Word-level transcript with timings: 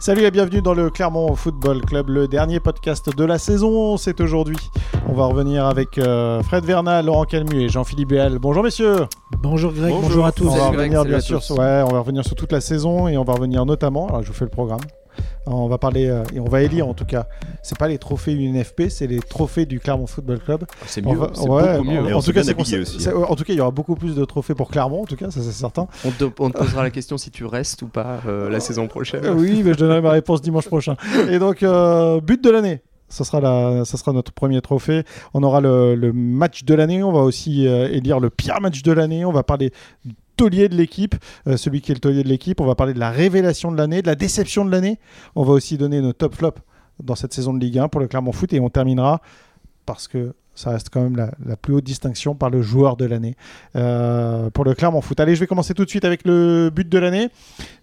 Salut 0.00 0.22
et 0.22 0.30
bienvenue 0.30 0.62
dans 0.62 0.74
le 0.74 0.90
Clermont 0.90 1.34
Football 1.34 1.80
Club, 1.80 2.08
le 2.08 2.28
dernier 2.28 2.60
podcast 2.60 3.14
de 3.14 3.24
la 3.24 3.36
saison. 3.36 3.96
C'est 3.96 4.20
aujourd'hui. 4.20 4.56
On 5.08 5.12
va 5.12 5.26
revenir 5.26 5.66
avec 5.66 5.98
euh, 5.98 6.40
Fred 6.44 6.64
Vernal, 6.64 7.06
Laurent 7.06 7.24
Calmu 7.24 7.60
et 7.60 7.68
Jean-Philippe 7.68 8.10
Béal. 8.10 8.38
Bonjour 8.38 8.62
messieurs. 8.62 9.06
Bonjour 9.42 9.72
Greg, 9.72 9.92
bonjour, 9.92 10.24
à 10.24 10.30
tous. 10.30 10.46
On 10.46 10.50
va 10.50 10.70
Greg, 10.70 10.92
revenir 10.92 11.04
bien 11.04 11.16
à 11.16 11.20
sûr, 11.20 11.42
sur, 11.42 11.58
ouais, 11.58 11.82
on 11.84 11.92
va 11.92 11.98
revenir 11.98 12.24
sur 12.24 12.36
toute 12.36 12.52
la 12.52 12.60
saison 12.60 13.08
et 13.08 13.18
on 13.18 13.24
va 13.24 13.32
revenir 13.32 13.66
notamment. 13.66 14.06
Alors 14.06 14.22
je 14.22 14.28
vous 14.28 14.34
fais 14.34 14.44
le 14.44 14.50
programme. 14.50 14.80
On 15.50 15.68
va 15.68 15.78
parler 15.78 16.08
euh, 16.08 16.22
et 16.34 16.40
on 16.40 16.44
va 16.44 16.62
élire 16.62 16.86
en 16.88 16.94
tout 16.94 17.04
cas. 17.04 17.26
C'est 17.62 17.78
pas 17.78 17.88
les 17.88 17.98
trophées 17.98 18.32
UNFP, 18.34 18.88
c'est 18.88 19.06
les 19.06 19.18
trophées 19.20 19.66
du 19.66 19.80
Clermont 19.80 20.06
Football 20.06 20.38
Club. 20.40 20.64
C'est 20.86 21.04
On 21.06 21.12
mieux, 21.12 21.18
va- 21.18 21.30
c'est 21.34 21.48
ouais, 21.48 21.78
beaucoup 21.78 21.90
mieux. 21.90 22.00
En, 22.00 22.06
Et 22.08 22.12
en 22.12 22.20
tout 22.20 22.26
cas, 22.26 22.32
bien 22.32 22.42
c'est 22.44 22.50
habillé 22.50 22.76
pour- 22.78 22.82
aussi. 22.88 23.00
c'est- 23.00 23.12
en 23.12 23.34
tout 23.36 23.44
cas, 23.44 23.52
il 23.52 23.56
y 23.56 23.60
aura 23.60 23.70
beaucoup 23.70 23.94
plus 23.96 24.14
de 24.14 24.24
trophées 24.24 24.54
pour 24.54 24.70
Clermont. 24.70 25.02
En 25.02 25.06
tout 25.06 25.16
cas, 25.16 25.30
ça 25.30 25.40
c'est 25.42 25.52
certain. 25.52 25.86
On 26.04 26.10
te, 26.10 26.24
on 26.38 26.50
te 26.50 26.58
posera 26.58 26.82
la 26.82 26.90
question 26.90 27.18
si 27.18 27.30
tu 27.30 27.44
restes 27.44 27.82
ou 27.82 27.88
pas 27.88 28.20
euh, 28.26 28.48
la 28.50 28.60
saison 28.60 28.86
prochaine. 28.88 29.24
Euh, 29.24 29.34
Oui, 29.34 29.62
mais 29.64 29.72
je 29.72 29.78
donnerai 29.78 30.00
ma 30.00 30.10
réponse 30.10 30.40
dimanche 30.42 30.66
prochain. 30.66 30.96
Et 31.30 31.38
donc, 31.38 31.62
euh, 31.62 32.20
but 32.20 32.42
de 32.42 32.50
l'année. 32.50 32.82
Ça 33.10 33.24
sera, 33.24 33.40
la, 33.40 33.86
ça 33.86 33.96
sera 33.96 34.12
notre 34.12 34.32
premier 34.32 34.60
trophée. 34.60 35.02
On 35.32 35.42
aura 35.42 35.62
le, 35.62 35.94
le 35.94 36.12
match 36.12 36.64
de 36.64 36.74
l'année. 36.74 37.02
On 37.02 37.10
va 37.12 37.20
aussi 37.20 37.66
euh, 37.66 37.88
élire 37.90 38.20
le 38.20 38.28
pire 38.28 38.60
match 38.60 38.82
de 38.82 38.92
l'année. 38.92 39.24
On 39.24 39.32
va 39.32 39.42
parler 39.42 39.72
taulier 40.38 40.68
de 40.70 40.74
l'équipe, 40.76 41.14
euh, 41.46 41.56
celui 41.58 41.80
qui 41.82 41.92
est 41.92 41.94
le 41.94 42.00
taulier 42.00 42.22
de 42.22 42.28
l'équipe. 42.28 42.60
On 42.60 42.66
va 42.66 42.74
parler 42.74 42.94
de 42.94 42.98
la 43.00 43.10
révélation 43.10 43.70
de 43.70 43.76
l'année, 43.76 44.00
de 44.00 44.06
la 44.06 44.14
déception 44.14 44.64
de 44.64 44.70
l'année. 44.70 44.98
On 45.34 45.42
va 45.44 45.52
aussi 45.52 45.76
donner 45.76 46.00
nos 46.00 46.12
top 46.14 46.34
flops 46.34 46.60
dans 47.02 47.14
cette 47.14 47.34
saison 47.34 47.52
de 47.52 47.58
Ligue 47.60 47.78
1 47.78 47.88
pour 47.88 48.00
le 48.00 48.06
Clermont 48.08 48.32
Foot. 48.32 48.52
Et 48.54 48.60
on 48.60 48.70
terminera, 48.70 49.20
parce 49.84 50.08
que 50.08 50.34
ça 50.54 50.70
reste 50.70 50.88
quand 50.90 51.02
même 51.02 51.16
la, 51.16 51.30
la 51.46 51.56
plus 51.56 51.74
haute 51.74 51.84
distinction, 51.84 52.34
par 52.34 52.50
le 52.50 52.62
joueur 52.62 52.96
de 52.96 53.04
l'année 53.04 53.36
euh, 53.76 54.50
pour 54.50 54.64
le 54.64 54.74
Clermont 54.74 55.00
Foot. 55.00 55.20
Allez, 55.20 55.34
je 55.36 55.40
vais 55.40 55.46
commencer 55.46 55.74
tout 55.74 55.84
de 55.84 55.90
suite 55.90 56.04
avec 56.04 56.24
le 56.26 56.70
but 56.74 56.88
de 56.88 56.98
l'année. 56.98 57.28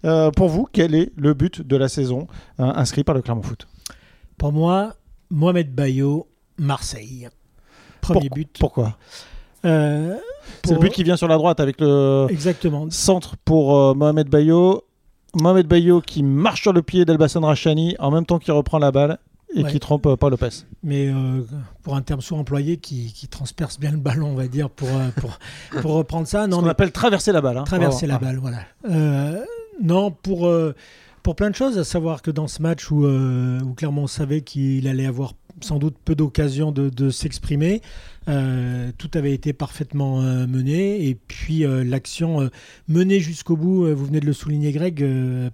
Euh, 0.04 0.30
pour 0.30 0.48
vous, 0.48 0.66
quel 0.70 0.94
est 0.94 1.12
le 1.16 1.32
but 1.34 1.62
de 1.62 1.76
la 1.76 1.88
saison 1.88 2.26
euh, 2.60 2.64
inscrit 2.64 3.02
par 3.04 3.14
le 3.14 3.22
Clermont 3.22 3.42
Foot? 3.42 3.66
Pour 4.36 4.52
moi, 4.52 4.94
Mohamed 5.30 5.74
Bayo, 5.74 6.28
Marseille. 6.58 7.28
Premier 8.02 8.28
Pour- 8.28 8.36
but. 8.36 8.56
Pourquoi? 8.60 8.98
Euh, 9.66 10.16
C'est 10.64 10.74
le 10.74 10.78
but 10.80 10.90
qui 10.92 11.02
vient 11.04 11.16
sur 11.16 11.28
la 11.28 11.36
droite 11.36 11.60
avec 11.60 11.80
le 11.80 12.26
Exactement. 12.30 12.86
centre 12.90 13.36
pour 13.44 13.76
euh, 13.76 13.94
Mohamed 13.94 14.28
Bayo. 14.28 14.82
Mohamed 15.34 15.66
Bayo 15.66 16.00
qui 16.00 16.22
marche 16.22 16.62
sur 16.62 16.72
le 16.72 16.82
pied 16.82 17.04
d'Elbassan 17.04 17.44
Rachani 17.44 17.94
en 17.98 18.10
même 18.10 18.24
temps 18.24 18.38
qu'il 18.38 18.52
reprend 18.52 18.78
la 18.78 18.90
balle 18.92 19.18
et 19.54 19.62
Ouais. 19.62 19.70
qui 19.70 19.80
trompe 19.80 20.06
euh, 20.06 20.16
Paul 20.16 20.30
Lopez. 20.32 20.48
Mais 20.82 21.08
euh, 21.08 21.42
pour 21.82 21.94
un 21.96 22.02
terme 22.02 22.20
sous-employé 22.20 22.78
qui, 22.78 23.12
qui 23.12 23.28
transperce 23.28 23.78
bien 23.78 23.90
le 23.92 23.96
ballon, 23.98 24.28
on 24.28 24.34
va 24.34 24.48
dire, 24.48 24.70
pour, 24.70 24.88
pour, 25.20 25.38
pour 25.82 25.92
reprendre 25.92 26.26
ça. 26.26 26.46
Ce 26.46 26.50
qu'on 26.50 26.62
mais 26.62 26.70
appelle 26.70 26.92
traverser 26.92 27.32
la 27.32 27.40
balle. 27.40 27.58
hein. 27.58 27.64
traverser 27.64 28.06
la 28.06 28.18
balle, 28.18 28.38
voilà. 28.38 28.58
Non, 29.82 30.10
pour, 30.10 30.50
pour 31.22 31.36
plein 31.36 31.50
de 31.50 31.54
choses, 31.54 31.76
à 31.78 31.84
savoir 31.84 32.22
que 32.22 32.30
dans 32.30 32.48
ce 32.48 32.62
match 32.62 32.90
où, 32.90 33.06
où 33.06 33.74
Clermont 33.74 34.06
savait 34.06 34.40
qu'il 34.40 34.88
allait 34.88 35.06
avoir 35.06 35.34
sans 35.60 35.78
doute 35.78 35.96
peu 36.04 36.14
d'occasions 36.14 36.72
de, 36.72 37.10
s'exprimer, 37.10 37.80
euh, 38.28 38.90
tout 38.98 39.10
avait 39.14 39.32
été 39.32 39.52
parfaitement 39.52 40.20
euh, 40.20 40.46
mené. 40.46 41.08
Et 41.08 41.14
puis 41.14 41.64
euh, 41.64 41.84
l'action 41.84 42.50
menée 42.88 43.20
jusqu'au 43.20 43.56
bout, 43.56 43.86
vous 43.94 44.06
venez 44.06 44.20
de 44.20 44.26
le 44.26 44.32
souligner 44.32 44.72
Greg, 44.72 45.04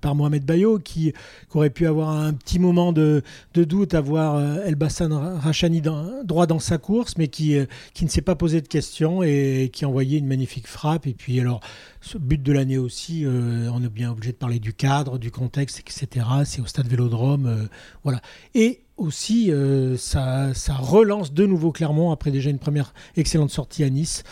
par 0.01 0.15
Mohamed 0.15 0.45
Bayo, 0.45 0.79
qui, 0.79 1.13
aurait 1.55 1.71
pu 1.71 1.87
avoir 1.87 2.11
un 2.11 2.33
petit 2.33 2.59
moment 2.59 2.93
de, 2.93 3.23
de 3.55 3.65
doute, 3.65 3.95
avoir 3.95 4.37
euh, 4.37 4.65
Elbassan 4.65 5.13
Rachani 5.13 5.83
droit 6.25 6.47
dans 6.47 6.59
sa 6.59 6.79
course, 6.79 7.17
mais 7.19 7.29
qui, 7.29 7.57
qui 7.95 8.05
ne 8.05 8.11
s'est 8.11 8.23
pas 8.23 8.35
posé 8.35 8.61
de 8.61 8.69
questions 8.69 9.23
et 9.23 9.71
qui 9.73 9.85
a 9.85 9.89
envoyé 9.89 10.19
une 10.19 10.27
magnifique 10.27 10.67
frappe. 10.67 11.07
Et 11.07 11.13
puis 11.13 11.39
alors, 11.41 11.61
ce 12.01 12.19
but 12.19 12.43
de 12.43 12.53
l'année 12.53 12.79
aussi, 12.79 13.25
on 13.27 13.83
est 13.83 13.89
bien 13.89 14.11
obligé 14.11 14.33
de 14.33 14.37
parler 14.37 14.59
du 14.59 14.73
cadre, 14.73 15.19
du 15.19 15.31
contexte, 15.31 15.81
etc. 15.81 16.27
C'est 16.45 16.61
au 16.61 16.67
stade 16.67 16.89
Vélodrome, 16.89 17.69
voilà. 18.03 18.21
Et 18.55 18.82
aussi, 18.97 19.51
euh, 19.51 19.97
ça, 19.97 20.53
relance 20.79 21.33
de 21.33 21.47
nouveau 21.47 21.73
Clermont 21.73 22.11
après 22.11 22.31
déjà 22.31 22.51
une 22.51 22.59
première 22.59 22.95
excellente 23.17 23.51
sortie 23.51 23.85
à 23.85 23.91
Nice, 23.91 24.23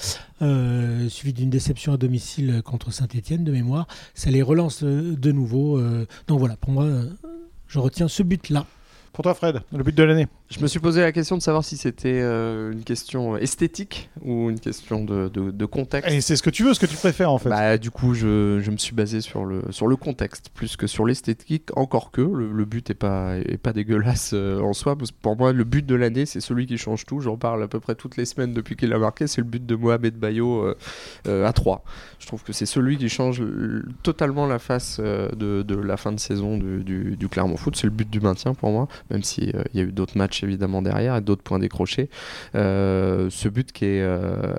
euh, 0.43 1.09
suivie 1.09 1.32
d'une 1.32 1.50
déception 1.50 1.93
à 1.93 1.97
domicile 1.97 2.62
contre 2.65 2.93
Saint-Etienne 2.93 3.44
de 3.44 3.53
mémoire. 3.53 3.87
Ça 4.15 4.31
les 4.31 4.43
relance 4.43 4.82
euh, 4.82 5.16
de 5.16 5.32
nouveau. 5.32 5.81
donc 6.26 6.38
voilà, 6.38 6.56
pour 6.56 6.70
moi, 6.70 6.87
je 7.66 7.78
retiens 7.78 8.09
ce 8.09 8.22
but-là. 8.22 8.66
Pour 9.12 9.22
toi, 9.22 9.34
Fred, 9.34 9.60
le 9.72 9.82
but 9.82 9.94
de 9.94 10.03
l'année? 10.03 10.28
Je 10.50 10.59
me 10.61 10.66
suis 10.66 10.81
posé 10.81 11.00
la 11.00 11.12
question 11.12 11.37
de 11.37 11.43
savoir 11.43 11.65
si 11.65 11.77
c'était 11.77 12.19
euh, 12.21 12.72
une 12.72 12.83
question 12.83 13.37
esthétique 13.37 14.11
ou 14.21 14.50
une 14.50 14.59
question 14.59 15.05
de, 15.05 15.28
de- 15.28 15.53
de 15.53 15.65
contexte. 15.65 16.11
Et 16.12 16.21
c'est 16.21 16.34
ce 16.34 16.43
que 16.43 16.50
tu 16.50 16.65
veux, 16.65 16.75
ce 16.75 16.81
que 16.81 16.87
tu 16.87 16.97
préfères 16.97 17.31
en 17.31 17.38
fait. 17.38 17.49
Bah, 17.49 17.78
du 17.78 17.93
coup, 17.93 18.15
je, 18.15 18.59
je 18.61 18.71
me 18.72 18.77
suis 18.77 18.93
basé 18.93 19.21
sur 19.21 19.44
le, 19.44 19.62
sur 19.71 19.87
le 19.87 19.94
contexte 19.94 20.49
plus 20.53 20.77
que 20.77 20.88
sur 20.88 21.06
l'esthétique, 21.06 21.69
encore 21.77 22.11
que 22.11 22.21
le, 22.21 22.50
le 22.50 22.65
but 22.65 22.91
est 22.91 22.94
pas, 22.94 23.37
est 23.38 23.59
pas 23.59 23.72
dégueulasse 23.72 24.33
euh, 24.34 24.59
en 24.61 24.72
soi. 24.72 24.97
parce 24.99 25.12
que 25.12 25.16
Pour 25.22 25.37
moi, 25.37 25.53
le 25.53 25.62
but 25.62 25.87
de 25.87 25.94
l'année, 25.94 26.27
c'est 26.27 26.41
celui 26.41 26.67
qui 26.67 26.78
change 26.78 27.06
tout. 27.06 27.21
J'en 27.21 27.37
parle 27.37 27.62
à 27.62 27.69
peu 27.69 27.78
près 27.78 27.94
toutes 27.94 28.17
les 28.17 28.25
semaines 28.25 28.53
depuis 28.53 28.75
qu'il 28.75 28.93
a 28.93 28.99
marqué. 28.99 29.28
C'est 29.28 29.41
le 29.43 29.47
but 29.47 29.65
de 29.65 29.77
Mohamed 29.77 30.17
Bayo 30.17 30.75
euh, 31.28 31.47
à 31.47 31.53
3. 31.53 31.84
Je 32.19 32.27
trouve 32.27 32.43
que 32.43 32.53
c'est 32.53 32.67
celui 32.67 32.99
qui 32.99 33.09
change 33.09 33.41
totalement 34.03 34.49
la 34.49 34.59
face 34.59 34.99
de, 34.99 35.62
de 35.62 35.75
la 35.77 35.97
fin 35.97 36.11
de 36.11 36.19
saison 36.19 36.59
du, 36.59 36.82
du, 36.82 37.17
du 37.17 37.28
Clermont 37.28 37.56
Foot. 37.56 37.77
C'est 37.77 37.87
le 37.87 37.93
but 37.93 38.11
du 38.11 38.19
maintien 38.19 38.53
pour 38.53 38.72
moi, 38.72 38.88
même 39.11 39.22
s'il 39.22 39.55
y 39.75 39.78
a 39.81 39.82
eu 39.84 39.93
d'autres 39.93 40.19
matchs 40.19 40.39
évidemment 40.42 40.82
derrière 40.82 41.16
et 41.16 41.20
d'autres 41.20 41.42
points 41.42 41.58
décrochés. 41.58 42.08
Euh, 42.54 43.28
ce 43.30 43.48
but 43.48 43.72
qui 43.72 43.84
est 43.84 44.02
euh, 44.02 44.54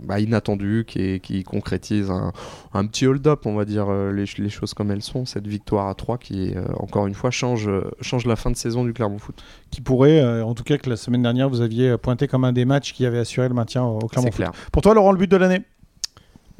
bah, 0.00 0.20
inattendu, 0.20 0.84
qui, 0.86 1.00
est- 1.00 1.20
qui 1.20 1.42
concrétise 1.44 2.10
un, 2.10 2.32
un 2.72 2.86
petit 2.86 3.06
hold-up, 3.06 3.46
on 3.46 3.54
va 3.54 3.64
dire 3.64 3.86
euh, 3.88 4.12
les, 4.12 4.24
les 4.38 4.48
choses 4.50 4.74
comme 4.74 4.90
elles 4.90 5.02
sont. 5.02 5.24
Cette 5.26 5.46
victoire 5.46 5.88
à 5.88 5.94
3 5.94 6.18
qui, 6.18 6.54
encore 6.78 7.06
une 7.06 7.14
fois, 7.14 7.30
change, 7.30 7.70
change 8.00 8.26
la 8.26 8.36
fin 8.36 8.50
de 8.50 8.56
saison 8.56 8.84
du 8.84 8.92
Clermont 8.92 9.18
Foot. 9.18 9.42
Qui 9.70 9.80
pourrait, 9.80 10.22
en 10.42 10.54
tout 10.54 10.64
cas, 10.64 10.78
que 10.78 10.88
la 10.90 10.96
semaine 10.96 11.22
dernière, 11.22 11.48
vous 11.48 11.60
aviez 11.60 11.96
pointé 11.98 12.28
comme 12.28 12.44
un 12.44 12.52
des 12.52 12.64
matchs 12.64 12.92
qui 12.92 13.06
avait 13.06 13.18
assuré 13.18 13.48
le 13.48 13.54
maintien 13.54 13.82
au 13.84 13.98
Clermont 14.06 14.28
Foot. 14.30 14.36
clair. 14.36 14.52
Pour 14.72 14.82
toi, 14.82 14.94
Laurent, 14.94 15.12
le 15.12 15.18
but 15.18 15.30
de 15.30 15.36
l'année? 15.36 15.62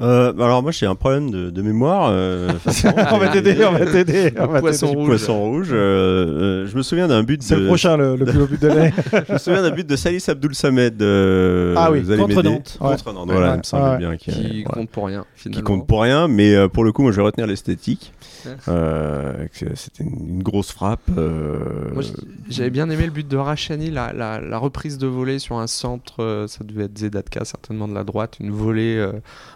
Euh, 0.01 0.33
alors 0.41 0.61
moi 0.61 0.73
j'ai 0.73 0.87
un 0.87 0.97
problème 0.97 1.31
de, 1.31 1.51
de 1.51 1.63
mémoire. 1.63 2.09
euh. 2.11 2.51
On 3.13 3.19
va 3.19 3.29
t'aider, 3.29 3.65
on 3.65 3.73
va 3.73 3.87
t'aider. 3.87 4.33
on 4.41 4.47
va 4.49 4.59
Poisson 4.61 4.87
t'aider. 4.89 4.99
rouge. 4.99 5.07
Poisson 5.09 5.41
rouge. 5.41 5.69
euh, 5.71 6.65
euh, 6.65 6.67
je 6.67 6.77
me 6.77 6.83
souviens 6.83 7.07
d'un 7.07 7.23
but. 7.23 7.41
C'est 7.45 7.55
de- 7.55 7.61
le 7.61 7.67
prochain, 7.69 7.97
le, 7.97 8.17
le 8.17 8.25
plus 8.25 8.39
beau 8.39 8.47
but 8.47 8.61
de 8.61 8.67
l'année. 8.69 8.93
Je 9.29 9.33
me 9.33 9.39
souviens 9.39 9.63
d'un 9.63 9.71
but 9.71 9.87
de 9.89 9.95
Salis 9.95 10.25
Abdoul 10.27 10.53
Samed. 10.57 11.01
euh, 11.01 11.75
Ah 11.79 11.93
oui, 11.93 12.01
vous 12.01 12.11
allez 12.11 12.23
contre. 12.23 12.43
Nantes. 12.43 12.77
Contre 12.81 13.13
Nantes. 13.13 13.29
Ouais. 13.29 13.35
Voilà, 13.35 13.49
Ouais. 13.51 13.55
il 13.55 13.59
me 13.59 13.63
semble 13.63 13.89
Ouais. 13.91 13.99
bien. 13.99 14.17
qu'il- 14.17 14.35
Qui 14.35 14.63
voilà. 14.65 14.81
compte 14.81 14.91
pour 14.91 15.07
rien, 15.07 15.25
Qui 15.37 15.43
finalement. 15.43 15.65
compte 15.65 15.87
pour 15.87 16.03
rien, 16.03 16.27
mais 16.27 16.55
euh, 16.57 16.67
pour 16.67 16.83
le 16.83 16.91
coup, 16.91 17.03
moi 17.03 17.13
je 17.13 17.17
vais 17.17 17.23
retenir 17.23 17.47
l'esthétique. 17.47 18.13
Ouais. 18.47 18.53
Euh, 18.69 19.33
que 19.59 19.75
C'était 19.77 20.03
une, 20.05 20.29
une 20.29 20.43
grosse 20.43 20.71
frappe. 20.73 21.01
euh, 21.17 21.59
Moi, 21.95 22.03
j'avais 22.51 22.69
bien 22.71 22.91
aimé 22.91 23.05
le 23.07 23.11
but 23.13 23.27
de 23.27 23.37
Rachani, 23.37 23.91
la, 23.91 24.13
la- 24.13 24.41
la 24.41 24.59
reprise 24.59 24.99
de 24.99 25.07
volée 25.07 25.39
sur 25.39 25.57
un 25.59 25.67
centre, 25.69 26.23
euh, 26.23 26.47
ça 26.49 26.63
devait 26.65 26.85
être 26.85 26.99
Zedatka, 26.99 27.45
certainement 27.45 27.87
de 27.89 27.95
la 27.95 28.05
droite, 28.05 28.37
une 28.41 28.51
volée 28.51 28.97
euh, 28.99 29.13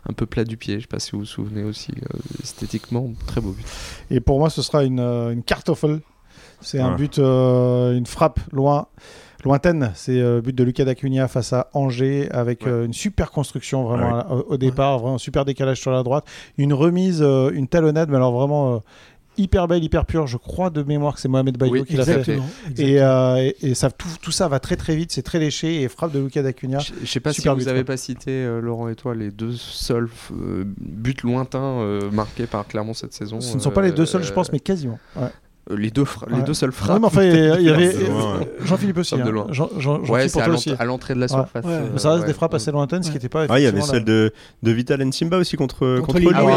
un 0.09 0.13
peu 0.15 0.25
plat 0.29 0.45
du 0.45 0.57
pied, 0.57 0.77
je 0.77 0.83
sais 0.83 0.87
pas 0.87 1.01
si 1.01 1.13
vous 1.13 1.21
vous 1.21 1.25
souvenez 1.25 1.65
aussi, 1.65 1.91
euh, 1.93 2.19
esthétiquement, 2.43 3.11
très 3.27 3.41
beau 3.41 3.51
but. 3.51 3.67
Et 4.11 4.21
pour 4.21 4.39
moi, 4.39 4.51
ce 4.51 4.63
sera 4.63 4.85
une, 4.85 5.01
euh, 5.01 5.33
une 5.33 5.43
kartoffel. 5.43 6.01
C'est 6.61 6.81
un 6.81 6.97
but, 6.97 7.19
euh, 7.19 7.97
une 7.97 8.07
frappe 8.07 8.41
loin, 8.53 8.87
lointaine. 9.45 9.93
C'est 9.95 10.21
euh, 10.21 10.37
le 10.37 10.41
but 10.41 10.55
de 10.57 10.65
Lucas 10.65 10.85
Dacunia 10.85 11.29
face 11.29 11.53
à 11.53 11.69
Angers 11.73 12.29
avec 12.33 12.63
Ouais. 12.67 12.71
euh, 12.73 12.85
une 12.85 12.93
super 12.93 13.31
construction 13.31 13.85
vraiment 13.85 14.17
Ah 14.17 14.27
à- 14.29 14.35
au, 14.35 14.45
au 14.51 14.57
départ, 14.57 14.99
vraiment 14.99 15.15
un 15.17 15.19
super 15.19 15.45
décalage 15.45 15.81
sur 15.81 15.93
la 15.93 16.03
droite, 16.03 16.25
une 16.57 16.73
remise, 16.73 17.21
euh, 17.23 17.51
une 17.55 17.69
talonnade, 17.69 18.09
mais 18.11 18.17
alors 18.17 18.33
vraiment 18.33 18.83
hyper 19.39 19.69
belle, 19.69 19.83
hyper 19.83 20.05
pure. 20.05 20.27
Je 20.27 20.37
crois 20.37 20.71
de 20.71 20.83
mémoire 20.83 21.15
que 21.15 21.21
c'est 21.21 21.29
Mohamed 21.29 21.57
Bayo 21.57 21.73
Oui, 21.73 21.85
qui 21.85 21.97
l'a 21.97 22.05
fait. 22.05 22.19
Exactement. 22.19 22.49
Et, 22.77 23.01
euh, 23.01 23.37
et, 23.37 23.57
et 23.71 23.75
ça, 23.75 23.91
tout, 23.91 24.09
tout 24.21 24.33
ça 24.33 24.49
va 24.49 24.61
très 24.61 24.77
très 24.77 24.97
vite, 24.97 25.13
c'est 25.13 25.23
très 25.23 25.39
léché 25.39 25.83
et 25.83 25.89
frappe 25.89 26.13
de 26.13 26.19
Lucas 26.19 26.43
Dacunia. 26.43 26.79
Je 26.81 26.93
je 27.01 27.07
sais 27.07 27.21
pas 27.21 27.33
si 27.33 27.49
vous 27.49 27.55
but, 27.55 27.69
avez 27.69 27.79
ouais. 27.79 27.85
pas 27.85 27.97
cité, 27.97 28.31
euh, 28.31 28.61
Laurent 28.61 28.89
et 28.89 28.95
toi, 28.95 29.15
les 29.15 29.31
deux 29.31 29.53
seuls 29.53 30.09
euh, 30.33 30.65
buts 30.67 31.17
lointains 31.23 32.01
marqués 32.13 32.47
par 32.47 32.67
Clermont 32.67 32.95
cette 32.95 33.15
saison. 33.15 33.41
Ce 33.41 33.55
ne 33.55 33.61
sont 33.61 33.71
pas 33.71 33.83
les 33.83 33.93
deux 33.93 34.07
seuls, 34.07 34.25
je 34.25 34.33
pense, 34.33 34.53
mais 34.53 34.61
quasiment. 34.61 34.99
Ouais. 35.17 35.29
Euh, 35.71 35.77
les, 35.77 35.91
deux 35.91 36.05
fra- 36.05 36.27
les 36.31 36.43
deux 36.43 36.55
seules 36.55 36.71
Ouais, 36.71 36.75
frappes. 36.77 37.01
mais 37.01 37.07
enfin, 37.07 37.23
il 37.25 37.63
y, 37.63 37.69
avait 37.71 37.95
ouais. 37.95 38.05
Jean-Philippe 38.65 38.99
aussi. 38.99 39.15
Frappe 39.15 39.25
de 39.27 39.31
hein. 39.31 39.33
loin. 39.33 39.47
Jean, 39.51 39.69
Jean, 39.79 39.99
Ouais, 40.01 40.07
Jean-Philippe 40.07 40.29
c'est 40.29 40.33
pour 40.33 40.41
à 40.41 40.45
toi 40.45 40.53
l'ent- 40.53 40.59
aussi. 40.59 40.73
à 40.79 40.85
l'entrée 40.85 41.15
de 41.15 41.21
la 41.21 41.29
surface. 41.29 41.65
Ouais. 41.65 41.71
euh, 41.73 41.89
Mais 41.93 41.99
ça 41.99 42.11
reste 42.11 42.23
ouais. 42.23 42.27
des 42.29 42.33
frappes 42.35 42.55
assez 42.55 42.71
lointaines, 42.71 43.03
ce 43.03 43.09
qui 43.09 43.15
n'était 43.15 43.29
pas. 43.29 43.47
Ah, 43.49 43.59
il 43.59 43.63
y 43.63 43.67
avait 43.67 43.81
celle 43.81 44.05
de, 44.05 44.33
de 44.63 44.71
Vital 44.71 45.03
Nsimba 45.05 45.37
aussi 45.39 45.57
contre, 45.57 45.99
Contre 46.01 46.21
contre. 46.21 46.33
Ah 46.35 46.45
oui, 46.45 46.53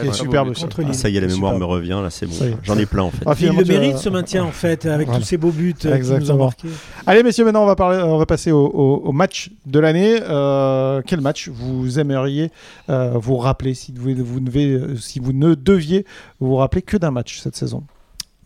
qui 0.00 0.06
est 0.06 0.10
très 0.10 0.12
superbe 0.18 0.46
beau 0.46 0.52
aussi. 0.52 0.62
Contre 0.62 0.82
Ah, 0.88 0.92
ça 0.92 1.08
y 1.08 1.16
est, 1.16 1.20
la 1.20 1.26
mémoire 1.26 1.58
me 1.58 1.64
revient, 1.64 1.98
là, 2.02 2.10
c'est 2.10 2.26
bon. 2.26 2.34
J'en 2.62 2.76
ai 2.78 2.86
plein 2.86 3.02
en 3.04 3.10
fait. 3.10 3.24
Ah, 3.26 3.34
Il 3.40 3.48
le 3.56 3.64
mérite 3.64 3.98
ce 3.98 4.08
maintien 4.08 4.44
en 4.44 4.50
fait, 4.52 4.86
avec 4.86 5.10
tous 5.10 5.22
ces 5.22 5.36
beaux 5.36 5.50
buts 5.50 5.74
euh, 5.84 5.94
Exactement. 5.94 6.44
marqués. 6.44 6.68
Allez, 7.06 7.22
messieurs, 7.22 7.44
maintenant 7.44 7.62
on 7.62 7.66
va, 7.66 7.76
parler, 7.76 7.98
on 8.02 8.18
va 8.18 8.26
passer 8.26 8.52
au, 8.52 9.12
match 9.12 9.50
de 9.66 9.78
l'année. 9.80 10.18
Euh, 10.22 11.02
quel 11.06 11.20
match 11.20 11.48
vous 11.48 11.98
aimeriez 11.98 12.50
vous 12.88 13.36
rappeler 13.36 13.74
si 13.74 13.92
vous, 13.96 14.14
vous 14.24 14.40
devez- 14.40 14.96
si 14.98 15.18
vous 15.20 15.32
ne 15.32 15.54
deviez 15.54 16.04
vous 16.40 16.56
rappeler 16.56 16.82
que 16.82 16.96
d'un 16.96 17.10
match 17.10 17.40
cette 17.40 17.56
saison? 17.56 17.82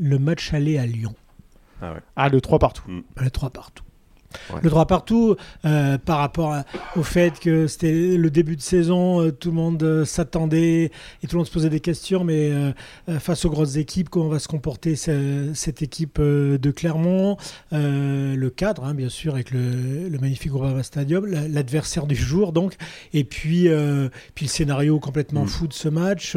Le 0.03 0.19
match 0.19 0.55
aller 0.55 0.79
à 0.79 0.87
Lyon, 0.87 1.15
Ah, 2.17 2.29
le 2.31 2.41
3 2.41 2.59
partout. 2.59 2.83
le 3.17 3.31
3 3.31 3.51
partout. 3.51 3.85
Ouais. 4.53 4.61
Le 4.63 4.71
droit 4.71 4.87
partout, 4.87 5.37
euh, 5.65 5.99
par 5.99 6.19
rapport 6.19 6.53
à- 6.53 6.65
au 6.97 7.03
fait 7.03 7.39
que 7.41 7.67
c'était 7.67 8.17
le 8.17 8.31
début 8.31 8.57
de 8.57 8.61
saison, 8.63 9.21
euh, 9.23 9.33
tout 9.33 9.51
le 9.51 9.57
monde 9.57 9.83
euh, 9.83 10.05
s'attendait 10.05 10.85
et 11.23 11.27
tout 11.27 11.37
le 11.37 11.39
monde 11.39 11.47
se 11.47 11.53
posait 11.53 11.69
des 11.71 11.81
questions, 11.81 12.23
mais 12.25 12.53
face 13.19 13.45
aux 13.45 13.51
grosses 13.51 13.77
équipes, 13.77 14.09
comment 14.09 14.29
va 14.29 14.39
se 14.39 14.49
comporter 14.49 14.97
ce- 14.97 15.51
cette 15.55 15.83
équipe 15.83 16.21
de 16.21 16.71
Clermont 16.71 17.37
Le 17.73 18.49
cadre, 18.49 18.85
hein, 18.85 18.95
bien 18.95 19.09
sûr, 19.09 19.35
avec 19.35 19.51
le, 19.51 20.09
le 20.09 20.19
magnifique 20.19 20.51
Groupama 20.51 20.83
Stadium, 20.83 21.27
la- 21.27 21.49
l'adversaire 21.49 22.07
du 22.07 22.15
jour, 22.17 22.53
donc, 22.53 22.75
et 23.13 23.25
puis, 23.25 23.69
puis 24.35 24.47
le 24.47 24.51
scénario 24.51 24.99
complètement 25.01 25.45
Mm. 25.45 25.49
fou 25.49 25.67
de 25.67 25.73
ce 25.73 25.89
match. 25.89 26.37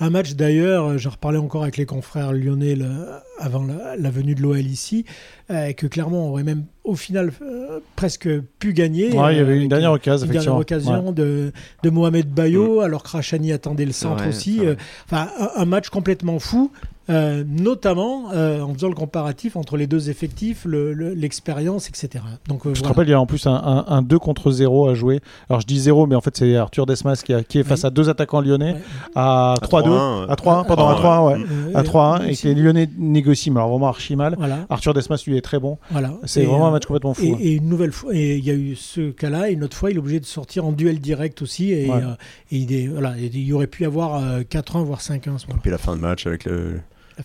Un 0.00 0.10
match 0.10 0.34
d'ailleurs, 0.34 0.98
j'en 0.98 1.10
reparlais 1.10 1.38
encore 1.38 1.62
avec 1.62 1.76
les 1.76 1.86
confrères 1.86 2.32
lyonnais 2.32 2.74
le- 2.74 3.06
avant 3.38 3.64
la, 3.64 3.96
la 3.96 4.10
venue 4.10 4.34
de 4.34 4.42
l'OL 4.42 4.58
ici, 4.60 5.04
euh, 5.50 5.72
que 5.72 5.86
Clermont 5.86 6.28
aurait 6.30 6.42
même 6.44 6.64
au 6.84 6.94
final 6.94 7.32
euh, 7.42 7.80
presque 7.96 8.28
pu 8.58 8.72
gagner. 8.72 9.12
Ouais, 9.12 9.34
il 9.34 9.38
y 9.38 9.40
avait 9.40 9.52
euh, 9.54 9.60
une 9.62 9.68
dernière 9.68 9.92
occasion, 9.92 10.26
une 10.26 10.32
dernière 10.32 10.56
occasion 10.56 11.12
de, 11.12 11.52
de 11.82 11.90
Mohamed 11.90 12.28
Bayo, 12.28 12.80
alors 12.80 13.02
que 13.02 13.08
Rachani 13.10 13.52
attendait 13.52 13.84
le 13.86 13.92
centre 13.92 14.28
aussi. 14.28 14.60
euh, 14.60 14.74
Enfin, 15.06 15.28
un, 15.38 15.62
un 15.62 15.64
match 15.64 15.88
complètement 15.88 16.38
fou, 16.38 16.70
euh, 17.10 17.42
notamment 17.48 18.30
euh, 18.32 18.60
en 18.60 18.72
faisant 18.74 18.88
le 18.88 18.94
comparatif 18.94 19.56
entre 19.56 19.76
les 19.76 19.86
deux 19.86 20.10
effectifs, 20.10 20.64
le- 20.64 20.92
le- 20.92 21.14
l'expérience, 21.14 21.88
etc. 21.88 22.22
Donc, 22.48 22.64
euh, 22.66 22.70
Je 22.70 22.74
te 22.74 22.78
voilà. 22.80 22.88
rappelle, 22.88 23.08
il 23.08 23.10
y 23.10 23.14
a 23.14 23.20
en 23.20 23.26
plus 23.26 23.46
un, 23.46 23.54
un, 23.54 23.84
un 23.88 24.02
2 24.02 24.18
contre 24.18 24.50
0 24.50 24.88
à 24.88 24.94
jouer. 24.94 25.20
Alors 25.50 25.60
je 25.60 25.66
dis 25.66 25.80
0, 25.80 26.06
mais 26.06 26.14
en 26.14 26.20
fait 26.20 26.36
c'est 26.36 26.56
Arthur 26.56 26.86
Desmas 26.86 27.22
qui, 27.24 27.34
a- 27.34 27.42
qui 27.42 27.58
est 27.58 27.64
face 27.64 27.80
Oui. 27.82 27.86
à 27.86 27.90
deux 27.90 28.08
attaquants 28.08 28.40
lyonnais 28.40 28.72
Ouais. 28.74 28.80
à 29.16 29.54
3-2, 29.62 29.88
3-1, 29.88 30.28
à 30.30 30.34
3-1, 30.36 30.64
pardon, 30.66 30.88
à 30.88 30.94
3-1, 30.94 31.26
ouais. 31.26 31.44
Euh, 31.50 31.72
À 31.74 31.82
3-1, 31.82 32.28
et 32.28 32.36
que 32.36 32.48
les 32.48 32.54
lyonnais 32.54 32.88
négocient, 32.98 33.52
mais 33.52 33.58
alors 33.60 33.70
vraiment 33.70 33.88
archi 33.88 34.14
mal. 34.16 34.34
Voilà. 34.38 34.66
Arthur 34.70 34.94
Desmas, 34.94 35.22
lui, 35.26 35.36
est 35.36 35.40
très 35.42 35.58
bon. 35.58 35.78
voilà. 35.90 36.12
C'est 36.24 36.42
Et, 36.42 36.46
vraiment 36.46 36.66
euh, 36.66 36.68
un 36.68 36.72
match 36.72 36.86
complètement 36.86 37.14
fou. 37.14 37.22
Et, 37.24 37.32
hein. 37.32 37.36
et 37.40 37.52
une 37.54 37.68
nouvelle 37.68 37.92
fois, 37.92 38.14
et 38.14 38.36
il 38.36 38.44
y 38.44 38.50
a 38.50 38.54
eu 38.54 38.76
ce 38.76 39.10
cas-là, 39.10 39.50
et 39.50 39.54
une 39.54 39.64
autre 39.64 39.76
fois, 39.76 39.90
il 39.90 39.96
est 39.96 40.00
obligé 40.00 40.20
de 40.20 40.24
sortir 40.26 40.64
en 40.66 40.72
duel 40.72 41.00
direct 41.00 41.42
aussi, 41.42 41.72
et, 41.72 41.88
Ouais. 41.90 41.96
euh, 41.96 42.14
et 42.52 42.56
il, 42.58 42.72
est- 42.72 42.86
voilà, 42.86 43.18
et 43.18 43.26
il 43.26 43.40
y 43.44 43.52
aurait 43.52 43.66
pu 43.66 43.82
y 43.82 43.86
avoir 43.86 44.22
euh, 44.22 44.42
4-1, 44.48 44.82
voire 44.84 45.00
5-1 45.00 45.34
à 45.34 45.38
ce 45.38 45.46
moment-là. 45.46 45.60
Puis 45.62 45.70
la 45.70 45.78
fin 45.78 45.96
de 45.96 46.00
match 46.00 46.26
avec 46.26 46.44
le, 46.44 46.80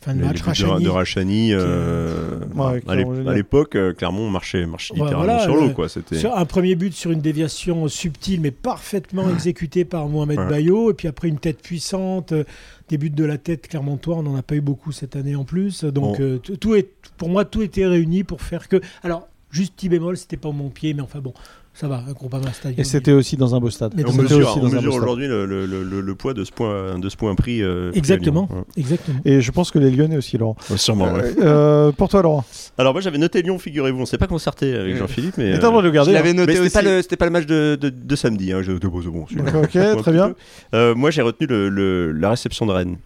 La 0.06 0.14
fin 0.14 0.16
de 0.20 0.24
match, 0.24 0.42
Rachani, 0.42 0.84
de 0.84 0.90
Rachani. 0.90 1.50
euh, 1.54 2.40
Ouais, 2.56 2.82
à 2.88 3.34
l'époque, 3.34 3.76
euh, 3.76 3.94
Clermont 3.94 4.30
marchait, 4.30 4.66
marchait 4.66 4.94
Ouais, 4.94 5.02
littéralement 5.02 5.26
voilà, 5.34 5.44
sur 5.44 5.56
l'eau. 5.56 5.68
le- 5.68 5.74
quoi. 5.74 5.90
C'était 5.90 6.26
un 6.26 6.46
premier 6.46 6.76
but 6.76 6.94
sur 6.94 7.12
une 7.12 7.22
déviation 7.22 7.88
subtile 7.88 8.42
mais 8.42 8.52
parfaitement 8.52 9.30
exécutée 9.30 9.86
par 9.86 10.08
Mohamed 10.08 10.38
Ouais. 10.40 10.48
Bayo 10.50 10.92
et 10.92 10.94
puis 10.94 11.08
après 11.08 11.28
une 11.30 11.40
tête 11.40 11.62
puissante, 11.62 12.32
euh, 12.32 12.44
des 12.90 12.98
buts 12.98 13.10
de 13.10 13.26
la 13.26 13.38
tête 13.38 13.68
Clermontois, 13.68 14.18
on 14.18 14.24
n'en 14.24 14.36
a 14.36 14.44
pas 14.44 14.56
eu 14.56 14.62
beaucoup 14.62 14.92
cette 14.92 15.16
année 15.16 15.36
en 15.36 15.44
plus. 15.46 15.84
Donc 15.84 16.18
Bon. 16.20 16.24
euh, 16.24 16.38
tout 16.38 16.76
est, 16.76 16.90
pour 17.18 17.30
moi 17.30 17.44
tout 17.46 17.62
était 17.62 17.86
réuni 17.86 18.24
pour 18.24 18.42
faire 18.42 18.68
que. 18.68 18.80
Alors 19.04 19.28
juste 19.50 19.74
petit 19.76 19.90
bémol, 19.90 20.16
c'était 20.18 20.38
pas 20.38 20.52
mon 20.52 20.70
pied, 20.70 20.94
mais 20.94 21.02
enfin 21.02 21.20
bon, 21.20 21.34
ça 21.80 21.88
va, 21.88 22.04
un 22.08 22.12
Groupama 22.14 22.52
Stadium. 22.54 22.80
Et 22.82 22.84
c'était 22.84 23.12
aussi 23.12 23.38
dans 23.38 23.54
un 23.56 23.60
beau 23.60 23.70
stade. 23.70 23.94
Mais 23.96 24.04
on 24.08 24.12
mesure, 24.14 24.40
aussi 24.50 24.58
on 24.58 24.62
dans 24.62 24.74
un 24.74 24.76
mesure 24.78 24.96
aujourd'hui 24.96 25.28
le, 25.28 25.46
le- 25.46 25.66
le- 25.66 25.84
le- 25.84 26.02
le 26.02 26.16
poids 26.16 26.34
de 26.34 26.44
ce 26.44 26.52
point, 26.52 26.98
de 26.98 27.08
ce 27.10 27.16
point 27.16 27.36
pris. 27.36 27.62
euh, 27.62 27.92
Exactement. 27.94 28.50
Exactement. 28.76 29.20
Et 29.26 29.42
je 29.42 29.52
pense 29.52 29.70
que 29.72 29.78
les 29.80 29.92
Lyonnais 29.92 30.18
aussi, 30.18 30.38
Laurent. 30.38 30.56
Sûrement, 30.76 31.14
ouais. 31.14 31.36
Euh, 31.40 31.92
pour 31.92 32.10
toi, 32.10 32.22
Laurent. 32.24 32.44
Alors 32.78 32.94
moi 32.94 33.02
j'avais 33.02 33.18
noté 33.20 33.42
Lyon, 33.42 33.60
figurez-vous, 33.60 34.02
on 34.02 34.06
s'est 34.06 34.18
pas 34.18 34.28
concerté 34.28 34.76
avec 34.76 34.94
Ouais. 34.94 35.00
Jean-Philippe, 35.00 35.36
mais 35.38 35.58
de 35.58 35.58
le 35.82 35.92
Je 36.12 36.12
l'avais 36.12 36.30
hein. 36.30 36.34
mais 36.36 36.42
noté 36.42 36.54
c'était 36.54 36.66
aussi. 36.66 36.74
pas 36.74 36.82
le 36.82 37.02
c'était 37.02 37.18
pas 37.18 37.26
le 37.26 37.32
match 37.32 37.46
de, 37.46 37.78
de, 37.80 37.90
de 37.90 38.16
samedi. 38.16 38.52
Hein, 38.52 38.62
je, 38.64 38.72
de, 38.72 38.88
bon, 38.88 39.02
c'est 39.02 39.10
bon, 39.10 39.26
celui-là. 39.28 39.52
Ok, 39.96 40.02
très 40.02 40.12
bien. 40.12 40.34
Euh, 40.74 40.96
moi 40.96 41.12
j'ai 41.12 41.22
retenu 41.22 41.48
le, 41.48 41.70
le- 41.70 42.12
la 42.12 42.32
réception 42.32 42.66
de 42.66 42.72
Rennes. 42.72 42.98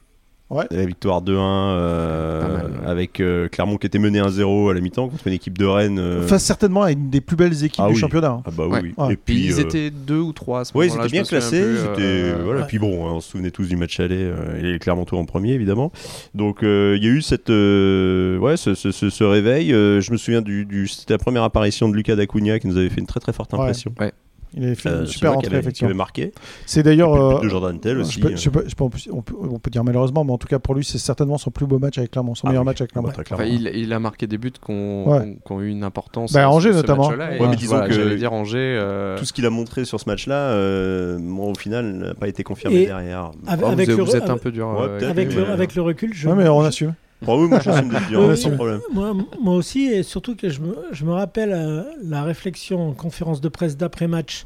Ouais. 0.51 0.65
La 0.69 0.85
victoire 0.85 1.21
2-1 1.23 1.31
euh, 1.37 2.59
avec 2.85 3.19
euh, 3.19 3.47
Clermont 3.47 3.77
qui 3.77 3.87
était 3.87 3.99
mené 3.99 4.19
1-0 4.19 4.69
à 4.69 4.73
la 4.73 4.81
mi-temps 4.81 5.07
contre 5.07 5.25
une 5.27 5.33
équipe 5.33 5.57
de 5.57 5.65
Rennes. 5.65 5.97
euh, 5.99 6.27
Face 6.27 6.43
certainement 6.43 6.83
à 6.83 6.91
une 6.91 7.09
des 7.09 7.21
plus 7.21 7.35
belles 7.37 7.63
équipes 7.63 7.81
Ah 7.83 7.87
du 7.87 7.93
oui. 7.93 7.99
championnat. 7.99 8.31
hein. 8.31 8.43
Ah 8.45 8.49
bah 8.55 8.65
oui, 8.69 8.93
Ouais. 8.97 9.13
Et 9.13 9.17
Puis 9.17 9.45
ils 9.45 9.53
euh, 9.59 9.61
étaient 9.61 9.89
deux 9.91 10.19
ou 10.19 10.33
trois 10.33 10.61
à 10.61 10.65
ce 10.65 10.77
Ouais, 10.77 10.87
ils 10.87 10.93
étaient 10.95 11.07
bien 11.07 11.23
classés. 11.23 11.57
étaient- 11.57 12.01
euh, 12.01 12.41
voilà. 12.43 12.59
ouais. 12.59 12.65
Et 12.65 12.67
puis 12.67 12.79
bon, 12.79 13.07
hein, 13.07 13.13
on 13.13 13.21
se 13.21 13.31
souvenait 13.31 13.51
tous 13.51 13.67
du 13.67 13.77
match 13.77 13.99
aller 13.99 14.15
euh, 14.19 14.57
et 14.59 14.61
les 14.73 14.79
Clermontois 14.79 15.19
en 15.19 15.25
premier, 15.25 15.53
évidemment. 15.53 15.91
Donc 16.35 16.63
euh, 16.63 16.95
il 16.97 17.03
y 17.03 17.07
a 17.07 17.11
eu 17.11 17.21
cette, 17.21 17.49
euh, 17.49 18.37
ouais, 18.39 18.57
ce, 18.57 18.73
ce- 18.75 18.91
ce- 18.91 19.09
ce 19.09 19.23
réveil. 19.23 19.73
Euh, 19.73 20.01
je 20.01 20.11
me 20.11 20.17
souviens 20.17 20.41
du, 20.41 20.65
du- 20.65 20.87
c'était 20.87 21.13
la 21.13 21.17
première 21.19 21.43
apparition 21.43 21.87
de 21.89 21.95
Lucas 21.95 22.15
Dacunha 22.15 22.59
qui 22.59 22.67
nous 22.67 22.77
avait 22.77 22.89
fait 22.89 22.99
une 22.99 23.07
très 23.07 23.19
très 23.19 23.31
forte 23.33 23.53
Ouais. 23.53 24.11
Il 24.53 24.63
avait 24.65 24.75
fait 24.75 24.89
Euh, 24.89 24.99
une 25.01 25.05
c'est 25.07 25.13
super 25.13 25.29
vrai 25.29 25.37
entrée, 25.37 25.47
qu'il 25.47 25.55
avait- 25.55 25.61
qu'il 25.61 25.67
effectivement. 25.69 25.89
avait 25.89 25.97
marqué. 25.97 26.33
C'est 26.65 26.83
d'ailleurs. 26.83 27.13
euh, 27.13 27.39
de 27.41 27.47
Jordan 27.47 27.79
Tell 27.79 27.95
je 27.97 28.01
aussi. 28.01 28.19
peux- 28.19 28.35
je 28.35 28.49
peux- 28.49 28.65
je 28.67 28.75
peux- 28.75 28.83
on, 29.11 29.21
peut, 29.21 29.33
on 29.49 29.59
peut 29.59 29.69
dire 29.71 29.83
malheureusement, 29.83 30.25
mais 30.25 30.31
en 30.33 30.37
tout 30.37 30.47
cas 30.47 30.59
pour 30.59 30.75
lui, 30.75 30.83
c'est 30.83 30.97
certainement 30.97 31.37
son 31.37 31.51
plus 31.51 31.65
beau 31.65 31.79
match 31.79 31.97
avec 31.97 32.11
Clermont, 32.11 32.35
son 32.35 32.47
Ah 32.47 32.49
meilleur 32.49 32.63
oui. 32.63 32.65
match 32.67 32.81
avec 32.81 32.91
Clermont. 32.91 33.09
Très 33.09 33.23
Enfin, 33.31 33.45
il, 33.45 33.71
il 33.73 33.93
a 33.93 33.99
marqué 33.99 34.27
des 34.27 34.37
buts 34.37 34.51
qui 34.51 34.71
ont, 34.71 35.09
Ouais. 35.09 35.37
eu 35.63 35.67
une 35.69 35.83
importance. 35.83 36.33
Bah, 36.33 36.41
euh, 36.41 36.47
Angers, 36.47 36.71
ce- 36.71 36.77
notamment. 36.77 37.07
Ouais, 37.07 37.39
mais 37.39 37.55
disons 37.55 37.75
voilà, 37.75 37.87
que- 37.87 37.93
J'allais 37.93 38.17
dire 38.17 38.33
Angers. 38.33 38.57
euh, 38.77 39.17
Tout 39.17 39.25
ce 39.25 39.31
qu'il 39.33 39.45
a 39.45 39.49
montré 39.49 39.85
sur 39.85 39.99
ce 39.99 40.09
match-là, 40.09 40.35
euh, 40.51 41.17
moi, 41.19 41.47
au 41.47 41.55
final, 41.55 41.85
n'a 41.93 42.13
pas 42.13 42.27
été 42.27 42.43
confirmé 42.43 42.81
Et- 42.81 42.85
derrière. 42.87 43.31
Avec, 43.47 43.65
oh, 43.65 43.69
avec 43.69 43.89
vous, 43.89 43.97
le, 43.97 44.03
vous 44.03 44.15
êtes 44.15 44.29
un 44.29 44.37
peu 44.37 44.51
dur. 44.51 44.67
Ouais, 44.67 44.87
euh, 45.03 45.09
avec 45.09 45.29
mais- 45.29 45.35
le, 45.35 45.49
avec 45.49 45.75
le 45.75 45.81
recul, 45.81 46.13
je, 46.13 46.27
Ouais, 46.27 46.35
mais 46.35 46.47
on 46.49 46.61
assume. 46.61 46.93
Oui, 47.27 47.47
moi 47.47 47.59
je 47.63 47.71
suis 47.71 47.81
de 47.83 48.07
dire, 48.07 48.19
Oui, 48.19 48.35
sans 48.37 48.49
oui. 48.49 48.55
problème. 48.55 48.81
Moi, 48.91 49.13
moi 49.39 49.55
aussi, 49.55 49.85
et 49.85 50.03
surtout 50.03 50.35
que 50.35 50.49
je 50.49 50.59
me, 50.59 50.75
je 50.91 51.05
me 51.05 51.11
rappelle 51.13 51.51
euh, 51.53 51.83
la 52.03 52.23
réflexion 52.23 52.89
en 52.89 52.93
conférence 52.93 53.41
de 53.41 53.49
presse 53.49 53.77
d'après-match 53.77 54.43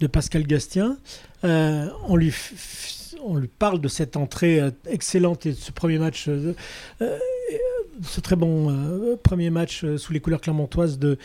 de 0.00 0.06
Pascal 0.06 0.46
Gastien. 0.46 0.98
Euh, 1.44 1.86
on, 2.06 2.16
lui 2.16 2.34
on 3.24 3.36
lui 3.36 3.48
parle 3.48 3.80
de 3.80 3.88
cette 3.88 4.16
entrée 4.16 4.60
euh, 4.60 4.70
excellente 4.88 5.46
et 5.46 5.52
de 5.52 5.56
ce 5.56 5.72
premier 5.72 5.98
match, 5.98 6.26
euh, 6.28 6.52
ce 8.02 8.20
très 8.20 8.36
bon 8.36 9.16
premier 9.22 9.50
match 9.50 9.84
sous 9.96 10.12
les 10.12 10.20
couleurs 10.20 10.40
clermontoises 10.40 10.98
de, 10.98 11.18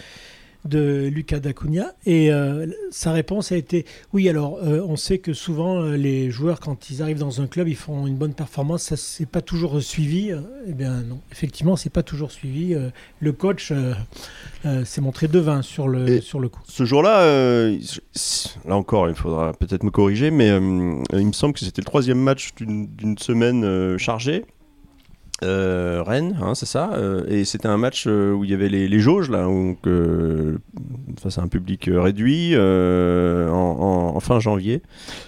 de 0.66 1.08
Lucas 1.14 1.40
Dacunia. 1.40 1.94
Et 2.06 2.32
euh, 2.32 2.68
sa 2.92 3.12
réponse 3.12 3.52
a 3.52 3.58
été 3.58 3.86
oui, 4.14 4.30
alors 4.30 4.60
euh, 4.64 4.82
on 4.88 4.96
sait 4.96 5.18
que 5.18 5.34
souvent 5.34 5.82
euh, 5.82 5.96
les 5.98 6.32
joueurs, 6.32 6.60
quand 6.60 6.90
ils 6.90 7.02
arrivent 7.02 7.20
dans 7.20 7.42
un 7.42 7.48
club, 7.48 7.68
ils 7.68 7.76
font 7.76 8.08
une 8.08 8.16
bonne 8.16 8.34
performance. 8.34 8.84
Ça, 8.84 8.96
c'est 8.98 9.26
pas 9.26 9.42
toujours 9.42 9.82
suivi. 9.82 10.32
Eh 10.68 10.74
bien, 10.74 11.02
non. 11.02 11.20
Effectivement, 11.32 11.76
c'est 11.76 11.90
pas 11.90 12.04
toujours 12.04 12.32
suivi. 12.32 12.76
Le 13.20 13.32
coach 13.32 13.72
euh, 13.72 14.86
s'est 14.86 15.02
montré 15.02 15.28
devin 15.28 15.62
sur 15.62 15.88
le, 15.88 16.08
Et- 16.10 16.22
sur 16.22 16.40
le 16.40 16.50
coup. 16.50 16.62
Ce 16.68 16.86
jour-là, 16.86 17.68
là 18.66 18.76
encore, 18.76 19.10
il 19.10 19.16
faudra 19.16 19.54
peut-être 19.54 19.84
me 19.84 19.92
corriger, 19.92 20.32
mais 20.32 20.48
il 20.50 21.28
me 21.28 21.34
semble 21.34 21.54
que 21.54 21.60
c'était 21.60 21.82
le 21.82 21.86
troisième 21.86 22.20
match 22.20 22.54
d'une 22.56 22.88
d'une 22.88 23.18
semaine 23.18 23.98
chargée. 23.98 24.46
Euh, 25.44 26.04
Rennes, 26.04 26.38
hein, 26.42 26.56
c'est 26.56 26.66
ça. 26.66 26.92
euh, 26.94 27.26
et 27.28 27.44
c'était 27.44 27.68
un 27.68 27.78
match 27.78 28.06
euh, 28.08 28.32
où 28.32 28.44
il 28.44 28.52
y 28.52 28.54
avait 28.54 28.70
les, 28.70 28.88
les 28.88 29.00
jauges, 29.00 29.30
là, 29.30 29.48
euh, 29.88 30.58
face 31.22 31.38
à 31.38 31.42
un 31.42 31.48
public 31.48 31.88
euh, 31.88 32.02
réduit 32.02 32.52
euh, 32.54 33.50
en, 33.50 33.54
en- 34.14 34.16
en 34.16 34.20
fin 34.20 34.40
janvier. 34.40 34.82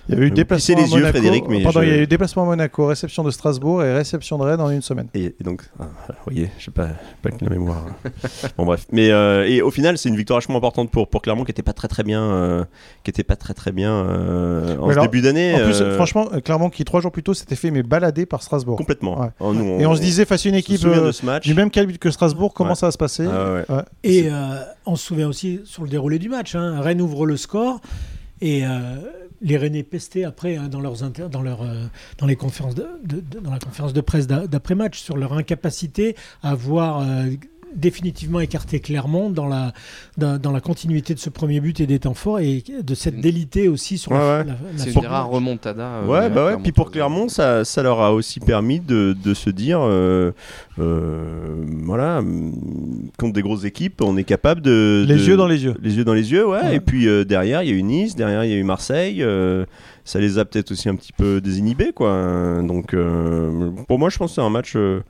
Il 0.10 0.16
y 0.16 0.18
avait 0.18 0.28
eu 0.28 0.32
déplacement 0.32 0.78
à 0.78 0.82
les 0.82 0.88
yeux, 0.92 0.98
Monaco. 1.00 1.12
Frédéric, 1.18 1.44
mais 1.50 1.64
Pardon, 1.64 1.82
je- 1.82 1.86
il 1.86 1.92
y 1.96 1.98
a 1.98 2.02
eu 2.02 2.08
déplacement 2.08 2.44
à 2.44 2.46
Monaco, 2.46 2.88
réception 2.88 3.24
de 3.24 3.32
Strasbourg 3.32 3.84
et 3.84 3.94
réception 3.94 4.38
de 4.38 4.44
Rennes 4.44 4.62
en 4.62 4.70
une 4.70 4.82
semaine. 4.82 5.08
Et, 5.14 5.36
et 5.40 5.44
donc, 5.44 5.62
ah, 5.80 5.86
vous 6.10 6.14
voyez, 6.26 6.50
je 6.58 6.66
sais 6.66 6.72
pas, 6.72 6.90
pas 7.22 7.32
que 7.32 7.44
la 7.44 7.50
mémoire. 7.50 7.86
bon 8.58 8.66
bref, 8.66 8.86
mais 8.92 9.12
euh, 9.12 9.46
et 9.48 9.62
au 9.62 9.72
final, 9.72 9.98
c'est 9.98 10.10
une 10.10 10.16
victoire 10.18 10.38
vachement 10.40 10.58
importante 10.58 10.92
pour 10.92 11.10
pour 11.10 11.22
Clermont 11.22 11.44
qui 11.44 11.52
était 11.52 11.64
pas 11.64 11.74
très 11.74 11.88
très 11.88 12.04
bien, 12.04 12.22
euh, 12.24 12.64
qui 13.04 13.10
était 13.10 13.24
pas 13.24 13.36
très 13.36 13.54
très 13.54 13.72
bien 13.72 13.92
euh, 13.94 14.78
en 14.78 14.88
Mais 14.88 14.94
ce 14.94 15.00
alors, 15.00 15.06
début 15.06 15.22
d'année. 15.22 15.54
En 15.56 15.66
plus, 15.66 15.82
euh, 15.82 15.96
franchement, 15.96 16.28
Clermont 16.44 16.70
qui 16.70 16.84
trois 16.86 17.02
jours 17.02 17.12
plus 17.12 17.24
tôt 17.24 17.34
s'était 17.34 17.56
fait 17.56 17.72
mais 17.72 17.84
balader 17.84 18.26
par 18.26 18.42
Strasbourg. 18.44 18.78
complètement. 18.78 19.20
Ouais. 19.22 19.30
Oh, 19.40 19.54
nous, 19.54 19.80
Et 19.80 19.86
on 19.86 19.96
se 19.96 20.02
disait 20.02 20.26
face 20.26 20.46
à 20.46 20.50
une 20.50 20.56
équipe 20.56 20.82
euh, 20.86 21.12
du 21.42 21.54
même 21.54 21.70
calibre 21.70 21.98
que 22.00 22.12
Strasbourg, 22.12 22.54
comment 22.54 22.70
Ouais. 22.72 22.76
ça 22.76 22.88
va 22.88 22.92
se 22.92 22.98
passer 22.98 23.26
Ah 23.32 23.54
ouais. 23.54 23.66
Ouais. 23.70 23.84
Et 24.04 24.28
euh, 24.30 24.56
on 24.86 24.96
se 24.96 25.06
souvient 25.06 25.28
aussi 25.28 25.60
sur 25.76 25.84
le 25.84 25.90
déroulé 25.90 26.20
du 26.20 26.30
match. 26.30 26.56
hein, 26.56 26.80
Rennes 26.80 27.02
ouvre 27.02 27.26
le 27.26 27.36
score 27.36 27.82
et 28.40 28.66
euh, 28.66 29.02
les 29.42 29.58
Rennais 29.58 29.84
pestaient 29.84 30.24
après 30.24 30.56
hein, 30.56 30.70
dans, 30.70 30.80
leurs 30.80 30.96
dans, 31.30 31.42
leur, 31.42 31.64
euh, 31.64 31.84
dans, 32.18 32.26
les 32.26 32.38
conférences 32.38 32.76
dans 32.76 33.52
la 33.52 33.60
conférence 33.60 33.92
de 33.92 34.00
presse 34.00 34.26
d'a- 34.26 34.48
d'après-match 34.48 35.02
sur 35.02 35.18
leur 35.18 35.34
incapacité 35.34 36.16
à 36.44 36.56
voir 36.56 37.02
euh, 37.02 37.26
définitivement 37.76 38.40
écarté 38.40 38.80
Clermont 38.80 39.30
dans 39.30 39.48
la, 39.48 39.74
dans, 40.18 40.38
dans 40.40 40.52
la 40.52 40.62
continuité 40.62 41.14
de 41.14 41.20
ce 41.20 41.30
premier 41.30 41.60
but 41.60 41.80
et 41.80 41.88
des 41.88 42.00
temps 42.00 42.14
forts 42.14 42.40
et 42.40 42.64
de 42.84 42.96
cette 42.96 43.20
délité 43.20 43.68
aussi 43.68 43.98
sur 43.98 44.12
Ouais, 44.12 44.18
la, 44.18 44.38
ouais. 44.40 44.44
la- 44.46 44.54
la 44.54 44.58
C'est 44.78 44.94
une 44.96 45.06
rare 45.06 45.30
remontada. 45.30 45.84
euh, 45.84 46.08
Ouais, 46.08 46.30
bah 46.30 46.46
ouais. 46.48 46.58
Puis 46.62 46.72
pour 46.72 46.92
Clermont, 46.92 47.28
ça, 47.30 47.66
ça 47.66 47.84
leur 47.84 48.02
a 48.02 48.14
aussi 48.14 48.40
permis 48.40 48.80
de, 48.80 49.16
de 49.24 49.34
se 49.34 49.50
dire, 49.50 49.80
euh, 49.82 50.32
euh, 50.80 51.64
voilà, 51.84 52.20
hum, 52.20 52.54
contre 53.20 53.34
des 53.34 53.42
grosses 53.42 53.64
équipes, 53.66 54.02
on 54.02 54.18
est 54.18 54.24
capable 54.24 54.62
de 54.62 55.06
Les 55.08 55.16
de- 55.16 55.20
yeux 55.28 55.38
dans 55.38 55.48
les 55.48 55.64
yeux. 55.64 55.76
Les 55.82 55.96
yeux 55.98 56.04
dans 56.06 56.14
les 56.14 56.32
yeux, 56.32 56.46
ouais. 56.48 56.62
Ouais. 56.62 56.76
Et 56.76 56.80
puis 56.80 57.08
euh, 57.08 57.24
derrière, 57.26 57.64
il 57.64 57.70
y 57.70 57.72
a 57.72 57.76
eu 57.76 57.84
Nice, 57.84 58.16
derrière, 58.16 58.44
il 58.46 58.52
y 58.52 58.54
a 58.54 58.58
eu 58.58 58.64
Marseille. 58.64 59.22
euh, 59.24 59.66
ça 60.08 60.20
les 60.20 60.38
a 60.38 60.46
peut-être 60.46 60.72
aussi 60.72 60.88
un 60.88 60.96
petit 60.96 61.14
peu 61.14 61.42
désinhibés, 61.42 61.92
quoi. 61.92 62.62
Donc, 62.62 62.94
euh, 62.94 63.72
pour 63.88 63.98
moi, 63.98 64.10
je 64.10 64.18
pense 64.20 64.32
que 64.32 64.36
c'est 64.36 64.42
un 64.42 64.52
match, 64.52 64.74
euh, 64.76 65.02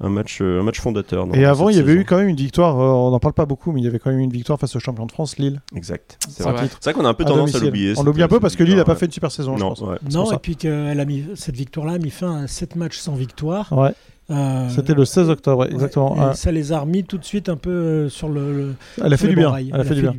un 0.00 0.08
match, 0.08 0.38
euh, 0.40 0.60
un 0.60 0.62
match 0.64 0.80
fondateur. 0.80 1.26
dans 1.26 1.34
Et 1.34 1.44
avant, 1.44 1.68
il 1.68 1.76
y 1.76 1.78
avait 1.78 1.92
eu 1.92 2.04
quand 2.04 2.16
même 2.16 2.28
une 2.28 2.36
victoire, 2.36 2.78
euh, 2.80 2.86
on 2.88 3.10
n'en 3.10 3.20
parle 3.20 3.34
pas 3.34 3.46
beaucoup, 3.46 3.70
mais 3.72 3.80
il 3.80 3.84
y 3.84 3.86
avait 3.86 3.98
quand 3.98 4.10
même 4.10 4.18
une 4.20 4.32
victoire 4.32 4.58
face 4.58 4.74
au 4.74 4.80
champion 4.80 5.06
de 5.06 5.12
France, 5.12 5.38
Lille. 5.38 5.60
Exact. 5.74 6.18
C'est 6.28 6.42
vrai. 6.42 6.52
vrai. 6.52 6.68
C'est 6.80 6.84
vrai 6.90 6.92
qu'on 6.94 7.04
a 7.06 7.10
un 7.10 7.14
peu 7.14 7.24
à 7.24 7.28
tendance 7.28 7.54
à 7.54 7.60
l'oublier. 7.60 7.94
On 7.96 8.02
l'oublie 8.02 8.22
un 8.22 8.28
peu 8.28 8.40
parce 8.40 8.56
que 8.56 8.64
Lille 8.64 8.76
n'a 8.76 8.84
pas 8.84 8.96
fait 8.96 9.06
une 9.06 9.12
super 9.12 9.30
saison, 9.30 9.56
je 9.56 9.62
Non, 9.62 9.68
pense. 9.70 9.80
ouais. 9.82 9.96
C'est 10.02 10.12
pour 10.16 10.24
Non, 10.24 10.32
et 10.32 10.38
puis 10.38 10.56
que 10.56 10.88
elle 10.90 11.00
a 11.00 11.04
mis, 11.04 11.24
cette 11.36 11.54
victoire-là 11.56 11.94
a 11.94 11.98
mis 11.98 12.10
fin 12.10 12.42
à 12.42 12.46
sept 12.48 12.74
matchs 12.76 12.98
sans 12.98 13.14
victoire. 13.14 13.72
Ouais. 13.72 13.92
Euh, 14.30 14.68
C'était 14.70 14.94
le 14.94 15.04
16 15.04 15.28
octobre, 15.28 15.58
ouais, 15.60 15.66
ouais, 15.68 15.74
exactement. 15.74 16.16
et 16.16 16.20
Ah, 16.20 16.32
Ça 16.34 16.50
les 16.50 16.72
a 16.72 16.80
remis 16.80 17.04
tout 17.04 17.18
de 17.18 17.24
suite 17.26 17.50
un 17.50 17.56
peu 17.56 17.70
euh, 17.70 18.08
sur 18.08 18.28
le. 18.30 18.56
le- 18.56 18.74
elle 19.04 19.12
a 19.12 19.16
fait 19.18 19.28
du 19.28 19.36
bien. 19.36 19.54
Elle 19.54 19.78
a 19.80 19.84
fait 19.84 19.94
du 19.94 20.00
bien. 20.00 20.14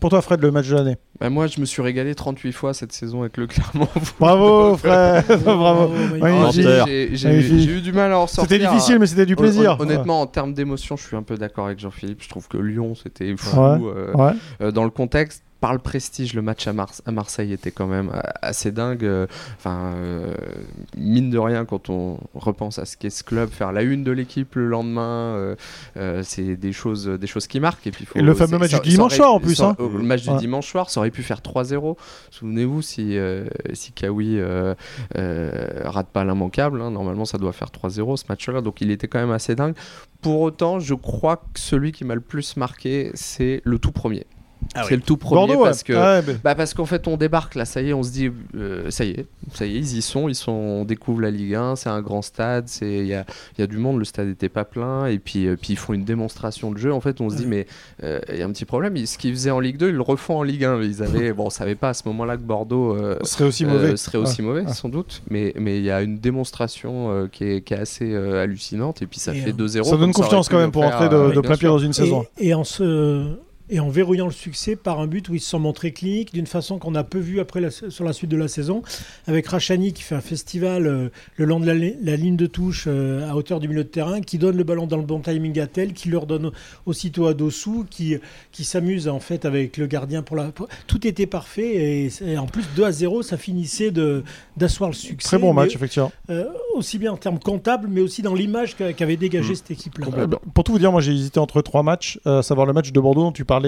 Pour 0.00 0.08
toi, 0.08 0.22
Fred, 0.22 0.40
le 0.40 0.50
match 0.50 0.68
de 0.70 0.74
l'année. 0.76 0.96
Bah, 1.20 1.28
moi, 1.28 1.46
je 1.48 1.60
me 1.60 1.66
suis 1.66 1.82
régalé 1.82 2.14
38 2.14 2.52
fois 2.52 2.72
cette 2.72 2.92
saison 2.92 3.20
avec 3.20 3.36
le 3.36 3.46
Clermont. 3.46 3.88
Bravo, 4.18 4.76
Fred. 4.78 5.24
Bravo. 5.44 5.92
j'ai- 6.50 7.66
eu, 7.66 7.80
du 7.82 7.92
mal 7.92 8.12
à 8.12 8.18
en 8.18 8.26
sortir. 8.26 8.50
C'était 8.56 8.66
difficile, 8.66 8.98
mais 8.98 9.06
c'était 9.06 9.26
du 9.26 9.36
plaisir. 9.36 9.76
Hon- 9.78 9.82
Honnêtement, 9.82 10.20
en 10.22 10.26
termes 10.26 10.54
d'émotion, 10.54 10.96
je 10.96 11.04
suis 11.06 11.16
un 11.16 11.22
peu 11.22 11.36
d'accord 11.36 11.66
avec 11.66 11.78
Jean-Philippe. 11.78 12.22
Je 12.22 12.28
trouve 12.28 12.48
que 12.48 12.56
Lyon, 12.56 12.94
c'était 12.94 13.34
fou. 13.36 13.56
Ouais. 13.60 13.78
euh, 13.96 14.12
Ouais. 14.14 14.32
euh, 14.62 14.70
dans 14.70 14.84
le 14.84 14.90
contexte, 14.90 15.42
par 15.62 15.72
le 15.72 15.78
prestige, 15.78 16.34
le 16.34 16.42
match 16.42 16.66
à, 16.66 16.72
Mars- 16.74 17.02
à 17.06 17.12
Marseille 17.12 17.52
était 17.52 17.70
quand 17.70 17.86
même 17.86 18.10
euh, 18.12 18.20
assez 18.42 18.72
dingue. 18.72 19.04
euh, 19.04 19.26
Enfin, 19.56 19.92
euh, 19.94 20.34
mine 20.96 21.30
de 21.30 21.38
rien, 21.38 21.64
quand 21.64 21.88
on 21.88 22.18
repense 22.34 22.78
à 22.80 22.84
ce 22.84 22.96
qu'est 22.96 23.10
ce 23.10 23.22
club, 23.24 23.48
faire 23.48 23.70
la 23.72 23.82
une 23.82 24.02
de 24.04 24.10
l'équipe 24.10 24.56
le 24.56 24.66
lendemain, 24.66 25.34
euh, 25.36 25.54
euh, 25.96 26.22
c'est 26.24 26.56
des 26.56 26.72
choses, 26.72 27.06
des 27.06 27.26
choses 27.28 27.46
qui 27.46 27.60
marquent. 27.60 27.86
Et, 27.86 27.92
puis, 27.92 28.04
faut- 28.04 28.18
Et 28.18 28.22
le 28.22 28.34
fameux 28.34 28.58
match 28.58 28.72
ça- 28.72 28.80
du 28.80 28.88
dimanche 28.90 29.14
soir, 29.14 29.32
en 29.34 29.40
plus, 29.40 29.54
ça- 29.54 29.68
hein. 29.68 29.76
Le 29.78 30.02
match 30.02 30.26
Ouais. 30.26 30.34
du 30.34 30.40
dimanche 30.40 30.68
soir, 30.68 30.90
ça 30.90 30.98
aurait 31.00 31.10
pu 31.12 31.22
faire 31.22 31.40
3-0. 31.40 31.96
Souvenez-vous 32.32 32.82
si, 32.82 33.16
si 33.72 33.92
Kawi 33.92 34.40
rate 35.14 36.08
pas 36.12 36.24
l'immanquable. 36.24 36.82
hein, 36.82 36.90
normalement, 36.90 37.24
ça 37.24 37.38
doit 37.38 37.52
faire 37.52 37.70
3-0 37.70 38.16
ce 38.16 38.24
match-là. 38.28 38.60
Donc, 38.62 38.80
il 38.80 38.90
était 38.90 39.06
quand 39.08 39.20
même 39.20 39.30
assez 39.30 39.54
dingue. 39.54 39.74
Pour 40.20 40.40
autant, 40.40 40.80
je 40.80 40.94
crois 40.94 41.36
que 41.36 41.60
celui 41.60 41.92
qui 41.92 42.04
m'a 42.04 42.14
le 42.16 42.20
plus 42.20 42.56
marqué, 42.56 43.10
c'est 43.14 43.60
le 43.64 43.78
tout 43.78 43.92
premier. 43.92 44.26
C'est 44.88 44.96
le 44.96 45.02
tout 45.02 45.16
premier 45.16 45.42
Ah 45.42 45.46
Bordeaux, 45.46 45.64
parce 45.64 45.78
ouais. 45.78 45.84
que 45.84 45.92
Ouais, 45.92 46.22
mais- 46.26 46.38
bah 46.42 46.54
parce 46.54 46.74
qu'en 46.74 46.86
fait 46.86 47.06
on 47.08 47.16
débarque 47.16 47.54
là, 47.54 47.64
ça 47.64 47.82
y 47.82 47.90
est, 47.90 47.92
on 47.92 48.02
se 48.02 48.10
dit 48.10 48.30
euh, 48.56 48.90
ça 48.90 49.04
y 49.04 49.10
est, 49.10 49.26
ça 49.54 49.66
y 49.66 49.76
est, 49.76 49.78
ils 49.80 49.98
y 49.98 50.02
sont, 50.02 50.28
ils 50.28 50.34
sont, 50.34 50.52
on 50.52 50.84
découvre 50.84 51.20
la 51.20 51.30
Ligue 51.30 51.54
1, 51.54 51.76
c'est 51.76 51.88
un 51.88 52.00
grand 52.02 52.22
stade, 52.22 52.64
c'est 52.68 52.98
il 52.98 53.06
y 53.06 53.14
a, 53.14 53.24
il 53.56 53.60
y 53.60 53.64
a 53.64 53.66
du 53.66 53.76
monde, 53.78 53.98
le 53.98 54.04
stade 54.04 54.28
était 54.28 54.48
pas 54.48 54.64
plein 54.64 55.06
et 55.06 55.18
puis 55.18 55.46
euh, 55.46 55.56
puis 55.60 55.74
ils 55.74 55.76
font 55.78 55.92
une 55.92 56.04
démonstration 56.04 56.70
de 56.72 56.78
jeu. 56.78 56.92
En 56.92 57.00
fait, 57.00 57.20
on 57.20 57.28
se 57.30 57.36
dit 57.36 57.46
mais 57.46 57.66
euh, 58.02 58.20
il 58.30 58.38
y 58.38 58.42
a 58.42 58.46
un 58.46 58.50
petit 58.52 58.64
problème, 58.64 58.96
Ils- 58.96 59.06
ce 59.06 59.18
qu'ils 59.18 59.32
faisaient 59.34 59.50
en 59.50 59.60
Ligue 59.60 59.76
2, 59.78 59.88
ils 59.90 59.94
le 59.94 60.02
refont 60.02 60.38
en 60.38 60.42
Ligue 60.42 60.64
1. 60.64 60.80
Ils 60.82 61.02
avaient 61.02 61.32
bon, 61.34 61.46
on 61.46 61.50
savait 61.50 61.74
pas 61.74 61.90
à 61.90 61.94
ce 61.94 62.02
moment-là 62.08 62.36
que 62.36 62.42
Bordeaux 62.42 62.96
euh, 62.96 63.18
serait 63.22 63.44
aussi 63.44 63.64
euh, 63.64 63.68
mauvais. 63.68 63.96
serait 63.96 64.18
aussi 64.18 64.42
mauvais 64.42 64.66
sans 64.72 64.88
doute, 64.88 65.22
mais 65.30 65.52
mais 65.58 65.78
il 65.78 65.84
y 65.84 65.90
a 65.90 66.02
une 66.02 66.18
démonstration 66.18 67.10
euh, 67.10 67.26
qui, 67.30 67.44
est, 67.44 67.60
qui 67.62 67.74
est 67.74 67.78
assez 67.78 68.12
euh, 68.12 68.42
hallucinante 68.42 69.02
et 69.02 69.06
puis 69.06 69.18
ça 69.20 69.34
Et, 69.34 69.38
fait 69.40 69.50
euh, 69.50 69.66
2-0. 69.66 69.84
Ça 69.84 69.96
donne 69.96 70.12
confiance 70.12 70.48
quand 70.48 70.58
même 70.58 70.72
pour 70.72 70.82
entrer 70.84 71.08
de, 71.08 71.32
de 71.34 71.40
plein 71.40 71.56
pied 71.56 71.68
dans 71.68 71.78
une 71.78 71.92
saison. 71.92 72.24
Et, 72.38 72.48
et 72.48 72.54
en 72.54 72.64
se 72.64 73.36
et 73.74 73.80
en 73.80 73.88
verrouillant 73.88 74.26
le 74.26 74.32
succès 74.32 74.76
par 74.76 75.00
un 75.00 75.06
but 75.06 75.28
où 75.30 75.34
ils 75.34 75.40
se 75.40 75.48
sont 75.48 75.58
montrés 75.58 75.92
cliniques 75.92 76.32
d'une 76.34 76.46
façon 76.46 76.78
qu'on 76.78 76.94
a 76.94 77.02
peu 77.04 77.18
vu 77.18 77.40
après 77.40 77.60
la- 77.60 77.70
sur 77.70 78.04
la 78.04 78.12
suite 78.12 78.30
de 78.30 78.36
la 78.36 78.46
saison, 78.46 78.82
avec 79.26 79.46
Rachani 79.46 79.92
qui 79.92 80.02
fait 80.02 80.14
un 80.14 80.20
festival 80.20 80.86
euh, 80.86 81.08
le 81.36 81.44
long 81.46 81.58
de 81.58 81.66
la, 81.66 81.74
li- 81.74 81.96
la 82.02 82.16
ligne 82.16 82.36
de 82.36 82.46
touche 82.46 82.84
euh, 82.86 83.28
à 83.28 83.34
hauteur 83.34 83.58
du 83.60 83.68
milieu 83.68 83.84
de 83.84 83.88
terrain, 83.88 84.20
qui 84.20 84.36
donne 84.38 84.56
le 84.56 84.64
ballon 84.64 84.86
dans 84.86 84.98
le 84.98 85.02
bon 85.04 85.20
timing 85.20 85.58
à 85.58 85.66
tel, 85.66 85.94
qui 85.94 86.08
leur 86.10 86.26
donne 86.26 86.50
aussitôt 86.86 87.26
à 87.26 87.34
Dossou, 87.34 87.86
qui, 87.88 88.16
qui 88.52 88.64
s'amuse 88.64 89.08
en 89.08 89.20
fait 89.20 89.44
avec 89.46 89.78
le 89.78 89.86
gardien 89.86 90.22
pour 90.22 90.36
la. 90.36 90.44
pour- 90.52 90.68
Tout 90.86 91.06
était 91.06 91.26
parfait 91.26 92.04
et, 92.06 92.10
et 92.26 92.36
en 92.36 92.46
plus 92.46 92.64
2 92.76 92.84
à 92.84 92.92
0, 92.92 93.22
ça 93.22 93.36
finissait 93.38 93.90
de 93.90 94.22
d'asseoir 94.56 94.90
le 94.90 94.94
succès. 94.96 95.28
Très 95.28 95.38
bon 95.38 95.54
mais, 95.54 95.62
match, 95.62 95.74
effectivement. 95.76 96.12
euh, 96.30 96.44
aussi 96.74 96.98
bien 96.98 97.12
en 97.12 97.16
termes 97.16 97.38
comptables, 97.38 97.88
mais 97.90 98.00
aussi 98.02 98.20
dans 98.20 98.34
l'image 98.34 98.76
qu'a- 98.76 98.92
qu'avait 98.92 99.16
dégagé 99.16 99.52
Mm. 99.52 99.56
cette 99.56 99.70
équipe-là. 99.70 100.06
Pour 100.52 100.64
tout 100.64 100.72
vous 100.72 100.78
dire, 100.78 100.92
moi 100.92 101.00
j'ai 101.00 101.12
hésité 101.12 101.40
entre 101.40 101.62
trois 101.62 101.82
matchs, 101.82 102.18
à 102.24 102.42
savoir 102.42 102.66
le 102.66 102.72
match 102.72 102.92
de 102.92 103.00
Bordeaux 103.00 103.22
dont 103.22 103.32
tu 103.32 103.44
parlais, 103.44 103.61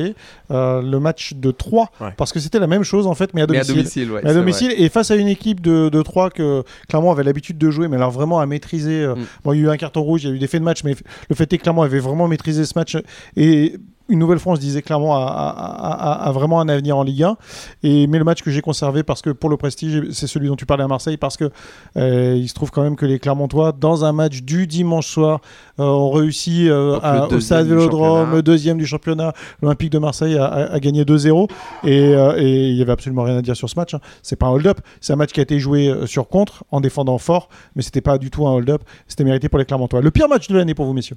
euh, 0.50 0.82
le 0.82 1.00
match 1.00 1.34
de 1.34 1.50
Troyes, 1.50 1.88
Ouais. 2.00 2.08
parce 2.16 2.32
que 2.32 2.40
c'était 2.40 2.58
la 2.58 2.66
même 2.66 2.82
chose 2.84 3.06
en 3.06 3.14
fait, 3.14 3.32
mais 3.34 3.42
à 3.42 3.46
Mais 3.48 3.58
à 3.58 3.62
domicile. 3.62 3.74
domicile, 3.76 4.10
ouais, 4.12 4.20
Mais 4.24 4.30
à 4.30 4.32
c'est 4.32 4.38
domicile 4.38 4.74
et 4.76 4.88
face 4.88 5.10
à 5.10 5.16
une 5.16 5.28
équipe 5.28 5.60
de, 5.60 5.88
de 5.88 6.02
3 6.02 6.30
que 6.30 6.62
Clermont 6.88 7.10
avait 7.12 7.24
l'habitude 7.24 7.58
de 7.58 7.70
jouer, 7.70 7.88
mais 7.88 7.96
alors 7.96 8.10
vraiment 8.10 8.40
à 8.40 8.46
maîtriser. 8.46 9.02
euh, 9.04 9.14
Mm. 9.14 9.24
bon, 9.44 9.52
il 9.52 9.60
y 9.60 9.62
a 9.62 9.66
eu 9.66 9.70
un 9.70 9.76
carton 9.76 10.02
rouge, 10.02 10.24
il 10.24 10.28
y 10.30 10.32
a 10.32 10.34
eu 10.34 10.38
des 10.38 10.46
faits 10.46 10.60
de 10.60 10.64
match, 10.64 10.84
mais 10.84 10.94
le 11.28 11.34
fait 11.34 11.52
est 11.52 11.58
que 11.58 11.62
Clermont 11.62 11.82
avait 11.82 11.98
vraiment 12.00 12.28
maîtrisé 12.28 12.64
ce 12.64 12.72
match. 12.76 12.96
Et 13.36 13.76
une 14.08 14.18
nouvelle 14.18 14.38
fois, 14.38 14.52
on 14.52 14.56
se 14.56 14.60
disait 14.60 14.82
Clermont 14.82 15.14
a, 15.14 15.18
a- 15.24 15.92
a- 15.92 16.28
a 16.28 16.32
vraiment 16.32 16.60
un 16.60 16.68
avenir 16.68 16.96
en 16.98 17.02
Ligue 17.02 17.22
1. 17.22 17.36
Et, 17.82 18.06
mais 18.06 18.18
le 18.18 18.24
match 18.24 18.42
que 18.42 18.50
j'ai 18.50 18.60
conservé, 18.60 19.02
parce 19.02 19.22
que 19.22 19.30
pour 19.30 19.48
le 19.50 19.56
prestige, 19.56 20.10
c'est 20.12 20.26
celui 20.26 20.48
dont 20.48 20.56
tu 20.56 20.66
parlais 20.66 20.84
à 20.84 20.88
Marseille, 20.88 21.16
parce 21.16 21.36
que 21.36 21.50
euh, 21.96 22.34
il 22.36 22.48
se 22.48 22.54
trouve 22.54 22.70
quand 22.70 22.82
même 22.82 22.96
que 22.96 23.06
les 23.06 23.18
Clermontois, 23.18 23.72
dans 23.72 24.04
un 24.04 24.12
match 24.12 24.42
du 24.42 24.66
dimanche 24.66 25.06
soir, 25.06 25.40
euh, 25.80 25.84
ont 25.84 26.10
réussi 26.10 26.68
euh, 26.68 26.98
à- 27.02 27.26
au 27.36 27.40
stade 27.40 27.66
Vélodrome, 27.66 28.42
deuxième 28.42 28.78
du 28.78 28.86
championnat, 28.86 29.32
l'Olympique 29.62 29.90
de 29.90 29.98
Marseille 29.98 30.36
a, 30.38 30.78
gagné 30.80 31.04
2-0. 31.04 31.48
Et, 31.84 32.12
il 32.12 32.76
y 32.76 32.82
avait 32.82 32.92
absolument 32.92 33.22
rien 33.22 33.38
à 33.38 33.42
dire 33.42 33.56
sur 33.56 33.70
ce 33.70 33.76
match. 33.76 33.94
hein. 33.94 34.00
C'est 34.22 34.36
pas 34.36 34.46
un 34.46 34.50
hold-up, 34.50 34.80
c'est 35.00 35.12
un 35.12 35.16
match 35.16 35.30
qui 35.32 35.40
a 35.40 35.42
été 35.42 35.58
joué 35.58 35.92
sur 36.06 36.28
contre, 36.28 36.64
en 36.70 36.80
défendant 36.80 37.18
fort, 37.18 37.48
mais 37.74 37.82
c'était 37.82 38.00
pas 38.00 38.18
du 38.18 38.30
tout 38.30 38.46
un 38.46 38.52
hold-up. 38.52 38.82
C'était 39.08 39.24
mérité 39.24 39.48
pour 39.48 39.58
les 39.58 39.64
Clermontois. 39.64 40.00
Le 40.02 40.10
pire 40.10 40.28
match 40.28 40.48
de 40.48 40.56
l'année 40.56 40.74
pour 40.74 40.84
vous, 40.86 40.92
messieurs. 40.92 41.16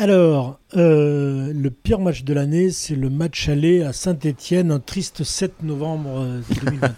Alors, 0.00 0.58
euh, 0.78 1.52
le 1.54 1.70
pire 1.70 2.00
match 2.00 2.24
de 2.24 2.32
l'année, 2.32 2.70
c'est 2.70 2.94
le 2.94 3.10
match 3.10 3.50
aller 3.50 3.82
à 3.82 3.92
Saint-Etienne, 3.92 4.70
un 4.70 4.78
triste 4.78 5.24
7 5.24 5.62
novembre 5.62 6.22
euh, 6.22 6.40
2020. 6.62 6.88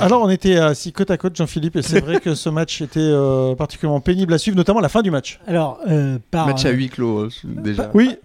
Alors, 0.00 0.22
on 0.22 0.30
était 0.30 0.56
assis 0.56 0.94
côte 0.94 1.10
à 1.10 1.18
côte, 1.18 1.36
Jean-Philippe, 1.36 1.76
et 1.76 1.82
c'est 1.82 2.00
vrai 2.00 2.18
que 2.18 2.34
ce 2.34 2.48
match 2.48 2.80
était 2.80 2.98
euh, 2.98 3.54
particulièrement 3.56 4.00
pénible 4.00 4.32
à 4.32 4.38
suivre, 4.38 4.56
notamment 4.56 4.80
la 4.80 4.88
fin 4.88 5.02
du 5.02 5.10
match. 5.10 5.38
Alors, 5.46 5.80
euh, 5.86 6.18
par, 6.30 6.46
Match 6.46 6.64
à 6.64 6.70
huis 6.70 6.88
clos 6.88 7.24
euh, 7.24 7.28
déjà. 7.44 7.90
Oui, 7.92 8.16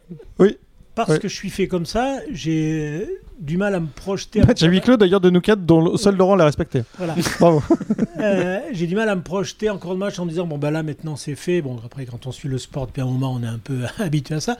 parce 1.05 1.11
ouais. 1.11 1.19
que 1.19 1.27
je 1.27 1.35
suis 1.35 1.49
fait 1.49 1.67
comme 1.67 1.85
ça, 1.85 2.19
j'ai 2.31 3.07
du 3.39 3.57
mal 3.57 3.75
à 3.75 3.79
me 3.79 3.87
projeter. 3.87 4.41
match 4.41 4.63
à 4.63 4.67
huis 4.67 4.81
clos 4.81 4.97
d'ailleurs 4.97 5.21
de 5.21 5.29
nous 5.29 5.41
quatre, 5.41 5.63
dont 5.63 5.95
seul 5.95 6.15
Laurent 6.15 6.35
l'a 6.35 6.45
respecté. 6.45 6.81
Voilà. 6.97 7.15
Bravo. 7.39 7.61
Euh, 8.19 8.61
j'ai 8.71 8.87
du 8.87 8.95
mal 8.95 9.07
à 9.09 9.15
me 9.15 9.21
projeter 9.21 9.69
encore 9.69 9.93
de 9.93 9.99
match 9.99 10.17
en 10.17 10.25
me 10.25 10.31
disant 10.31 10.47
bon 10.47 10.57
bah 10.57 10.71
là 10.71 10.81
maintenant 10.81 11.15
c'est 11.15 11.35
fait. 11.35 11.61
Bon 11.61 11.79
après 11.85 12.07
quand 12.07 12.25
on 12.25 12.31
suit 12.31 12.49
le 12.49 12.57
sport 12.57 12.87
depuis 12.87 13.01
un 13.01 13.05
moment 13.05 13.31
on 13.39 13.43
est 13.43 13.47
un 13.47 13.59
peu 13.59 13.81
habitué 13.99 14.33
à 14.33 14.39
ça. 14.39 14.57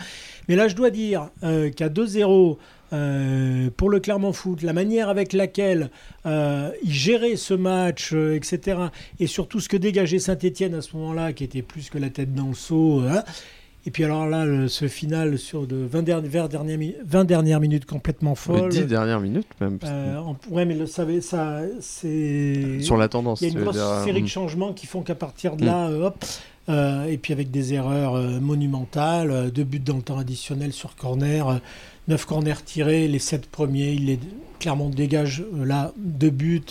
Mais 0.48 0.56
là 0.56 0.68
je 0.68 0.76
dois 0.76 0.92
dire 0.92 1.30
euh, 1.44 1.72
qu'à 1.72 1.90
2-0 1.90 2.58
euh, 2.94 3.70
pour 3.76 3.90
le 3.90 4.00
Clermont 4.00 4.32
Foot, 4.32 4.62
la 4.62 4.74
manière 4.74 5.10
avec 5.10 5.34
laquelle 5.34 5.90
euh, 6.26 6.70
il 6.84 6.94
gérait 6.94 7.36
ce 7.36 7.54
match, 7.54 8.12
euh, 8.14 8.36
etc. 8.36 8.78
Et 9.20 9.28
surtout 9.28 9.60
ce 9.60 9.68
que 9.68 9.78
dégageait 9.78 10.20
Saint-Etienne 10.20 10.76
à 10.76 10.82
ce 10.82 10.96
moment-là, 10.96 11.34
qui 11.34 11.44
était 11.44 11.62
plus 11.64 11.90
que 11.90 11.98
la 11.98 12.10
tête 12.10 12.34
dans 12.34 12.48
le 12.48 12.54
seau. 12.54 13.02
hein. 13.02 13.24
Et 13.88 13.90
puis 13.90 14.04
alors 14.04 14.28
là, 14.28 14.44
le- 14.44 14.68
ce 14.68 14.90
final 14.90 15.38
sur 15.38 15.66
de 15.66 15.78
20, 15.78 16.04
dernières, 16.04 16.30
vers 16.30 16.50
dernières 16.50 16.78
mi- 16.78 16.96
20 17.06 17.24
dernières 17.24 17.62
minutes 17.62 17.86
complètement 17.86 18.32
Les 18.32 18.36
folle. 18.36 18.70
10 18.70 18.84
dernières 18.84 19.22
minutes 19.22 19.48
même. 19.62 19.80
Euh, 19.86 20.18
en- 20.18 20.36
ouais, 20.52 20.66
mais 20.66 20.76
le, 20.76 20.86
ça, 20.88 21.06
ça, 21.22 21.62
c'est. 21.80 22.82
Sur 22.82 22.98
la 22.98 23.08
tendance. 23.08 23.40
Il 23.40 23.48
y 23.48 23.56
a 23.56 23.58
une 23.58 23.64
grosse 23.64 23.78
dire, 23.78 24.02
série 24.04 24.20
de 24.20 24.26
mm. 24.26 24.28
changements 24.28 24.74
qui 24.74 24.88
font 24.88 25.04
qu'à 25.04 25.16
partir 25.16 25.56
de 25.56 25.64
là, 25.64 25.88
euh, 25.88 26.08
hop, 26.08 26.26
euh, 26.68 27.06
et 27.06 27.18
puis 27.18 27.32
avec 27.32 27.50
des 27.50 27.76
erreurs 27.76 28.16
euh, 28.16 28.42
monumentales, 28.42 29.32
euh, 29.32 29.50
deux 29.50 29.64
buts 29.64 29.80
dans 29.80 29.96
le 29.96 30.02
temps 30.02 30.18
additionnel 30.18 30.74
sur 30.74 30.98
corner, 30.98 31.48
euh, 31.48 31.56
neuf 32.10 32.26
corners 32.26 32.62
tirés, 32.66 33.08
les 33.08 33.20
sept 33.20 33.46
premiers, 33.46 33.94
il 33.94 34.10
est 34.10 34.20
clairement 34.60 34.90
dégage 34.90 35.46
euh, 35.56 35.64
là 35.64 35.94
deux 35.96 36.30
buts. 36.30 36.62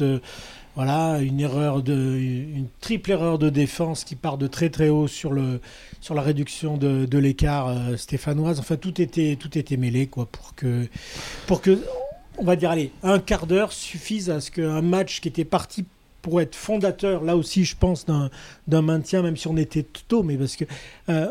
Voilà, 0.77 1.21
une 1.21 2.69
triple 2.83 3.11
erreur 3.11 3.39
de 3.39 3.49
défense 3.49 4.05
qui 4.05 4.15
part 4.15 4.37
de 4.37 4.47
très 4.47 4.69
très 4.69 4.91
haut 4.91 5.09
sur 5.09 5.33
le, 5.33 5.61
sur 6.03 6.15
la 6.15 6.21
réduction 6.21 6.77
de, 6.77 7.19
l'écart 7.19 7.69
euh, 7.69 7.97
stéphanoise. 7.97 8.61
Enfin, 8.61 8.77
tout 8.77 9.01
était, 9.01 9.37
tout 9.37 9.57
était 9.57 9.79
mêlé 9.79 10.07
quoi 10.07 10.27
pour 10.27 10.55
que, 10.55 10.87
pour 11.47 11.63
que, 11.63 11.81
on 12.37 12.45
va 12.45 12.57
dire, 12.57 12.71
allez, 12.71 12.93
un 13.03 13.19
quart 13.19 13.47
d'heure 13.47 13.73
suffise 13.73 14.29
à 14.29 14.41
ce 14.41 14.51
qu'un 14.51 14.83
match 14.83 15.23
qui 15.23 15.29
était 15.29 15.47
parti 15.47 15.87
pour 16.27 16.41
être 16.41 16.57
fondateur, 16.57 17.23
là 17.23 17.37
aussi, 17.37 17.65
je 17.65 17.77
pense, 17.77 18.05
d'un 18.05 18.31
d'un 18.67 18.83
maintien, 18.83 19.23
même 19.23 19.37
si 19.37 19.47
on 19.47 19.57
était 19.57 19.87
tôt, 20.09 20.25
mais 20.25 20.37
parce 20.37 20.57
que 20.57 20.65
euh, 21.09 21.29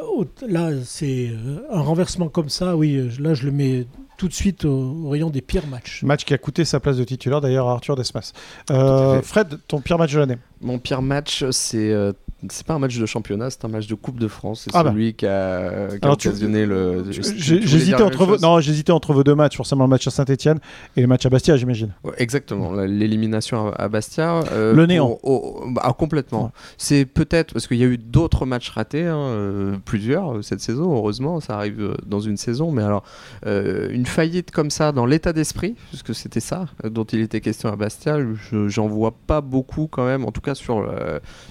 là, 0.47 0.69
c'est 0.85 1.31
euh, 1.31 1.67
un 1.69 1.81
renversement 1.81 2.29
comme 2.29 2.47
ça, 2.47 2.77
oui, 2.77 3.11
là, 3.19 3.33
je 3.33 3.43
le 3.43 3.51
mets 3.51 3.87
tout 4.15 4.29
de 4.29 4.33
suite 4.33 4.63
au, 4.63 4.69
au 5.03 5.09
rayon 5.09 5.29
des 5.29 5.41
pires 5.41 5.67
matchs. 5.67 6.01
Match 6.03 6.23
qui 6.23 6.33
a 6.33 6.37
coûté 6.37 6.63
sa 6.63 6.79
place 6.79 6.95
de 6.95 7.03
titulaire 7.03 7.41
d'ailleurs 7.41 7.67
à 7.67 7.73
Arthur 7.73 7.97
Desmas. 7.97 8.31
Euh. 8.71 9.21
Fred, 9.21 9.59
ton 9.67 9.81
pire 9.81 9.97
match 9.97 10.13
de 10.13 10.19
l'année? 10.19 10.37
Mon 10.61 10.79
pire 10.79 11.01
match, 11.01 11.43
c'est 11.51 11.91
euh, 11.91 12.13
c'est 12.51 12.65
pas 12.65 12.73
un 12.73 12.79
match 12.79 12.97
de 12.97 13.05
championnat, 13.05 13.49
c'est 13.49 13.63
un 13.65 13.69
match 13.69 13.87
de 13.87 13.95
Coupe 13.95 14.19
de 14.19 14.27
France. 14.27 14.61
C'est 14.65 14.71
Ah 14.73 14.83
bah. 14.83 14.91
celui 14.91 15.13
qui 15.13 15.25
a, 15.25 15.87
qui 15.89 15.95
a 15.95 16.15
tu- 16.15 16.27
occasionné 16.27 16.65
le. 16.65 17.03
tu- 17.11 17.21
voulais 17.21 17.61
J'hésitais 17.65 18.01
entre, 18.03 18.25
vos... 18.25 18.37
non, 18.37 18.59
j'hésitais 18.59 18.91
entre 18.91 19.13
vos 19.13 19.23
deux 19.23 19.35
matchs, 19.35 19.55
forcément 19.57 19.83
le 19.85 19.89
match 19.89 20.07
à 20.07 20.11
Saint-Etienne 20.11 20.59
et 20.95 21.01
le 21.01 21.07
match 21.07 21.25
à 21.25 21.29
Bastia, 21.29 21.55
j'imagine. 21.57 21.93
Ouais, 22.03 22.13
exactement, 22.17 22.71
l'élimination 22.73 23.71
à, 23.73 23.87
Bastia. 23.89 24.41
euh, 24.51 24.73
Le 24.73 24.85
néant. 24.85 25.17
pour- 25.21 25.65
bah, 25.69 25.81
ah, 25.85 25.93
complètement. 25.93 26.45
Ouais. 26.45 26.49
C'est 26.77 27.05
peut-être 27.05 27.53
parce 27.53 27.67
qu'il 27.67 27.77
y 27.77 27.83
a 27.83 27.87
eu 27.87 27.97
d'autres 27.97 28.45
matchs 28.45 28.69
ratés, 28.69 29.05
hein, 29.05 29.17
euh, 29.17 29.75
plusieurs 29.85 30.37
euh, 30.37 30.41
cette 30.41 30.59
saison. 30.61 30.93
Heureusement, 30.95 31.39
ça 31.39 31.55
arrive 31.55 31.95
dans 32.05 32.19
une 32.19 32.37
saison. 32.37 32.71
Mais 32.71 32.83
alors, 32.83 33.03
euh, 33.45 33.89
une 33.91 34.05
faillite 34.05 34.51
comme 34.51 34.69
ça 34.69 34.91
dans 34.91 35.05
l'état 35.05 35.33
d'esprit, 35.33 35.75
puisque 35.89 36.13
c'était 36.15 36.39
ça 36.39 36.65
dont 36.83 37.03
il 37.05 37.21
était 37.21 37.41
question 37.41 37.71
à 37.71 37.75
Bastia, 37.75 38.17
je- 38.51 38.67
j'en 38.67 38.87
vois 38.87 39.13
pas 39.27 39.41
beaucoup 39.41 39.87
quand 39.87 40.05
même. 40.05 40.25
En 40.25 40.31
tout 40.31 40.41
cas 40.41 40.55
sur 40.55 40.91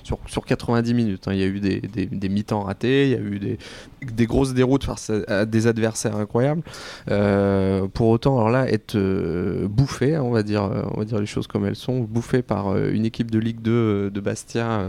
sur, 0.03 0.19
sur 0.27 0.45
90 0.45 0.84
90 0.85 0.95
minutes. 0.95 1.29
hein. 1.29 1.33
Il 1.33 1.41
y 1.41 1.43
a 1.43 1.47
eu 1.47 1.61
des, 1.61 1.81
des, 1.81 2.07
des 2.07 2.29
mi-temps 2.29 2.63
ratés, 2.63 3.05
il 3.05 3.11
y 3.11 3.15
a 3.15 3.19
eu 3.21 3.39
des, 3.39 3.59
des 4.03 4.27
grosses 4.27 4.55
déroutes 4.55 4.85
face 4.85 5.11
à, 5.29 5.45
des 5.47 5.67
adversaires 5.67 6.17
incroyables. 6.17 6.63
Euh, 7.11 7.87
pour 7.93 8.09
autant, 8.09 8.37
alors 8.37 8.51
là, 8.51 8.69
être 8.71 8.97
euh, 8.97 9.67
bouffé, 9.69 10.15
hein, 10.15 10.23
on 10.23 10.31
va 10.31 10.43
dire, 10.43 10.65
euh, 10.65 10.83
on 10.93 10.99
va 10.99 11.05
dire 11.05 11.19
les 11.19 11.27
choses 11.27 11.47
comme 11.47 11.65
elles 11.67 11.77
sont, 11.77 12.01
bouffé 12.01 12.43
par 12.43 12.69
euh, 12.69 12.91
une 12.93 13.05
équipe 13.07 13.31
de 13.31 13.39
Ligue 13.39 13.61
2 13.63 13.71
euh, 13.73 14.11
de 14.11 14.21
Bastia. 14.21 14.87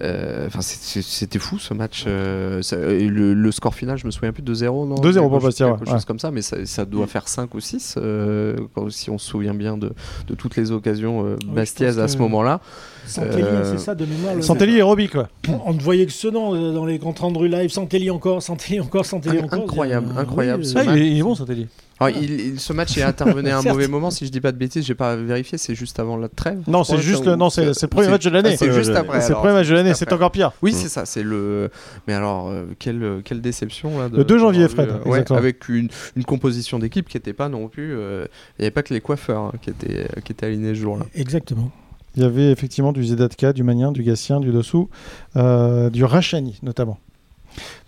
Enfin, 0.00 0.60
c'était 0.60 1.38
fou 1.38 1.58
ce 1.58 1.74
match. 1.74 2.04
euh, 2.06 2.62
ça- 2.62 2.76
et 2.78 3.08
le, 3.08 3.34
le 3.34 3.52
score 3.52 3.74
final, 3.74 3.98
je 3.98 4.06
me 4.06 4.10
souviens 4.10 4.32
plus 4.32 4.42
de 4.42 4.54
0 4.54 4.86
non? 4.86 4.94
2-0 4.96 5.00
pour 5.00 5.12
Quelque 5.12 5.32
chose- 5.32 5.42
Bastia, 5.44 5.66
quelque 5.68 5.80
ouais, 5.80 5.86
chose 5.86 5.94
ouais. 5.94 6.00
comme 6.06 6.18
ça, 6.18 6.30
mais 6.30 6.42
ça, 6.42 6.64
ça 6.66 6.84
doit 6.84 7.06
faire 7.06 7.28
5 7.28 7.54
ou 7.54 7.60
6 7.60 7.94
euh, 7.96 8.56
quand- 8.74 8.90
si 8.90 9.10
on 9.10 9.18
se 9.18 9.26
souvient 9.28 9.54
bien 9.54 9.76
de, 9.76 9.92
de 10.28 10.34
toutes 10.34 10.56
les 10.56 10.70
occasions 10.72 11.24
euh, 11.26 11.36
bastiaises 11.46 11.98
à 11.98 12.08
ce 12.08 12.16
que- 12.16 12.22
moment-là. 12.22 12.60
Santelli, 13.06 13.42
Euh, 13.42 13.72
c'est 13.76 13.78
ça 13.84 13.94
de 13.94 14.04
mémoire. 14.04 14.34
le- 14.34 14.42
Santelli 14.42 14.76
et 14.78 14.82
Robic, 14.82 15.12
quoi. 15.12 15.28
On 15.64 15.72
ne 15.72 15.80
voyait 15.80 16.06
que 16.06 16.12
ce 16.12 16.28
nom 16.28 16.72
dans 16.72 16.84
les 16.86 16.98
comptes 16.98 17.18
rendus 17.20 17.48
live. 17.48 17.70
Santelli 17.70 18.10
encore, 18.10 18.42
Santelli 18.42 18.80
encore, 18.80 19.04
Santelli 19.06 19.38
Inc- 19.38 19.44
encore. 19.44 19.62
incroyable, 19.62 20.08
Euh, 20.16 20.20
incroyable, 20.20 20.62
oui, 20.62 20.68
ce 20.68 20.76
euh, 20.76 20.80
Ah, 20.82 20.84
match. 20.86 20.98
il, 20.98 21.18
est, 21.18 21.22
bon, 21.22 21.34
Santelli. 21.34 21.66
Alors, 21.98 22.14
il- 22.20 22.30
il- 22.40 22.60
ce 22.60 22.74
match 22.74 22.98
est 22.98 23.02
intervenu 23.02 23.48
à 23.48 23.58
un 23.58 23.62
mauvais 23.62 23.88
moment, 23.88 24.10
si 24.10 24.26
je 24.26 24.30
dis 24.30 24.40
pas 24.42 24.52
de 24.52 24.58
bêtises, 24.58 24.84
j'ai 24.84 24.94
pas 24.94 25.16
vérifié, 25.16 25.56
c'est 25.56 25.74
juste 25.74 25.98
avant 25.98 26.18
la 26.18 26.28
trêve. 26.28 26.58
Non, 26.66 26.84
c'est 26.84 26.98
juste 26.98 27.24
le, 27.24 27.36
non, 27.36 27.48
c'est 27.48 27.64
le 27.64 27.86
premier 27.88 28.08
match 28.08 28.24
de 28.24 28.30
l'année. 28.30 28.50
Ah, 28.52 28.56
c'est 28.58 28.72
juste 28.72 28.90
après. 28.90 29.20
C'est 29.22 29.30
le 29.30 29.36
premier 29.36 29.54
match 29.54 29.68
de 29.68 29.74
l'année, 29.74 29.94
c'est 29.94 30.12
encore 30.12 30.30
pire. 30.30 30.52
Oui, 30.62 30.72
Mm. 30.72 30.74
c'est 30.74 30.88
ça, 30.88 31.06
c'est 31.06 31.22
le. 31.22 31.70
Mais 32.06 32.12
alors, 32.12 32.48
euh, 32.50 32.64
quelle, 32.78 33.22
quelle 33.24 33.40
déception 33.40 33.98
là. 33.98 34.08
de- 34.10 34.16
Le 34.18 34.24
2 34.24 34.38
janvier, 34.38 34.68
Fred, 34.68 34.90
euh, 34.90 35.08
ouais, 35.08 35.32
avec 35.32 35.68
une, 35.70 35.88
une 36.16 36.24
composition 36.24 36.78
d'équipe 36.78 37.08
qui 37.08 37.16
n'était 37.16 37.32
pas 37.32 37.48
non 37.48 37.68
plus. 37.68 37.94
euh, 37.94 38.26
Il 38.58 38.62
n'y 38.62 38.66
avait 38.66 38.70
pas 38.72 38.82
que 38.82 38.92
les 38.92 39.00
coiffeurs 39.00 39.42
hein, 39.44 39.52
qui, 39.62 39.70
étaient, 39.70 40.06
qui 40.24 40.32
étaient 40.32 40.46
alignés 40.46 40.74
ce 40.74 40.80
jour-là. 40.80 41.06
Exactement. 41.14 41.70
Il 42.16 42.22
y 42.22 42.24
avait 42.24 42.50
effectivement 42.50 42.92
du 42.92 43.04
Zedatka, 43.04 43.52
du 43.52 43.62
Magnin, 43.62 43.92
du 43.92 44.02
Gatien, 44.02 44.40
du 44.40 44.50
Dossou, 44.52 44.88
euh, 45.36 45.90
du 45.90 46.02
Rachani 46.04 46.58
notamment. 46.62 46.98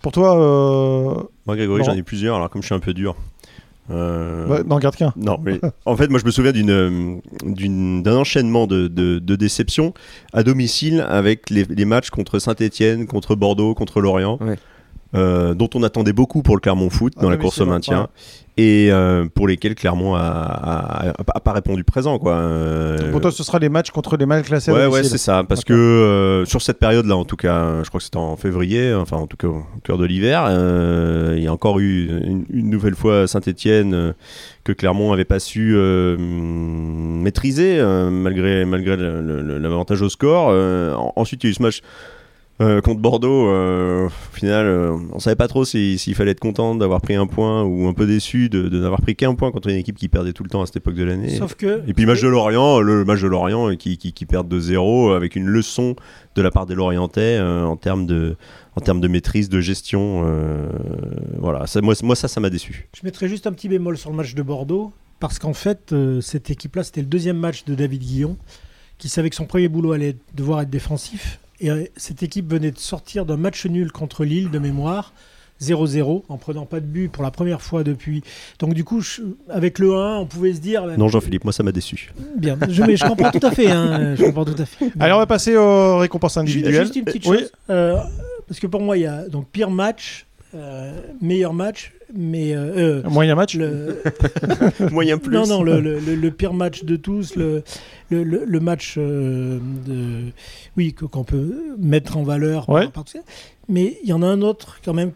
Pour 0.01 0.11
toi, 0.11 0.39
euh... 0.39 1.23
Moi, 1.45 1.55
Grégory, 1.55 1.83
j'en 1.83 1.93
ai 1.93 2.03
plusieurs, 2.03 2.35
alors 2.35 2.49
comme 2.49 2.61
je 2.61 2.67
suis 2.67 2.75
un 2.75 2.79
peu 2.79 2.93
dur. 2.93 3.15
euh, 3.91 4.45
bah, 4.47 4.59
n'en 4.65 4.77
garde 4.79 4.95
qu'un. 4.95 5.13
Non, 5.15 5.37
mais 5.43 5.59
en 5.85 5.95
fait, 5.95 6.09
moi, 6.09 6.19
je 6.19 6.25
me 6.25 6.31
souviens 6.31 6.51
d'une, 6.51 6.69
euh, 6.69 7.15
d'une- 7.43 8.03
d'un 8.03 8.17
enchaînement 8.17 8.67
de, 8.67 8.87
de, 8.87 9.17
de 9.19 9.35
déceptions 9.35 9.93
à 10.33 10.43
domicile 10.43 11.05
avec 11.09 11.49
les, 11.49 11.65
les 11.65 11.85
matchs 11.85 12.09
contre 12.11 12.37
Saint-Etienne, 12.39 13.07
contre 13.07 13.35
Bordeaux, 13.35 13.73
contre 13.73 13.99
Lorient, 14.01 14.37
Ouais. 14.41 14.57
Euh, 15.15 15.53
dont 15.55 15.69
on 15.73 15.81
attendait 15.83 16.13
beaucoup 16.13 16.43
pour 16.43 16.55
le 16.55 16.61
Clermont 16.61 16.89
Foot 16.89 17.13
dans 17.15 17.29
la 17.29 17.35
domicile, 17.35 17.41
course 17.41 17.61
au 17.61 17.65
maintien, 17.65 18.09
et 18.57 18.89
euh, 18.91 19.25
pour 19.33 19.47
lesquels 19.47 19.73
Clermont 19.73 20.13
a, 20.15 21.13
pas 21.43 21.51
répondu 21.53 21.83
présent. 21.83 22.19
Quoi. 22.19 22.33
Euh, 22.33 23.09
Pour 23.11 23.21
toi, 23.21 23.31
ce 23.31 23.41
sera 23.43 23.57
les 23.57 23.69
matchs 23.69 23.89
contre 23.89 24.17
les 24.17 24.25
mal 24.25 24.43
classés. 24.43 24.71
Ouais, 24.71 24.85
ouais, 24.85 25.03
c'est 25.03 25.17
ça. 25.17 25.43
Parce 25.47 25.63
que 25.63 25.73
euh, 25.73 26.45
sur 26.45 26.61
cette 26.61 26.77
période-là, 26.77 27.15
en 27.15 27.25
tout 27.25 27.37
cas, 27.37 27.81
je 27.83 27.87
crois 27.87 27.99
que 27.99 28.03
c'était 28.03 28.17
en 28.17 28.35
février, 28.35 28.93
enfin 28.93 29.17
en 29.17 29.27
tout 29.27 29.37
cas 29.37 29.47
au 29.47 29.63
cœur 29.83 29.97
de 29.97 30.05
l'hiver, 30.05 30.43
il 31.35 31.41
y 31.43 31.47
a 31.47 31.53
encore 31.53 31.79
eu 31.79 32.07
une, 32.23 32.45
une 32.49 32.69
nouvelle 32.69 32.95
fois 32.95 33.27
Saint-Etienne 33.27 34.13
que 34.63 34.73
Clermont 34.73 35.11
avait 35.13 35.25
pas 35.25 35.39
su 35.39 35.73
maîtriser 36.19 37.81
malgré, 38.11 38.65
malgré 38.65 38.95
l'avantage 38.97 40.01
au 40.01 40.09
score. 40.09 40.49
En- 40.49 41.13
ensuite, 41.15 41.43
il 41.43 41.47
y 41.47 41.49
a 41.49 41.51
eu 41.51 41.55
ce 41.55 41.63
match. 41.63 41.81
Euh, 42.61 42.81
contre 42.81 42.99
Bordeaux, 42.99 43.47
euh, 43.47 44.07
au 44.07 44.35
final, 44.35 44.65
euh, 44.65 44.97
on 45.13 45.19
savait 45.19 45.35
pas 45.35 45.47
trop 45.47 45.63
si- 45.65 45.97
s'il 45.97 46.13
fallait 46.15 46.31
être 46.31 46.39
content 46.39 46.75
d'avoir 46.75 46.99
pris 47.01 47.15
un 47.15 47.25
point 47.27 47.63
ou 47.63 47.87
un 47.87 47.93
peu 47.93 48.05
déçu 48.05 48.49
de, 48.49 48.67
de 48.67 48.79
n'avoir 48.81 49.01
pris 49.01 49.15
qu'un 49.15 49.33
point 49.35 49.51
contre 49.51 49.69
une 49.69 49.77
équipe 49.77 49.97
qui 49.97 50.09
perdait 50.09 50.33
tout 50.33 50.43
le 50.43 50.49
temps 50.49 50.61
à 50.61 50.65
cette 50.65 50.75
époque 50.77 50.95
de 50.95 51.03
l'année. 51.03 51.37
Sauf 51.37 51.55
que. 51.55 51.81
Et 51.87 51.93
puis 51.93 52.03
le 52.05 52.11
match 52.11 52.21
de 52.21 52.27
Lorient, 52.27 52.79
le 52.81 53.05
match 53.05 53.21
de 53.21 53.27
Lorient 53.27 53.69
euh, 53.71 53.75
qui, 53.75 53.97
qui, 53.97 54.11
qui 54.11 54.25
perd 54.25 54.53
2-0 54.53 55.15
avec 55.15 55.35
une 55.35 55.45
leçon 55.47 55.95
de 56.35 56.41
la 56.41 56.51
part 56.51 56.65
des 56.65 56.75
Lorientais 56.75 57.37
euh, 57.39 57.63
en 57.65 57.77
termes 57.77 58.05
de 58.05 58.35
en 58.75 58.81
termes 58.81 59.01
de 59.01 59.07
maîtrise, 59.07 59.49
de 59.49 59.59
gestion. 59.61 60.23
euh, 60.25 60.67
voilà, 61.37 61.67
ça, 61.67 61.81
moi, 61.81 61.93
moi 62.03 62.15
ça, 62.15 62.27
ça 62.27 62.39
m'a 62.39 62.49
déçu. 62.49 62.87
Je 62.95 63.01
mettrais 63.03 63.27
juste 63.27 63.47
un 63.47 63.51
petit 63.51 63.67
bémol 63.67 63.97
sur 63.97 64.09
le 64.09 64.15
match 64.15 64.35
de 64.35 64.41
Bordeaux, 64.41 64.93
parce 65.19 65.37
qu'en 65.39 65.53
fait, 65.53 65.91
euh, 65.91 66.21
cette 66.21 66.49
équipe-là, 66.49 66.83
c'était 66.83 67.01
le 67.01 67.07
deuxième 67.07 67.37
match 67.37 67.65
de 67.65 67.75
David 67.75 68.01
Guillon, 68.01 68.37
qui 68.97 69.09
savait 69.09 69.29
que 69.29 69.35
son 69.35 69.45
premier 69.45 69.67
boulot 69.67 69.91
allait 69.91 70.15
devoir 70.35 70.61
être 70.61 70.69
défensif. 70.69 71.39
Et 71.61 71.69
euh, 71.69 71.83
cette 71.97 72.23
équipe 72.23 72.49
venait 72.51 72.71
de 72.71 72.77
sortir 72.79 73.25
d'un 73.25 73.37
match 73.37 73.65
nul 73.65 73.91
contre 73.91 74.23
Lille, 74.25 74.49
de 74.49 74.59
mémoire, 74.59 75.13
0-0, 75.61 76.23
en 76.29 76.37
prenant 76.37 76.65
pas 76.65 76.79
de 76.79 76.85
but 76.85 77.11
pour 77.11 77.21
la 77.21 77.31
première 77.31 77.61
fois 77.61 77.83
depuis. 77.83 78.23
Donc 78.59 78.73
du 78.73 78.85
coup, 78.85 79.01
je- 79.01 79.21
avec 79.49 79.77
le 79.79 79.93
1, 79.93 80.19
on 80.19 80.25
pouvait 80.25 80.53
se 80.53 80.59
dire... 80.61 80.85
Non, 80.97 81.09
Jean-Philippe, 81.09 81.43
moi 81.43 81.51
ça 81.51 81.63
m'a 81.63 81.73
déçu. 81.73 82.13
Bien, 82.37 82.57
je, 82.69 82.81
mais 82.83 82.95
je 82.95 83.05
comprends 83.05 83.29
tout 83.31 83.45
à 83.45 83.51
fait. 83.51 83.69
hein, 83.69 84.15
je 84.17 84.23
comprends 84.23 84.45
tout 84.45 84.55
à 84.57 84.65
fait. 84.65 84.89
Allez, 84.99 85.11
on 85.13 85.17
va 85.17 85.25
passer 85.27 85.57
aux 85.57 85.97
récompenses 85.97 86.37
individuelles. 86.37 86.81
Juste 86.81 86.95
une 86.95 87.03
petite 87.03 87.25
Oui. 87.25 87.39
chose. 87.39 87.51
euh, 87.69 87.97
parce 88.47 88.59
que 88.59 88.67
pour 88.67 88.81
moi, 88.81 88.97
il 88.97 89.01
y 89.01 89.05
a 89.05 89.27
donc 89.27 89.47
pire 89.49 89.69
match, 89.69 90.25
euh, 90.55 90.91
meilleur 91.21 91.53
match, 91.53 91.93
mais... 92.13 92.55
euh, 92.55 93.01
euh, 93.03 93.09
Moyen 93.09 93.35
match. 93.35 93.55
le, 93.55 94.01
Moyen 94.91 95.17
plus. 95.17 95.33
Non, 95.35 95.45
non, 95.47 95.61
le, 95.63 95.79
le- 95.79 95.99
le- 95.99 96.15
le 96.15 96.31
pire 96.31 96.53
match 96.53 96.83
de 96.83 96.95
tous, 96.95 97.35
le, 97.35 97.63
le, 98.09 98.23
match 98.59 98.95
euh, 98.97 99.59
de, 99.85 100.31
oui, 100.77 100.93
que- 100.93 101.05
qu'on 101.05 101.23
peut 101.23 101.75
mettre 101.77 102.17
en 102.17 102.23
valeur. 102.23 102.65
par- 102.65 102.75
Ouais. 102.75 102.87
par 102.87 103.03
tout 103.03 103.11
ça. 103.13 103.19
Mais 103.67 103.97
il 104.03 104.09
y 104.09 104.13
en 104.13 104.23
a 104.23 104.27
un 104.27 104.41
autre 104.41 104.79
quand 104.83 104.93
même, 104.93 105.11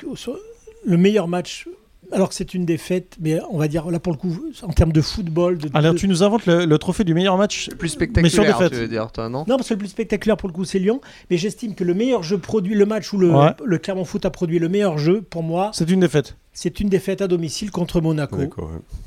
le 0.85 0.97
meilleur 0.97 1.27
match, 1.27 1.67
alors 2.11 2.29
que 2.29 2.35
c'est 2.35 2.53
une 2.53 2.65
défaite, 2.65 3.15
mais 3.19 3.39
on 3.51 3.57
va 3.57 3.67
dire 3.67 3.89
là 3.89 3.99
pour 3.99 4.13
le 4.13 4.17
coup, 4.17 4.35
en 4.63 4.73
termes 4.73 4.91
de 4.91 5.01
football. 5.01 5.57
De, 5.57 5.69
Alors, 5.73 5.93
de- 5.93 5.97
tu 5.99 6.07
nous 6.07 6.23
inventes 6.23 6.45
le, 6.45 6.65
le 6.65 6.77
trophée 6.77 7.03
du 7.03 7.13
meilleur 7.13 7.37
match. 7.37 7.69
Plus 7.77 7.89
sur 7.89 7.95
spectaculaire, 7.97 8.57
défaite. 8.57 8.73
tu 8.73 8.79
veux 8.79 8.87
dire, 8.87 9.11
toi, 9.11 9.29
non 9.29 9.45
Non, 9.47 9.55
parce 9.57 9.69
que 9.69 9.73
le 9.73 9.79
plus 9.79 9.87
spectaculaire 9.89 10.37
pour 10.37 10.49
le 10.49 10.53
coup, 10.53 10.65
c'est 10.65 10.79
Lyon. 10.79 11.01
Mais 11.29 11.37
j'estime 11.37 11.75
que 11.75 11.83
le 11.83 11.93
meilleur 11.93 12.23
jeu 12.23 12.37
produit, 12.37 12.75
le 12.75 12.85
match 12.85 13.11
où 13.13 13.17
le, 13.17 13.31
Ouais. 13.31 13.51
le 13.65 13.77
Clermont 13.77 14.05
Foot 14.05 14.25
a 14.25 14.29
produit 14.29 14.59
le 14.59 14.69
meilleur 14.69 14.97
jeu, 14.97 15.21
pour 15.21 15.43
moi, 15.43 15.71
C'est 15.73 15.89
une 15.89 15.99
défaite. 16.01 16.35
C'est 16.53 16.79
une 16.79 16.87
défaite 16.89 17.21
à 17.21 17.27
domicile 17.27 17.71
contre 17.71 17.99
Monaco. 17.99 18.37
Ouais. 18.37 18.49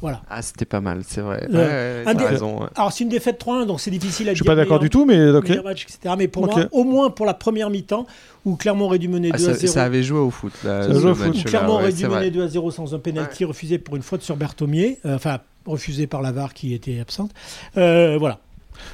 Voilà. 0.00 0.22
Ah, 0.28 0.42
c'était 0.42 0.64
pas 0.64 0.80
mal, 0.80 1.02
c'est 1.06 1.20
vrai. 1.20 1.46
Le- 1.48 1.58
Ouais, 1.58 2.02
raison. 2.28 2.62
ouais. 2.62 2.66
Alors, 2.74 2.92
c'est 2.92 3.04
une 3.04 3.10
défaite 3.10 3.38
3-1, 3.38 3.66
donc 3.66 3.80
c'est 3.80 3.90
difficile 3.90 4.28
à 4.28 4.32
Je 4.32 4.36
suis 4.36 4.42
dire. 4.42 4.50
pas 4.52 4.56
d'accord 4.56 4.78
du 4.80 4.90
tout, 4.90 5.04
mais 5.06 5.30
ok. 5.30 5.48
meilleur 5.48 5.64
match, 5.64 5.84
etc. 5.84 6.14
Mais 6.18 6.26
pour 6.28 6.42
Ok. 6.44 6.56
moi, 6.56 6.64
au 6.72 6.84
moins 6.84 7.10
pour 7.10 7.24
la 7.24 7.34
première 7.34 7.70
mi-temps, 7.70 8.06
où 8.44 8.56
Clermont 8.56 8.86
aurait 8.86 8.98
dû 8.98 9.08
mener 9.08 9.30
Ah, 9.32 9.36
2 9.38 9.44
à 9.50 9.54
ça, 9.54 9.60
0. 9.60 9.72
ça 9.72 9.84
avait 9.84 10.02
joué 10.02 10.18
au 10.18 10.30
foot, 10.30 10.52
là, 10.64 10.82
Ça 10.82 11.14
foot. 11.14 11.44
Clermont 11.44 11.76
ouais, 11.76 11.82
aurait 11.82 11.92
dû 11.92 12.04
vrai. 12.06 12.20
mener 12.20 12.30
2 12.30 12.42
à 12.42 12.48
0 12.48 12.70
sans 12.70 12.94
un 12.94 12.98
penalty 12.98 13.44
refusé 13.44 13.78
pour 13.78 13.96
une 13.96 14.02
faute 14.02 14.22
sur 14.22 14.36
Berthomier, 14.36 14.98
euh, 15.06 15.14
enfin 15.16 15.38
refusé 15.66 16.06
par 16.06 16.22
la 16.22 16.30
VAR 16.32 16.54
qui 16.54 16.74
était 16.74 17.00
absente. 17.00 17.32
Euh, 17.76 18.16
voilà. 18.18 18.38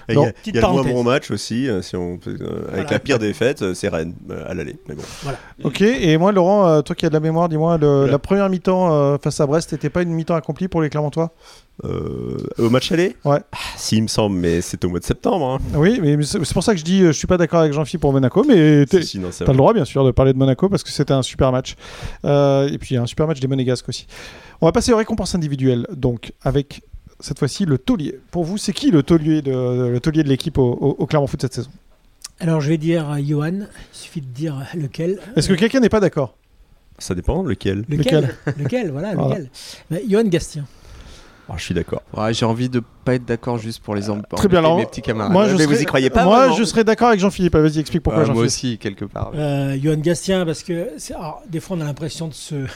Et 0.08 0.14
Il 0.14 0.18
y 0.18 0.22
a, 0.24 0.32
y 0.54 0.58
a 0.58 0.60
le 0.60 0.72
moins 0.72 0.82
bon 0.82 1.04
match 1.04 1.30
aussi, 1.30 1.68
euh, 1.68 1.82
si 1.82 1.96
on 1.96 2.18
euh, 2.26 2.38
avec 2.68 2.70
Voilà. 2.72 2.90
la 2.90 2.98
pire 2.98 3.18
défaite, 3.18 3.62
euh, 3.62 3.74
c'est 3.74 3.88
Rennes 3.88 4.14
euh, 4.30 4.44
à 4.50 4.54
l'aller. 4.54 4.76
Mais 4.88 4.94
bon. 4.94 5.02
Ok, 5.64 5.80
et 5.82 6.16
moi, 6.18 6.32
Laurent, 6.32 6.66
euh, 6.68 6.80
toi 6.82 6.94
qui 6.96 7.06
as 7.06 7.08
de 7.08 7.14
la 7.14 7.20
mémoire, 7.20 7.48
dis-moi, 7.48 7.78
le- 7.78 8.06
la 8.06 8.18
première 8.18 8.48
mi-temps 8.48 8.92
euh, 8.92 9.16
face 9.22 9.40
à 9.40 9.46
Brest, 9.46 9.72
n'était 9.72 9.90
pas 9.90 10.02
une 10.02 10.10
mi-temps 10.10 10.34
accomplie 10.34 10.68
pour 10.68 10.82
les 10.82 10.90
Clermontois? 10.90 11.30
Euh, 11.84 12.36
au 12.58 12.68
match 12.70 12.92
aller? 12.92 13.16
Ouais. 13.24 13.38
Ah, 13.50 13.56
Si, 13.76 13.96
il 13.96 14.02
me 14.02 14.06
semble, 14.08 14.36
mais 14.36 14.60
c'est 14.60 14.84
au 14.84 14.88
mois 14.90 15.00
de 15.00 15.04
septembre. 15.04 15.46
Hein. 15.46 15.58
Oui, 15.74 15.98
mais 16.02 16.22
c'est 16.22 16.38
pour 16.52 16.62
ça 16.62 16.72
que 16.74 16.78
je 16.78 16.84
dis, 16.84 17.00
je 17.00 17.12
suis 17.12 17.26
pas 17.26 17.38
d'accord 17.38 17.60
avec 17.60 17.72
Jean-Philippe 17.72 18.02
pour 18.02 18.12
Monaco, 18.12 18.44
mais 18.46 18.84
Si, 18.90 19.02
si, 19.04 19.18
T'as 19.20 19.44
vrai. 19.44 19.52
le 19.54 19.56
droit, 19.56 19.72
bien 19.72 19.84
sûr, 19.86 20.04
de 20.04 20.10
parler 20.10 20.32
de 20.34 20.38
Monaco 20.38 20.68
parce 20.68 20.82
que 20.82 20.90
c'était 20.90 21.14
un 21.14 21.22
super 21.22 21.50
match. 21.50 21.74
Euh, 22.24 22.68
et 22.68 22.78
puis 22.78 22.96
un 22.96 23.06
super 23.06 23.26
match 23.26 23.40
des 23.40 23.48
Monégasques 23.48 23.88
aussi. 23.88 24.06
On 24.60 24.66
va 24.66 24.72
passer 24.72 24.92
aux 24.92 24.96
récompenses 24.96 25.34
individuelles. 25.34 25.86
Donc, 25.92 26.32
avec 26.42 26.82
cette 27.22 27.38
fois-ci 27.38 27.64
le 27.64 27.78
taulier. 27.78 28.18
Pour 28.30 28.44
vous, 28.44 28.58
c'est 28.58 28.72
qui 28.72 28.90
le 28.90 29.02
taulier 29.02 29.40
de, 29.42 29.88
le 29.88 30.00
taulier 30.00 30.22
de 30.22 30.28
l'équipe 30.28 30.58
au, 30.58 30.72
au- 30.72 30.96
au 30.98 31.06
Clermont 31.06 31.26
Foot 31.26 31.40
cette 31.40 31.54
saison? 31.54 31.70
Alors 32.40 32.61
je 32.61 32.68
vais 32.68 32.78
dire 32.78 33.08
à 33.08 33.22
Johan, 33.22 33.52
il 33.61 33.66
suffit 33.92 34.20
de 34.20 34.26
dire 34.26 34.56
lequel. 34.74 35.20
Est-ce 35.37 35.48
que 35.48 35.54
quelqu'un 35.54 35.80
n'est 35.80 35.88
pas 35.88 36.00
d'accord? 36.00 36.35
Ça 36.98 37.14
dépend, 37.14 37.42
lequel 37.42 37.85
Lequel? 37.88 38.35
Lequel, 38.58 38.90
voilà, 38.90 39.14
Voilà. 39.14 39.28
lequel 39.38 39.50
Bah, 39.90 39.96
Johan 40.08 40.24
Gastien. 40.24 40.66
Ah, 41.48 41.54
Je 41.58 41.64
suis 41.64 41.74
d'accord. 41.74 42.02
Ouais, 42.16 42.32
J'ai 42.32 42.46
envie 42.46 42.68
de 42.68 42.80
pas 43.04 43.14
être 43.14 43.24
d'accord 43.24 43.58
juste 43.58 43.80
pour 43.82 43.94
les 43.94 44.08
em- 44.08 44.22
Très 44.37 44.48
bien, 44.48 44.61
alors, 44.61 44.78
mes 44.78 44.87
petits 44.87 45.02
camarades. 45.02 45.32
moi, 45.32 45.46
je 45.48 45.52
mais 45.56 45.64
serais- 45.64 45.74
vous 45.74 45.82
y 45.82 45.85
croyez 45.85 46.08
pas 46.11 46.24
Moi, 46.24 46.38
vraiment 46.38 46.54
je 46.56 46.64
serais 46.64 46.85
d'accord 46.85 47.08
avec 47.08 47.20
Jean-Philippe. 47.20 47.54
Vas-y, 47.56 47.78
explique 47.80 48.02
pourquoi 48.02 48.22
Ouais, 48.24 48.32
Moi 48.32 48.44
aussi, 48.44 48.78
quelque 48.78 49.04
part. 49.04 49.32
Euh, 49.35 49.76
Johan 49.82 49.96
Gastien, 49.98 50.46
parce 50.46 50.62
que 50.62 50.88
alors, 51.14 51.42
des 51.48 51.61
fois 51.61 51.76
on 51.76 51.80
a 51.80 51.85
l'impression 51.85 52.28
de 52.28 52.32
se, 52.35 52.54
de 52.54 52.66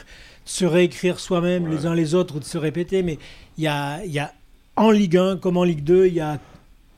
se 0.45 0.65
réécrire 0.65 1.19
soi-même 1.21 1.69
les 1.69 1.87
uns 1.87 1.95
les 1.95 2.15
autres 2.15 2.37
ou 2.37 2.41
de 2.41 2.45
se 2.45 2.59
répéter, 2.59 3.03
mais 3.03 3.19
il 3.59 3.65
y 3.65 3.69
a, 3.69 4.33
en 4.77 4.91
Ligue 4.91 5.17
1 5.17 5.37
comme 5.39 5.57
en 5.57 5.65
Ligue 5.65 5.85
2, 5.85 6.07
il 6.07 6.15
y 6.15 6.21
a 6.21 6.39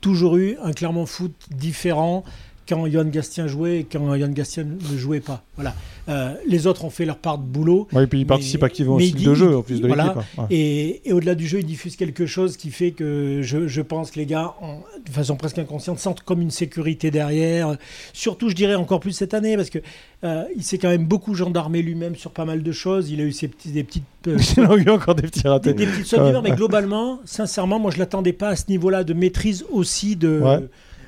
toujours 0.00 0.36
eu 0.36 0.56
un 0.62 0.72
Clermont 0.72 1.06
Foot 1.06 1.32
différent 1.50 2.24
quand 2.68 2.86
Johan 2.86 3.04
Gastien 3.06 3.46
jouait 3.46 3.80
et 3.80 3.84
quand 3.84 4.14
Johan 4.16 4.28
Gastien 4.28 4.64
ne 4.64 4.96
jouait 4.98 5.20
pas. 5.20 5.42
Voilà. 5.56 5.74
Euh, 6.08 6.34
les 6.46 6.66
autres 6.66 6.84
ont 6.84 6.90
fait 6.90 7.04
leur 7.04 7.18
part 7.18 7.38
de 7.38 7.44
boulot. 7.44 7.86
Oui, 7.92 8.06
puis 8.06 8.20
il 8.20 8.22
Mais- 8.22 8.28
participe 8.28 8.62
activement 8.62 8.94
au 8.96 9.00
il 9.00 9.14
de 9.14 9.34
jeu 9.34 9.56
en 9.56 9.62
plus 9.62 9.80
de 9.80 9.86
voilà. 9.86 10.04
l'équipe. 10.04 10.22
hein. 10.38 10.42
Ouais. 10.42 10.46
Et, 10.56 11.08
et 11.08 11.12
au-delà 11.12 11.34
du 11.34 11.46
jeu, 11.46 11.58
il 11.60 11.66
diffuse 11.66 11.96
quelque 11.96 12.26
chose 12.26 12.56
qui 12.56 12.70
fait 12.70 12.92
que 12.92 13.40
je, 13.42 13.68
je 13.68 13.80
pense 13.82 14.10
que 14.10 14.18
les 14.18 14.26
gars, 14.26 14.54
de 15.06 15.10
façon 15.12 15.36
presque 15.36 15.58
inconsciente, 15.58 15.98
sentent 15.98 16.22
comme 16.22 16.40
une 16.40 16.50
sécurité 16.50 17.10
derrière. 17.10 17.76
Surtout, 18.12 18.48
je 18.48 18.54
dirais 18.54 18.74
encore 18.74 19.00
plus 19.00 19.12
cette 19.12 19.34
année, 19.34 19.56
parce 19.56 19.70
que 19.70 19.78
euh, 20.24 20.44
il 20.56 20.62
s'est 20.62 20.78
quand 20.78 20.88
même 20.88 21.04
beaucoup 21.04 21.34
gendarmé 21.34 21.82
lui-même 21.82 22.16
sur 22.16 22.30
pas 22.30 22.44
mal 22.44 22.62
de 22.62 22.72
choses. 22.72 23.10
Il 23.10 23.20
a 23.20 23.24
eu 23.24 23.32
ses 23.32 23.48
petits, 23.48 23.70
des 23.70 23.84
petites, 23.84 24.04
euh, 24.28 24.38
Il 24.56 24.64
a 24.64 24.74
eu 24.76 24.88
encore 24.90 25.14
des 25.14 25.22
petits 25.22 25.42
des, 25.42 25.48
ratés. 25.48 25.74
des 25.74 25.86
petites 25.86 26.06
sauts 26.06 26.18
Ouais. 26.18 26.32
mais 26.42 26.52
globalement, 26.52 27.20
sincèrement, 27.24 27.78
moi, 27.78 27.90
je 27.90 27.98
l'attendais 27.98 28.32
pas 28.32 28.48
à 28.48 28.56
ce 28.56 28.64
niveau-là 28.68 29.04
de 29.04 29.12
maîtrise 29.12 29.64
aussi 29.70 30.16
de. 30.16 30.40
Ouais. 30.42 30.60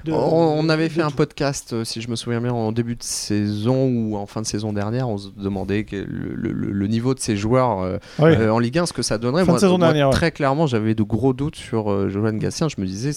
De- 0.05 0.13
On, 0.13 0.59
on 0.59 0.69
avait 0.69 0.89
de 0.89 0.93
fait 0.93 1.03
un 1.03 1.11
podcast, 1.11 1.73
euh, 1.73 1.85
si 1.85 2.01
je 2.01 2.09
me 2.09 2.17
souviens 2.17 2.41
bien, 2.41 2.53
en 2.53 2.73
début 2.73 2.97
de 2.97 3.03
saison 3.03 3.87
ou 3.89 4.17
en 4.17 4.27
fin 4.27 4.41
de 4.43 4.47
saison 4.47 4.73
dernière. 4.73 5.09
On 5.09 5.19
se 5.19 5.29
demandait 5.37 5.85
le, 5.93 6.35
le- 6.53 6.71
le 6.73 6.87
niveau 6.87 7.15
de 7.15 7.21
ces 7.21 7.37
joueurs 7.37 7.81
euh, 7.83 7.99
Ouais. 8.19 8.37
euh, 8.37 8.53
en 8.53 8.59
Ligue 8.59 8.79
1, 8.79 8.87
ce 8.87 8.93
que 8.93 9.03
ça 9.03 9.19
donnerait. 9.19 9.45
Fin 9.45 9.55
de 9.55 9.59
saison 9.59 9.79
moi, 9.79 9.89
dernière, 9.89 10.09
ouais. 10.09 10.13
Très 10.15 10.33
clairement, 10.33 10.67
j'avais 10.67 10.95
de 10.95 11.03
gros 11.03 11.33
doutes 11.33 11.57
sur 11.57 11.91
euh, 11.91 12.09
Johan 12.09 12.33
Gatien. 12.35 12.69
Je 12.69 12.81
me 12.81 12.87
disais, 12.87 13.11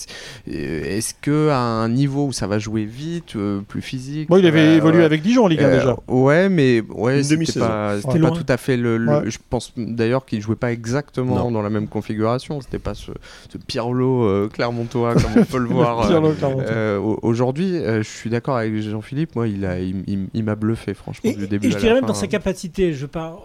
est-ce 0.47 1.13
que 1.21 1.49
à 1.49 1.57
un 1.59 1.89
niveau 1.89 2.27
où 2.27 2.31
ça 2.31 2.47
va 2.47 2.59
jouer 2.59 2.85
vite, 2.85 3.35
euh, 3.35 3.61
plus 3.67 3.81
physique 3.81 4.29
Bon, 4.29 4.37
il 4.37 4.45
avait 4.45 4.59
euh, 4.59 4.77
évolué 4.77 4.99
ouais. 4.99 5.05
avec 5.05 5.21
Dijon 5.21 5.45
en 5.45 5.47
Ligue 5.47 5.61
1 5.63 5.67
Euh, 5.67 5.75
déjà. 5.79 5.95
Ouais, 6.07 6.49
mais 6.49 6.81
ouais, 6.95 7.17
Une 7.17 7.23
c'était 7.23 7.35
demi-saison. 7.35 7.65
pas, 7.65 7.97
tout 8.31 8.45
à 8.47 8.57
fait 8.57 8.77
le. 8.77 8.97
le- 8.97 9.13
Ouais. 9.13 9.29
Je 9.29 9.37
pense 9.49 9.73
d'ailleurs 9.77 10.25
qu'il 10.25 10.41
jouait 10.41 10.55
pas 10.55 10.71
exactement 10.71 11.35
Non. 11.35 11.51
dans 11.51 11.61
la 11.61 11.69
même 11.69 11.87
configuration. 11.87 12.61
C'était 12.61 12.79
pas 12.79 12.93
ce, 12.95 13.11
ce 13.51 13.57
Pirlo 13.57 14.23
euh, 14.23 14.49
Clermontois 14.51 15.13
comme 15.15 15.31
on 15.37 15.43
peut 15.45 15.57
le 15.59 15.67
voir. 15.67 16.01
euh, 16.05 16.07
Pirlo. 16.07 16.33
Euh, 16.73 16.97
au- 16.99 17.19
Aujourd'hui, 17.21 17.75
euh, 17.77 18.03
je 18.03 18.09
suis 18.09 18.29
d'accord 18.29 18.57
avec 18.57 18.75
Jean-Philippe. 18.81 19.35
Moi, 19.35 19.47
il 19.47 19.65
a, 19.65 19.79
il, 19.79 20.03
il- 20.07 20.27
il 20.33 20.43
m'a 20.43 20.55
bluffé, 20.55 20.93
franchement, 20.93 21.29
Et, 21.29 21.35
du 21.35 21.47
début 21.47 21.67
et 21.67 21.71
je 21.71 21.75
à 21.77 21.79
dirais 21.79 21.89
la 21.93 21.95
même 21.95 22.03
fin. 22.03 22.07
dans 22.07 22.13
sa 22.19 22.27
capacité, 22.27 22.91
je 22.93 22.97
ne 22.97 23.01
veux 23.03 23.07
pas 23.07 23.39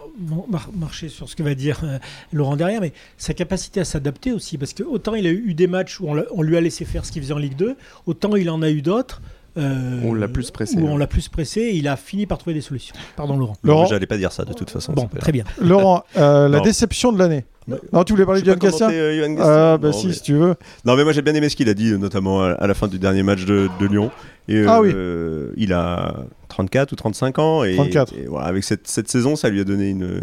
mar- 0.49 0.69
marcher 0.77 1.09
sur 1.09 1.29
ce 1.29 1.35
que 1.35 1.43
va 1.43 1.55
dire 1.55 1.79
euh, 1.83 1.97
Laurent 2.33 2.55
derrière, 2.55 2.81
mais 2.81 2.93
sa 3.17 3.33
capacité 3.33 3.79
à 3.79 3.85
s'adapter 3.85 4.31
aussi, 4.31 4.57
parce 4.57 4.73
que 4.73 4.83
autant 4.83 5.13
il 5.15 5.25
a 5.27 5.31
eu 5.31 5.53
des 5.53 5.67
matchs 5.67 5.99
où 5.99 6.07
on, 6.09 6.41
lui 6.41 6.57
a 6.57 6.61
laissé 6.61 6.85
faire 6.85 7.05
ce 7.05 7.11
qu'il 7.11 7.21
faisait 7.21 7.33
en 7.33 7.37
Ligue 7.39 7.55
2, 7.55 7.75
autant 8.05 8.35
il 8.35 8.49
en 8.49 8.61
a 8.61 8.69
eu 8.69 8.81
d'autres. 8.81 9.21
euh, 9.57 10.01
On 10.03 10.13
l'a 10.13 10.27
plus 10.27 10.51
pressé, 10.51 10.75
Où 10.77 10.81
ouais. 10.83 10.89
on 10.89 10.97
l'a 10.97 11.07
plus 11.07 11.27
pressé 11.27 11.61
et 11.61 11.75
il 11.75 11.87
a 11.87 11.95
fini 11.95 12.25
par 12.25 12.37
trouver 12.37 12.53
des 12.53 12.61
solutions. 12.61 12.95
Pardon 13.15 13.35
Laurent. 13.37 13.55
Laurent 13.63 13.85
J'allais 13.87 14.05
pas 14.05 14.17
dire 14.17 14.31
ça 14.31 14.45
de 14.45 14.53
toute 14.53 14.69
façon. 14.69 14.93
Bon, 14.93 15.07
très 15.19 15.31
bien. 15.31 15.43
Laurent, 15.59 16.03
euh, 16.17 16.47
la 16.47 16.57
Non. 16.59 16.63
déception 16.63 17.11
de 17.11 17.17
l'année. 17.19 17.45
Non, 17.93 18.03
tu 18.03 18.13
voulais 18.13 18.25
parler 18.25 18.41
de 18.41 18.45
Johan 18.45 18.57
euh, 18.57 18.57
Gatien 18.59 19.35
Ah, 19.39 19.77
bah 19.77 19.87
Non, 19.89 19.93
si, 19.93 20.07
mais- 20.07 20.13
si 20.13 20.21
tu 20.21 20.33
veux. 20.33 20.55
Non, 20.85 20.95
mais 20.95 21.03
moi 21.03 21.13
j'ai 21.13 21.21
bien 21.21 21.33
aimé 21.35 21.49
ce 21.49 21.55
qu'il 21.55 21.69
a 21.69 21.73
dit, 21.73 21.91
notamment 21.97 22.41
à, 22.43 22.65
la 22.67 22.73
fin 22.73 22.87
du 22.87 22.99
dernier 22.99 23.23
match 23.23 23.45
de, 23.45 23.69
de 23.79 23.85
Lyon. 23.85 24.11
Et, 24.47 24.63
Ah 24.67 24.81
oui. 24.81 24.91
euh, 24.93 25.51
il 25.57 25.73
a 25.73 26.15
34 26.47 26.91
ou 26.91 26.95
35 26.95 27.39
ans. 27.39 27.63
Et, 27.63 27.75
34. 27.75 28.13
et 28.17 28.25
voilà, 28.27 28.47
avec 28.47 28.63
cette, 28.63 28.87
cette 28.87 29.07
saison, 29.09 29.35
ça 29.35 29.49
lui 29.49 29.59
a 29.59 29.63
donné 29.63 29.89
une, 29.89 30.21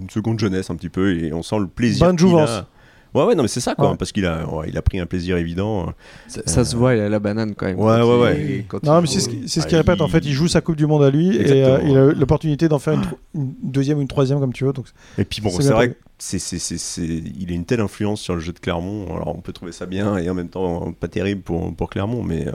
une 0.00 0.10
seconde 0.10 0.38
jeunesse 0.38 0.70
un 0.70 0.76
petit 0.76 0.88
peu. 0.88 1.14
Et 1.16 1.32
on 1.32 1.42
sent 1.42 1.58
le 1.58 1.66
plaisir. 1.66 2.06
Bonne 2.06 2.18
jouvence. 2.18 2.50
a. 2.50 2.66
Ouais, 3.16 3.24
ouais, 3.24 3.34
non, 3.34 3.42
mais 3.42 3.48
c'est 3.48 3.60
ça, 3.60 3.74
quoi. 3.74 3.90
Ouais. 3.92 3.96
Parce 3.96 4.12
qu'il 4.12 4.26
a, 4.26 4.46
ouais, 4.48 4.66
il 4.68 4.76
a 4.76 4.82
pris 4.82 4.98
un 5.00 5.06
plaisir 5.06 5.36
évident. 5.36 5.92
Ça, 6.28 6.42
ça 6.46 6.64
se 6.64 6.76
voit, 6.76 6.94
il 6.94 7.00
a 7.00 7.08
la 7.08 7.18
banane 7.18 7.54
quand 7.54 7.66
même. 7.66 7.78
Ouais, 7.78 7.98
quand 8.00 8.20
ouais, 8.20 8.36
il- 8.40 8.46
ouais. 8.58 8.64
quand 8.68 8.82
Non, 8.84 9.00
mais 9.00 9.06
joue. 9.06 9.12
c'est 9.14 9.20
ce 9.48 9.60
Ah, 9.60 9.64
qu'il 9.68 9.76
répète. 9.78 9.96
il- 9.98 10.02
En 10.02 10.08
fait, 10.08 10.24
il 10.24 10.32
joue 10.32 10.48
sa 10.48 10.60
Coupe 10.60 10.76
du 10.76 10.86
Monde 10.86 11.02
à 11.02 11.10
lui 11.10 11.36
et 11.36 11.64
euh, 11.64 11.78
il 11.84 11.96
a 11.96 12.12
l'opportunité 12.12 12.68
d'en 12.68 12.78
faire 12.78 12.94
une, 13.34 13.54
deuxième 13.62 13.98
ou 13.98 14.02
une 14.02 14.08
troisième, 14.08 14.38
comme 14.40 14.52
tu 14.52 14.64
veux. 14.64 14.72
Donc, 14.72 14.86
Et 15.18 15.24
puis 15.24 15.40
bon, 15.40 15.50
C'est 15.50 15.72
vrai 15.72 15.90
que 15.90 15.96
c'est, 16.18 16.38
c'est, 16.38 16.58
c'est, 16.58 16.78
c'est- 16.78 17.02
il 17.04 17.50
a 17.50 17.54
une 17.54 17.64
telle 17.64 17.80
influence 17.80 18.20
sur 18.20 18.34
le 18.34 18.40
jeu 18.40 18.52
de 18.52 18.58
Clermont. 18.58 19.06
Alors 19.14 19.36
on 19.36 19.40
peut 19.40 19.52
trouver 19.52 19.72
ça 19.72 19.86
bien 19.86 20.16
et 20.16 20.28
en 20.30 20.34
même 20.34 20.48
temps 20.48 20.92
pas 20.98 21.08
terrible 21.08 21.42
pour, 21.42 21.74
pour 21.74 21.90
Clermont, 21.90 22.22
mais 22.22 22.46
euh, 22.48 22.52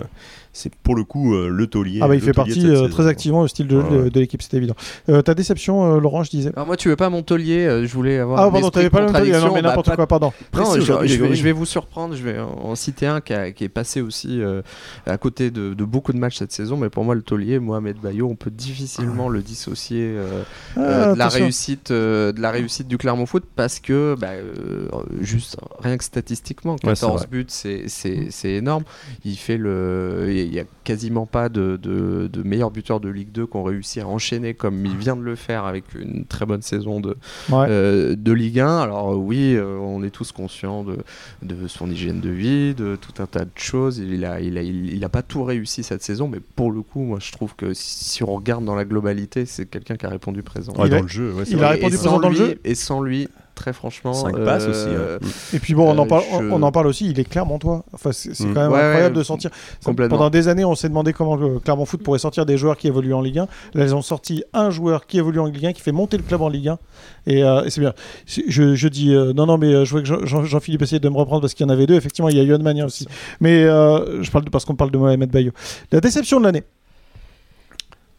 c'est 0.53 0.73
pour 0.75 0.95
le 0.95 1.03
coup 1.03 1.33
euh, 1.35 1.49
le 1.49 1.67
taulier. 1.67 1.99
ah 2.01 2.07
bah, 2.07 2.15
il 2.15 2.21
fait 2.21 2.31
taulier 2.33 2.53
partie 2.53 2.67
euh, 2.67 2.87
très 2.89 3.07
activement 3.07 3.41
au 3.41 3.47
style 3.47 3.67
de, 3.67 3.77
Ouais, 3.77 3.89
de- 3.89 4.01
ouais. 4.03 4.09
de 4.09 4.19
l'équipe, 4.19 4.41
c'est 4.41 4.55
évident. 4.57 4.75
Euh, 5.09 5.21
ta 5.21 5.33
déception, 5.33 5.95
euh, 5.95 5.99
Laurent, 5.99 6.23
je 6.23 6.29
disais. 6.31 6.51
Alors 6.55 6.67
moi, 6.67 6.77
tu 6.77 6.89
veux 6.89 6.95
pas 6.95 7.09
Montpellier 7.09 7.65
euh, 7.65 7.85
Je 7.87 7.93
voulais 7.93 8.19
avoir. 8.19 8.39
Ah, 8.39 8.45
un 8.47 8.51
pardon, 8.51 8.69
t'avais 8.69 8.89
pas 8.89 8.99
le 9.01 9.05
contradiction, 9.07 9.47
Non, 9.47 9.53
mais 9.53 9.61
bah, 9.61 9.69
n'importe 9.69 9.87
pas- 9.87 9.95
quoi, 9.95 10.07
pardon. 10.07 10.33
Non, 10.53 10.63
Précis 10.63 10.81
je, 10.85 10.91
vais, 10.93 11.07
Grégory. 11.07 11.35
je 11.35 11.43
vais 11.43 11.51
vous 11.51 11.65
surprendre. 11.65 12.15
Je 12.15 12.23
vais 12.23 12.39
en, 12.39 12.75
citer 12.75 13.07
un 13.07 13.21
qui, 13.21 13.33
a- 13.33 13.51
qui 13.51 13.63
est 13.63 13.69
passé 13.69 14.01
aussi 14.01 14.41
euh, 14.41 14.61
à 15.05 15.17
côté 15.17 15.51
de, 15.51 15.73
de 15.73 15.83
beaucoup 15.85 16.13
de 16.13 16.17
matchs 16.17 16.37
cette 16.37 16.51
saison. 16.51 16.77
Mais 16.77 16.89
pour 16.89 17.03
moi, 17.03 17.15
le 17.15 17.21
taulier, 17.21 17.59
Mohamed 17.59 17.97
Bayo, 17.97 18.27
on 18.29 18.35
peut 18.35 18.51
difficilement 18.51 19.29
le 19.29 19.41
dissocier 19.41 20.13
euh, 20.15 20.43
Ah, 20.75 20.79
euh, 20.79 21.13
de, 21.13 21.17
la 21.19 21.27
réussite, 21.29 21.91
euh, 21.91 22.31
de 22.31 22.41
la 22.41 22.51
réussite 22.51 22.87
du 22.87 22.97
Clermont 22.97 23.25
Foot 23.25 23.43
parce 23.55 23.79
que, 23.79 24.15
bah, 24.19 24.27
euh, 24.31 24.87
juste 25.21 25.57
rien 25.79 25.97
que 25.97 26.03
statistiquement, 26.03 26.73
Ouais, 26.73 26.95
c'est 26.95 27.05
14 27.05 27.17
vrai. 27.21 27.27
buts, 27.31 27.45
c'est- 27.47 27.83
c'est 27.87 28.27
c'est 28.31 28.51
énorme. 28.51 28.83
Il 29.25 29.35
fait 29.37 29.57
le. 29.57 30.27
Il 30.45 30.53
y 30.53 30.59
a 30.59 30.63
quasiment 30.83 31.25
pas 31.25 31.49
de, 31.49 31.77
de, 31.81 32.27
de 32.31 32.43
meilleurs 32.43 32.71
buteurs 32.71 32.99
de 32.99 33.09
Ligue 33.09 33.31
2 33.31 33.45
qui 33.47 33.55
ont 33.57 33.63
réussi 33.63 33.99
à 33.99 34.07
enchaîner 34.07 34.53
comme 34.53 34.85
il 34.85 34.97
vient 34.97 35.15
de 35.15 35.21
le 35.21 35.35
faire 35.35 35.65
avec 35.65 35.83
une 35.95 36.25
très 36.25 36.45
bonne 36.45 36.61
saison 36.61 36.99
de, 36.99 37.17
Ouais. 37.49 37.65
euh, 37.69 38.15
de 38.17 38.31
Ligue 38.31 38.59
1. 38.59 38.77
Alors 38.79 39.11
euh, 39.13 39.15
oui, 39.15 39.55
euh, 39.55 39.77
on 39.77 40.03
est 40.03 40.09
tous 40.09 40.31
conscients 40.31 40.83
de, 40.83 40.97
de 41.43 41.67
son 41.67 41.89
hygiène 41.89 42.19
de 42.19 42.29
vie, 42.29 42.73
de 42.73 42.95
tout 42.95 43.21
un 43.21 43.25
tas 43.25 43.45
de 43.45 43.51
choses. 43.55 43.97
Il 43.99 44.25
a, 44.25 44.39
il, 44.41 44.57
a, 44.57 44.61
il, 44.61 44.93
il 44.93 45.03
a 45.03 45.09
pas 45.09 45.21
tout 45.21 45.43
réussi 45.43 45.83
cette 45.83 46.03
saison, 46.03 46.27
mais 46.27 46.39
pour 46.39 46.71
le 46.71 46.81
coup, 46.81 47.01
moi 47.01 47.19
je 47.21 47.31
trouve 47.31 47.55
que 47.55 47.73
si 47.73 48.23
on 48.23 48.35
regarde 48.35 48.65
dans 48.65 48.75
la 48.75 48.85
globalité, 48.85 49.45
c'est 49.45 49.65
quelqu'un 49.65 49.95
qui 49.95 50.05
a 50.05 50.09
répondu 50.09 50.43
présent. 50.43 50.73
Ouais, 50.73 50.87
Il 50.87 50.93
a- 50.93 50.97
dans 50.97 51.03
le 51.03 51.07
jeu. 51.07 51.33
ouais, 51.33 51.43
il 51.47 51.55
vrai. 51.57 51.65
a 51.65 51.69
répondu 51.69 51.93
et 51.95 51.97
présent 51.97 52.19
dans 52.19 52.29
le 52.29 52.35
jeu 52.35 52.59
Et 52.63 52.75
sans 52.75 53.01
lui, 53.01 53.27
très 53.61 53.73
franchement. 53.73 54.13
5 54.13 54.35
euh, 54.37 54.43
passes 54.45 54.65
aussi. 54.67 54.87
euh, 54.87 55.17
ouais. 55.19 55.27
Et 55.53 55.59
puis 55.59 55.73
bon, 55.75 55.87
on 55.89 55.97
en 55.99 56.05
Euh, 56.05 56.07
parle, 56.07 56.23
je- 56.31 56.49
on 56.49 56.61
en 56.63 56.71
parle 56.71 56.87
aussi. 56.87 57.09
Il 57.09 57.19
est 57.19 57.23
Clermontois. 57.23 57.83
Enfin, 57.93 58.11
c'est 58.11 58.33
c'est 58.35 58.45
Mm. 58.45 58.53
quand 58.53 58.61
même 58.61 58.71
Ouais, 58.71 58.79
incroyable 58.79 59.15
ouais, 59.15 59.19
de 59.19 59.23
sentir. 59.23 59.51
complètement. 59.85 60.17
Pendant 60.17 60.29
des 60.29 60.47
années, 60.47 60.65
on 60.65 60.73
s'est 60.75 60.89
demandé 60.89 61.13
comment 61.13 61.35
le 61.35 61.59
Clermont 61.59 61.85
Foot 61.85 62.01
pourrait 62.03 62.19
sortir 62.19 62.45
des 62.45 62.57
joueurs 62.57 62.75
qui 62.77 62.87
évoluent 62.87 63.13
en 63.13 63.21
Ligue 63.21 63.39
1. 63.39 63.47
Là, 63.75 63.83
ils 63.85 63.93
ont 63.95 64.01
sorti 64.01 64.43
un 64.53 64.69
joueur 64.71 65.05
qui 65.05 65.17
évolue 65.19 65.39
en 65.39 65.45
Ligue 65.45 65.67
1, 65.67 65.73
qui 65.73 65.81
fait 65.81 65.91
monter 65.91 66.17
le 66.17 66.23
club 66.23 66.41
en 66.41 66.49
Ligue 66.49 66.69
1. 66.69 66.79
Et, 67.27 67.43
euh, 67.43 67.63
et 67.63 67.69
c'est 67.69 67.81
bien. 67.81 67.93
Je, 68.25 68.75
je 68.75 68.87
dis 68.87 69.13
euh, 69.13 69.33
non, 69.33 69.45
non, 69.45 69.57
mais 69.57 69.73
euh, 69.73 69.85
je 69.85 69.91
vois 69.91 70.01
que 70.01 70.07
Jean- 70.07 70.25
Jean- 70.25 70.43
Jean-Philippe 70.43 70.81
essayait 70.81 70.99
de 70.99 71.09
me 71.09 71.17
reprendre 71.17 71.41
parce 71.41 71.53
qu'il 71.53 71.65
y 71.65 71.69
en 71.69 71.73
avait 71.73 71.85
deux. 71.85 71.95
Effectivement, 71.95 72.29
il 72.29 72.37
y 72.37 72.39
a 72.39 72.43
Yohan 72.43 72.63
Mania 72.63 72.85
aussi. 72.85 73.07
Mais 73.39 73.63
euh, 73.63 74.21
je 74.23 74.31
parle 74.31 74.45
de, 74.45 74.49
parce 74.49 74.65
qu'on 74.65 74.75
parle 74.75 74.89
de 74.91 74.97
Mohamed 74.97 75.29
Bayo. 75.29 75.51
La 75.91 76.01
déception 76.01 76.39
de 76.39 76.45
l'année. 76.45 76.63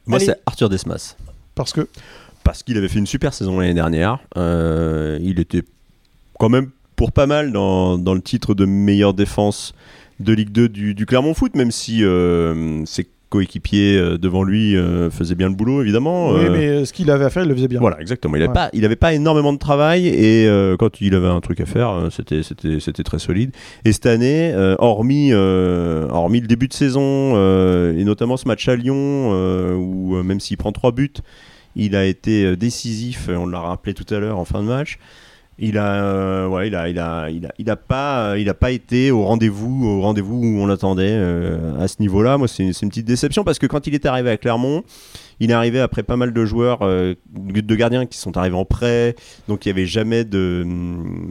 Moi, 0.07 0.17
Allez. 0.17 0.27
c'est 0.27 0.41
Arthur 0.47 0.69
Desmas. 0.69 1.17
Parce 1.55 1.73
que 1.73 1.87
Parce 2.45 2.63
qu'il 2.63 2.77
avait 2.77 2.89
fait 2.89 2.99
une 2.99 3.07
super 3.07 3.33
saison 3.35 3.59
l'année 3.61 3.75
dernière. 3.75 4.19
Euh, 4.37 5.19
il 5.23 5.39
était 5.41 5.63
quand 6.39 6.49
même 6.49 6.71
pour 6.97 7.13
pas 7.13 7.27
mal 7.27 7.53
dans, 7.53 7.99
dans 7.99 8.15
le 8.15 8.21
titre 8.21 8.55
de 8.55 8.65
meilleure 8.65 9.15
défense 9.15 9.75
de 10.21 10.33
Ligue 10.33 10.51
2 10.53 10.69
du, 10.69 10.95
du 10.95 11.07
Clermont 11.07 11.35
Foot, 11.35 11.55
même 11.57 11.71
si 11.71 12.05
euh, 12.05 12.85
ses 12.85 13.09
coéquipiers 13.29 13.97
euh, 13.97 14.19
devant 14.19 14.43
lui 14.45 14.77
euh, 14.77 15.09
faisaient 15.11 15.35
bien 15.35 15.49
le 15.49 15.55
boulot, 15.55 15.81
évidemment. 15.83 16.33
oui, 16.33 16.41
Euh, 16.45 16.51
mais 16.53 16.85
ce 16.85 16.93
qu'il 16.93 17.11
avait 17.11 17.25
à 17.25 17.31
faire, 17.31 17.45
il 17.45 17.49
le 17.49 17.55
faisait 17.55 17.67
bien. 17.69 17.81
Voilà, 17.81 17.99
exactement. 18.01 18.37
Il 18.37 18.41
n'avait 18.41 18.49
Ouais. 18.49 18.55
pas, 18.55 18.71
il 18.75 18.85
avait 18.85 18.95
pas 18.97 19.15
énormément 19.15 19.53
de 19.55 19.59
travail 19.59 20.07
et 20.07 20.47
euh, 20.47 20.77
quand 20.77 21.01
il 21.01 21.15
avait 21.15 21.29
un 21.29 21.41
truc 21.41 21.61
à 21.61 21.65
faire, 21.67 22.09
c'était, 22.11 22.43
c'était, 22.43 22.79
c'était 22.79 23.03
très 23.05 23.19
solide. 23.19 23.53
Et 23.87 23.93
cette 23.93 24.07
année, 24.07 24.53
hormis, 24.79 25.33
hormis 25.33 26.41
le 26.41 26.47
début 26.47 26.69
de 26.69 26.75
saison 26.75 27.37
et 27.95 28.05
notamment 28.05 28.37
ce 28.37 28.47
match 28.47 28.69
à 28.69 28.77
Lyon 28.77 29.33
où 29.77 30.23
même 30.23 30.39
s'il 30.41 30.59
prend 30.59 30.73
trois 30.73 30.93
buts, 30.93 31.13
il 31.77 31.97
a 31.97 32.05
été 32.05 32.45
euh, 32.45 32.57
décisif. 32.57 33.29
On 33.29 33.47
l'a 33.47 33.61
rappelé 33.61 33.95
tout 33.95 34.13
à 34.15 34.19
l'heure 34.19 34.39
en 34.39 34.45
fin 34.45 34.63
de 34.63 34.69
match. 34.69 34.99
Il 35.59 35.77
a, 35.77 36.03
euh, 36.03 36.49
ouais, 36.49 36.69
il 36.69 36.75
a, 36.75 36.89
il 36.89 36.99
a, 36.99 37.29
il 37.31 37.47
a, 37.47 37.53
il 37.59 37.71
a 37.71 37.77
pas, 37.77 38.39
il 38.39 38.49
a 38.49 38.55
pas 38.55 38.71
été 38.71 39.11
au 39.11 39.23
rendez-vous, 39.23 39.87
au 39.87 40.01
rendez-vous 40.01 40.37
où 40.37 40.61
on 40.61 40.67
l'attendait 40.67 41.13
euh, 41.13 41.79
à 41.79 41.89
ce 41.89 41.97
niveau-là. 42.01 42.39
Moi, 42.39 42.49
c'est, 42.49 42.65
une 42.65 42.89
petite 42.89 43.07
déception 43.07 43.45
parce 43.45 43.59
que 43.59 43.67
quand 43.67 43.87
il 43.87 43.95
est 43.95 44.07
arrivé 44.07 44.31
à 44.31 44.39
Clermont, 44.39 44.83
il 45.41 45.51
est 45.51 45.55
arrivé 45.55 45.79
après 45.79 46.03
pas 46.03 46.17
mal 46.17 46.33
de 46.33 46.45
joueurs, 46.47 46.79
euh, 46.83 47.15
de 47.31 47.75
gardiens 47.77 48.07
qui 48.07 48.17
sont 48.19 48.37
arrivés 48.37 48.57
en 48.57 48.65
prêt, 48.65 49.15
donc 49.47 49.67
il 49.67 49.69
n'y 49.69 49.73
avait 49.79 49.87
jamais 49.87 50.25
de, 50.25 50.67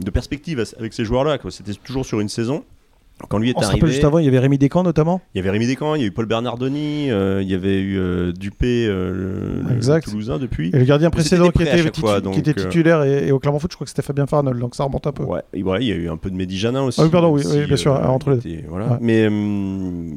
de 0.02 0.10
perspective 0.10 0.64
avec 0.78 0.92
ces 0.92 1.04
joueurs-là. 1.04 1.38
C'était 1.50 1.74
toujours 1.74 2.06
sur 2.06 2.20
une 2.20 2.28
saison. 2.28 2.64
Quand 3.28 3.38
lui 3.38 3.50
est 3.50 3.54
On 3.56 3.60
arrivé, 3.62 3.86
juste 3.88 4.04
avant, 4.04 4.18
il 4.18 4.24
y 4.24 4.28
avait 4.28 4.38
Rémi 4.38 4.58
Descamps 4.58 4.82
notamment. 4.82 5.20
il 5.34 5.38
y 5.38 5.40
avait 5.40 5.50
Rémi 5.50 5.66
Descamps, 5.66 5.94
il 5.94 6.02
y 6.02 6.04
a 6.04 6.08
eu 6.08 6.10
Paul 6.12 6.26
Bernardoni, 6.26 7.10
euh, 7.10 7.40
il 7.42 7.48
y 7.50 7.54
avait 7.54 7.80
eu 7.80 7.98
euh, 7.98 8.32
Dupé, 8.32 8.86
euh, 8.86 9.60
le, 9.62 9.68
le 9.68 9.76
Exact. 9.76 10.04
Toulousain 10.04 10.38
depuis. 10.38 10.68
Et 10.74 10.78
le 10.78 10.84
gardien 10.84 11.10
précédent 11.10 11.50
qui 11.50 11.62
était, 11.62 11.78
chaque 11.78 11.92
titu- 11.94 12.00
fois, 12.00 12.16
qui 12.16 12.22
donc, 12.22 12.38
était 12.38 12.54
titulaire 12.54 13.02
et, 13.04 13.28
et 13.28 13.32
au 13.32 13.38
Clermont 13.38 13.58
Foot, 13.58 13.70
je 13.72 13.76
crois 13.76 13.84
que 13.84 13.90
c'était 13.90 14.02
Fabien 14.02 14.26
Farnol, 14.26 14.58
donc 14.58 14.74
ça 14.74 14.84
remonte 14.84 15.06
un 15.06 15.12
peu. 15.12 15.22
Ouais, 15.24 15.40
et 15.52 15.62
voilà, 15.62 15.80
il 15.80 15.88
y 15.88 15.92
a 15.92 15.96
eu 15.96 16.08
un 16.08 16.16
peu 16.16 16.30
de 16.30 16.36
Mehdi 16.36 16.58
Janin 16.58 16.82
aussi. 16.82 17.00
Ah 17.00 17.04
oui, 17.04 17.10
pardon, 17.10 17.32
oui, 17.32 17.42
bien 17.66 17.76
sûr, 17.76 17.92
entre 17.94 18.30
les 18.30 18.38
était- 18.38 18.64
voilà. 18.68 18.86
Ouais. 18.92 18.98
Mais 19.00 19.28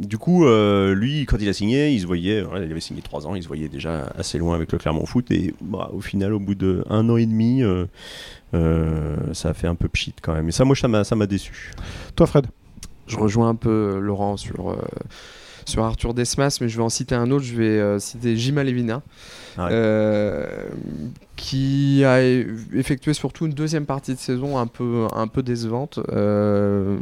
du 0.06 0.18
coup, 0.18 0.46
lui, 0.94 1.26
quand 1.26 1.38
il 1.39 1.48
a 1.50 1.54
signé, 1.54 1.91
il 1.91 2.00
se 2.02 2.06
voyait, 2.08 2.44
il 2.56 2.72
avait 2.72 2.80
signé 2.80 3.02
3 3.02 3.28
ans, 3.28 3.36
il 3.36 3.44
se 3.44 3.48
voyait 3.48 3.70
déjà 3.70 4.10
assez 4.18 4.38
loin 4.38 4.56
avec 4.56 4.72
le 4.72 4.78
Clermont 4.78 5.06
Foot. 5.06 5.32
Et 5.32 5.54
bah, 5.62 5.89
au 5.94 6.02
final, 6.02 6.34
au 6.34 6.39
bout 6.39 6.56
de 6.56 6.84
un 6.89 7.08
an 7.10 7.18
et 7.18 7.26
demi, 7.26 7.62
ça 9.34 9.50
a 9.50 9.54
fait 9.54 9.68
un 9.68 9.76
peu 9.76 9.88
pchit 9.88 10.13
quand 10.22 10.34
même. 10.34 10.48
Et 10.50 10.52
ça, 10.52 10.65
moi, 10.65 10.76
ça 10.76 10.88
m'a, 10.88 11.04
ça 11.04 11.15
m'a 11.15 11.28
déçu. 11.28 11.72
Toi, 12.15 12.28
Fred? 12.28 12.46
Je 13.08 13.18
rejoins 13.18 13.50
un 13.50 13.56
peu 13.56 13.70
euh, 13.70 14.00
Laurent 14.00 14.38
sur, 14.38 14.72
euh, 14.72 14.78
sur 15.65 15.84
Arthur 15.84 16.13
Desmas, 16.13 16.58
mais 16.62 16.70
je 16.70 16.78
vais 16.78 16.84
en 16.84 16.89
citer 16.89 17.15
un 17.15 17.32
autre. 17.32 17.46
Je 17.46 17.56
vais 17.56 17.80
euh, 17.80 18.00
citer 18.00 18.36
Jim 18.36 18.58
Alevina, 18.58 19.02
Ah 19.58 19.65
ouais. 19.65 19.70
euh, 19.74 20.46
qui 21.36 22.04
a 22.06 22.22
effectué 22.74 23.13
surtout 23.13 23.46
une 23.46 23.54
deuxième 23.54 23.86
partie 23.86 24.13
de 24.13 24.20
saison 24.20 24.58
un 24.58 24.68
peu, 24.68 25.08
un 25.13 25.28
peu 25.28 25.44
décevante. 25.44 26.00
Euh, 26.12 26.98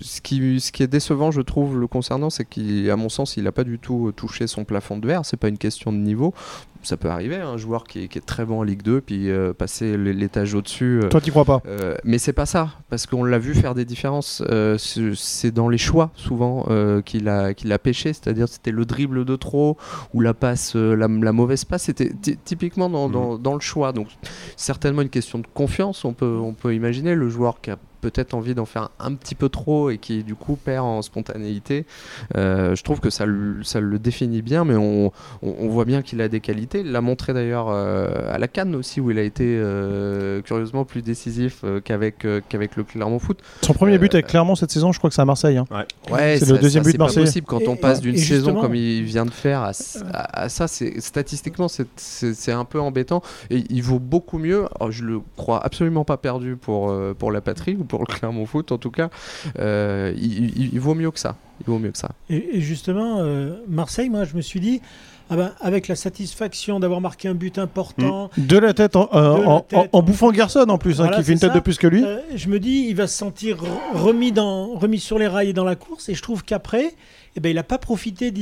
ce, 0.00 0.20
qui, 0.20 0.58
ce 0.60 0.72
qui 0.72 0.82
est 0.82 0.86
décevant, 0.86 1.30
je 1.30 1.42
trouve, 1.42 1.78
le 1.78 1.86
concernant, 1.86 2.30
c'est 2.30 2.44
qu'à 2.46 2.96
mon 2.96 3.08
sens, 3.08 3.36
il 3.36 3.44
n'a 3.44 3.52
pas 3.52 3.64
du 3.64 3.78
tout 3.78 4.12
touché 4.16 4.46
son 4.46 4.64
plafond 4.64 4.96
de 4.98 5.06
verre. 5.06 5.24
C'est 5.24 5.36
pas 5.36 5.48
une 5.48 5.58
question 5.58 5.92
de 5.92 5.98
niveau. 5.98 6.32
Ça 6.82 6.98
peut 6.98 7.08
arriver, 7.08 7.36
un 7.36 7.56
joueur 7.56 7.84
qui 7.84 8.04
est, 8.04 8.08
qui 8.08 8.18
est 8.18 8.26
très 8.26 8.44
bon 8.44 8.58
en 8.58 8.62
Ligue 8.62 8.82
2, 8.82 9.00
puis 9.00 9.30
euh, 9.30 9.54
passer 9.54 9.96
l'étage 9.96 10.52
au-dessus. 10.54 11.00
euh, 11.02 11.08
Toi, 11.08 11.22
t'y 11.22 11.30
crois 11.30 11.46
pas? 11.46 11.62
euh, 11.66 11.94
mais 12.04 12.18
c'est 12.18 12.34
pas 12.34 12.44
ça, 12.44 12.72
parce 12.90 13.06
qu'on 13.06 13.24
l'a 13.24 13.38
vu 13.38 13.54
faire 13.54 13.74
des 13.74 13.86
différences. 13.86 14.42
Euh, 14.50 14.76
c'est 14.78 15.50
dans 15.50 15.70
les 15.70 15.78
choix 15.78 16.10
souvent 16.14 16.66
euh, 16.68 17.00
qu'il 17.00 17.26
a, 17.30 17.54
qu'il 17.54 17.72
a 17.72 17.78
pêché, 17.78 18.12
c'est-à-dire 18.12 18.48
c'était 18.50 18.70
le 18.70 18.84
dribble 18.84 19.24
de 19.24 19.34
trop 19.36 19.78
ou 20.12 20.20
la 20.20 20.34
passe, 20.34 20.76
euh, 20.76 20.94
la, 20.94 21.08
la 21.08 21.32
mauvaise 21.32 21.64
passe. 21.64 21.84
C'était 21.96 22.12
ty- 22.14 22.36
typiquement 22.44 22.88
dans, 22.90 23.08
dans, 23.08 23.38
dans 23.38 23.54
le 23.54 23.60
choix. 23.60 23.92
Donc 23.92 24.08
certainement 24.56 25.02
une 25.02 25.08
question 25.10 25.38
de 25.38 25.46
confiance. 25.54 26.04
On 26.04 26.12
peut, 26.12 26.38
on 26.42 26.52
peut 26.52 26.74
imaginer 26.74 27.14
le 27.14 27.28
joueur 27.28 27.60
qui 27.60 27.70
a 27.70 27.78
peut-être 28.10 28.34
envie 28.34 28.54
d'en 28.54 28.66
faire 28.66 28.90
un 29.00 29.14
petit 29.14 29.34
peu 29.34 29.48
trop 29.48 29.88
et 29.90 29.96
qui 29.98 30.22
du 30.24 30.34
coup 30.34 30.56
perd 30.56 30.84
en 30.84 31.00
spontanéité. 31.02 31.86
Euh, 32.36 32.74
je 32.74 32.82
trouve 32.82 33.00
que 33.00 33.08
ça, 33.10 33.24
le- 33.26 33.62
ça 33.62 33.80
le 33.80 33.98
définit 33.98 34.42
bien, 34.42 34.64
mais 34.64 34.76
on, 34.76 35.06
on- 35.42 35.54
on 35.60 35.68
voit 35.68 35.84
bien 35.86 36.02
qu'il 36.02 36.20
a 36.20 36.28
des 36.28 36.40
qualités. 36.40 36.80
Il 36.80 36.92
l'a 36.92 37.00
montré 37.00 37.32
d'ailleurs 37.32 37.68
euh, 37.70 38.30
à 38.32 38.38
la 38.38 38.46
Cannes 38.48 38.74
aussi, 38.74 39.00
où 39.00 39.10
il 39.10 39.18
a 39.18 39.22
été 39.22 39.44
euh, 39.58 40.42
curieusement 40.42 40.84
plus 40.84 41.00
décisif 41.02 41.60
euh, 41.64 41.80
qu'avec 41.80 42.24
euh, 42.24 42.40
qu'avec 42.48 42.76
le 42.76 42.84
Clermont 42.84 43.18
Foot. 43.18 43.38
Son 43.62 43.72
premier 43.72 43.96
but 43.98 44.12
avec 44.14 44.26
Clermont 44.26 44.54
cette 44.54 44.70
saison, 44.70 44.92
je 44.92 44.98
crois 44.98 45.08
que 45.10 45.14
c'est 45.16 45.22
à 45.22 45.24
Marseille. 45.24 45.56
hein. 45.56 45.66
Ouais, 46.10 46.36
C'est 46.38 46.48
le 46.50 46.58
deuxième 46.58 46.84
ça, 46.84 46.88
but 46.88 46.92
c'est 46.92 46.98
pas 46.98 47.04
marseillais. 47.04 47.26
possible 47.26 47.46
quand 47.46 47.66
on 47.66 47.76
passe 47.76 48.00
d'une 48.00 48.16
saison 48.16 48.60
comme 48.60 48.74
il 48.74 49.02
vient 49.04 49.24
de 49.24 49.30
faire 49.30 49.62
à, 49.62 49.70
à- 50.12 50.42
à 50.44 50.48
ça. 50.48 50.68
C'est 50.68 51.00
statistiquement 51.00 51.68
c'est- 51.68 51.86
c'est 51.96 52.34
c'est 52.34 52.52
un 52.52 52.64
peu 52.64 52.80
embêtant 52.80 53.22
et 53.50 53.62
il 53.70 53.82
vaut 53.82 53.98
beaucoup 53.98 54.38
mieux. 54.38 54.64
alors, 54.76 54.90
je 54.92 55.04
le 55.04 55.20
crois 55.36 55.64
absolument 55.64 56.04
pas 56.04 56.16
perdu 56.16 56.56
pour 56.56 56.90
euh, 56.90 57.14
pour 57.18 57.30
la 57.32 57.40
patrie 57.40 57.76
ou 57.78 57.84
pour 57.84 57.93
le 58.00 58.06
Clermont 58.06 58.46
Foot 58.46 58.72
en 58.72 58.78
tout 58.78 58.90
cas. 58.90 59.10
Euh, 59.58 60.12
il, 60.16 60.56
il- 60.58 60.70
il 60.74 60.80
vaut 60.80 60.94
mieux 60.94 61.10
que 61.10 61.18
ça. 61.20 61.36
Il 61.60 61.66
vaut 61.66 61.78
mieux 61.78 61.90
que 61.92 61.98
ça. 61.98 62.10
Et, 62.30 62.56
et 62.56 62.60
justement, 62.60 63.18
euh, 63.20 63.56
Marseille, 63.68 64.08
moi, 64.10 64.24
je 64.24 64.34
me 64.34 64.40
suis 64.42 64.58
dit, 64.60 64.80
ah 65.30 65.36
ben, 65.36 65.52
avec 65.60 65.86
la 65.88 65.94
satisfaction 65.94 66.80
d'avoir 66.80 67.00
marqué 67.00 67.28
un 67.28 67.34
but 67.34 67.58
important, 67.58 68.28
De 68.36 68.58
la 68.58 68.74
tête 68.74 68.96
en, 68.96 69.08
euh, 69.14 69.36
De 69.38 69.42
la 69.42 69.48
en- 69.48 69.60
tête. 69.60 69.78
en- 69.92 69.98
en 69.98 70.02
bouffant 70.02 70.30
Garçon 70.32 70.66
en 70.68 70.78
plus, 70.78 71.00
hein, 71.00 71.08
qui 71.14 71.22
fait 71.22 71.32
une 71.32 71.38
tête 71.38 71.50
ça. 71.50 71.54
de 71.54 71.60
plus 71.60 71.78
que 71.78 71.86
lui. 71.86 72.04
euh, 72.04 72.18
je 72.34 72.48
me 72.48 72.58
dis, 72.58 72.86
il 72.88 72.96
va 72.96 73.06
se 73.06 73.16
sentir 73.16 73.58
re- 73.62 73.96
remis, 73.98 74.32
dans, 74.32 74.74
remis 74.74 74.98
sur 74.98 75.18
les 75.18 75.28
rails 75.28 75.50
et 75.50 75.52
dans 75.52 75.64
la 75.64 75.76
course. 75.76 76.08
Et 76.08 76.14
je 76.14 76.22
trouve 76.22 76.44
qu'après, 76.44 76.92
eh 77.36 77.40
ben, 77.40 77.48
il 77.50 77.54
n'a 77.54 77.62
pas 77.62 77.78
profité, 77.78 78.32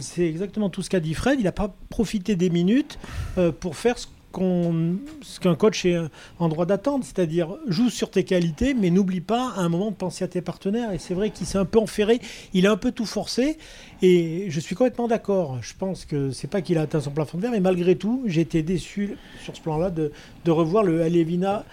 c'est 0.00 0.26
exactement 0.28 0.68
tout 0.68 0.82
ce 0.82 0.90
qu'a 0.90 1.00
dit 1.00 1.14
Fred, 1.14 1.40
il 1.40 1.44
n'a 1.44 1.52
pas 1.52 1.74
profité 1.88 2.36
des 2.36 2.50
minutes 2.50 2.98
euh, 3.38 3.52
pour 3.52 3.74
faire 3.76 3.98
ce 3.98 4.06
ce 4.32 5.40
qu'un 5.40 5.54
coach 5.54 5.84
est 5.84 5.96
en 6.38 6.48
droit 6.48 6.66
d'attendre, 6.66 7.04
c'est-à-dire 7.04 7.56
joue 7.66 7.90
sur 7.90 8.10
tes 8.10 8.24
qualités, 8.24 8.74
mais 8.74 8.90
n'oublie 8.90 9.20
pas 9.20 9.52
à 9.56 9.60
un 9.60 9.68
moment 9.68 9.90
de 9.90 9.96
penser 9.96 10.24
à 10.24 10.28
tes 10.28 10.40
partenaires. 10.40 10.92
Et 10.92 10.98
c'est 10.98 11.14
vrai 11.14 11.30
qu'il 11.30 11.46
s'est 11.46 11.58
un 11.58 11.64
peu 11.64 11.78
enferré, 11.78 12.20
il 12.52 12.66
a 12.66 12.70
un 12.70 12.76
peu 12.76 12.92
tout 12.92 13.06
forcé, 13.06 13.58
et 14.02 14.46
je 14.48 14.60
suis 14.60 14.74
complètement 14.74 15.08
d'accord. 15.08 15.58
Je 15.62 15.74
pense 15.78 16.04
que 16.04 16.30
c'est 16.30 16.48
pas 16.48 16.62
qu'il 16.62 16.78
a 16.78 16.82
atteint 16.82 17.00
son 17.00 17.10
plafond 17.10 17.38
de 17.38 17.42
verre, 17.42 17.52
mais 17.52 17.60
malgré 17.60 17.96
tout, 17.96 18.22
j'ai 18.26 18.42
été 18.42 18.62
déçu 18.62 19.16
sur 19.42 19.56
ce 19.56 19.60
plan-là 19.60 19.90
de, 19.90 20.12
de 20.44 20.50
revoir 20.50 20.84
le 20.84 21.02
Alevina 21.02 21.64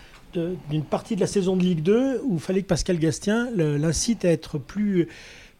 d'une 0.69 0.83
partie 0.83 1.15
de 1.15 1.21
la 1.21 1.27
saison 1.27 1.55
de 1.55 1.63
Ligue 1.63 1.81
2 1.81 2.21
où 2.23 2.35
il 2.35 2.39
fallait 2.39 2.61
que 2.61 2.67
Pascal 2.67 2.99
Gastien 2.99 3.49
l'incite 3.55 4.25
à 4.25 4.29
être 4.29 4.57
plus 4.57 5.07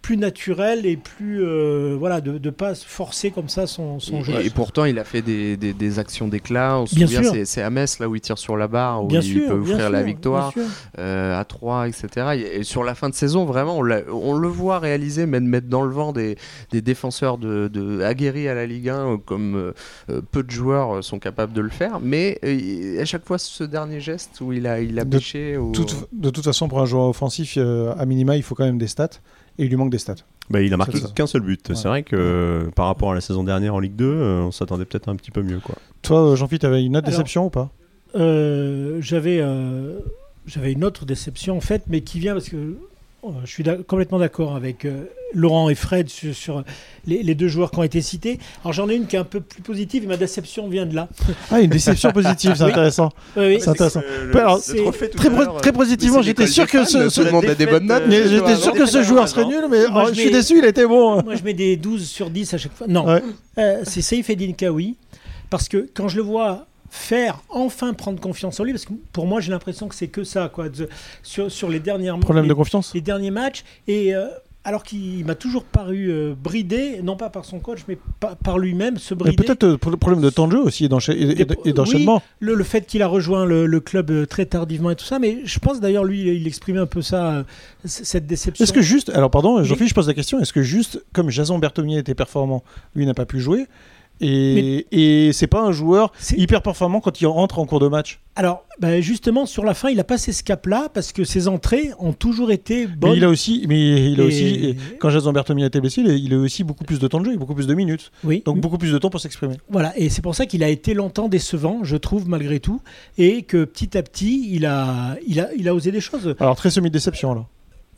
plus 0.02 0.16
naturel 0.16 0.86
et 0.86 0.96
plus 0.96 1.44
euh, 1.44 1.98
voilà 2.00 2.22
de 2.22 2.38
ne 2.38 2.50
pas 2.50 2.76
forcer 2.76 3.30
comme 3.32 3.50
ça 3.50 3.68
son, 3.68 4.00
son 4.00 4.24
jeu. 4.24 4.36
Et, 4.42 4.46
et 4.46 4.50
pourtant, 4.50 4.86
il 4.86 4.98
a 5.00 5.04
fait 5.04 5.22
des, 5.22 5.58
des- 5.58 5.74
des 5.74 6.00
actions 6.00 6.30
d'éclat. 6.30 6.80
On 6.80 6.86
se 6.86 6.96
Bien 6.96 7.08
souvient, 7.08 7.32
c'est- 7.34 7.44
c'est 7.46 7.62
à 7.62 7.70
Metz 7.70 8.00
là 8.00 8.08
où 8.08 8.16
il 8.16 8.22
tire 8.22 8.38
sur 8.38 8.56
la 8.56 8.70
barre, 8.70 9.04
où 9.04 9.08
bien 9.08 9.20
il 9.20 9.34
sûr, 9.34 9.48
peut 9.48 9.54
offrir 9.60 9.90
la 9.90 10.04
victoire. 10.04 10.54
euh, 10.98 11.38
à 11.38 11.44
3, 11.44 11.88
etc. 11.90 12.08
Et, 12.36 12.60
et 12.60 12.64
sur 12.64 12.84
la 12.86 12.96
fin 12.96 13.10
de 13.10 13.16
saison, 13.16 13.44
vraiment, 13.46 13.78
on, 13.78 13.82
le 14.38 14.48
voit 14.48 14.80
réaliser, 14.80 15.26
mais 15.26 15.42
de 15.42 15.46
mettre 15.46 15.68
dans 15.68 15.82
le 15.84 15.92
vent 15.92 16.14
des, 16.14 16.38
des 16.72 16.82
défenseurs 16.82 17.38
de, 17.38 17.68
de- 17.68 18.02
aguerris 18.02 18.48
à 18.48 18.54
la 18.56 18.66
Ligue 18.66 18.88
1, 18.90 18.96
euh, 19.14 19.18
comme 19.18 19.74
euh, 20.10 20.22
peu 20.32 20.42
de 20.44 20.52
joueurs 20.52 21.04
sont 21.04 21.20
capables 21.20 21.52
de 21.54 21.62
le 21.62 21.70
faire. 21.70 22.00
Mais 22.02 22.40
euh, 22.46 23.02
à 23.02 23.06
chaque 23.06 23.26
fois, 23.26 23.38
ce 23.38 23.64
dernier 23.66 24.00
geste 24.00 24.40
où 24.40 24.54
il 24.54 24.68
a, 24.68 24.80
il 24.80 24.98
a 25.00 25.04
De 25.04 25.18
pêché. 25.18 25.58
ou- 25.58 25.74
Toute- 25.74 26.08
de 26.14 26.30
toute 26.30 26.46
façon, 26.46 26.70
pour 26.70 26.80
un 26.80 26.86
joueur 26.86 27.08
offensif, 27.10 27.56
euh, 27.58 27.94
à 27.98 28.06
minima, 28.06 28.38
il 28.38 28.44
faut 28.44 28.56
quand 28.56 28.64
même 28.66 28.78
des 28.78 28.88
stats. 28.88 29.10
Et 29.60 29.63
il 29.65 29.70
lui 29.70 29.76
manque 29.76 29.89
des 29.89 29.98
stats. 29.98 30.15
Bah, 30.50 30.62
il 30.62 30.74
a 30.74 30.78
marqué 30.78 31.00
qu'un 31.15 31.28
seul 31.28 31.41
but. 31.41 31.67
Ouais. 31.70 31.76
C'est 31.76 31.88
vrai 31.88 32.04
que 32.04 32.15
euh, 32.15 32.70
par 32.72 32.86
rapport 32.86 33.12
à 33.12 33.15
la 33.15 33.22
saison 33.22 33.43
dernière 33.43 33.74
en 33.76 33.80
Ligue 33.80 33.96
2, 33.96 34.06
euh, 34.06 34.41
on 34.43 34.52
s'attendait 34.52 34.86
peut-être 34.86 35.10
un 35.10 35.15
petit 35.15 35.32
peu 35.32 35.41
mieux. 35.41 35.60
Quoi. 35.60 35.76
Toi, 36.04 36.22
euh, 36.32 36.36
Jean-Philippe, 36.36 36.62
tu 36.62 36.65
avais 36.67 36.84
une 36.84 36.96
autre 36.96 37.08
Alors- 37.08 37.17
déception 37.20 37.46
ou 37.46 37.50
pas? 37.50 37.72
Euh, 38.15 38.98
j'avais 39.02 39.39
euh, 39.41 40.00
j'avais 40.46 40.72
une 40.72 40.84
autre 40.86 41.06
déception 41.06 41.58
en 41.58 41.62
fait, 41.62 41.84
mais 41.88 42.02
qui 42.02 42.20
vient 42.20 42.34
parce 42.34 42.48
que 42.50 42.78
je 43.43 43.49
suis 43.51 43.63
complètement 43.88 44.19
d'accord 44.19 44.56
avec 44.56 44.86
euh, 44.86 45.03
Laurent 45.34 45.69
et 45.69 45.75
Fred 45.75 46.08
sur, 46.10 46.34
sur 46.34 46.63
les, 47.06 47.23
les 47.23 47.36
deux 47.36 47.47
joueurs 47.47 47.71
qui 47.71 47.80
ont 47.80 47.84
été 47.84 48.01
cités. 48.01 48.39
Alors 48.63 48.73
j'en 48.73 48.88
ai 48.89 48.95
une 48.95 49.06
qui 49.08 49.15
est 49.15 49.19
un 49.19 49.23
peu 49.25 49.41
plus 49.41 49.62
positive 49.62 50.03
et 50.03 50.08
ma 50.08 50.15
déception 50.17 50.67
vient 50.69 50.86
de 50.86 50.95
là. 50.95 51.10
Ah, 51.51 51.60
une 51.60 51.69
déception 51.69 52.12
positive, 52.12 52.53
c'est 52.56 52.63
Oui. 52.63 52.71
intéressant. 52.71 53.10
Oui, 53.36 53.43
oui. 53.47 53.58
C'est 53.60 53.69
intéressant. 53.69 54.01
Euh, 54.06 54.32
Ouais, 54.34 54.39
alors, 54.39 54.60
c'est- 54.60 54.77
Très, 55.15 55.30
très 55.62 55.73
positivement, 55.73 56.21
j'étais 56.21 56.47
sûr 56.47 56.67
que 56.67 56.86
ce, 56.86 57.10
ce- 57.10 57.19
tout 57.21 57.25
le 57.25 57.32
monde 57.32 57.45
a 57.45 57.56
des 57.56 57.65
bonnes 57.65 57.86
notes. 57.88 58.03
mais 58.08 58.23
ce 58.23 58.30
j'étais 58.30 58.56
soir, 58.56 58.58
sûr 58.60 58.73
non 58.75 58.80
que 58.80 58.86
ce 58.86 59.03
joueur 59.03 59.27
serait 59.27 59.45
nul, 59.45 59.65
mais 59.69 59.88
Moi, 59.88 60.03
oh, 60.06 60.10
je 60.10 60.13
je 60.13 60.19
suis 60.21 60.25
mets- 60.30 60.38
déçu, 60.38 60.58
il 60.60 60.65
était 60.65 60.86
bon. 60.88 61.21
Moi 61.23 61.36
je 61.36 61.43
mets 61.43 61.53
des 61.53 61.75
12 61.75 62.08
sur 62.08 62.30
10 62.30 62.53
à 62.53 62.58
chaque 62.58 62.73
fois. 62.73 62.88
Non, 62.88 63.06
Ouais. 63.06 63.21
Euh, 63.58 63.82
c'est 63.84 64.01
Saïf 64.01 64.30
Eddin 64.30 64.53
Kawi. 64.53 64.95
Parce 65.49 65.67
que 65.69 65.88
quand 65.93 66.08
je 66.08 66.17
le 66.17 66.23
vois 66.23 66.65
faire, 66.89 67.41
enfin 67.50 67.93
prendre 67.93 68.19
confiance 68.19 68.60
en 68.60 68.63
lui, 68.63 68.71
parce 68.73 68.86
que 68.86 68.93
pour 69.13 69.28
moi 69.28 69.41
j'ai 69.41 69.52
l'impression 69.52 69.88
que 69.88 69.95
c'est 69.95 70.08
que 70.08 70.23
ça, 70.23 70.50
quoi, 70.54 70.69
de- 70.69 70.89
sur, 71.23 71.52
sur 71.52 71.69
les 71.69 71.80
dernières 71.80 72.17
Problème 72.19 72.45
les- 72.45 72.50
de 72.50 72.54
confiance 72.54 72.93
les 72.93 73.02
derniers 73.02 73.32
matchs. 73.32 73.63
Et 73.88 74.15
euh, 74.15 74.28
alors 74.63 74.84
qu'il 74.84 75.23
m'a 75.26 75.36
toujours 75.36 75.63
paru 75.63 76.08
euh, 76.12 76.34
bridé, 76.41 77.00
non 77.02 77.15
pas 77.15 77.30
par 77.30 77.45
son 77.45 77.60
coach, 77.60 77.80
mais 77.88 77.97
pa- 78.19 78.36
par 78.43 78.58
lui-même, 78.58 78.97
se 78.97 79.13
brider. 79.13 79.38
peut-être 79.38 79.63
euh, 79.63 79.78
le 79.89 79.95
problème 79.97 80.21
de 80.21 80.30
temps 80.30 80.47
de 80.47 80.52
jeu 80.54 80.60
aussi 80.62 80.86
et 80.86 80.89
d'enchaînement. 81.73 82.21
Le, 82.41 82.54
le 82.54 82.63
fait 82.65 82.86
qu'il 82.86 83.02
a 83.02 83.08
rejoint 83.08 83.45
le, 83.45 83.65
le 83.65 83.80
club 83.80 84.12
euh, 84.12 84.26
très 84.26 84.45
tardivement 84.45 84.91
et 84.91 84.95
tout 84.97 85.06
ça, 85.06 85.19
mais 85.19 85.39
je 85.45 85.60
pense 85.60 85.80
d'ailleurs 85.80 86.04
lui, 86.04 86.21
il 86.36 86.47
exprimait 86.47 86.80
un 86.80 86.86
peu 86.86 87.02
ça, 87.02 87.45
cette 87.86 88.28
déception. 88.28 88.63
Est-ce 88.63 88.73
que 88.73 88.82
juste, 88.82 89.10
alors 89.10 89.32
pardon, 89.32 89.58
Oui. 89.60 89.65
Jean-Philippe, 89.65 89.89
je 89.89 89.95
pose 89.95 90.08
la 90.08 90.13
question, 90.13 90.39
est-ce 90.39 90.52
que 90.54 90.62
juste, 90.63 91.02
comme 91.13 91.30
Jason 91.30 91.60
Berthomier 91.60 92.00
était 92.00 92.15
performant, 92.15 92.63
lui 92.95 93.06
n'a 93.06 93.13
pas 93.13 93.26
pu 93.26 93.39
jouer 93.39 93.67
et, 94.21 94.88
et 95.27 95.34
c'est 95.34 95.47
pas 95.47 95.62
un 95.62 95.71
joueur 95.71 96.12
hyper 96.36 96.62
performant 96.62 96.99
quand 96.99 97.19
il 97.21 97.27
rentre 97.27 97.60
en 97.60 97.65
cours 97.65 97.80
de 97.80 97.88
match 97.88 98.19
Alors, 98.36 98.63
ben, 98.80 99.01
justement, 99.01 99.45
sur 99.45 99.63
la 99.63 99.73
fin, 99.73 99.89
il 99.89 99.99
a 99.99 100.03
passé 100.03 100.32
ce 100.32 100.43
cap-là 100.43 100.89
parce 100.93 101.12
que 101.12 101.23
ses 101.23 101.47
entrées 101.47 101.91
ont 101.99 102.13
toujours 102.13 102.51
été 102.51 102.88
bonnes. 102.88 103.12
Mais 103.12 103.17
il 103.17 103.23
a 103.23 103.30
aussi, 103.30 103.65
mais 103.67 104.12
il 104.12 104.19
a 104.19 104.23
Et- 104.23 104.27
aussi, 104.27 104.75
quand 104.99 105.10
Jason 105.10 105.32
Berthomier 105.34 105.63
a 105.63 105.67
été 105.67 105.80
blessé, 105.80 106.01
il 106.01 106.34
a, 106.34 106.38
aussi 106.38 106.63
beaucoup 106.63 106.84
plus 106.84 106.99
de 106.99 107.08
temps 107.08 107.19
de 107.19 107.25
jeu, 107.25 107.38
beaucoup 107.38 107.56
plus 107.56 107.67
de 107.67 107.73
minutes, 107.73 108.12
Oui. 108.23 108.43
donc 108.45 108.60
beaucoup 108.60 108.77
plus 108.77 108.91
de 108.91 108.97
temps 108.97 109.10
pour 109.10 109.19
s'exprimer. 109.19 109.56
Voilà, 109.69 109.93
et 109.97 110.10
c'est 110.10 110.21
pour 110.21 110.36
ça 110.36 110.45
qu'il 110.45 110.63
a 110.63 110.69
été 110.69 110.93
longtemps 110.93 111.27
décevant, 111.27 111.80
je 111.84 111.97
trouve, 111.97 112.27
malgré 112.30 112.60
tout, 112.60 112.82
et 113.17 113.43
que 113.43 113.63
petit 113.65 113.97
à 113.97 114.03
petit, 114.03 114.49
il 114.51 114.65
a, 114.65 115.15
il 115.27 115.39
a, 115.39 115.49
il 115.58 115.67
a 115.67 115.73
osé 115.75 115.91
des 115.91 116.01
choses. 116.01 116.36
Alors 116.39 116.56
très 116.56 116.69
semi-déception 116.69 117.32
alors. 117.32 117.47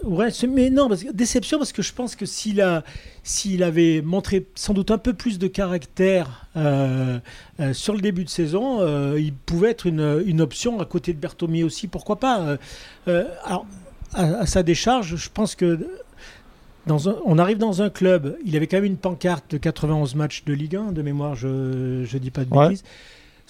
Ouais, 0.04 0.30
mais 0.48 0.70
non, 0.70 0.88
parce 0.88 1.04
que- 1.04 1.12
déception 1.12 1.58
parce 1.58 1.74
que 1.74 1.82
je 1.82 1.92
pense 1.94 2.16
que 2.16 2.26
s'il 2.26 2.62
a, 2.62 2.84
s'il 3.24 3.64
avait 3.64 4.02
montré 4.02 4.46
sans 4.56 4.74
doute 4.74 4.92
un 4.92 4.98
peu 4.98 5.14
plus 5.14 5.40
de 5.40 5.48
caractère 5.48 6.48
euh, 6.56 7.20
euh, 7.60 7.74
sur 7.74 7.94
le 7.94 8.00
début 8.02 8.24
de 8.24 8.30
saison, 8.30 8.80
euh, 8.82 9.20
il 9.20 9.34
pouvait 9.34 9.72
être 9.72 9.88
une, 9.88 10.24
une 10.26 10.40
option 10.40 10.80
à 10.80 10.86
côté 10.86 11.12
de 11.14 11.20
Berthomier 11.20 11.64
aussi, 11.66 11.88
pourquoi 11.88 12.18
pas. 12.18 12.58
alors, 13.08 13.66
à, 14.14 14.24
à 14.24 14.46
sa 14.46 14.64
décharge, 14.64 15.18
je 15.18 15.30
pense 15.34 15.54
que 15.56 15.86
dans 16.88 17.10
un- 17.10 17.18
on 17.26 17.38
arrive 17.38 17.58
dans 17.58 17.82
un 17.82 17.90
club, 17.90 18.38
il 18.46 18.56
avait 18.56 18.68
quand 18.68 18.78
même 18.78 18.86
une 18.86 18.98
pancarte 18.98 19.52
de 19.52 19.58
91 19.58 20.16
matchs 20.16 20.44
de 20.46 20.54
Ligue 20.54 20.78
1, 20.78 20.92
de 20.94 21.02
mémoire, 21.02 21.36
je 21.36 21.48
ne 21.48 22.18
dis 22.20 22.32
pas 22.32 22.46
de 22.46 22.56
Ouais. 22.56 22.74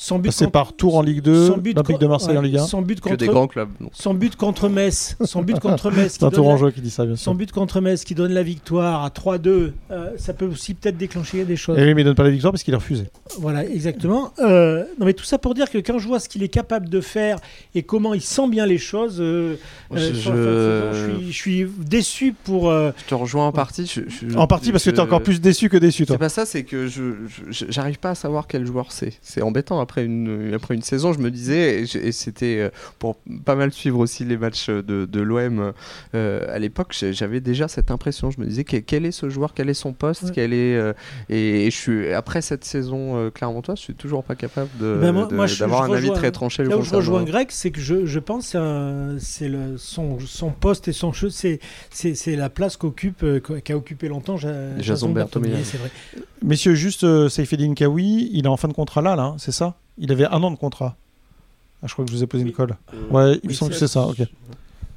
Son 0.02 0.18
but 0.18 0.32
C'est 0.32 0.46
contre- 0.46 0.52
par 0.54 0.74
tour 0.74 0.96
en 0.96 1.02
Ligue 1.02 1.22
2, 1.22 1.48
son 1.48 1.58
but 1.58 1.74
l'Olympique 1.76 2.00
de 2.00 2.08
Marseille 2.08 2.38
en 2.38 2.42
ouais, 2.42 2.48
Ligue 2.48 2.58
1. 2.60 2.68
Son 2.68 2.82
but 2.82 3.02
Que 3.02 3.10
contre, 3.10 3.18
des 3.18 3.28
grands 3.28 3.48
clubs. 3.48 3.68
non. 3.82 3.90
son 3.92 4.14
but 4.14 4.34
contre 4.38 4.70
Metz, 4.70 5.18
son 5.26 5.42
but 5.42 5.60
contre 5.60 5.92
Metz, 5.96 6.16
C'est 6.18 6.24
un 6.24 6.42
en 6.42 6.52
la- 6.54 6.58
jeu 6.58 6.72
qui 6.72 6.80
dit 6.80 6.90
ça, 6.90 7.06
bien 7.06 7.18
son 7.18 7.32
sûr. 7.32 7.36
but 7.36 7.52
contre 7.52 7.82
Metz 7.82 8.06
qui 8.06 8.16
donne 8.16 8.32
la 8.32 8.42
victoire 8.42 9.04
à 9.04 9.10
3-2, 9.10 9.74
euh, 9.92 10.12
ça 10.18 10.32
peut 10.34 10.46
aussi 10.46 10.74
peut-être 10.74 10.96
déclencher 10.98 11.44
des 11.44 11.58
choses. 11.58 11.78
Et 11.78 11.84
oui, 11.84 11.94
mais 11.94 12.04
il 12.04 12.06
donne 12.06 12.16
pas 12.16 12.24
la 12.24 12.30
victoire 12.30 12.54
parce 12.54 12.64
qu'il 12.64 12.74
a 12.76 12.78
refusé. 12.78 13.08
Voilà, 13.40 13.66
exactement. 13.66 14.32
Euh, 14.40 14.86
non, 15.02 15.06
mais 15.06 15.14
tout 15.14 15.26
ça 15.26 15.38
pour 15.38 15.54
dire 15.54 15.70
que 15.70 15.78
quand 15.80 16.00
je 16.00 16.08
vois 16.08 16.22
ce 16.22 16.30
qu'il 16.30 16.44
est 16.44 16.48
capable 16.48 16.88
de 16.88 17.02
faire 17.02 17.38
et 17.76 17.84
comment 17.84 18.14
il 18.14 18.22
sent 18.22 18.48
bien 18.48 18.66
les 18.66 18.78
choses, 18.78 19.18
euh, 19.20 19.56
euh, 19.94 20.94
Je- 20.94 21.20
suis, 21.20 21.32
je 21.32 21.36
suis 21.38 21.68
déçu 21.86 22.34
pour. 22.46 22.70
euh, 22.70 22.92
Je 23.04 23.10
te 23.10 23.16
rejoins 23.16 23.48
en 23.48 23.52
partie. 23.52 23.86
je- 23.86 24.02
je- 24.08 24.38
En 24.38 24.48
partie 24.48 24.72
parce 24.72 24.86
que 24.86 24.92
tu 24.92 24.96
es 24.96 25.00
encore 25.02 25.22
plus 25.24 25.42
déçu 25.42 25.68
que 25.68 25.76
déçu, 25.76 26.06
toi. 26.06 26.14
C'est 26.16 26.20
pas 26.20 26.30
ça, 26.30 26.46
c'est 26.46 26.64
que 26.64 26.88
je 26.88 27.16
je- 27.50 27.66
j'arrive 27.68 28.00
pas 28.00 28.12
à 28.12 28.16
savoir 28.16 28.48
quel 28.48 28.66
joueur 28.66 28.94
c'est. 28.94 29.14
C'est 29.22 29.42
embêtant 29.42 29.80
après 29.82 29.89
une 29.98 30.54
après 30.54 30.76
une 30.76 30.82
saison. 30.82 31.12
Je 31.14 31.20
me 31.20 31.32
disais 31.32 31.82
et, 31.82 32.12
c'était 32.12 32.60
euh, 32.60 32.70
pour 33.00 33.18
pas 33.46 33.56
mal 33.56 33.72
suivre 33.74 34.00
aussi 34.00 34.24
les 34.26 34.38
matchs 34.38 34.70
de, 34.70 35.06
de 35.06 35.20
l'OM 35.22 35.74
euh, 36.16 36.56
à 36.56 36.60
l'époque. 36.60 36.96
J'avais 37.12 37.40
déjà 37.42 37.68
cette 37.68 37.92
impression. 37.92 38.32
Je 38.32 38.40
me 38.40 38.46
disais 38.46 38.64
quel, 38.64 38.84
quel 38.84 39.06
est 39.06 39.12
ce 39.12 39.30
joueur, 39.30 39.54
quel 39.54 39.70
est 39.70 39.74
son 39.74 39.94
poste, 39.94 40.24
Ouais. 40.24 40.32
quel 40.36 40.54
est 40.54 40.76
euh, 40.76 40.94
et, 41.30 41.66
et 41.68 41.72
je 41.72 41.76
suis 41.78 42.14
après 42.14 42.42
cette 42.42 42.64
saison 42.66 43.18
euh, 43.18 43.30
Clermontois, 43.30 43.76
je 43.76 43.82
suis 43.82 43.96
toujours 43.96 44.24
pas 44.24 44.36
capable 44.36 44.70
de- 44.80 44.98
Ben, 45.02 45.48
d'avoir 45.60 45.84
un 45.84 45.94
avis 45.94 46.12
très 46.14 46.32
tranché. 46.32 46.64
le 46.64 46.70
Là 46.70 46.78
où 46.78 46.84
je 46.84 46.96
rejoins 46.96 47.24
Greg, 47.24 47.48
c'est 47.52 47.72
que 47.72 47.82
je, 47.82 48.06
je 48.06 48.20
pense 48.20 48.52
que 48.54 49.18
c'est 49.20 49.50
le- 49.50 49.78
son, 49.78 50.20
son 50.20 50.52
poste 50.52 50.88
et 50.88 50.94
son 50.94 51.12
jeu, 51.14 51.30
c'est 51.30 51.60
c'est- 51.90 52.16
c'est 52.16 52.36
la 52.36 52.50
place 52.50 52.78
qu'occupe, 52.78 53.26
qu'a 53.64 53.76
occupé 53.78 54.08
longtemps 54.08 54.38
Ja- 54.38 54.78
Jason. 54.80 55.10
Berthomier, 55.10 55.64
c'est 55.64 55.78
vrai. 55.78 55.90
Messieurs, 56.44 56.74
juste 56.76 57.04
euh, 57.04 57.30
Saifeddine 57.30 57.76
Kawi, 57.76 58.30
il 58.32 58.46
est 58.46 58.48
en 58.48 58.58
fin 58.58 58.68
de 58.68 58.74
contrat 58.74 59.02
là, 59.02 59.16
là, 59.16 59.24
hein, 59.24 59.36
c'est 59.38 59.52
ça? 59.52 59.76
Il 60.00 60.12
avait 60.12 60.26
un 60.26 60.42
an 60.44 60.52
de 60.52 60.56
contrat. 60.58 60.96
Ah, 61.84 61.88
je 61.88 61.94
crois 61.94 62.04
que 62.06 62.12
je 62.12 62.16
vous 62.18 62.24
ai 62.24 62.28
posé 62.28 62.44
une 62.44 62.52
colle. 62.52 62.76
Ouais, 63.12 63.34
il 63.36 63.48
me 63.48 63.50
Oui, 63.50 63.56
semble 63.56 63.72
que 63.72 63.78
c'est- 63.78 63.88
ça, 63.88 64.02
ok. 64.02 64.22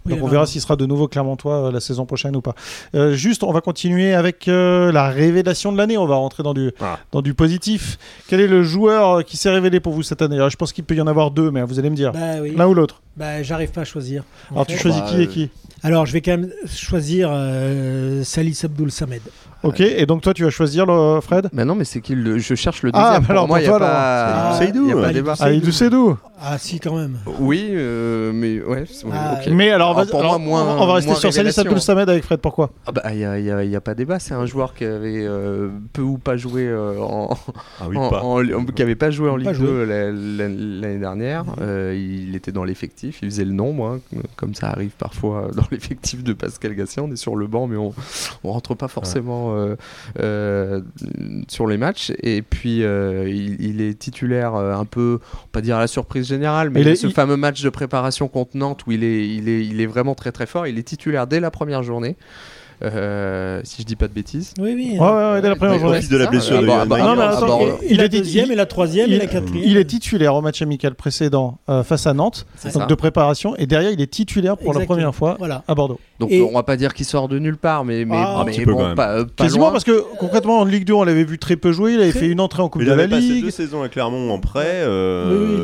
Donc 0.04 0.18
on 0.20 0.26
verra 0.26 0.46
s'il 0.46 0.60
sera 0.60 0.74
de 0.74 0.84
nouveau 0.84 1.06
Clermontois 1.06 1.68
euh, 1.68 1.70
la 1.70 1.78
saison 1.78 2.06
prochaine 2.06 2.34
ou 2.34 2.40
pas. 2.40 2.56
Euh, 2.96 3.14
juste, 3.14 3.44
on 3.44 3.52
va 3.52 3.60
continuer 3.60 4.14
avec 4.14 4.48
euh, 4.48 4.90
la 4.90 5.08
révélation 5.10 5.70
de 5.70 5.78
l'année. 5.78 5.96
On 5.96 6.06
va 6.06 6.16
rentrer 6.16 6.42
dans 6.42 6.54
du, 6.54 6.72
Ah. 6.80 6.98
dans 7.12 7.22
du 7.22 7.34
positif. 7.34 7.98
Quel 8.26 8.40
est 8.40 8.48
le 8.48 8.64
joueur 8.64 9.18
euh, 9.18 9.22
qui 9.22 9.36
s'est 9.36 9.50
révélé 9.50 9.78
pour 9.78 9.92
vous 9.92 10.02
cette 10.02 10.20
année? 10.20 10.34
Alors, 10.34 10.50
Je 10.50 10.56
pense 10.56 10.72
qu'il 10.72 10.82
peut 10.82 10.96
y 10.96 11.00
en 11.00 11.06
avoir 11.06 11.30
deux, 11.30 11.52
mais 11.52 11.62
vous 11.62 11.78
allez 11.78 11.88
me 11.88 11.94
dire. 11.94 12.10
Bah 12.10 12.40
oui. 12.40 12.52
L'un 12.56 12.66
ou 12.66 12.74
l'autre? 12.74 13.00
Bah, 13.16 13.44
j'arrive 13.44 13.70
pas 13.70 13.82
à 13.82 13.84
choisir. 13.84 14.24
Alors 14.50 14.66
tu 14.66 14.76
choisis 14.76 15.00
Bah, 15.02 15.06
qui 15.08 15.16
et 15.18 15.26
euh, 15.26 15.26
qui? 15.26 15.50
Alors, 15.84 16.04
je 16.06 16.12
vais 16.12 16.20
quand 16.20 16.32
même 16.32 16.50
choisir 16.66 17.28
euh, 17.32 18.24
Salis 18.24 18.58
Abdul 18.64 18.90
Samed. 18.90 19.22
Ok, 19.62 19.80
et 19.80 20.06
donc 20.06 20.22
toi 20.22 20.34
tu 20.34 20.44
vas 20.44 20.50
choisir 20.50 20.86
le 20.86 21.20
Fred? 21.20 21.48
Mais 21.52 21.64
non, 21.64 21.74
mais 21.74 21.84
c'est 21.84 22.00
qu'il 22.00 22.22
le... 22.22 22.38
Je 22.38 22.54
cherche 22.54 22.82
le 22.82 22.90
Ah, 22.94 23.04
deuxième. 23.18 23.22
bah 23.22 23.26
alors, 23.30 23.42
pour 23.44 23.48
moi, 23.48 23.60
il 23.60 23.68
pour 23.68 23.78
n'y 23.78 23.84
a 23.84 23.86
toi, 23.86 23.88
pas, 23.88 24.24
alors, 24.24 24.52
y 24.52 24.54
a 24.54 24.66
Seydou, 24.66 24.90
pas 24.90 24.94
ouais. 25.06 25.12
débat. 25.12 25.36
Seydou. 25.36 25.50
Aïdou 25.52 25.72
Sédou 25.72 26.18
Ah, 26.40 26.58
si, 26.58 26.80
quand 26.80 26.96
même. 26.96 27.18
Oui, 27.38 27.68
euh, 27.72 28.32
mais 28.34 28.60
ouais. 28.62 28.84
c'est- 28.90 29.06
Ah. 29.12 29.38
Mais 29.50 29.70
alors, 29.70 29.96
Alors, 29.98 30.14
alors, 30.20 30.40
moi, 30.40 30.64
moins- 30.64 30.76
on 30.78 30.86
va 30.86 30.94
rester 30.94 31.10
moins 31.10 31.20
sur 31.20 31.32
Salis. 31.32 31.54
Abdul 31.58 31.80
Samed 31.80 32.08
avec 32.08 32.24
Fred, 32.24 32.40
pourquoi? 32.40 32.70
Ah 32.86 32.92
bah, 32.92 33.02
il 33.12 33.18
n'y 33.18 33.24
a, 33.24 33.38
y 33.38 33.50
a- 33.50 33.62
y 33.64 33.76
a 33.76 33.80
pas 33.80 33.94
débat. 33.94 34.18
C'est 34.18 34.34
un 34.34 34.46
joueur 34.46 34.74
qui 34.74 34.84
avait 34.84 35.24
euh, 35.24 35.68
peu 35.92 36.02
ou 36.02 36.18
pas 36.18 36.36
joué 36.36 36.66
euh, 36.66 36.98
en, 37.00 37.30
Ah 37.80 37.84
oui, 37.88 37.96
en- 37.96 38.08
pas. 38.10 38.22
en- 38.22 38.40
en- 38.44 38.64
qui 38.64 38.82
avait 38.82 38.96
pas 38.96 39.10
joué 39.10 39.30
en 39.30 39.36
Ligue 39.36 39.52
joué. 39.52 39.66
2 39.66 39.84
la- 39.84 40.10
la- 40.10 40.48
l'année 40.48 40.98
dernière. 40.98 41.44
Euh, 41.60 41.94
il 41.96 42.34
était 42.34 42.50
dans 42.52 42.64
l'effectif, 42.64 43.18
il 43.22 43.30
faisait 43.30 43.44
le 43.44 43.52
nombre, 43.52 43.86
hein, 44.14 44.18
comme 44.36 44.54
ça 44.54 44.68
arrive 44.70 44.92
parfois 44.98 45.48
dans 45.54 45.64
l'effectif 45.70 46.24
de 46.24 46.32
Pascal 46.32 46.74
Gassien. 46.74 47.04
On 47.04 47.12
est 47.12 47.16
sur 47.16 47.36
le 47.36 47.46
banc, 47.46 47.66
mais 47.68 47.76
on, 47.76 47.94
on 48.42 48.50
rentre 48.52 48.74
pas 48.74 48.88
forcément 48.88 49.51
euh, 49.52 49.76
euh, 50.20 50.80
sur 51.48 51.66
les 51.66 51.78
matchs. 51.78 52.12
Et 52.22 52.42
puis 52.42 52.82
euh, 52.82 53.28
il, 53.28 53.60
il 53.60 53.80
est 53.80 53.98
titulaire 53.98 54.54
un 54.54 54.84
peu, 54.84 55.18
on 55.34 55.36
va 55.36 55.42
pas 55.52 55.60
dire 55.60 55.76
à 55.76 55.80
la 55.80 55.86
surprise 55.86 56.26
générale, 56.26 56.70
mais 56.70 56.80
Il 56.80 56.88
est- 56.88 56.96
ce 56.96 57.06
il- 57.06 57.12
fameux 57.12 57.36
match 57.36 57.62
de 57.62 57.70
préparation 57.70 58.28
contre 58.28 58.56
Nantes 58.56 58.82
où 58.86 58.92
il 58.92 59.04
est, 59.04 59.28
il 59.28 59.48
est, 59.48 59.64
il 59.64 59.80
est 59.80 59.86
vraiment 59.86 60.14
très 60.14 60.32
très 60.32 60.46
fort. 60.46 60.66
Il 60.66 60.78
est 60.78 60.82
titulaire 60.82 61.26
dès 61.26 61.40
la 61.40 61.50
première 61.50 61.82
journée. 61.82 62.16
Euh, 62.84 63.60
si 63.64 63.82
je 63.82 63.86
dis 63.86 63.94
pas 63.96 64.08
de 64.08 64.12
bêtises. 64.12 64.54
Oui, 64.58 64.72
oui. 64.74 64.96
Ouais, 64.98 65.06
ouais, 65.06 65.32
ouais, 65.34 65.40
dès 65.42 65.48
la 65.48 65.56
première 65.56 65.78
journée. 65.78 66.00
de 66.00 66.16
la 66.16 66.24
c'est 66.24 66.30
blessure 66.30 66.60
de 66.62 66.68
Ah, 66.68 66.84
bah, 66.84 66.96
Maillard. 66.96 67.08
Non, 67.10 67.16
mais 67.16 67.22
ah, 67.22 67.36
attends, 67.36 67.58
bah, 67.60 67.64
il- 67.88 67.96
dit- 68.08 68.18
deuxième, 68.18 68.46
il- 68.46 68.52
et 68.52 68.56
la 68.56 68.66
troisième, 68.66 69.08
et 69.10 69.14
il- 69.14 69.18
la 69.18 69.26
quatrième. 69.26 69.64
Il 69.64 69.76
est 69.76 69.84
titulaire 69.84 70.34
au 70.34 70.40
match 70.40 70.62
amical 70.62 70.94
précédent 70.94 71.58
euh, 71.68 71.82
face 71.84 72.06
à 72.06 72.12
Nantes, 72.14 72.44
donc 72.64 72.72
ça. 72.72 72.86
de 72.86 72.94
préparation, 72.94 73.54
et 73.56 73.66
derrière 73.66 73.92
il 73.92 74.00
est 74.00 74.10
titulaire 74.10 74.56
pour 74.56 74.74
la 74.74 74.84
première 74.84 75.14
fois 75.14 75.36
Voilà. 75.38 75.62
à 75.68 75.74
Bordeaux. 75.74 76.00
Donc 76.18 76.30
Et- 76.32 76.40
on 76.42 76.52
va 76.52 76.62
pas 76.64 76.76
dire 76.76 76.92
qu'il 76.94 77.06
sort 77.06 77.28
de 77.28 77.38
nulle 77.38 77.56
part, 77.56 77.84
mais, 77.84 78.04
mais, 78.04 78.16
Ah, 78.18 78.40
un 78.40 78.44
mais 78.44 78.52
petit 78.52 78.64
peu 78.64 78.72
bon, 78.72 78.78
quand 78.78 78.86
même. 78.88 78.94
pas, 78.96 79.24
pas 79.24 79.44
Quasiment 79.44 79.64
loin. 79.66 79.72
parce 79.72 79.84
que 79.84 80.02
concrètement 80.18 80.58
en 80.60 80.64
Ligue 80.64 80.84
2 80.84 80.92
on 80.94 81.04
l'avait 81.04 81.24
vu 81.24 81.38
très 81.38 81.56
peu 81.56 81.72
jouer, 81.72 81.94
il 81.94 82.00
avait 82.00 82.12
fait 82.12 82.28
une 82.28 82.40
entrée 82.40 82.62
en 82.62 82.68
Coupe 82.68 82.82
de 82.82 82.86
il 82.86 82.88
la 82.88 82.94
avait 82.94 83.08
passé 83.08 83.22
Ligue. 83.28 83.44
deux 83.44 83.50
saisons 83.50 83.82
à 83.82 83.88
Clermont 83.88 84.30
en 84.32 84.38
prêt. 84.38 84.64
euh, 84.66 85.58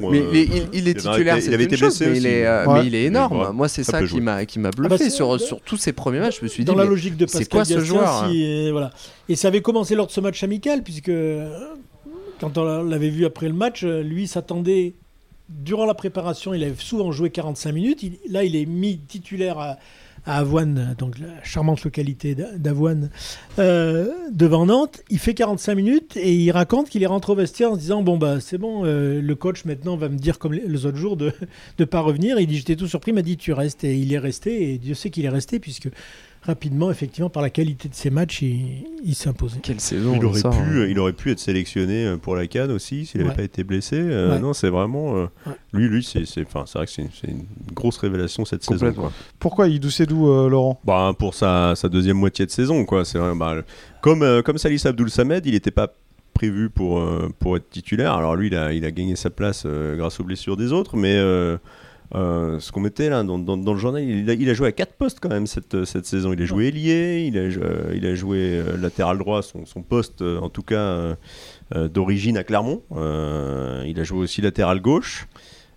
il 0.00 0.10
Mais, 0.10 0.18
il, 0.44 0.62
il 0.72 0.88
est 0.88 0.92
il 0.92 0.94
titulaire, 0.96 1.36
c'est 1.40 1.46
il 1.46 1.54
avait 1.54 1.64
une 1.64 1.68
été 1.68 1.76
chose, 1.76 1.98
blessé 1.98 2.10
mais 2.10 2.16
il 2.18 2.26
aussi. 2.26 2.80
est, 2.80 2.86
il 2.86 2.94
est 2.94 3.04
énorme. 3.04 3.50
Moi, 3.54 3.68
c'est 3.68 3.84
ça 3.84 4.02
qui 4.02 4.20
m'a 4.20 4.44
qui 4.44 4.58
m'a 4.58 4.70
bah, 4.70 4.88
bluffé 4.88 5.10
sur, 5.10 5.40
sur 5.40 5.60
tous 5.60 5.76
ces 5.76 5.92
premiers 5.92 6.20
matchs. 6.20 6.40
Suis 6.54 6.64
dit, 6.64 6.70
dans 6.72 6.76
la 6.76 6.84
logique 6.84 7.16
de 7.16 7.24
Pascal 7.26 7.48
quoi 7.48 7.64
ce 7.64 7.74
Gastien, 7.74 7.84
joueur 7.94 8.28
si- 8.30 8.42
et 8.42 8.70
voilà. 8.72 8.90
Et 9.28 9.36
ça 9.36 9.48
avait 9.48 9.60
commencé 9.62 9.94
lors 9.94 10.06
de 10.06 10.12
ce 10.12 10.20
match 10.20 10.42
amical, 10.42 10.82
puisque 10.82 11.08
euh, 11.10 11.48
quand 12.40 12.56
on 12.58 12.82
l'avait 12.82 13.10
vu 13.10 13.24
après 13.24 13.46
le 13.48 13.54
match, 13.54 13.84
euh, 13.84 14.02
lui 14.02 14.26
s'attendait, 14.26 14.94
durant 15.48 15.86
la 15.86 15.94
préparation, 15.94 16.54
il 16.54 16.62
avait 16.64 16.74
souvent 16.78 17.12
joué 17.12 17.30
45 17.30 17.72
minutes. 17.72 18.02
Il- 18.02 18.18
là, 18.32 18.44
il 18.44 18.56
est 18.56 18.66
mis 18.66 18.98
titulaire 18.98 19.58
à, 19.58 19.76
à 20.26 20.38
Avoine, 20.38 20.94
donc 20.98 21.18
la 21.18 21.26
charmante 21.44 21.84
localité 21.84 22.34
d'A- 22.34 22.56
d'Avoine, 22.56 23.10
euh, 23.58 24.08
devant 24.32 24.64
Nantes. 24.64 25.02
Il 25.10 25.18
fait 25.18 25.34
45 25.34 25.74
minutes 25.74 26.16
et 26.16 26.34
il 26.34 26.50
raconte 26.50 26.88
qu'il 26.88 27.02
est 27.02 27.06
rentré 27.06 27.32
au 27.32 27.36
vestiaire 27.36 27.70
en 27.72 27.74
se 27.74 27.80
disant 27.80 28.02
Bon, 28.02 28.16
bah, 28.16 28.40
c'est 28.40 28.56
bon, 28.56 28.86
euh, 28.86 29.20
le 29.20 29.34
coach 29.34 29.66
maintenant 29.66 29.96
va 29.98 30.08
me 30.08 30.16
dire, 30.16 30.38
comme 30.38 30.54
les, 30.54 30.66
les 30.66 30.86
autres 30.86 30.96
jours, 30.96 31.16
de 31.18 31.30
ne 31.78 31.84
pas 31.84 32.00
revenir. 32.00 32.38
Il 32.40 32.46
dit 32.46 32.56
J'étais 32.56 32.76
tout 32.76 32.86
surpris, 32.88 33.10
il 33.10 33.14
m'a 33.16 33.22
dit 33.22 33.36
Tu 33.36 33.52
restes. 33.52 33.84
Et 33.84 33.96
il 33.98 34.12
est 34.14 34.18
resté, 34.18 34.72
et 34.72 34.78
Dieu 34.78 34.94
sait 34.94 35.10
qu'il 35.10 35.26
est 35.26 35.28
resté, 35.30 35.60
puisque 35.60 35.88
rapidement, 36.46 36.90
effectivement, 36.90 37.30
par 37.30 37.42
la 37.42 37.50
qualité 37.50 37.88
de 37.88 37.94
ses 37.94 38.10
matchs, 38.10 38.42
il, 38.42 38.84
il 39.04 39.16
imposé. 39.28 39.58
Quelle 39.62 39.80
saison 39.80 40.14
Il 40.16 40.24
aurait, 40.24 40.40
ça, 40.40 40.50
pu, 40.50 40.56
hein. 40.56 40.86
il 40.88 40.98
aurait 40.98 41.12
pu 41.12 41.30
être 41.30 41.38
sélectionné 41.38 42.06
euh, 42.06 42.16
pour 42.16 42.36
la 42.36 42.46
Cannes 42.46 42.70
aussi 42.70 43.06
s'il 43.06 43.18
n'avait 43.20 43.30
Ouais. 43.30 43.36
pas 43.36 43.42
été 43.42 43.64
blessé. 43.64 43.96
Euh, 43.98 44.32
Ouais. 44.34 44.38
Non, 44.40 44.52
c'est 44.52 44.68
vraiment. 44.68 45.16
euh, 45.16 45.26
Ouais. 45.46 45.52
Lui, 45.72 45.88
lui 45.88 46.02
c'est 46.04 46.24
c'est- 46.26 46.42
enfin, 46.42 46.64
c'est 46.66 46.78
vrai 46.78 46.86
que 46.86 46.92
c'est 46.92 47.06
c'est 47.20 47.28
une 47.30 47.44
grosse 47.72 47.96
révélation 47.98 48.44
cette 48.44 48.62
saison. 48.64 48.92
Quoi. 48.92 49.12
Pourquoi 49.38 49.68
Idou 49.68 49.90
Sédou, 49.90 50.28
euh, 50.28 50.48
Laurent? 50.48 50.80
Bah, 50.84 51.12
pour 51.18 51.34
sa, 51.34 51.74
sa 51.76 51.88
deuxième 51.88 52.16
moitié 52.18 52.44
de 52.46 52.50
saison. 52.50 52.84
Quoi. 52.84 53.04
C'est 53.04 53.18
vrai, 53.18 53.34
bah, 53.34 53.56
comme, 54.02 54.22
euh, 54.22 54.42
comme 54.42 54.58
Salis 54.58 54.82
Abdul 54.84 55.10
Samed, 55.10 55.44
il 55.46 55.52
n'était 55.52 55.70
pas 55.70 55.92
prévu 56.34 56.68
pour, 56.68 56.98
euh, 56.98 57.30
pour 57.38 57.56
être 57.56 57.70
titulaire. 57.70 58.12
Alors 58.12 58.34
lui, 58.36 58.48
il 58.48 58.54
a, 58.56 58.72
il 58.72 58.84
a 58.84 58.90
gagné 58.90 59.14
sa 59.16 59.30
place 59.30 59.62
euh, 59.66 59.96
grâce 59.96 60.18
aux 60.20 60.24
blessures 60.24 60.56
des 60.56 60.72
autres, 60.72 60.96
mais 60.96 61.14
euh, 62.14 62.60
ce 62.60 62.70
qu'on 62.70 62.80
mettait 62.80 63.08
là 63.08 63.22
dans, 63.22 63.38
le 63.38 63.78
journal, 63.78 64.02
il 64.02 64.50
a, 64.50 64.54
joué 64.54 64.68
à 64.68 64.72
quatre 64.72 64.94
postes 64.94 65.18
quand 65.20 65.30
même 65.30 65.46
cette, 65.46 65.84
saison. 65.84 66.32
Il 66.32 66.42
a 66.42 66.44
joué 66.44 66.68
ailier, 66.68 67.24
il 67.26 67.38
a, 67.38 67.42
euh, 67.42 68.14
joué 68.14 68.38
euh, 68.38 68.76
latéral 68.76 69.18
droit, 69.18 69.42
son, 69.42 69.82
poste 69.82 70.22
en 70.22 70.48
tout 70.48 70.62
cas 70.62 71.16
d'origine 71.72 72.36
à 72.36 72.44
Clermont. 72.44 72.82
Il 72.92 73.98
a 73.98 74.04
joué 74.04 74.18
aussi 74.18 74.42
latéral 74.42 74.80
gauche. 74.80 75.26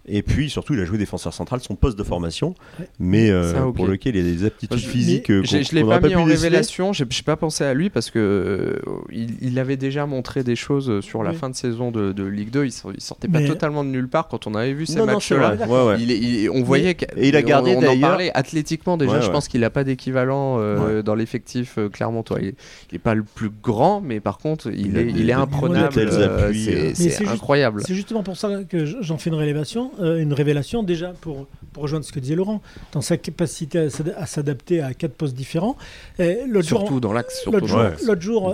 Et 0.08 0.22
puis 0.22 0.50
surtout, 0.50 0.74
il 0.74 0.80
a 0.80 0.86
joué 0.86 0.98
défenseur 0.98 1.34
central, 1.34 1.60
son 1.62 1.76
poste 1.76 1.98
de 1.98 2.04
formation, 2.04 2.56
Ouais. 2.80 2.88
mais 3.00 3.30
euh, 3.30 3.72
pour 3.72 3.88
lequel 3.88 4.16
il 4.16 4.22
a 4.28 4.32
des 4.32 4.46
aptitudes 4.46 4.78
je- 4.80 4.88
physiques. 4.88 5.30
euh, 5.30 5.44
je 5.44 5.58
l'ai 5.76 5.82
qu'on 5.82 5.90
pas 5.90 6.00
mis 6.00 6.16
en 6.16 6.26
déceler. 6.26 6.36
révélation, 6.48 6.94
j'ai 6.94 7.06
j'ai 7.10 7.24
pas 7.24 7.36
pensé 7.36 7.64
à 7.64 7.74
lui 7.74 7.90
parce 7.90 8.10
que 8.10 8.20
euh, 8.20 8.92
il, 9.12 9.36
il 9.42 9.60
avait 9.60 9.76
déjà 9.78 10.06
montré 10.06 10.44
des 10.44 10.56
choses 10.56 11.02
sur 11.02 11.24
la 11.24 11.32
Oui. 11.32 11.36
fin 11.38 11.50
de 11.50 11.56
saison 11.56 11.92
de, 11.92 12.12
de 12.14 12.24
Ligue 12.24 12.52
2. 12.52 12.66
Il, 12.66 12.72
il 12.96 13.02
sortait 13.02 13.28
pas 13.28 13.40
Mais- 13.40 13.48
totalement 13.48 13.84
de 13.84 13.90
nulle 13.90 14.08
part 14.08 14.28
quand 14.28 14.48
on 14.48 14.56
avait 14.56 14.74
vu 14.74 14.86
ces 14.86 15.02
matchs-là. 15.04 15.56
Ouais, 15.68 15.86
ouais. 15.88 15.96
Il 16.00 16.12
il- 16.12 16.50
on 16.52 16.64
voyait 16.64 16.96
qu'- 16.96 17.06
Et 17.18 17.28
il 17.30 17.36
a 17.36 17.42
gardé 17.42 17.72
on, 17.72 17.76
on 17.76 17.78
en 17.80 17.82
d'ailleurs- 17.82 18.10
parlait 18.10 18.32
athlétiquement 18.34 18.98
déjà. 18.98 19.14
Ouais, 19.18 19.22
je 19.22 19.30
pense 19.30 19.48
qu'il 19.48 19.64
a 19.64 19.70
pas 19.70 19.84
d'équivalent 19.84 20.58
euh, 20.60 21.02
dans 21.02 21.16
l'effectif 21.16 21.78
euh, 21.78 21.90
clermontois. 21.90 22.40
Il, 22.42 22.54
il 22.92 22.96
est 22.96 23.00
pas 23.00 23.14
le 23.16 23.24
plus 23.24 23.50
grand, 23.62 24.00
mais 24.02 24.20
par 24.20 24.38
contre 24.38 24.68
il, 24.72 24.88
Il 24.88 24.98
a 24.98 25.02
est, 25.02 25.04
des- 25.06 25.20
il 25.20 25.30
est 25.30 25.34
imprenable. 25.34 25.94
tels 25.94 26.08
euh, 26.12 26.48
appuis, 26.48 26.64
c'est- 26.96 27.22
euh. 27.22 27.26
Mais 27.26 27.28
incroyable. 27.30 27.82
C'est 27.86 27.96
justement 27.96 28.24
pour 28.24 28.38
ça 28.38 28.64
que 28.70 28.86
j'en 29.02 29.18
fais 29.18 29.30
une 29.30 29.36
révélation, 29.36 29.92
euh, 30.00 30.20
une 30.22 30.34
révélation 30.34 30.84
déjà 30.84 31.14
pour, 31.22 31.48
pour 31.74 31.84
rejoindre 31.84 32.06
ce 32.06 32.12
que 32.12 32.20
disait 32.20 32.36
Laurent, 32.36 32.62
dans 32.92 33.02
sa 33.02 33.18
capacité 33.18 33.80
à 33.80 33.90
s'ad- 33.90 34.16
à 34.18 34.26
s'adapter 34.26 34.82
à 34.82 34.94
quatre 34.94 35.14
postes 35.14 35.36
différents. 35.36 35.78
Et 36.20 36.40
L'autre 36.48 36.68
jour, 36.68 36.80
Surtout 36.82 37.00
dans 37.00 37.14
l'axe. 37.14 37.42
surtout 37.42 37.52
l'autre 37.52 37.62
dans 37.68 37.68
jour, 37.68 37.78
Ouais. 37.80 37.90
l'axe. 37.92 38.06
l'autre 38.06 38.22
jour, 38.22 38.50
euh, 38.50 38.54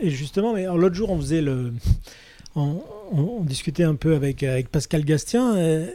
et 0.00 0.10
justement, 0.10 0.54
mais 0.54 0.62
alors, 0.64 0.78
l'autre 0.78 0.94
jour, 0.94 1.10
on 1.10 1.18
faisait 1.18 1.40
le, 1.42 1.72
on, 2.56 2.80
on- 3.12 3.20
on 3.40 3.42
discutait 3.44 3.84
un 3.84 3.94
peu 3.94 4.14
avec 4.14 4.42
avec 4.42 4.68
Pascal 4.70 5.04
Gastien. 5.04 5.56
euh, 5.56 5.86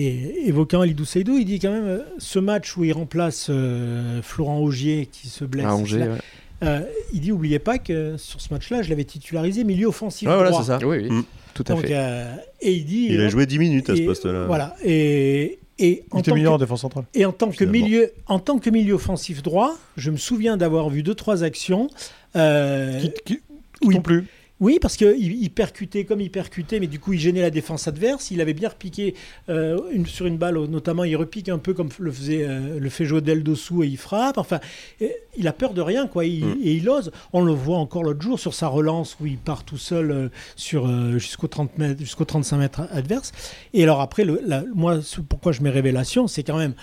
et 0.00 0.46
évoquant 0.48 0.82
Alidou 0.82 1.04
Seydou, 1.04 1.38
il 1.38 1.44
dit 1.44 1.58
quand 1.58 1.72
même 1.72 1.86
euh, 1.88 2.02
ce 2.18 2.38
match 2.38 2.76
où 2.76 2.84
il 2.84 2.92
remplace 2.92 3.48
euh, 3.50 4.22
Florent 4.22 4.60
Augier 4.60 5.06
qui 5.10 5.26
se 5.28 5.44
blesse. 5.44 5.66
À 5.66 5.74
Angers, 5.74 5.98
là, 5.98 6.06
ouais. 6.06 6.18
Euh, 6.62 6.80
il 7.12 7.20
dit 7.20 7.32
oubliez 7.32 7.58
pas 7.58 7.78
que 7.78 8.16
sur 8.16 8.40
ce 8.40 8.52
match-là, 8.52 8.82
je 8.82 8.90
l'avais 8.90 9.04
titularisé 9.04 9.64
milieu 9.64 9.86
offensif 9.88 10.28
Ouais, 10.28 10.34
voilà, 10.34 10.50
droit. 10.50 10.62
c'est 10.62 10.66
ça. 10.68 10.78
Oui, 10.86 10.98
oui, 11.02 11.10
Mm. 11.10 11.24
tout 11.54 11.64
à 11.68 11.72
Donc, 11.74 11.82
fait. 11.86 11.94
euh, 11.96 12.34
et 12.60 12.72
il 12.72 12.84
dit. 12.84 13.06
Il 13.10 13.20
a 13.20 13.28
joué 13.28 13.46
10 13.46 13.58
minutes 13.58 13.90
à 13.90 13.96
ce 13.96 14.02
poste-là. 14.02 14.46
Voilà. 14.46 14.74
Et, 14.84 15.58
et, 15.78 16.04
Il 16.04 16.04
en 16.10 16.18
était 16.18 16.30
tant 16.30 16.34
meilleur 16.36 16.52
en 16.54 16.56
que, 16.56 16.62
défense 16.62 16.80
centrale. 16.80 17.04
et 17.14 17.24
en 17.24 17.32
tant 17.32 17.48
que 17.50 17.56
Finalement. 17.56 17.72
milieu, 17.86 18.12
en 18.26 18.38
tant 18.40 18.58
que 18.58 18.70
milieu 18.70 18.94
offensif 18.94 19.42
droit, 19.42 19.76
je 19.96 20.10
me 20.10 20.16
souviens 20.16 20.56
d'avoir 20.56 20.88
vu 20.90 21.02
deux 21.02 21.14
trois 21.14 21.44
actions. 21.44 21.88
euh, 22.36 23.00
Qui, 23.00 23.12
qui, 23.24 23.40
oui. 23.84 23.94
non 23.94 24.00
plus. 24.02 24.26
Oui, 24.60 24.78
parce 24.80 24.96
qu'il 24.96 25.16
il 25.20 25.50
percutait 25.50 26.04
comme 26.04 26.20
il 26.20 26.30
percutait, 26.30 26.80
mais 26.80 26.88
du 26.88 26.98
coup 26.98 27.12
il 27.12 27.20
gênait 27.20 27.42
la 27.42 27.50
défense 27.50 27.86
adverse. 27.86 28.30
Il 28.32 28.40
avait 28.40 28.54
bien 28.54 28.70
repiqué 28.70 29.14
euh, 29.48 29.78
une, 29.92 30.04
sur 30.06 30.26
une 30.26 30.36
balle, 30.36 30.58
notamment 30.66 31.04
il 31.04 31.14
repique 31.16 31.48
un 31.48 31.58
peu 31.58 31.74
comme 31.74 31.90
le 32.00 32.10
faisait 32.10 32.42
euh, 32.44 32.78
le 32.80 32.88
fait 32.90 33.04
Jodel 33.04 33.42
dessous 33.44 33.84
et 33.84 33.86
il 33.86 33.96
frappe. 33.98 34.36
Enfin, 34.36 34.58
euh, 35.02 35.06
il 35.36 35.46
a 35.46 35.52
peur 35.52 35.74
de 35.74 35.80
rien, 35.80 36.06
quoi. 36.08 36.24
Il- 36.24 36.44
Mm. 36.44 36.56
Et 36.64 36.72
il 36.74 36.88
ose. 36.88 37.12
On 37.32 37.42
le 37.42 37.52
voit 37.52 37.78
encore 37.78 38.02
l'autre 38.02 38.20
jour 38.22 38.38
sur 38.40 38.52
sa 38.54 38.66
relance 38.68 39.16
où 39.20 39.26
il 39.26 39.38
part 39.38 39.64
tout 39.64 39.78
seul 39.78 40.10
euh, 40.10 40.28
sur 40.56 40.86
euh, 40.88 41.18
jusqu'au 41.18 41.46
30 41.46 41.78
mètres, 41.78 42.00
jusqu'au 42.00 42.24
35 42.24 42.56
mètres 42.58 42.80
adverse. 42.90 43.32
Et 43.74 43.82
alors 43.84 44.00
après, 44.00 44.24
le, 44.24 44.40
la- 44.44 44.64
moi, 44.74 44.98
pourquoi 45.28 45.52
je 45.52 45.62
mets 45.62 45.70
révélation, 45.70 46.26
c'est 46.26 46.42
quand 46.42 46.56
même 46.58 46.74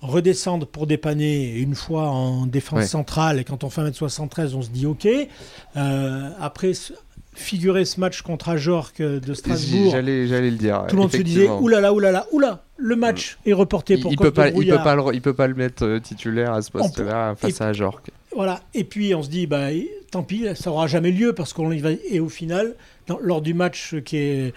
redescendre 0.00 0.66
pour 0.66 0.86
dépanner 0.88 1.54
une 1.58 1.76
fois 1.76 2.08
en 2.08 2.46
défense 2.46 2.80
Ouais. 2.80 2.86
centrale 2.86 3.38
et 3.38 3.44
quand 3.44 3.62
on 3.62 3.70
fait 3.70 3.82
1m73 3.82 4.54
on 4.56 4.62
se 4.62 4.70
dit 4.70 4.84
ok 4.84 5.06
Euh, 5.76 6.30
après 6.40 6.72
figurer 7.34 7.84
ce 7.84 7.98
match 7.98 8.22
contre 8.22 8.48
Ajorc 8.50 8.92
euh, 9.00 9.20
de 9.20 9.34
Strasbourg 9.34 9.90
J'allais, 9.92 10.26
j'allais 10.26 10.50
le 10.50 10.56
dire. 10.56 10.84
tout 10.88 10.96
le 10.96 11.02
monde 11.02 11.12
se 11.12 11.16
disait 11.22 11.48
oulala 11.48 11.92
oulala 11.92 12.26
oula 12.32 12.62
le 12.76 12.96
match 12.96 13.38
est 13.46 13.52
reporté 13.52 13.96
pour 13.96 14.10
il 14.12 14.16
peut 14.18 14.32
pas, 14.32 14.48
il 14.48 14.66
peut 14.66 14.76
pas, 14.82 14.96
le, 14.96 15.02
il 15.14 15.22
peut 15.22 15.34
pas 15.34 15.46
le 15.46 15.54
mettre 15.54 15.84
euh, 15.84 16.00
titulaire 16.00 16.52
à 16.52 16.62
ce 16.62 16.70
poste-là 16.70 17.34
face 17.36 17.60
et- 17.60 17.64
à 17.64 17.72
Jork. 17.72 18.10
Voilà. 18.34 18.60
Et 18.74 18.84
puis 18.84 19.14
on 19.14 19.22
se 19.22 19.28
dit, 19.28 19.46
bah, 19.46 19.68
tant 20.10 20.22
pis, 20.22 20.46
ça 20.54 20.70
aura 20.70 20.86
jamais 20.86 21.12
lieu 21.12 21.32
parce 21.32 21.52
qu'on 21.52 21.70
y 21.70 21.78
va. 21.78 21.90
Et 22.10 22.18
au 22.18 22.28
final, 22.28 22.74
lors 23.20 23.42
du 23.42 23.54
match 23.54 23.96
qui 24.04 24.16
est, 24.16 24.52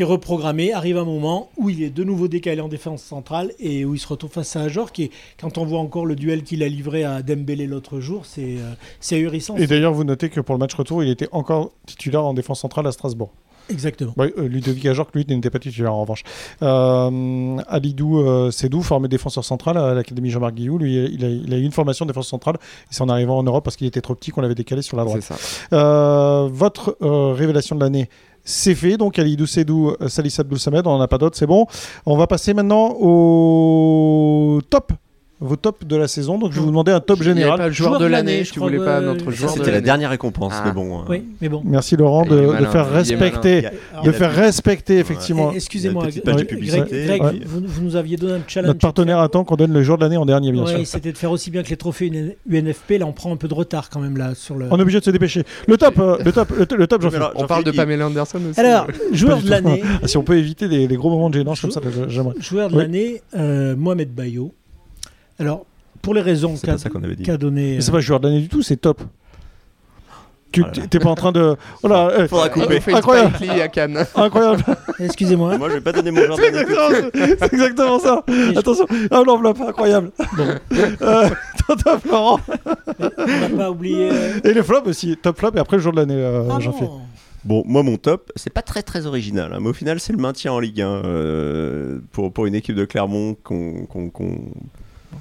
reprogrammé, 0.00 0.72
arrive 0.72 0.98
un 0.98 1.04
moment 1.04 1.50
où 1.56 1.70
il 1.70 1.82
est 1.82 1.90
de 1.90 2.04
nouveau 2.04 2.28
décalé 2.28 2.60
en 2.60 2.68
défense 2.68 3.02
centrale 3.02 3.52
et 3.58 3.84
où 3.84 3.94
il 3.94 3.98
se 3.98 4.08
retrouve 4.08 4.30
face 4.30 4.56
à 4.56 4.62
Ajor. 4.62 4.92
Qui 4.92 5.10
quand 5.40 5.58
on 5.58 5.64
voit 5.64 5.78
encore 5.78 6.06
le 6.06 6.16
duel 6.16 6.42
qu'il 6.42 6.62
a 6.62 6.68
livré 6.68 7.04
à 7.04 7.22
Dembélé 7.22 7.66
l'autre 7.66 8.00
jour, 8.00 8.26
c'est 8.26 8.56
euh, 8.58 9.16
ahurissant. 9.16 9.56
Et 9.56 9.66
d'ailleurs, 9.66 9.94
vous 9.94 10.04
notez 10.04 10.28
que 10.28 10.40
pour 10.40 10.54
le 10.54 10.58
match 10.58 10.74
retour, 10.74 11.02
il 11.02 11.10
était 11.10 11.28
encore 11.32 11.72
titulaire 11.86 12.24
en 12.24 12.34
défense 12.34 12.60
centrale 12.60 12.86
à 12.86 12.92
Strasbourg. 12.92 13.32
Exactement. 13.68 14.12
Ouais, 14.16 14.32
euh, 14.38 14.48
Ludovic 14.48 14.86
Ajorc, 14.86 15.08
lui, 15.14 15.24
n'était 15.28 15.50
pas 15.50 15.58
titulaire 15.58 15.92
en 15.94 16.00
revanche. 16.02 16.22
Euh, 16.62 17.56
Alidou 17.68 18.20
euh, 18.20 18.50
Sédou, 18.50 18.82
formé 18.82 19.08
défenseur 19.08 19.44
central 19.44 19.76
à 19.76 19.94
l'Académie 19.94 20.30
Jean-Marc 20.30 20.54
Guillou, 20.54 20.78
lui, 20.78 20.94
il 20.94 21.24
a, 21.24 21.28
il 21.28 21.52
a 21.52 21.56
eu 21.56 21.62
une 21.62 21.72
formation 21.72 22.04
de 22.04 22.10
défense 22.10 22.28
centrale. 22.28 22.56
C'est 22.90 23.02
en 23.02 23.08
arrivant 23.08 23.38
en 23.38 23.42
Europe 23.42 23.64
parce 23.64 23.76
qu'il 23.76 23.86
était 23.86 24.00
trop 24.00 24.14
petit 24.14 24.30
qu'on 24.30 24.40
l'avait 24.40 24.54
décalé 24.54 24.82
sur 24.82 24.96
la 24.96 25.04
droite. 25.04 25.22
C'est 25.22 25.34
ça. 25.34 25.76
Euh, 25.76 26.48
votre 26.50 26.96
euh, 27.02 27.32
révélation 27.32 27.76
de 27.76 27.80
l'année, 27.80 28.08
c'est 28.44 28.74
fait. 28.74 28.96
Donc 28.96 29.18
Alidou 29.18 29.46
Sedou, 29.46 29.94
Salis 30.06 30.36
Abdou 30.38 30.56
Samed, 30.56 30.86
on 30.86 30.96
n'en 30.96 31.00
a 31.00 31.08
pas 31.08 31.18
d'autres, 31.18 31.36
c'est 31.36 31.46
bon. 31.46 31.66
On 32.04 32.16
va 32.16 32.26
passer 32.26 32.54
maintenant 32.54 32.96
au 33.00 34.60
top. 34.70 34.92
Vos 35.38 35.56
tops 35.56 35.86
de 35.86 35.96
la 35.96 36.08
saison. 36.08 36.38
Donc 36.38 36.52
je 36.52 36.56
vais 36.56 36.62
vous 36.62 36.68
demander 36.70 36.92
un 36.92 37.00
top 37.00 37.22
général. 37.22 37.58
pas 37.58 37.66
le 37.66 37.72
joueur 37.72 37.90
Joueur 37.90 38.00
de 38.00 38.06
l'année, 38.06 38.32
l'année, 38.36 38.44
tu 38.46 38.54
je 38.54 38.60
voulais 38.60 38.78
pas 38.78 39.00
que- 39.00 39.04
notre 39.04 39.30
joueur 39.30 39.52
de 39.52 39.58
C'était 39.58 39.70
la 39.70 39.80
dernière 39.82 40.08
récompense, 40.08 40.54
Ah. 40.56 40.62
mais 40.64 40.72
bon. 40.72 41.00
euh, 41.00 41.02
Oui, 41.10 41.24
mais 41.42 41.48
bon. 41.50 41.60
Merci 41.64 41.94
Laurent 41.96 42.24
de, 42.24 42.30
de 42.40 42.46
malin, 42.46 42.70
faire 42.70 42.90
respecter, 42.90 43.66
a- 43.66 44.02
de 44.02 44.12
faire 44.12 44.32
respecter 44.32 44.98
effectivement 44.98 45.52
Excusez-moi, 45.52 46.06
Greg, 46.06 47.22
ouais. 47.22 47.40
vous, 47.44 47.60
vous 47.66 47.82
nous 47.82 47.96
aviez 47.96 48.16
donné 48.16 48.34
un 48.34 48.40
challenge. 48.46 48.68
notre 48.68 48.80
partenaire 48.80 49.18
attend 49.18 49.44
qu'on 49.44 49.56
donne 49.56 49.72
le 49.72 49.82
jour 49.82 49.98
de 49.98 50.02
l'année 50.04 50.16
en 50.16 50.24
dernier, 50.26 50.52
bien 50.52 50.64
Ouais, 50.64 50.76
sûr. 50.76 50.86
c'était 50.86 51.12
de 51.12 51.18
faire 51.18 51.30
aussi 51.30 51.50
bien 51.50 51.62
que 51.62 51.68
les 51.68 51.76
trophées 51.76 52.10
UNFP. 52.50 52.98
Là, 52.98 53.06
on 53.06 53.12
prend 53.12 53.32
un 53.32 53.36
peu 53.36 53.48
de 53.48 53.54
retard 53.54 53.90
quand 53.90 54.00
même 54.00 54.16
là 54.16 54.34
sur 54.34 54.54
le. 54.56 54.66
On 54.70 54.78
est 54.78 54.82
obligé 54.82 55.00
de 55.00 55.04
se 55.04 55.10
dépêcher. 55.10 55.42
Le 55.68 55.76
top, 55.76 55.98
euh, 55.98 56.16
le 56.24 56.32
top, 56.32 56.50
le, 56.56 56.64
top- 56.66 56.78
le 56.78 56.86
top, 56.86 57.02
j'en 57.02 57.10
fais. 57.10 57.16
Alors, 57.16 57.32
On 57.36 57.46
parle 57.46 57.64
de 57.64 57.72
Pamela 57.72 58.06
Anderson 58.06 58.38
aussi. 58.50 58.58
Alors, 58.60 58.86
euh. 58.88 59.14
joueur 59.14 59.42
de 59.42 59.50
l'année, 59.50 59.82
Ah, 60.02 60.08
si 60.08 60.16
on 60.16 60.22
peut 60.22 60.38
éviter 60.38 60.68
des, 60.68 60.86
gros 60.96 61.10
moments 61.10 61.28
de 61.30 61.34
gênance 61.38 61.60
comme 61.60 61.70
ça, 61.70 61.80
j'aimerais. 62.08 62.34
joueur 62.40 62.70
de 62.70 62.78
l'année, 62.78 63.20
euh, 63.36 63.76
Mohamed 63.76 64.14
Bayo. 64.14 64.52
Alors, 65.38 65.66
pour 66.02 66.14
les 66.14 66.20
raisons 66.22 66.54
C'est 66.56 66.66
qu'a 66.66 66.76
qu'a 67.24 67.36
donné. 67.36 67.74
Mais 67.76 67.80
c'est 67.80 67.90
euh, 67.90 67.92
pas 67.92 68.00
joueur 68.00 68.20
de 68.20 68.28
l'année 68.28 68.40
du 68.40 68.48
tout, 68.48 68.62
c'est 68.62 68.76
top. 68.76 69.02
Tu 70.52 70.60
Voilà. 70.62 70.86
t'es 70.86 70.98
pas 71.00 71.10
en 71.10 71.14
train 71.16 71.32
de. 71.32 71.56
Voilà, 71.82 72.08
euh, 72.10 72.28
Faudra 72.28 72.46
On 72.46 72.60
couper. 72.60 72.80
une 72.86 72.94
Incroyable. 72.96 73.34
À 73.60 73.68
Cannes. 73.68 74.04
incroyable. 74.14 74.64
Excusez-moi. 75.00 75.58
Moi, 75.58 75.68
je 75.68 75.74
vais 75.74 75.80
pas 75.80 75.92
donner 75.92 76.10
mon 76.12 76.24
joueur 76.24 76.36
de 76.38 76.42
C'est 76.42 76.48
exactement, 76.48 76.88
c'est 77.38 77.52
exactement 77.52 77.98
ça. 77.98 78.24
Attention, 78.56 78.86
ah, 79.10 79.22
l'enveloppe, 79.26 79.60
incroyable. 79.60 80.12
Euh, 81.02 81.28
ton 81.66 81.76
top, 81.76 82.04
Laurent. 82.06 82.40
On 82.98 83.48
n'a 83.48 83.48
pas 83.56 83.70
oublié. 83.70 84.08
euh, 84.10 84.40
Et 84.44 84.54
les 84.54 84.62
flops 84.62 84.86
aussi, 84.88 85.16
top 85.20 85.36
flop 85.38 85.50
et 85.56 85.58
après 85.58 85.76
le 85.76 85.82
jour 85.82 85.92
de 85.92 85.98
l'année, 85.98 86.14
euh, 86.16 86.44
ah 86.50 86.58
j'en 86.60 86.72
fais. 86.72 86.88
Bon, 87.44 87.62
moi, 87.66 87.82
mon 87.82 87.96
top, 87.96 88.32
c'est 88.36 88.52
pas 88.52 88.62
très 88.62 88.82
très 88.82 89.04
original, 89.06 89.52
hein, 89.52 89.58
mais 89.60 89.68
au 89.68 89.72
final, 89.74 90.00
c'est 90.00 90.12
le 90.12 90.18
maintien 90.18 90.52
en 90.52 90.58
Ligue 90.60 90.80
1 90.80 90.88
euh, 90.88 91.98
pour, 92.12 92.32
pour 92.32 92.46
une 92.46 92.54
équipe 92.54 92.74
de 92.76 92.84
Clermont 92.84 93.36
qu'on- 93.44 93.86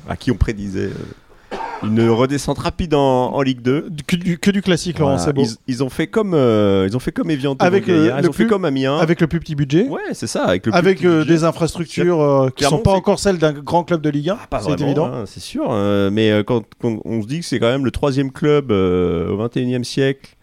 à 0.10 0.16
qui 0.18 0.32
on 0.32 0.36
prédisait 0.36 0.90
euh, 0.90 1.58
une 1.84 2.10
redescente 2.10 2.58
rapide 2.60 2.94
en, 2.96 3.34
en 3.34 3.42
Ligue 3.42 3.62
2. 3.62 3.90
Du- 3.90 4.04
Que 4.04 4.16
du, 4.16 4.38
que 4.40 4.50
du 4.52 4.62
classique, 4.62 4.98
Laurent, 5.00 5.12
Voilà. 5.18 5.26
c'est 5.26 5.34
beau. 5.34 5.44
Ils, 5.44 5.56
ils 5.68 5.84
ont 5.84 5.90
fait 5.90 6.08
comme 6.08 6.34
euh, 6.34 6.88
ils 6.90 6.96
ont 6.96 7.00
fait 7.00 7.12
comme 7.12 7.30
Evian 7.30 7.56
Avec, 7.60 7.88
euh, 7.90 8.12
ils 8.18 8.24
le 8.24 8.30
ont 8.30 8.32
fait 8.34 8.44
plus- 8.44 8.48
comme 8.48 8.66
Amiens. 8.66 8.98
Avec 8.98 9.22
le 9.22 9.28
plus 9.28 9.40
petit 9.40 9.56
budget, 9.56 9.88
Ouais, 9.88 10.02
c'est 10.14 10.28
ça. 10.28 10.46
Avec, 10.46 10.66
le 10.66 10.72
plus 10.72 10.78
avec 10.78 10.98
petit 11.00 11.08
euh, 11.08 11.26
des 11.26 11.44
infrastructures 11.44 12.22
euh, 12.22 12.48
qui 12.50 12.56
Clermont, 12.58 12.78
sont 12.78 12.84
pas 12.84 12.92
encore 12.94 13.20
celles 13.20 13.38
d'un 13.38 13.52
grand 13.54 13.84
club 13.84 14.02
de 14.02 14.10
Ligue 14.10 14.30
1, 14.30 14.38
Ah, 14.52 14.60
c'est 14.62 14.82
évident. 14.82 15.06
hein, 15.06 15.24
c'est 15.28 15.42
sûr. 15.42 15.72
mais 16.12 16.44
quand, 16.48 16.64
quand 16.82 17.00
on 17.06 17.22
se 17.22 17.28
dit 17.28 17.40
que 17.42 17.46
c'est 17.46 17.60
quand 17.60 17.70
même 17.70 17.86
le 17.86 17.92
troisième 17.92 18.32
club 18.32 18.72
au 18.72 19.38
21e 19.48 19.84
siècle 19.84 20.36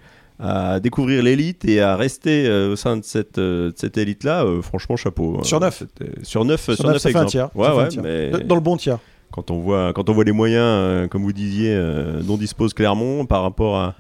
à 0.45 0.81
découvrir 0.81 1.23
l'élite 1.23 1.65
et 1.67 1.81
à 1.81 1.95
rester 1.97 2.51
au 2.51 2.75
sein 2.75 2.97
de 2.97 3.05
cette, 3.05 3.39
de 3.39 3.73
cette 3.77 3.97
élite-là, 3.97 4.45
franchement, 4.63 4.97
chapeau. 4.97 5.37
hein. 5.39 5.45
Sur 5.45 5.61
neuf. 5.61 5.79
C'était- 5.79 6.25
Sur 6.25 6.45
neuf, 6.45 6.63
sur, 6.65 6.75
Sur 6.77 7.01
ça 7.01 7.11
fait 7.11 7.17
un 7.17 7.25
tiers. 7.27 7.49
Ouais, 7.57 7.69
ouais, 7.71 7.89
tiers. 7.89 8.03
mais 8.03 8.31
Dans 8.45 8.57
le 8.57 8.61
bon 8.61 8.77
tiers. 8.77 8.99
Quand 9.33 9.51
on 9.51 9.59
voit 9.59 9.93
quand 9.93 10.09
on 10.09 10.13
voit 10.13 10.25
les 10.25 10.33
moyens, 10.33 10.63
euh, 10.65 11.09
comme 11.09 11.23
vous 11.23 11.33
disiez, 11.33 11.75
euh, 11.75 12.21
dont 12.23 12.37
dispose 12.37 12.75
Clermont 12.75 13.27
par 13.27 13.43
rapport 13.43 13.77
à, 13.77 13.95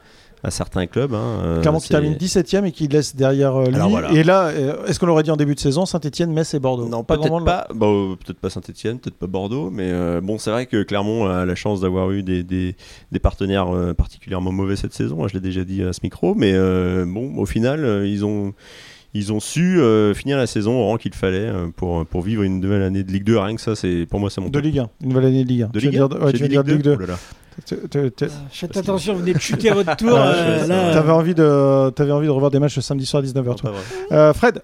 à 0.44 0.50
certains 0.50 0.86
clubs. 0.86 1.14
Hein, 1.14 1.40
euh, 1.44 1.60
Clermont 1.60 1.78
qui 1.80 1.88
termine 1.88 2.14
17ème 2.14 2.64
et 2.66 2.72
qui 2.72 2.86
laisse 2.88 3.16
derrière 3.16 3.60
lui. 3.62 3.78
Voilà. 3.90 4.12
Et 4.12 4.22
là, 4.24 4.50
est-ce 4.86 4.98
qu'on 5.00 5.06
l'aurait 5.06 5.22
dit 5.22 5.30
en 5.30 5.36
début 5.36 5.54
de 5.54 5.60
saison 5.60 5.86
Saint-Etienne, 5.86 6.32
Metz 6.32 6.52
et 6.54 6.58
Bordeaux? 6.58 6.88
Non, 6.88 7.02
pas 7.04 7.16
peut-être 7.16 7.30
vraiment. 7.30 7.44
pas. 7.46 7.66
Bon, 7.74 8.16
peut-être 8.16 8.38
pas 8.38 8.50
Saint-Etienne, 8.50 8.98
peut-être 8.98 9.16
pas 9.16 9.26
Bordeaux, 9.26 9.70
mais 9.70 9.92
bon, 10.20 10.38
c'est 10.38 10.50
vrai 10.50 10.66
que 10.66 10.82
Clermont 10.82 11.26
a 11.26 11.44
la 11.46 11.54
chance 11.54 11.80
d'avoir 11.80 12.10
eu 12.10 12.22
des, 12.22 12.42
des, 12.42 12.76
des 13.10 13.18
partenaires 13.18 13.68
particulièrement 13.96 14.52
mauvais 14.52 14.76
cette 14.76 14.94
saison. 14.94 15.24
hein, 15.24 15.28
Je 15.28 15.34
l'ai 15.34 15.40
déjà 15.40 15.64
dit 15.64 15.82
à 15.82 15.92
ce 15.92 16.00
micro, 16.02 16.34
mais 16.34 16.52
bon, 17.06 17.36
au 17.36 17.46
final, 17.46 18.02
ils 18.06 18.24
ont. 18.24 18.52
Ils 19.14 19.32
ont 19.32 19.40
su 19.40 19.78
euh, 19.78 20.14
finir 20.14 20.38
la 20.38 20.46
saison 20.46 20.72
au 20.80 20.86
rang 20.86 20.96
qu'il 20.96 21.12
fallait 21.14 21.38
euh, 21.40 21.66
pour, 21.76 22.06
pour 22.06 22.22
vivre 22.22 22.42
une 22.44 22.60
nouvelle 22.60 22.82
année 22.82 23.02
de 23.02 23.12
Ligue 23.12 23.24
2. 23.24 23.38
Rien 23.38 23.54
que 23.56 23.60
ça, 23.60 23.76
c'est 23.76 24.06
pour 24.08 24.20
moi, 24.20 24.30
c'est 24.30 24.40
mon 24.40 24.48
De 24.48 24.52
top. 24.54 24.62
Ligue 24.62 24.78
1, 24.78 24.88
une 25.02 25.08
nouvelle 25.10 25.24
année 25.26 25.44
de 25.44 25.48
Ligue 25.48 25.62
1. 25.62 25.66
De 25.68 25.80
Ligue 25.80 25.96
1 25.98 26.08
dire- 26.08 26.22
ouais, 26.22 26.26
J'ai 26.32 26.32
tu 26.38 26.42
veux 26.44 26.48
dit 26.48 26.54
dire 26.54 26.64
de 26.64 26.72
Ligue 26.72 26.82
2. 26.82 26.96
Oh 26.98 27.06
là 27.06 27.18
tu- 27.66 27.76
Faites 28.50 28.76
attention, 28.78 29.12
vous 29.12 29.20
venez 29.20 29.34
de 29.34 29.38
chuter 29.40 29.68
à 29.70 29.74
votre 29.74 29.94
tour. 29.96 30.16
Ah, 30.16 30.32
euh, 30.34 30.92
T'avais 30.94 31.10
envie 31.12 31.34
de, 31.34 31.90
t'avais 31.90 32.12
envie 32.12 32.26
de 32.26 32.30
revoir 32.32 32.50
des 32.50 32.58
matchs 32.58 32.76
le 32.76 32.82
samedi 32.82 33.04
soir 33.04 33.22
à 33.22 33.26
19h. 33.26 33.44
Non, 33.44 33.54
toi. 33.54 33.70
pas 33.72 33.76
vrai. 33.76 33.82
Euh, 34.12 34.32
Fred, 34.32 34.62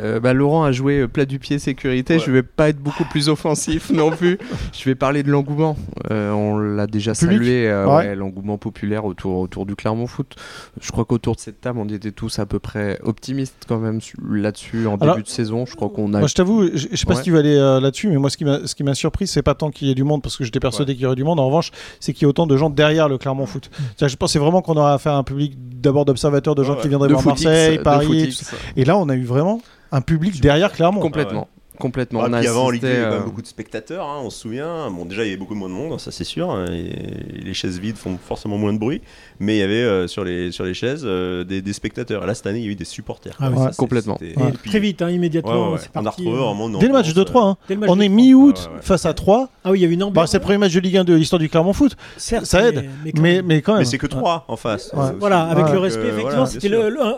Euh, 0.00 0.20
bah, 0.20 0.32
Laurent 0.32 0.64
a 0.64 0.72
joué 0.72 1.00
euh, 1.00 1.08
plat 1.08 1.24
du 1.24 1.38
pied 1.38 1.58
sécurité. 1.58 2.14
Ouais. 2.14 2.20
Je 2.24 2.30
vais 2.30 2.42
pas 2.42 2.68
être 2.68 2.78
beaucoup 2.78 3.04
plus 3.04 3.28
offensif 3.28 3.90
non 3.90 4.10
plus. 4.10 4.38
Je 4.72 4.84
vais 4.84 4.94
parler 4.94 5.22
de 5.22 5.30
l'engouement. 5.30 5.76
Euh, 6.10 6.30
on 6.32 6.58
l'a 6.58 6.86
déjà 6.86 7.12
Public 7.12 7.38
salué, 7.38 7.68
euh, 7.68 7.86
Ouais. 7.86 7.96
ouais, 8.08 8.14
l'engouement 8.16 8.58
populaire 8.58 9.04
autour, 9.04 9.38
autour 9.38 9.66
du 9.66 9.76
Clermont 9.76 10.06
Foot. 10.06 10.36
Je 10.80 10.90
crois 10.92 11.04
qu'autour 11.04 11.34
de 11.34 11.40
cette 11.40 11.60
table, 11.60 11.78
on 11.78 11.88
était 11.88 12.12
tous 12.12 12.38
à 12.38 12.46
peu 12.46 12.58
près 12.58 12.98
optimistes 13.02 13.64
quand 13.68 13.78
même 13.78 14.00
su- 14.00 14.16
là-dessus 14.30 14.86
en 14.86 14.96
Alors, 14.96 15.16
début 15.16 15.24
de 15.24 15.28
saison. 15.28 15.66
Je 15.66 15.74
crois 15.76 15.90
qu'on 15.90 16.14
a. 16.14 16.18
moi 16.18 16.28
je 16.28 16.34
t'avoue, 16.34 16.68
je 16.74 16.86
je 16.90 16.96
sais 16.96 17.06
pas 17.06 17.14
si 17.16 17.22
tu 17.22 17.32
vas 17.32 17.40
aller 17.40 17.56
là-dessus, 17.56 18.08
mais 18.08 18.16
moi 18.16 18.30
ce 18.30 18.36
qui 18.36 18.44
m'a, 18.84 18.94
surpris, 18.94 19.26
c'est 19.26 19.42
pas 19.42 19.54
tant 19.54 19.70
qu'il 19.70 19.88
y 19.88 19.90
ait 19.90 19.94
du 19.94 20.04
monde, 20.04 20.22
parce 20.22 20.36
que 20.36 20.44
j'étais 20.44 20.60
persuadé 20.60 20.94
qu'il 20.94 21.02
y 21.02 21.06
aurait 21.06 21.16
du 21.16 21.24
monde. 21.24 21.40
En 21.40 21.46
revanche, 21.46 21.70
c'est 22.00 22.12
qu'il 22.12 22.22
y 22.22 22.24
ait 22.24 22.28
autant 22.28 22.46
de 22.46 22.56
gens 22.56 22.70
derrière 22.70 23.08
le 23.08 23.18
Clermont 23.18 23.46
Foot. 23.46 23.70
C'est-à-dire, 23.74 24.08
Je 24.08 24.16
pensais 24.16 24.38
vraiment 24.38 24.62
qu'on 24.62 24.76
aurait 24.76 24.92
affaire 24.92 25.12
à 25.12 25.16
un 25.18 25.24
public 25.24 25.54
d'abord 25.58 26.04
d'observateurs, 26.04 26.54
de 26.54 26.62
gens 26.62 26.76
qui 26.76 26.88
viendraient 26.88 27.08
de 27.08 27.14
voir 27.14 27.26
Marseille, 27.26 27.78
Paris. 27.82 28.38
Et 28.76 28.84
là, 28.84 28.96
on 28.96 29.08
a 29.08 29.14
eu 29.14 29.24
vraiment 29.24 29.60
un 29.92 30.00
public 30.00 30.40
derrière 30.40 30.72
Clermont. 30.72 31.00
Complètement. 31.00 31.48
Complètement. 31.78 32.20
Ah, 32.22 32.26
on 32.28 32.32
a 32.34 32.38
puis 32.40 32.48
avant, 32.48 32.66
en 32.66 32.70
Ligue 32.70 32.82
2, 32.82 32.88
il 32.88 32.92
y 32.92 32.96
avait 32.96 33.02
quand 33.04 33.10
euh, 33.12 33.14
même 33.18 33.24
beaucoup 33.24 33.42
de 33.42 33.46
spectateurs, 33.46 34.06
hein, 34.06 34.20
on 34.22 34.30
se 34.30 34.40
souvient. 34.40 34.90
Bon, 34.90 35.04
déjà, 35.04 35.22
il 35.24 35.26
y 35.26 35.28
avait 35.30 35.36
beaucoup 35.38 35.54
moins 35.54 35.68
de 35.68 35.74
monde, 35.74 35.98
ça 35.98 36.10
c'est 36.10 36.24
sûr. 36.24 36.50
hein, 36.50 36.66
Et 36.70 37.42
les 37.44 37.54
chaises 37.54 37.78
vides 37.78 37.96
font 37.96 38.18
forcément 38.22 38.58
moins 38.58 38.72
de 38.72 38.78
bruit. 38.78 39.00
Mais 39.40 39.56
il 39.56 39.58
y 39.60 39.62
avait 39.62 39.74
euh, 39.82 40.06
sur, 40.06 40.22
les, 40.24 40.52
sur 40.52 40.64
les 40.64 40.74
chaises 40.74 41.02
euh, 41.04 41.44
des, 41.44 41.62
des 41.62 41.72
spectateurs. 41.72 42.22
Et 42.22 42.26
là, 42.26 42.34
cette 42.34 42.46
année, 42.46 42.58
il 42.60 42.64
y 42.64 42.68
a 42.68 42.70
eu 42.72 42.76
des 42.76 42.84
supporters. 42.84 43.36
Ah. 43.40 43.50
Ça, 43.56 43.70
Complètement. 43.76 44.18
Ouais. 44.20 44.34
puis- 44.62 44.70
Très 44.70 44.80
vite, 44.80 45.02
hein, 45.02 45.10
immédiatement. 45.10 45.72
ouais, 45.72 45.78
c'est 45.80 45.88
On 45.94 46.04
a 46.06 46.10
retrouvé 46.10 46.36
vraiment 46.36 46.68
Dès 46.78 46.86
le 46.86 46.92
match 46.92 47.06
de 47.06 47.10
ambiance, 47.20 47.26
3, 47.26 47.42
hein. 47.46 47.56
dès 47.68 47.74
le 47.74 47.80
match 47.80 47.90
on 47.90 47.96
de 47.96 48.02
est 48.02 48.08
mi-août 48.08 48.56
Ouais, 48.58 48.68
ouais, 48.70 48.76
ouais. 48.76 48.82
face 48.82 49.06
à 49.06 49.14
3. 49.14 49.48
Ah 49.64 49.70
oui, 49.70 49.78
il 49.78 49.82
y 49.82 49.84
a 49.84 49.88
eu 49.88 49.92
une 49.92 50.00
Bah, 50.00 50.06
ambiance. 50.06 50.30
c'est 50.30 50.38
le 50.38 50.42
premier 50.42 50.58
match 50.58 50.72
de 50.74 50.80
Ligue 50.80 50.96
1 50.98 51.04
de 51.04 51.14
l'histoire 51.14 51.40
du 51.40 51.48
Clermont 51.48 51.72
Foot. 51.72 51.96
Certes, 52.16 52.44
ça 52.46 52.68
aide, 52.68 52.84
Mais, 53.04 53.12
quand 53.12 53.22
Mais, 53.22 53.34
même. 53.36 53.46
mais 53.46 53.62
quand 53.62 53.72
même. 53.72 53.80
Mais 53.80 53.84
c'est 53.86 53.98
que 53.98 54.06
3 54.06 54.44
en 54.48 54.56
face. 54.56 54.92
Voilà, 55.18 55.42
avec 55.44 55.68
le 55.72 55.78
respect, 55.78 56.08
effectivement, 56.08 56.46
c'était 56.46 56.70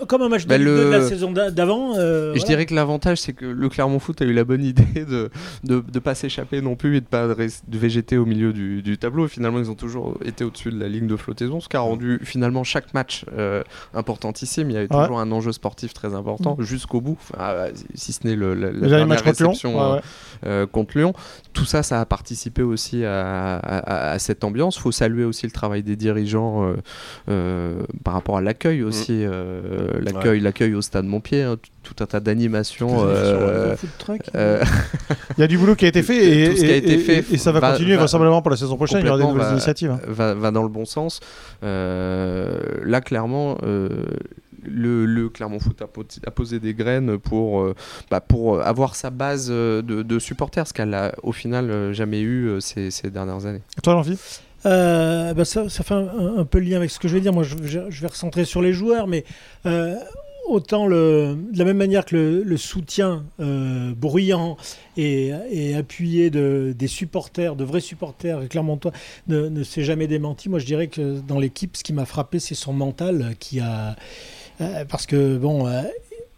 comme 0.08 0.22
un 0.22 0.28
match 0.28 0.44
de, 0.44 0.48
Bah, 0.48 0.58
Ligue 0.58 0.66
le- 0.66 0.76
2 0.76 0.84
de 0.86 0.90
la 0.90 1.08
saison 1.08 1.32
d'a- 1.32 1.50
d'avant. 1.50 1.94
Je 1.94 2.44
dirais 2.44 2.66
que 2.66 2.74
l'avantage, 2.74 3.18
c'est 3.18 3.32
que 3.32 3.44
le 3.44 3.68
Clermont 3.68 3.98
Foot 3.98 4.22
a 4.22 4.24
eu 4.24 4.32
la 4.32 4.43
bonne 4.44 4.64
idée 4.64 5.04
de 5.04 5.30
de, 5.64 5.80
de 5.80 5.98
pas 5.98 6.14
s'échapper 6.14 6.60
non 6.60 6.76
plus 6.76 6.96
et 6.96 7.00
de 7.00 7.06
pas 7.06 7.26
de 7.28 7.78
végéter 7.78 8.16
au 8.18 8.26
milieu 8.26 8.52
du, 8.52 8.82
du 8.82 8.98
tableau. 8.98 9.26
Finalement, 9.28 9.58
ils 9.58 9.70
ont 9.70 9.74
toujours 9.74 10.18
été 10.24 10.44
au-dessus 10.44 10.70
de 10.70 10.78
la 10.78 10.88
ligne 10.88 11.06
de 11.06 11.16
flottaison, 11.16 11.60
ce 11.60 11.68
qui 11.68 11.76
a 11.76 11.80
rendu 11.80 12.20
finalement 12.22 12.64
chaque 12.64 12.92
match 12.94 13.24
euh, 13.36 13.62
importantissime. 13.94 14.70
Il 14.70 14.74
y 14.74 14.76
avait 14.76 14.92
Ouais. 14.94 15.02
toujours 15.02 15.18
un 15.20 15.32
enjeu 15.32 15.52
sportif 15.52 15.94
très 15.94 16.14
important 16.14 16.56
jusqu'au 16.60 17.00
bout, 17.00 17.16
Enfin, 17.32 17.44
euh, 17.44 17.70
si 17.94 18.12
ce 18.12 18.26
n'est 18.26 18.36
le, 18.36 18.54
la, 18.54 18.70
dernière 18.70 19.06
match 19.06 19.22
contre 19.22 19.38
Lyon. 19.40 19.48
réception 19.50 19.76
Ouais, 19.76 19.82
euh, 19.82 19.94
ouais. 19.94 20.00
euh, 20.46 20.66
contre 20.66 20.98
Lyon. 20.98 21.12
Tout 21.52 21.64
ça, 21.64 21.82
ça 21.82 22.00
a 22.00 22.04
participé 22.06 22.62
aussi 22.62 23.04
à, 23.04 23.56
à- 23.56 24.10
à 24.12 24.18
cette 24.18 24.44
ambiance. 24.44 24.76
Il 24.76 24.80
faut 24.80 24.92
saluer 24.92 25.24
aussi 25.24 25.46
le 25.46 25.52
travail 25.52 25.82
des 25.82 25.96
dirigeants 25.96 26.64
euh, 26.66 26.74
euh, 27.28 27.82
par 28.04 28.14
rapport 28.14 28.36
à 28.36 28.40
l'accueil 28.42 28.82
aussi, 28.82 29.24
euh, 29.24 29.88
l'accueil, 30.00 30.40
l'accueil 30.40 30.74
au 30.74 30.82
stade 30.82 31.04
Montpied, 31.06 31.42
hein, 31.42 31.56
tout, 31.82 31.94
tout 31.94 32.02
un 32.02 32.06
tas 32.06 32.20
d'animations. 32.20 33.04
euh, 33.06 33.74
Euh, 34.34 34.64
Il 35.36 35.40
y 35.40 35.44
a 35.44 35.46
du 35.46 35.58
boulot 35.58 35.74
qui 35.76 35.84
a 35.84 35.88
été 35.88 36.02
fait 36.02 36.16
et, 36.16 36.42
et- 36.44 36.76
été 36.78 36.94
et- 36.94 36.98
fait 36.98 37.24
et 37.32 37.38
ça 37.38 37.52
va, 37.52 37.60
va- 37.60 37.70
continuer 37.72 37.94
va- 37.94 38.00
vraisemblablement 38.02 38.42
pour 38.42 38.50
la 38.50 38.56
saison 38.56 38.76
prochaine. 38.76 39.00
Il 39.00 39.06
y 39.06 39.08
aura 39.08 39.18
des 39.18 39.24
nouvelles 39.24 39.46
va- 39.46 39.52
initiatives. 39.52 39.96
va, 40.06 40.34
va 40.34 40.50
dans 40.50 40.62
le 40.62 40.68
bon 40.68 40.84
sens. 40.84 41.20
Euh, 41.62 42.58
là, 42.84 43.00
clairement, 43.00 43.58
euh, 43.62 43.88
le, 44.62 45.04
le 45.06 45.28
Clermont 45.28 45.58
Foot 45.60 45.82
a, 45.82 45.86
po- 45.86 46.04
a 46.26 46.30
posé 46.30 46.58
des 46.60 46.74
graines 46.74 47.18
pour, 47.18 47.60
euh, 47.60 47.74
bah, 48.10 48.20
pour 48.20 48.60
avoir 48.62 48.94
sa 48.96 49.10
base 49.10 49.48
de, 49.50 49.80
de 49.82 50.18
supporters, 50.18 50.66
ce 50.66 50.72
qu'elle 50.72 50.94
a 50.94 51.12
au 51.22 51.32
final 51.32 51.92
jamais 51.92 52.20
eu 52.20 52.46
euh, 52.48 52.60
ces, 52.60 52.90
ces 52.90 53.10
dernières 53.10 53.44
années. 53.46 53.62
Toi, 53.82 53.94
l'envie 53.94 54.18
Euh, 54.66 55.34
bah, 55.34 55.44
ça, 55.44 55.68
ça 55.68 55.82
fait 55.84 55.92
un, 55.94 56.38
un 56.38 56.44
peu 56.46 56.58
le 56.58 56.64
lien 56.64 56.78
avec 56.78 56.90
ce 56.90 56.98
que 56.98 57.06
je 57.08 57.14
vais 57.14 57.20
dire. 57.20 57.34
Moi, 57.34 57.42
je, 57.42 57.54
je- 57.64 57.90
je 57.90 58.00
vais 58.00 58.06
recentrer 58.06 58.46
sur 58.46 58.62
les 58.62 58.72
joueurs, 58.72 59.06
mais 59.06 59.24
euh, 59.66 59.94
autant 60.46 60.86
le, 60.86 61.36
de 61.52 61.58
la 61.58 61.64
même 61.64 61.76
manière 61.76 62.04
que 62.04 62.42
le, 62.44 62.56
soutien 62.56 63.24
euh, 63.40 63.92
bruyant 63.94 64.56
et, 64.96 65.32
appuyé 65.76 66.30
de, 66.30 66.74
des 66.76 66.86
supporters, 66.86 67.56
de 67.56 67.64
vrais 67.64 67.80
supporters, 67.80 68.48
Clermontois, 68.48 68.92
ne, 69.28 69.48
ne 69.48 69.62
s'est 69.64 69.84
jamais 69.84 70.06
démenti. 70.06 70.48
Moi, 70.48 70.58
je 70.58 70.66
dirais 70.66 70.88
que 70.88 71.20
dans 71.20 71.38
l'équipe, 71.38 71.76
ce 71.76 71.82
qui 71.84 71.92
m'a 71.92 72.04
frappé, 72.06 72.38
c'est 72.38 72.54
son 72.54 72.72
mental 72.72 73.34
qui 73.38 73.60
a. 73.60 73.96
euh, 74.60 74.84
parce 74.84 75.06
que, 75.06 75.36
bon. 75.36 75.66
euh, 75.66 75.82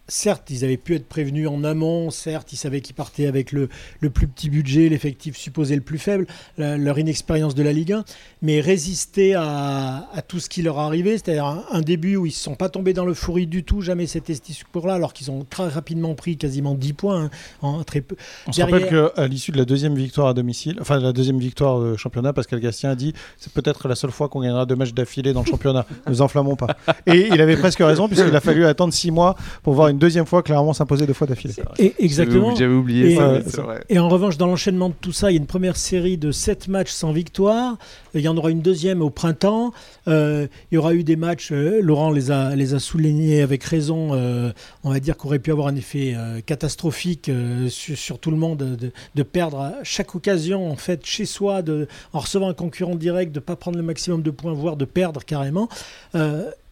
Certes, 0.09 0.51
ils 0.51 0.65
avaient 0.65 0.77
pu 0.77 0.95
être 0.95 1.07
prévenus 1.07 1.49
en 1.49 1.65
amont, 1.65 2.11
certes, 2.11 2.53
ils 2.53 2.57
savaient 2.57 2.81
qu'ils 2.81 2.95
partaient 2.95 3.27
avec 3.27 3.51
le, 3.51 3.69
le 4.01 4.11
plus 4.11 4.29
petit 4.29 4.51
budget, 4.51 4.89
l'effectif 4.89 5.37
supposé 5.37 5.75
le 5.75 5.81
plus 5.81 5.99
faible, 5.99 6.27
la- 6.59 6.77
leur 6.77 6.99
inexpérience 6.99 7.55
de 7.57 7.63
la 7.65 7.73
Ligue 7.73 7.93
1, 7.93 8.05
mais 8.43 8.61
résister 8.61 9.35
à, 9.35 10.09
à 10.13 10.23
tout 10.23 10.39
ce 10.39 10.49
qui 10.49 10.63
leur 10.63 10.79
arrivait, 10.79 11.13
c'est-à-dire 11.19 11.47
un, 11.47 11.65
un 11.73 11.81
début 11.81 12.17
où 12.17 12.25
ils 12.27 12.31
ne 12.31 12.35
se 12.35 12.41
sont 12.43 12.55
pas 12.55 12.69
tombés 12.69 12.93
dans 12.93 13.05
le 13.05 13.15
fourri 13.15 13.47
du 13.49 13.65
tout, 13.65 13.81
jamais 13.81 14.07
cet 14.07 14.27
ce 14.33 14.41
discours-là, 14.41 14.95
alors 14.95 15.13
qu'ils 15.13 15.31
ont 15.31 15.45
très 15.49 15.69
rapidement 15.69 16.15
pris 16.15 16.37
quasiment 16.37 16.75
10 16.75 16.93
points 16.93 17.25
hein, 17.25 17.31
en 17.63 17.83
très 17.85 18.01
peu. 18.01 18.17
On 18.47 18.53
se 18.53 18.61
rappelle 18.63 18.89
qu'à 19.15 19.27
l'issue 19.27 19.51
de 19.53 19.57
la 19.59 19.65
deuxième 19.65 19.95
victoire 19.97 20.29
à 20.29 20.35
domicile, 20.35 20.79
enfin 20.81 20.99
la 21.01 21.13
deuxième 21.13 21.39
victoire 21.39 21.81
de 21.81 21.97
championnat, 21.97 22.33
Pascal 22.33 22.61
Gastien 22.61 22.91
a 22.91 22.95
dit 22.95 23.13
c'est 23.39 23.53
peut-être 23.53 23.89
la 23.89 23.95
seule 23.95 24.11
fois 24.13 24.29
qu'on 24.29 24.41
gagnera 24.41 24.67
deux 24.67 24.77
matchs 24.77 24.93
d'affilée 24.95 25.33
dans 25.33 25.43
le 25.43 25.47
championnat. 25.47 25.85
Ne 26.07 26.13
nous 26.13 26.23
enflammons 26.23 26.55
pas. 26.57 26.77
Et 27.07 27.29
il 27.33 27.41
avait 27.41 27.57
presque 27.57 27.79
raison 27.81 28.07
puisqu'il 28.09 28.35
a 28.35 28.41
fallu 28.41 28.65
attendre 28.67 28.93
six 28.93 29.11
mois 29.11 29.37
pour 29.63 29.75
voir 29.75 29.89
une 29.89 29.96
une 29.97 30.01
deuxième 30.01 30.27
fois 30.27 30.43
Clermont 30.43 30.75
s'imposer 30.75 31.07
deux 31.07 31.15
fois 31.15 31.27
d'affilée. 31.27 31.55
Et, 31.79 31.95
exactement. 31.99 32.55
J'avais 32.55 32.75
oublié 32.75 33.13
Et, 33.13 33.17
ça, 33.17 33.23
euh, 33.23 33.41
vrai. 33.63 33.83
Et 33.89 33.99
en 33.99 34.11
revanche, 34.11 34.37
dans 34.37 34.47
l'enchaînement 34.47 34.91
de 34.91 34.95
tout 35.01 35.13
ça, 35.13 35.31
il 35.31 35.35
y 35.35 35.37
a 35.39 35.41
une 35.41 35.47
première 35.47 35.79
série 35.79 36.19
de 36.19 36.31
7 36.31 36.69
matchs 36.69 36.91
sans 36.91 37.13
victoire. 37.13 37.79
Il 38.13 38.21
y 38.21 38.29
en 38.29 38.37
aura 38.37 38.51
une 38.51 38.61
deuxième 38.61 39.01
au 39.01 39.09
printemps. 39.09 39.73
Euh, 40.07 40.49
il 40.71 40.75
y 40.75 40.79
aura 40.79 40.93
eu 40.93 41.03
des 41.03 41.17
matchs, 41.17 41.51
euh, 41.51 41.81
Laurent 41.81 42.11
les 42.11 42.31
a, 42.31 42.55
les 42.55 42.75
a 42.75 42.79
soulignés 42.79 43.41
avec 43.41 43.65
raison, 43.65 44.11
euh, 44.13 44.53
on 44.85 44.91
va 44.91 45.01
dire 45.01 45.17
qu'aurait 45.17 45.39
pu 45.39 45.51
avoir 45.51 45.69
un 45.69 45.77
effet 45.77 46.15
euh, 46.15 46.41
catastrophique 46.41 47.31
euh, 47.31 47.69
sur, 47.69 47.97
sur 47.97 48.19
tout 48.19 48.31
le 48.31 48.37
monde, 48.37 48.59
de, 48.59 48.93
de 49.15 49.23
perdre 49.23 49.61
à 49.61 49.75
chaque 49.83 50.15
occasion, 50.15 50.71
en 50.71 50.77
fait, 50.77 51.07
chez 51.07 51.25
soi, 51.25 51.63
de, 51.63 51.89
en 52.13 52.21
recevant 52.21 52.49
un 52.51 52.55
concurrent 52.55 52.97
direct, 52.97 53.33
de 53.33 53.39
ne 53.39 53.45
pas 53.45 53.57
prendre 53.57 53.79
le 53.79 53.83
maximum 53.83 54.23
de 54.23 54.31
points, 54.31 54.53
voire 54.53 54.77
de 54.77 54.85
perdre 54.85 55.25
carrément. 55.25 55.69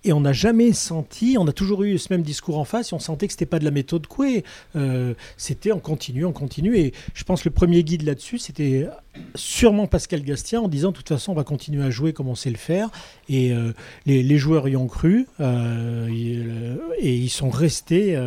Et 0.05 0.13
on 0.13 0.21
n'a 0.21 0.33
jamais 0.33 0.73
senti, 0.73 1.37
on 1.39 1.47
a 1.47 1.53
toujours 1.53 1.83
eu 1.83 1.97
ce 1.99 2.13
même 2.13 2.23
discours 2.23 2.59
en 2.59 2.65
face, 2.65 2.93
et 2.93 2.95
on 2.95 2.99
sentait 2.99 3.27
que 3.27 3.33
c'était 3.33 3.47
pas 3.47 3.59
de 3.59 3.65
la 3.65 3.71
méthode 3.71 4.07
Coué. 4.07 4.45
Euh, 4.77 5.15
c'était 5.37 5.73
on 5.73 5.79
continue, 5.81 6.25
on 6.25 6.33
continue. 6.33 6.77
Et 6.77 6.93
je 7.15 7.25
pense 7.25 7.43
que 7.43 7.49
le 7.49 7.55
premier 7.55 7.83
guide 7.85 8.03
là-dessus, 8.03 8.39
c'était 8.39 8.87
sûrement 9.35 9.87
Pascal 9.87 10.23
Gastien 10.23 10.61
en 10.61 10.69
disant 10.69 10.91
de 10.91 10.97
toute 10.97 11.09
façon 11.09 11.31
on 11.33 11.35
va 11.37 11.45
continuer 11.45 11.85
à 11.85 11.91
jouer 11.91 12.13
comme 12.13 12.29
on 12.29 12.35
sait 12.35 12.51
le 12.51 12.57
faire. 12.57 12.91
Et 13.29 13.53
euh, 13.53 13.73
les, 14.07 14.23
les 14.23 14.39
joueurs 14.39 14.69
y 14.69 14.77
ont 14.77 14.89
cru, 14.89 15.27
euh, 15.41 16.09
et, 16.09 16.37
euh, 16.45 16.77
et 16.99 17.15
ils 17.15 17.29
sont 17.31 17.49
restés 17.51 18.19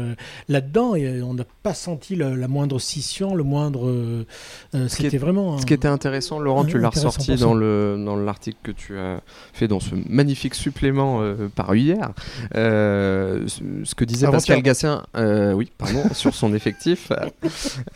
là-dedans. 0.49 0.95
Et 0.95 1.21
on 1.21 1.33
n'a 1.33 1.43
pas 1.63 1.73
senti 1.73 2.15
la, 2.15 2.35
la 2.35 2.47
moindre 2.47 2.79
scission, 2.79 3.35
le 3.35 3.43
moindre. 3.43 4.25
Ce 4.73 4.77
qui 4.77 4.77
est- 4.83 4.89
c'était 5.07 5.17
vraiment. 5.17 5.57
Ce 5.59 5.65
qui 5.65 5.73
était 5.73 5.87
intéressant, 5.87 6.39
Laurent, 6.39 6.65
tu 6.65 6.77
l'as 6.79 6.89
ressorti 6.89 7.35
dans 7.35 7.53
le 7.53 8.01
dans 8.03 8.15
l'article 8.15 8.57
que 8.63 8.71
tu 8.71 8.97
as 8.97 9.21
fait 9.53 9.67
dans 9.67 9.79
ce 9.79 9.93
magnifique 10.09 10.55
supplément 10.55 11.21
euh, 11.21 11.49
hier. 11.75 12.11
Euh, 12.55 13.45
ce 13.83 13.95
que 13.95 14.05
disait. 14.05 14.27
Pascal 14.29 14.61
Gassien, 14.61 15.03
euh, 15.15 15.53
oui, 15.53 15.71
pardon, 15.77 16.03
sur 16.13 16.33
son 16.35 16.53
effectif, 16.53 17.11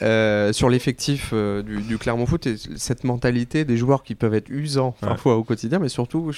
euh, 0.01 0.53
sur 0.53 0.69
l'effectif 0.69 1.31
euh, 1.33 1.61
du, 1.61 1.77
du 1.81 1.97
Clermont 1.97 2.25
Foot 2.25 2.47
et 2.47 2.55
cette 2.75 3.03
mentalité 3.03 3.65
des 3.65 3.77
joueurs 3.77 4.03
qui 4.03 4.15
peuvent 4.15 4.33
être 4.33 4.49
usants 4.49 4.95
Ouais. 5.01 5.09
parfois 5.09 5.35
au 5.37 5.43
quotidien, 5.43 5.79
mais 5.79 5.89
surtout 5.89 6.31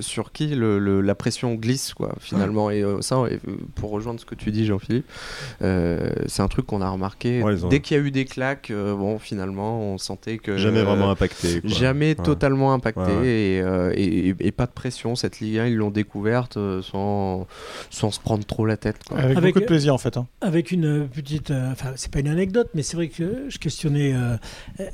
sur 0.00 0.32
qui 0.32 0.48
le- 0.48 0.78
le- 0.78 1.00
la 1.00 1.14
pression 1.14 1.54
glisse, 1.54 1.94
quoi, 1.94 2.14
finalement. 2.20 2.70
Et 2.70 2.84
ça, 3.00 3.22
pour 3.74 3.90
rejoindre 3.90 4.20
ce 4.20 4.24
que 4.26 4.34
tu 4.34 4.50
dis, 4.50 4.66
Jean-Philippe, 4.66 5.06
c'est 5.60 6.40
un 6.42 6.48
truc 6.48 6.66
qu'on 6.66 6.80
a 6.82 6.88
remarqué 6.88 7.42
Ouais, 7.42 7.54
ils 7.54 7.66
ont- 7.66 7.68
dès 7.68 7.80
qu'il 7.80 7.96
y 7.96 8.00
a 8.00 8.02
eu 8.02 8.10
des 8.10 8.24
claques. 8.24 8.70
bon, 8.72 9.18
finalement, 9.18 9.80
on 9.80 9.98
sentait 9.98 10.38
que 10.38 10.56
Jamais 10.56 10.82
vraiment 10.82 11.10
impacté. 11.10 11.60
quoi. 11.60 11.70
Jamais 11.70 12.14
totalement 12.14 12.72
impacté. 12.72 13.58
Et, 13.58 14.28
et- 14.28 14.34
et 14.40 14.52
pas 14.52 14.66
de 14.66 14.72
pression. 14.72 15.14
Cette 15.16 15.40
Ligue 15.40 15.58
1, 15.58 15.66
ils 15.66 15.76
l'ont 15.76 15.90
découverte 15.90 16.43
euh, 16.56 16.82
sans, 16.82 17.46
sans 17.90 18.10
se 18.10 18.20
prendre 18.20 18.44
trop 18.44 18.66
la 18.66 18.76
tête. 18.76 18.96
quoi. 19.08 19.18
Avec, 19.18 19.36
Avec- 19.38 19.54
beaucoup 19.54 19.60
de 19.60 19.66
plaisir 19.66 19.94
en 19.94 19.98
fait. 19.98 20.16
hein. 20.16 20.26
Avec 20.40 20.70
une 20.70 21.08
petite, 21.08 21.50
euh, 21.50 21.72
enfin 21.72 21.92
c'est 21.96 22.10
pas 22.10 22.20
une 22.20 22.28
anecdote, 22.28 22.68
mais 22.74 22.82
c'est 22.82 22.96
vrai 22.96 23.08
que 23.08 23.46
je 23.48 23.58
questionnais 23.58 24.12
euh, 24.14 24.36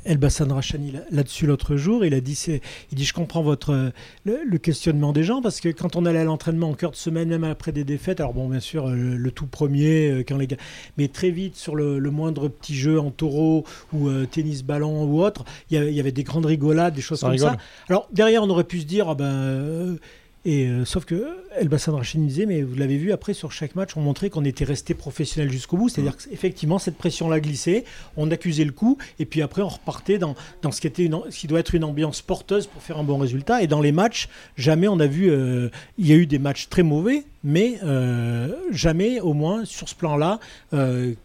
Elbassan 0.05 0.51
Rachani 0.51 0.91
là- 0.91 0.99
là-dessus 1.11 1.45
l'autre 1.45 1.75
jour. 1.75 2.05
Il 2.05 2.13
a 2.13 2.21
dit, 2.21 2.35
c'est, 2.35 2.61
il 2.91 2.97
dit, 2.97 3.05
je 3.05 3.13
comprends 3.13 3.41
votre 3.41 3.71
euh, 3.73 3.89
le, 4.25 4.39
le 4.47 4.57
questionnement 4.57 5.13
des 5.13 5.23
gens 5.23 5.41
parce 5.41 5.59
que 5.59 5.69
quand 5.69 5.95
on 5.95 6.05
allait 6.05 6.19
à 6.19 6.23
l'entraînement 6.23 6.69
en 6.69 6.73
cœur 6.73 6.91
de 6.91 6.95
semaine, 6.95 7.29
même 7.29 7.43
après 7.43 7.71
des 7.71 7.83
défaites, 7.83 8.19
alors 8.19 8.33
bon 8.33 8.47
bien 8.49 8.59
sûr 8.59 8.87
euh, 8.87 8.93
le, 8.95 9.17
le 9.17 9.31
tout 9.31 9.47
premier 9.47 10.09
euh, 10.11 10.23
quand 10.27 10.37
les 10.37 10.47
gars, 10.47 10.57
mais 10.97 11.07
très 11.07 11.29
vite 11.31 11.55
sur 11.55 11.75
le, 11.75 11.99
le 11.99 12.11
moindre 12.11 12.47
petit 12.47 12.75
jeu 12.75 12.99
en 12.99 13.11
taureau 13.11 13.63
ou 13.93 14.07
euh, 14.09 14.25
tennis 14.25 14.63
ballon 14.63 15.03
ou 15.05 15.21
autre, 15.21 15.43
il 15.69 15.75
y, 15.75 15.77
avait, 15.77 15.89
il 15.91 15.95
y 15.95 15.99
avait 15.99 16.11
des 16.11 16.23
grandes 16.23 16.45
rigolades, 16.45 16.93
des 16.93 17.01
choses 17.01 17.19
Ça 17.19 17.27
comme 17.27 17.31
rigole. 17.33 17.49
ça. 17.51 17.57
Alors 17.89 18.07
derrière 18.11 18.43
on 18.43 18.49
aurait 18.49 18.63
pu 18.63 18.79
se 18.81 18.85
dire, 18.85 19.09
ah 19.09 19.15
ben 19.15 19.25
euh, 19.25 19.95
et 20.43 20.65
euh, 20.67 20.85
sauf 20.85 21.05
que 21.05 21.23
Elbassan 21.59 21.93
Rachid 21.95 22.25
disait, 22.25 22.45
mais 22.45 22.61
vous 22.63 22.75
l'avez 22.75 22.97
vu 22.97 23.11
après 23.11 23.33
sur 23.33 23.51
chaque 23.51 23.75
match, 23.75 23.95
on 23.97 24.01
montrait 24.01 24.29
qu'on 24.29 24.43
était 24.45 24.63
resté 24.65 24.93
professionnel 24.93 25.51
jusqu'au 25.51 25.77
bout. 25.77 25.89
C'est-à-dire 25.89 26.15
qu'effectivement 26.17 26.79
cette 26.79 26.97
pression-là 26.97 27.39
glissait, 27.39 27.83
on 28.17 28.31
accusait 28.31 28.63
le 28.65 28.71
coup, 28.71 28.97
et 29.19 29.25
puis 29.25 29.41
après 29.41 29.61
on 29.61 29.67
repartait 29.67 30.17
dans, 30.17 30.35
dans 30.61 30.71
ce 30.71 30.81
qui 30.81 30.87
était 30.87 31.03
une, 31.05 31.19
ce 31.29 31.37
qui 31.39 31.47
doit 31.47 31.59
être 31.59 31.75
une 31.75 31.83
ambiance 31.83 32.21
porteuse 32.21 32.67
pour 32.67 32.81
faire 32.81 32.97
un 32.97 33.03
bon 33.03 33.17
résultat. 33.17 33.61
Et 33.61 33.67
dans 33.67 33.81
les 33.81 33.91
matchs, 33.91 34.29
jamais 34.55 34.87
on 34.87 34.99
a 34.99 35.07
vu, 35.07 35.29
euh, 35.29 35.69
il 35.97 36.07
y 36.07 36.11
a 36.13 36.15
eu 36.15 36.25
des 36.25 36.39
matchs 36.39 36.69
très 36.69 36.83
mauvais, 36.83 37.23
mais 37.43 37.79
euh, 37.83 38.53
jamais 38.71 39.19
au 39.19 39.33
moins 39.33 39.65
sur 39.65 39.89
ce 39.89 39.95
plan-là, 39.95 40.39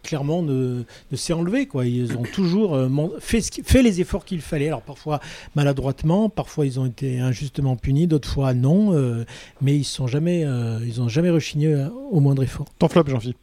clairement 0.03 0.41
ne, 0.41 0.83
ne 1.11 1.15
s'est 1.17 1.33
enlevé. 1.33 1.67
Quoi. 1.67 1.85
Ils 1.85 2.17
ont 2.17 2.23
toujours 2.23 2.75
mon- 2.89 3.11
fait, 3.19 3.41
ce 3.41 3.51
qui- 3.51 3.63
fait 3.63 3.81
les 3.83 4.01
efforts 4.01 4.25
qu'il 4.25 4.41
fallait. 4.41 4.67
Alors 4.67 4.81
parfois 4.81 5.19
maladroitement, 5.55 6.29
parfois 6.29 6.65
ils 6.65 6.79
ont 6.79 6.85
été 6.85 7.19
injustement 7.19 7.75
punis, 7.75 8.07
d'autres 8.07 8.29
fois 8.29 8.53
non, 8.53 8.91
euh, 9.07 9.25
mais 9.61 9.75
ils 9.75 9.83
sont 9.83 10.07
jamais, 10.07 10.43
euh, 10.45 10.79
ils 10.85 11.01
ont 11.01 11.07
jamais 11.09 11.29
rechigné 11.29 11.67
euh, 11.73 11.87
au 12.11 12.19
moindre 12.19 12.43
effort. 12.43 12.65
Ton 12.79 12.87
flop, 12.89 13.03
Jean-Philippe. 13.07 13.37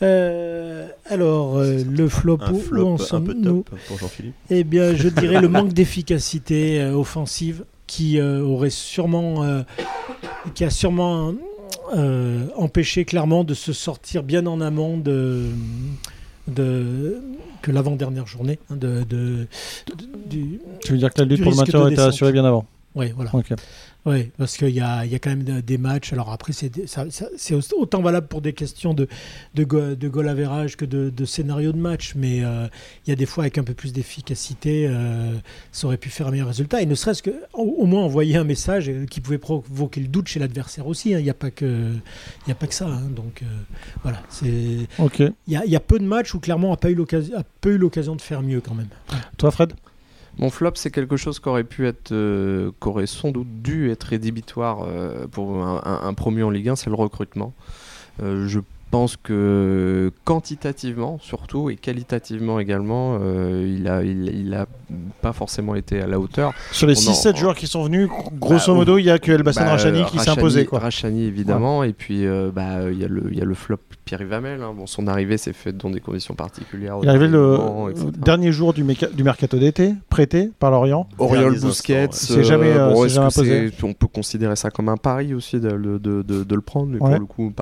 Euh, 0.00 0.86
alors 1.06 1.56
euh, 1.58 1.82
le 1.84 2.08
flop, 2.08 2.38
Un 2.40 2.52
où- 2.52 2.56
où 2.56 2.60
flop 2.60 2.86
en 2.86 2.98
sommes-nous 2.98 3.62
top 3.64 3.78
pour 3.88 3.98
Jean-Philippe. 3.98 4.34
Eh 4.50 4.62
bien, 4.62 4.94
je 4.94 5.08
dirais 5.20 5.40
le 5.40 5.48
manque 5.48 5.72
d'efficacité 5.72 6.80
euh, 6.80 6.92
offensive 6.94 7.64
qui 7.88 8.20
euh, 8.20 8.42
aurait 8.42 8.70
sûrement, 8.70 9.42
euh, 9.42 9.62
qui 10.54 10.62
a 10.64 10.70
sûrement 10.70 11.34
euh, 11.96 12.46
empêché 12.56 13.04
clairement 13.04 13.42
de 13.42 13.54
se 13.54 13.72
sortir 13.72 14.22
bien 14.22 14.46
en 14.46 14.60
amont 14.60 14.98
de, 14.98 15.46
de 16.46 17.16
que 17.62 17.72
l'avant-dernière 17.72 18.26
journée 18.28 18.60
hein, 18.70 18.76
de, 18.76 19.02
de- 19.02 19.46
de- 19.88 20.28
du, 20.28 20.60
Tu 20.84 20.92
veux 20.92 20.98
dire 20.98 21.12
que 21.12 21.18
la 21.22 21.24
lutte 21.26 21.42
pour 21.42 21.50
le 21.50 21.56
maintien 21.56 21.88
était 21.88 22.00
assurée 22.02 22.30
bien 22.30 22.44
avant 22.44 22.66
ouais, 22.94 23.12
voilà. 23.16 23.34
Ok. 23.34 23.52
Oui, 24.10 24.30
parce 24.38 24.56
qu'il 24.56 24.70
y 24.70 24.80
a, 24.80 25.04
y 25.04 25.14
a 25.14 25.18
quand 25.18 25.28
même 25.28 25.44
de- 25.44 25.60
des 25.60 25.76
matchs. 25.76 26.14
Alors 26.14 26.30
après, 26.32 26.54
c'est 26.54 27.74
autant 27.74 28.00
valable 28.00 28.26
pour 28.26 28.40
des 28.40 28.54
questions 28.54 28.94
de, 28.94 29.06
de, 29.54 29.64
go- 29.64 29.94
de 29.94 30.08
goal 30.08 30.28
average 30.30 30.76
que 30.78 30.86
de, 30.86 31.10
de 31.10 31.24
scénario 31.26 31.72
de 31.72 31.76
match. 31.78 32.14
Mais 32.16 32.42
euh, 32.42 32.66
il 33.06 33.10
y 33.10 33.12
a 33.12 33.16
des 33.16 33.26
fois, 33.26 33.44
avec 33.44 33.58
un 33.58 33.64
peu 33.64 33.74
plus 33.74 33.92
d'efficacité, 33.92 34.86
euh, 34.88 35.34
ça 35.72 35.86
aurait 35.88 35.98
pu 35.98 36.08
faire 36.08 36.26
un 36.28 36.30
meilleur 36.30 36.46
résultat. 36.48 36.80
Et 36.80 36.86
ne 36.86 36.94
serait-ce 36.94 37.22
que, 37.22 37.34
au, 37.52 37.62
au 37.64 37.84
moins, 37.86 38.02
envoyer 38.02 38.36
un 38.36 38.44
message 38.44 38.90
qui 39.10 39.20
pouvait 39.20 39.36
provoquer 39.38 40.00
le 40.00 40.08
doute 40.08 40.28
chez 40.28 40.40
l'adversaire 40.40 40.86
aussi. 40.86 41.12
hein. 41.14 41.18
Il 41.18 41.24
n'y 41.24 41.30
a, 41.30 41.34
pas 41.34 41.50
que- 41.50 41.92
y 42.46 42.50
a 42.50 42.54
pas 42.54 42.66
que 42.66 42.74
ça. 42.74 42.86
hein. 42.86 43.02
Donc 43.14 43.42
euh, 43.42 43.46
voilà, 44.04 44.22
il 44.42 44.86
y 45.48 45.56
a, 45.56 45.66
y 45.66 45.76
a 45.76 45.80
peu 45.80 45.98
de 45.98 46.04
matchs 46.04 46.34
où 46.34 46.40
Clermont 46.40 46.70
n'a 46.70 46.76
pas 46.78 46.88
eu 46.90 46.94
l'occasion 47.78 48.16
de 48.16 48.22
faire 48.22 48.40
mieux 48.42 48.62
quand 48.62 48.74
même. 48.74 48.88
Toi, 49.36 49.50
Fred? 49.50 49.74
Mon 50.38 50.50
flop, 50.50 50.72
c'est 50.76 50.92
quelque 50.92 51.16
chose 51.16 51.40
qui 51.40 51.48
aurait 51.48 51.64
pu 51.64 51.86
être, 51.86 52.12
euh, 52.12 52.70
qui 52.80 52.88
aurait 52.88 53.06
sans 53.06 53.30
doute 53.30 53.62
dû 53.62 53.90
être 53.90 54.04
rédhibitoire 54.04 54.82
euh, 54.82 55.26
pour 55.26 55.64
un, 55.64 56.14
promu 56.14 56.44
en 56.44 56.50
Ligue 56.50 56.68
1, 56.68 56.76
c'est 56.76 56.90
le 56.90 56.96
recrutement. 56.96 57.54
Euh, 58.22 58.46
pense 58.90 59.16
que 59.16 60.10
quantitativement, 60.24 61.18
surtout, 61.20 61.70
et 61.70 61.76
qualitativement 61.76 62.58
également, 62.60 63.18
euh, 63.20 63.74
il 63.78 63.88
a, 63.88 64.02
il, 64.02 64.28
il 64.46 64.54
a 64.54 64.66
pas 65.20 65.32
forcément 65.32 65.74
été 65.74 66.00
à 66.00 66.06
la 66.06 66.18
hauteur. 66.18 66.52
Sur 66.72 66.86
les 66.86 66.94
On 67.06 67.10
en- 67.10 67.12
6-7 67.14 67.36
joueurs 67.36 67.54
qui 67.54 67.66
sont 67.66 67.82
venus, 67.84 68.08
grosso 68.40 68.72
Bah, 68.72 68.78
modo, 68.78 68.98
il 68.98 69.04
y 69.04 69.10
a 69.10 69.18
que 69.18 69.32
Elbassan 69.32 69.64
Bah, 69.64 69.70
Rachani 69.72 70.04
qui 70.06 70.18
s'est 70.18 70.30
imposé. 70.30 70.64
Quoi. 70.64 70.78
Rachani, 70.78 71.24
évidemment, 71.24 71.82
et 71.84 71.92
puis 71.92 72.26
euh, 72.26 72.50
bah, 72.54 72.90
il 72.90 72.98
y, 72.98 73.04
a 73.04 73.08
le- 73.08 73.28
il 73.30 73.38
y 73.38 73.42
a 73.42 73.44
le 73.44 73.54
flop 73.54 73.78
Pierre 74.04 74.22
Yvamel. 74.22 74.62
hein. 74.62 74.72
Bon, 74.76 74.86
son 74.86 75.06
arrivée 75.06 75.36
s'est 75.36 75.52
faite 75.52 75.76
dans 75.76 75.90
des 75.90 76.00
conditions 76.00 76.34
particulières. 76.34 76.96
Il 77.02 77.06
est 77.06 77.08
arrivé 77.10 77.28
dernier 77.28 77.36
le 77.42 77.56
moment, 77.58 77.88
dernier 78.16 78.52
jour 78.52 78.72
du, 78.72 78.84
méca- 78.84 79.12
du 79.14 79.22
mercato 79.22 79.58
d'été, 79.58 79.94
prêté 80.08 80.50
par 80.58 80.70
Lorient. 80.70 81.06
Oriol 81.18 81.54
instants, 81.56 81.68
ouais. 81.94 82.08
C'est 82.12 82.44
jamais, 82.44 82.72
euh, 82.72 82.92
bon, 82.94 83.02
c'est 83.02 83.08
jamais 83.10 83.26
imposé. 83.26 83.70
on 83.82 83.92
peut 83.92 84.06
considérer 84.06 84.56
ça 84.56 84.70
comme 84.70 84.88
un 84.88 84.96
pari 84.96 85.34
aussi 85.34 85.60
de, 85.60 85.68
de, 85.70 85.98
de- 85.98 86.22
de- 86.22 86.44
de 86.44 86.54
le 86.54 86.60
prendre, 86.62 86.88
mais 86.88 86.98
Ouais. 87.02 87.10
pour 87.10 87.20
le 87.20 87.26
coup. 87.26 87.52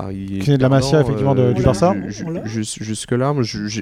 Qui 0.40 0.52
est 0.52 0.56
de 0.56 0.62
la 0.62 0.68
Masia, 0.68 1.02
effectivement, 1.24 1.34
de- 1.34 1.52
du 1.52 1.62
Barça. 1.62 1.94
ju- 2.08 2.24
On 2.26 2.30
l'a- 2.30 2.44
ju- 2.46 2.64
Jusque 2.64 3.12
là, 3.12 3.32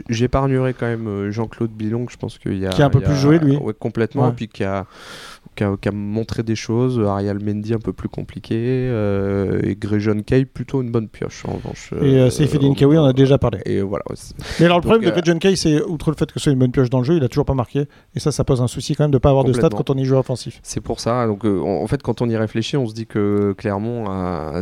j'épargnerai 0.09 0.75
quand 0.75 0.87
même 0.87 1.07
euh, 1.09 1.31
Jean-Claude 1.31 1.71
Bilong. 1.71 2.07
Je 2.11 2.17
pense 2.17 2.39
qu'il 2.39 2.59
y 2.59 2.67
a 2.67 2.71
Qui 2.71 2.83
a 2.83 2.87
un 2.87 2.91
peu 2.91 3.01
y 3.01 3.05
a- 3.05 3.07
plus 3.09 3.17
joué, 3.17 3.39
lui. 3.39 3.57
ouais, 3.57 3.75
complètement, 3.79 4.25
Ouais. 4.25 4.31
et 4.31 4.33
puis 4.33 4.49
qui 4.49 4.65
a 4.65 4.87
qui 5.57 5.63
a, 5.63 5.77
qui 5.81 5.89
a 5.89 5.93
montré 5.93 6.43
des 6.43 6.57
choses. 6.57 7.01
Ariel 7.07 7.39
Mendy 7.39 7.75
un 7.75 7.79
peu 7.79 7.93
plus 7.93 8.09
compliqué 8.09 8.57
euh, 8.59 9.61
et 9.63 9.77
Grejon 9.77 10.21
Kay 10.27 10.47
plutôt 10.47 10.83
une 10.83 10.91
bonne 10.91 11.07
pioche 11.07 11.45
en 11.47 11.53
revanche. 11.53 11.93
Et 12.03 12.19
euh, 12.19 12.27
euh, 12.27 12.31
Seyfedine 12.31 12.75
Kawi, 12.75 12.99
on 12.99 13.05
a 13.05 13.13
déjà 13.13 13.39
parlé. 13.39 13.61
Et 13.65 13.81
voilà. 13.81 14.03
Mais 14.59 14.67
alors, 14.67 14.79
le 14.79 14.83
Donc, 14.83 14.91
problème 14.91 15.03
de 15.03 15.07
euh, 15.17 15.21
Gretchen 15.21 15.39
Kay, 15.39 15.55
c'est, 15.55 15.81
outre 15.83 16.11
le 16.11 16.17
fait 16.17 16.27
que 16.27 16.41
ce 16.41 16.45
soit 16.45 16.53
une 16.53 16.59
bonne 16.59 16.73
pioche 16.73 16.91
dans 16.91 16.99
le 16.99 17.05
jeu, 17.05 17.15
il 17.19 17.23
a 17.23 17.29
toujours 17.29 17.45
pas 17.45 17.55
marqué. 17.55 17.87
Et 18.17 18.21
ça, 18.21 18.33
ça 18.33 18.43
pose 18.43 18.63
un 18.63 18.67
souci 18.67 18.97
quand 18.97 19.05
même 19.05 19.11
de 19.13 19.19
pas 19.19 19.29
avoir 19.31 19.45
de 19.45 19.53
stats 19.53 19.69
quand 19.69 19.91
on 19.91 19.97
est 19.97 20.05
joueur 20.05 20.21
offensif. 20.21 20.59
C'est 20.65 20.81
pour 20.81 20.99
ça. 20.99 21.25
Donc, 21.29 21.45
euh, 21.45 21.61
en 21.61 21.85
en 21.85 21.87
fait, 21.87 22.03
quand 22.03 22.21
on 22.21 22.29
y 22.29 22.37
réfléchit, 22.37 22.77
on 22.77 22.87
se 22.89 22.95
dit 22.95 23.07
que 23.07 23.55
Clermont 23.57 24.07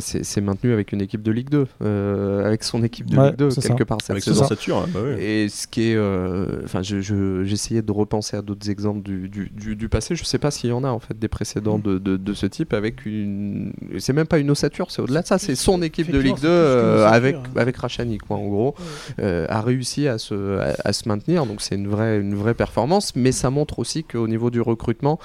s'est 0.01 0.41
maintenu 0.43 0.73
avec 0.75 0.93
une 0.93 1.01
équipe 1.01 1.23
de 1.23 1.31
Ligue 1.33 1.49
2, 1.49 1.67
euh, 1.83 2.45
avec 2.63 2.71
son 2.71 2.83
équipe 2.85 3.07
de 3.11 3.17
Ouais, 3.17 3.27
Ligue 3.29 3.37
2 3.37 3.51
c'est 3.51 3.61
quelque 3.63 3.79
ça. 3.81 3.85
part 3.85 3.99
cette 4.01 4.11
Avec 4.11 4.23
saison. 4.23 4.41
sa 4.41 4.47
stature, 4.47 4.77
hein, 4.79 4.87
bah 4.93 5.01
oui. 5.05 5.23
Et 5.23 5.49
ce 5.49 5.67
qui 5.67 5.91
est, 5.91 5.97
euh, 5.97 6.61
enfin, 6.65 6.83
je- 6.83 7.01
je- 7.01 7.43
j'essayais 7.45 7.83
de 7.83 7.93
repenser 7.93 8.37
à 8.37 8.43
d'autres 8.43 8.71
exemples 8.71 9.03
du, 9.03 9.29
du, 9.29 9.51
du- 9.51 9.77
du 9.77 9.89
passé. 9.89 10.15
Je 10.15 10.25
sais 10.25 10.39
pas 10.39 10.51
s'il 10.51 10.71
y 10.71 10.73
en 10.73 10.85
a 10.85 10.89
en 10.89 11.01
fait 11.01 11.19
des 11.19 11.29
précédents 11.29 11.79
de, 11.79 11.99
de, 11.99 12.17
de 12.17 12.35
ce 12.35 12.47
type 12.47 12.73
avec 12.73 13.05
une. 13.05 13.73
C'est 13.99 14.13
même 14.13 14.27
pas 14.27 14.39
une 14.39 14.51
ossature, 14.51 14.91
c'est 14.91 15.03
au-delà 15.03 15.23
de 15.23 15.27
ça. 15.27 15.39
C'est 15.39 15.55
son 15.57 15.83
équipe 15.83 16.11
de 16.11 16.19
Ligue 16.19 16.39
2 16.41 16.49
Effectivement, 16.49 16.63
c'est 16.63 16.75
plus 16.75 16.81
qu'une 16.81 17.01
euh, 17.01 17.09
avec 17.09 17.35
hein. 17.37 17.43
avec 17.57 17.77
Rachani 17.77 18.19
quoi. 18.19 18.37
En 18.37 18.47
gros, 18.49 18.75
euh, 19.21 19.47
a 19.49 19.61
réussi 19.61 20.07
à 20.09 20.19
se 20.19 20.59
à, 20.59 20.75
à 20.85 20.93
se 20.93 21.09
maintenir. 21.09 21.47
Donc 21.47 21.61
c'est 21.61 21.75
une 21.75 21.89
vraie 21.89 22.21
une 22.21 22.35
vraie 22.35 22.55
performance. 22.55 23.17
Mais 23.17 23.33
ça 23.33 23.51
montre 23.51 23.79
aussi 23.81 24.05
qu'au 24.05 24.29
niveau 24.29 24.51
du 24.51 24.61
recrutement, 24.61 25.19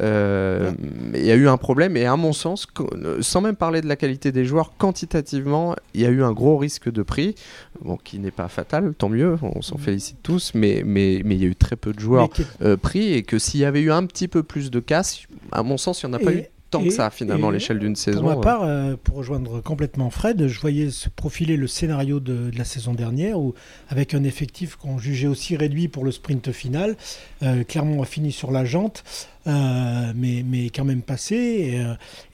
euh, 0.00 0.70
il 1.14 1.24
y 1.24 1.30
a 1.30 1.34
eu 1.36 1.48
un 1.48 1.56
problème. 1.56 1.96
Et 1.96 2.06
à 2.06 2.16
mon 2.16 2.32
sens, 2.32 2.66
euh, 2.80 3.18
sans 3.20 3.40
même 3.40 3.56
parler 3.56 3.80
de 3.80 3.86
la 3.86 3.96
qualité 3.96 4.32
des 4.32 4.44
joueurs, 4.44 4.72
quantitativement, 4.78 5.74
il 5.94 6.00
y 6.00 6.06
a 6.06 6.10
eu 6.10 6.22
un 6.22 6.32
gros 6.32 6.56
risque 6.56 6.79
risque 6.80 6.94
de 6.94 7.02
prix, 7.02 7.34
bon, 7.80 7.96
qui 7.96 8.18
n'est 8.18 8.30
pas 8.30 8.48
fatal, 8.48 8.94
tant 8.96 9.08
mieux, 9.08 9.36
on 9.42 9.62
s'en 9.62 9.76
félicite 9.76 10.18
tous, 10.22 10.52
mais 10.54 10.82
mais 10.84 11.22
mais 11.24 11.34
il 11.36 11.42
y 11.42 11.44
a 11.44 11.48
eu 11.48 11.56
très 11.56 11.76
peu 11.76 11.92
de 11.92 12.00
joueurs 12.00 12.28
euh, 12.62 12.76
pris 12.76 13.12
et 13.12 13.22
que 13.22 13.38
s'il 13.38 13.60
y 13.60 13.64
avait 13.64 13.80
eu 13.80 13.92
un 13.92 14.06
petit 14.06 14.28
peu 14.28 14.42
plus 14.42 14.70
de 14.70 14.80
casse, 14.80 15.22
à 15.52 15.62
mon 15.62 15.76
sens, 15.76 16.02
il 16.02 16.06
n'y 16.08 16.14
en 16.14 16.18
a 16.18 16.20
pas 16.20 16.32
eu 16.32 16.44
tant 16.70 16.80
et- 16.82 16.88
que 16.88 16.90
ça 16.94 17.10
finalement 17.10 17.48
à 17.48 17.52
l'échelle 17.52 17.78
d'une 17.78 17.96
saison. 17.96 18.20
Pour 18.20 18.28
ma 18.30 18.36
euh. 18.36 18.40
part, 18.40 18.62
euh, 18.62 18.96
pour 19.02 19.16
rejoindre 19.16 19.60
complètement 19.60 20.10
Fred, 20.10 20.46
je 20.46 20.60
voyais 20.60 20.90
se 20.90 21.08
profiler 21.08 21.56
le 21.56 21.66
scénario 21.66 22.20
de, 22.20 22.50
de 22.50 22.58
la 22.58 22.64
saison 22.64 22.94
dernière 22.94 23.38
où, 23.38 23.54
avec 23.88 24.14
un 24.14 24.22
effectif 24.24 24.76
qu'on 24.76 24.98
jugeait 24.98 25.26
aussi 25.26 25.56
réduit 25.56 25.88
pour 25.88 26.04
le 26.04 26.12
sprint 26.12 26.52
final, 26.52 26.96
euh, 27.42 27.64
Clermont 27.64 28.02
a 28.02 28.06
fini 28.06 28.30
sur 28.32 28.50
la 28.52 28.64
jante, 28.64 29.02
euh, 29.46 30.12
mais, 30.14 30.44
mais 30.48 30.70
quand 30.70 30.84
même 30.84 31.02
passé. 31.02 31.36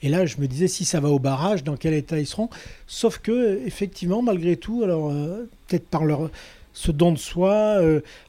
Et, 0.01 0.07
et 0.07 0.09
là, 0.09 0.25
je 0.25 0.37
me 0.37 0.47
disais, 0.47 0.67
si 0.67 0.85
ça 0.85 0.99
va 0.99 1.09
au 1.09 1.19
barrage, 1.19 1.63
dans 1.63 1.75
quel 1.75 1.93
état 1.93 2.19
ils 2.19 2.27
seront? 2.27 2.49
Sauf 2.85 3.17
que, 3.19 3.59
effectivement, 3.65 4.21
malgré 4.21 4.55
tout, 4.57 4.83
alors 4.83 5.11
peut-être 5.67 5.87
par 5.87 6.05
leur, 6.05 6.29
ce 6.73 6.91
don 6.91 7.11
de 7.11 7.17
soi, 7.17 7.81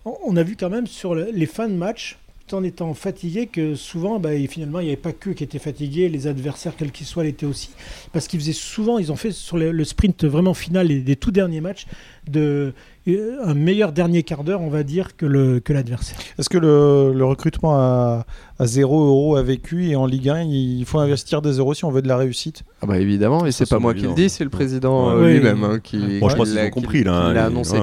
on, 0.05 0.37
a 0.37 0.43
vu 0.43 0.57
quand 0.57 0.71
même 0.71 0.87
sur 0.87 1.15
le- 1.15 1.29
les 1.33 1.47
fins 1.47 1.69
de 1.69 1.75
match, 1.75 2.19
tout 2.49 2.55
en 2.57 2.63
étant 2.65 2.95
fatigué, 2.95 3.47
que 3.47 3.75
souvent, 3.75 4.19
bah, 4.19 4.35
et 4.35 4.47
finalement, 4.47 4.81
il 4.81 4.85
n'y 4.85 4.91
avait 4.91 4.97
pas 4.97 5.13
que 5.13 5.31
qui 5.31 5.45
étaient 5.45 5.59
fatigués, 5.59 6.09
les 6.09 6.27
adversaires, 6.27 6.73
quels 6.77 6.91
qu'ils 6.93 7.07
soient, 7.07 7.25
l'étaient 7.25 7.47
aussi. 7.47 7.71
Parce 8.13 8.27
qu'ils 8.27 8.41
faisaient 8.41 8.53
souvent, 8.53 8.99
ils 8.99 9.13
ont 9.13 9.17
fait 9.17 9.31
sur 9.33 9.57
le, 9.59 9.71
le 9.71 9.85
sprint 9.85 10.25
vraiment 10.25 10.55
final 10.55 10.89
des, 10.89 11.01
des 11.01 11.17
tout 11.17 11.31
derniers 11.31 11.61
matchs, 11.61 11.87
de, 12.29 12.73
euh, 13.09 13.37
un 13.45 13.55
meilleur 13.55 13.93
dernier 13.93 14.23
quart 14.23 14.45
d'heure, 14.45 14.61
on 14.61 14.69
va 14.71 14.83
dire, 14.83 15.17
que 15.17 15.27
le- 15.27 15.61
que 15.61 15.73
l'adversaire. 15.73 16.19
Est-ce 16.39 16.49
que 16.49 16.59
le, 16.59 17.13
le 17.15 17.25
recrutement 17.25 17.75
à, 17.77 18.27
à 18.59 18.67
0 18.67 19.05
euros 19.07 19.37
a 19.37 19.43
vécu 19.43 19.87
et 19.89 19.97
en 19.97 20.07
Ligue 20.07 20.29
1, 20.29 20.43
il 20.43 20.85
faut 20.85 20.99
investir 20.99 21.43
des 21.43 21.53
euros 21.59 21.75
si 21.75 21.85
on 21.85 21.91
veut 21.91 22.03
de 22.03 22.09
la 22.09 22.17
réussite? 22.17 22.63
Ah 22.83 22.87
bah 22.87 22.99
évidemment, 22.99 23.47
et 23.47 23.53
c'est 23.53 23.69
pas 23.69 23.79
moi 23.79 23.95
qui 23.95 24.03
le 24.03 24.15
dis, 24.15 24.29
c'est 24.29 24.45
le 24.45 24.51
président 24.51 25.11
euh, 25.11 25.25
Oui. 25.27 25.35
lui-même 25.35 25.65
hein, 25.65 25.79
qui, 25.83 26.19
Bon, 26.21 26.29
je 26.29 26.37
pense 26.37 26.49
qu'ils 26.49 26.57
l'a- 26.57 26.71
compris 26.71 27.05
là. 27.05 27.29
qui 27.29 27.35
l'a 27.35 27.45
hein, 27.45 27.47
annoncé. 27.49 27.77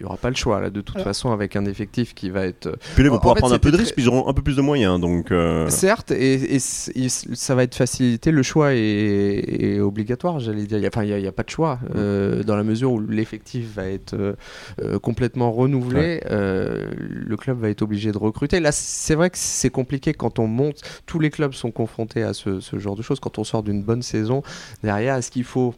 Il 0.00 0.04
n'y 0.04 0.06
aura 0.06 0.16
pas 0.16 0.30
le 0.30 0.34
choix 0.34 0.60
là, 0.60 0.70
de 0.70 0.80
toute 0.80 1.00
façon, 1.02 1.30
avec 1.30 1.56
un 1.56 1.66
effectif 1.66 2.14
qui 2.14 2.30
va 2.30 2.46
être 2.46 2.70
Puis 2.94 3.02
là, 3.02 3.08
ils 3.08 3.10
vont 3.10 3.16
En 3.16 3.18
pouvoir 3.18 3.36
fait, 3.36 3.40
prendre 3.40 3.54
un 3.54 3.58
peu 3.58 3.70
de 3.70 3.76
risque, 3.76 3.88
très- 3.88 3.94
puis 3.96 4.04
ils 4.04 4.08
auront 4.08 4.26
un 4.28 4.32
peu 4.32 4.40
plus 4.40 4.56
de 4.56 4.62
moyens. 4.62 4.98
Donc, 4.98 5.30
euh, 5.30 5.68
Certes, 5.68 6.10
et, 6.10 6.58
ça 6.58 7.54
va 7.54 7.64
être 7.64 7.74
facilité. 7.74 8.30
Le 8.30 8.42
choix 8.42 8.74
est, 8.74 8.78
est 8.78 9.80
obligatoire, 9.80 10.40
j'allais 10.40 10.64
dire. 10.64 10.80
Enfin, 10.86 11.04
il 11.04 11.14
n'y 11.14 11.26
a, 11.26 11.32
pas 11.32 11.42
de 11.42 11.50
choix. 11.50 11.78
euh, 11.94 12.42
dans 12.42 12.56
la 12.56 12.64
mesure 12.64 12.92
où 12.92 13.00
l'effectif 13.00 13.74
va 13.74 13.86
être 13.86 14.14
euh, 14.14 14.98
complètement 15.00 15.52
renouvelé, 15.52 16.22
euh, 16.30 16.86
le 16.96 17.36
club 17.36 17.58
va 17.58 17.68
être 17.68 17.82
obligé 17.82 18.10
de 18.10 18.18
recruter. 18.18 18.58
Là, 18.60 18.72
c'est 18.72 19.14
vrai 19.14 19.28
que 19.28 19.36
c'est 19.38 19.70
compliqué 19.70 20.14
quand 20.14 20.38
on 20.38 20.46
monte. 20.46 20.80
Tous 21.06 21.18
les 21.18 21.28
clubs 21.30 21.52
sont 21.52 21.70
confrontés 21.70 22.22
à 22.22 22.32
ce, 22.32 22.60
ce 22.60 22.78
genre 22.78 22.96
de 22.96 23.02
choses. 23.02 23.20
Quand 23.20 23.38
on 23.38 23.44
sort 23.44 23.62
d'une 23.62 23.82
bonne 23.82 24.02
saison, 24.02 24.42
derrière, 24.82 25.16
est-ce 25.16 25.30
qu'il 25.30 25.44
faut 25.44 25.74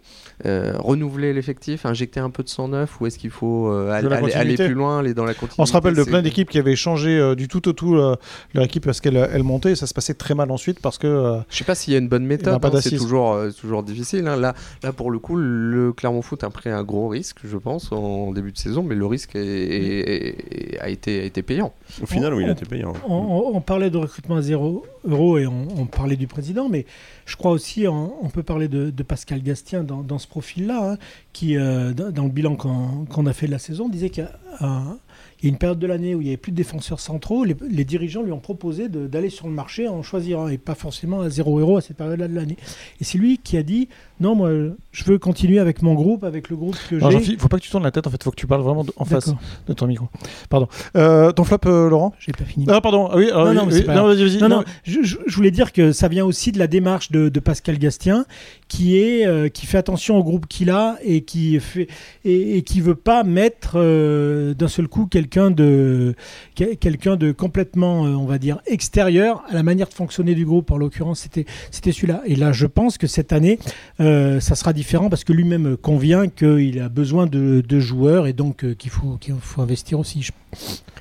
euh, 0.47 0.75
renouveler 0.79 1.33
l'effectif, 1.33 1.87
injecter 1.87 2.21
un 2.21 2.31
peu 2.31 2.43
de 2.43 2.49
sang 2.49 2.69
neuf, 2.69 3.01
ou 3.01 3.07
est-ce 3.07 3.19
qu'il 3.19 3.31
faut 3.31 3.69
euh, 3.73 3.91
aller, 3.91 4.09
la 4.21 4.39
aller- 4.39 4.55
plus 4.57 4.75
loin, 4.75 4.99
aller 5.01 5.15
dans 5.15 5.25
la 5.25 5.35
continuité 5.35 5.63
On 5.63 5.67
se 5.67 5.73
rappelle 5.73 5.95
de 5.95 6.05
plein 6.05 6.23
d'équipes 6.23 6.49
qui 6.51 6.59
avaient 6.59 6.77
changé 6.77 7.11
euh, 7.19 7.35
du 7.35 7.49
tout 7.49 7.69
au 7.69 7.73
tout 7.73 7.97
euh, 7.97 8.17
leur 8.55 8.65
équipe 8.65 8.85
parce 8.85 9.01
qu'elle 9.01 9.17
elle 9.17 9.43
montait 9.43 9.73
et 9.73 9.77
ça 9.77 9.87
se 9.87 9.95
passait 9.95 10.15
très 10.15 10.35
mal 10.35 10.51
ensuite 10.51 10.81
parce 10.81 10.99
que 10.99 11.07
euh, 11.07 11.39
Je 11.51 11.57
sais 11.59 11.65
pas 11.65 11.75
s'il 11.75 11.93
y 11.93 11.97
a 11.97 11.99
une 11.99 12.09
bonne 12.09 12.27
méthode, 12.27 12.55
hein, 12.65 12.81
c'est 12.81 12.97
toujours, 12.97 13.33
euh, 13.35 13.51
toujours 13.51 13.83
difficile. 13.83 14.27
hein. 14.29 14.37
Là, 14.37 14.55
là, 14.83 14.93
pour 14.93 15.11
le 15.11 15.19
coup, 15.19 15.37
le 15.37 15.93
Clermont 15.93 16.23
Foot 16.23 16.45
a 16.45 16.51
pris 16.51 16.71
un 16.71 16.83
gros 16.83 17.09
risque, 17.09 17.39
je 17.45 17.57
pense, 17.57 17.91
en 17.93 18.33
début 18.33 18.53
de 18.53 18.59
saison, 18.59 18.83
mais 18.83 18.95
le 18.95 19.07
risque 19.07 19.35
est- 19.37 19.41
est- 19.41 20.75
est- 20.75 20.79
a, 20.81 20.89
été, 20.89 21.21
a 21.21 21.25
été 21.25 21.43
payant. 21.43 21.73
au 22.03 22.07
final, 22.07 22.35
oui, 22.35 22.43
il 22.45 22.49
a 22.49 22.53
on- 22.53 22.55
été 22.55 22.67
payant. 22.67 22.93
On, 23.09 23.15
on- 23.15 23.57
on 23.57 23.61
parlait 23.61 23.91
de 23.91 23.97
recrutement 23.99 24.37
à 24.37 24.43
0 24.43 24.85
euros 25.09 25.39
et 25.39 25.47
on, 25.47 25.69
on 25.77 25.87
parlait 25.87 26.17
du 26.17 26.27
président, 26.27 26.69
mais 26.69 26.87
je 27.27 27.37
crois 27.37 27.51
aussi 27.53 27.87
on, 27.89 28.13
on 28.25 28.29
peut 28.29 28.43
parler 28.43 28.69
de, 28.69 28.91
de 28.91 29.03
Pascal 29.03 29.43
Gastien 29.43 29.83
dans, 29.83 30.01
dans 30.03 30.19
ce 30.19 30.27
profil-là, 30.29 30.93
hein, 30.93 30.97
qui, 31.33 31.57
euh, 31.57 31.93
dans, 31.93 32.25
le 32.25 32.29
bilan 32.31 32.57
qu'on 32.57 33.05
qu'on 33.09 33.27
a 33.27 33.33
fait 33.33 33.47
de 33.47 33.53
la 33.53 33.59
saison, 33.59 33.89
disait 33.89 34.02
qu'il 34.11 34.29
y 34.63 34.67
a 34.67 34.99
une 35.43 35.59
période 35.59 35.79
de 35.79 35.87
l'année 35.87 36.15
où 36.15 36.21
il 36.21 36.25
n'y 36.25 36.31
avait 36.31 36.37
plus 36.37 36.53
de 36.53 36.57
défenseurs 36.57 37.01
centraux, 37.01 37.45
les, 37.45 37.85
dirigeants 37.85 38.23
lui 38.23 38.33
ont 38.33 38.41
proposé 38.41 38.89
d'aller 38.89 39.31
sur 39.31 39.47
le 39.47 39.53
marché 39.53 39.89
en 39.89 40.03
choisir 40.03 40.41
un, 40.41 40.49
et 40.49 40.59
pas 40.59 40.75
forcément 40.75 41.21
à 41.21 41.31
0 41.31 41.59
euros 41.59 41.77
à 41.77 41.81
cette 41.81 41.97
période-là 41.97 42.29
de 42.29 42.35
l'année. 42.35 42.57
Et 43.01 43.05
c'est 43.05 43.19
lui 43.19 43.39
qui 43.39 43.57
a 43.57 43.63
dit, 43.63 43.89
non, 44.23 44.35
moi, 44.35 44.51
je 44.93 45.05
veux 45.05 45.19
continuer 45.19 45.59
avec 45.59 45.83
mon 45.83 45.95
groupe, 45.95 46.25
avec 46.25 46.49
le 46.49 46.57
groupe 46.57 46.77
que 46.89 46.99
j'ai. 46.99 47.11
Jean-Philippe, 47.11 47.41
faut 47.41 47.49
pas 47.49 47.59
que 47.59 47.63
tu 47.63 47.71
tournes 47.71 47.83
la 47.85 47.91
tête 47.91 48.07
en 48.07 48.11
fait, 48.11 48.23
faut 48.23 48.31
que 48.31 48.37
tu 48.37 48.47
parles 48.47 48.63
vraiment 48.63 48.87
en 48.97 49.05
face 49.05 49.35
de 49.67 49.73
ton 49.75 49.87
micro. 49.87 50.07
Pardon. 50.49 50.69
Euh, 50.97 51.33
ton 51.33 51.45
flop, 51.45 51.59
euh, 51.67 51.91
Laurent? 51.91 52.13
J'ai 52.19 52.33
pas 52.33 52.45
fini. 52.45 52.67
Ah 52.69 52.81
pardon. 52.81 53.09
Ah 53.11 53.17
oui. 53.17 53.29
Non, 53.33 53.49
oui, 53.49 53.55
non, 53.55 53.65
oui, 53.67 53.73
c'est 53.73 53.83
pas 53.83 53.95
non, 53.97 54.07
vas-y, 54.07 54.23
vas-y. 54.23 54.39
Non, 54.41 54.49
Non, 54.49 54.65
je, 54.85 55.17
voulais 55.35 55.51
dire 55.51 55.73
que 55.73 55.93
ça 55.93 56.09
vient 56.09 56.25
aussi 56.25 56.53
de 56.53 56.59
la 56.59 56.67
démarche 56.67 57.11
de, 57.11 57.29
de 57.29 57.41
Pascal 57.41 57.79
Gastien, 57.79 58.25
qui 58.69 58.97
est 58.99 59.27
euh, 59.27 59.49
qui 59.49 59.67
fait 59.67 59.79
attention 59.79 60.17
au 60.19 60.23
groupe 60.25 60.47
qu'il 60.47 60.71
a 60.71 60.97
et 61.03 61.23
qui 61.23 61.59
fait 61.61 61.89
et, 62.25 62.57
et 62.59 62.63
qui 62.63 62.81
veut 62.81 62.95
pas 62.95 63.25
mettre 63.25 63.73
euh, 63.77 64.55
d'un 64.55 64.69
seul 64.69 64.89
coup 64.89 65.07
quelqu'un 65.07 65.51
de 65.51 66.15
quel- 66.55 66.77
quelqu'un 66.77 67.17
de 67.17 67.33
complètement, 67.33 68.03
on 68.03 68.27
va 68.27 68.39
dire, 68.39 68.59
extérieur 68.67 69.43
à 69.51 69.55
la 69.55 69.63
manière 69.63 69.89
de 69.89 69.95
fonctionner 69.95 70.35
du 70.35 70.45
groupe. 70.45 70.71
En 70.71 70.77
l'occurrence, 70.77 71.21
c'était 71.21 71.47
c'était 71.71 71.93
celui-là. 71.93 72.23
Et 72.27 72.37
là, 72.37 72.53
je 72.53 72.67
pense 72.67 72.99
que 72.99 73.07
cette 73.07 73.33
année, 73.33 73.59
euh, 74.01 74.12
ça 74.41 74.55
sera 74.55 74.73
différent 74.73 75.09
parce 75.11 75.25
que 75.25 75.33
lui-même 75.33 75.77
convient 75.77 76.29
qu'il 76.29 76.81
a 76.81 76.89
besoin 76.89 77.27
de, 77.27 77.63
de 77.67 77.81
joueurs 77.81 78.27
et 78.27 78.33
donc 78.33 78.65
euh, 78.65 78.75
qu'il 78.75 78.91
faut 78.91 79.17
qu'il 79.21 79.35
faut 79.41 79.63
investir 79.63 79.99
aussi. 79.99 80.23
Je- 80.23 80.33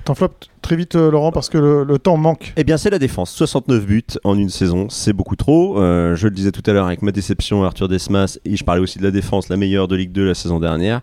Ton 0.05 0.15
flop 0.15 0.29
très 0.61 0.75
vite, 0.75 0.95
euh, 0.95 1.11
Laurent, 1.11 1.31
parce 1.31 1.49
que 1.49 1.57
le, 1.57 1.83
le 1.83 1.99
temps 1.99 2.17
manque. 2.17 2.53
Eh 2.57 2.63
bien, 2.63 2.77
c'est 2.77 2.89
la 2.89 2.97
défense. 2.99 3.31
69 3.31 3.85
buts 3.85 4.03
en 4.23 4.37
une 4.37 4.49
saison, 4.49 4.87
c'est 4.89 5.13
beaucoup 5.13 5.35
trop. 5.35 5.79
Euh, 5.79 6.15
je 6.15 6.27
le 6.27 6.33
disais 6.33 6.51
tout 6.51 6.63
à 6.65 6.73
l'heure 6.73 6.87
avec 6.87 7.01
ma 7.01 7.11
déception, 7.11 7.63
Arthur 7.63 7.87
Desmas, 7.87 8.37
et 8.45 8.55
je 8.55 8.63
parlais 8.63 8.81
aussi 8.81 8.97
de 8.99 9.03
la 9.03 9.11
défense, 9.11 9.49
la 9.49 9.57
meilleure 9.57 9.87
de 9.87 9.95
Ligue 9.95 10.11
2 10.11 10.25
la 10.25 10.33
saison 10.33 10.59
dernière, 10.59 10.97
euh, 10.97 11.01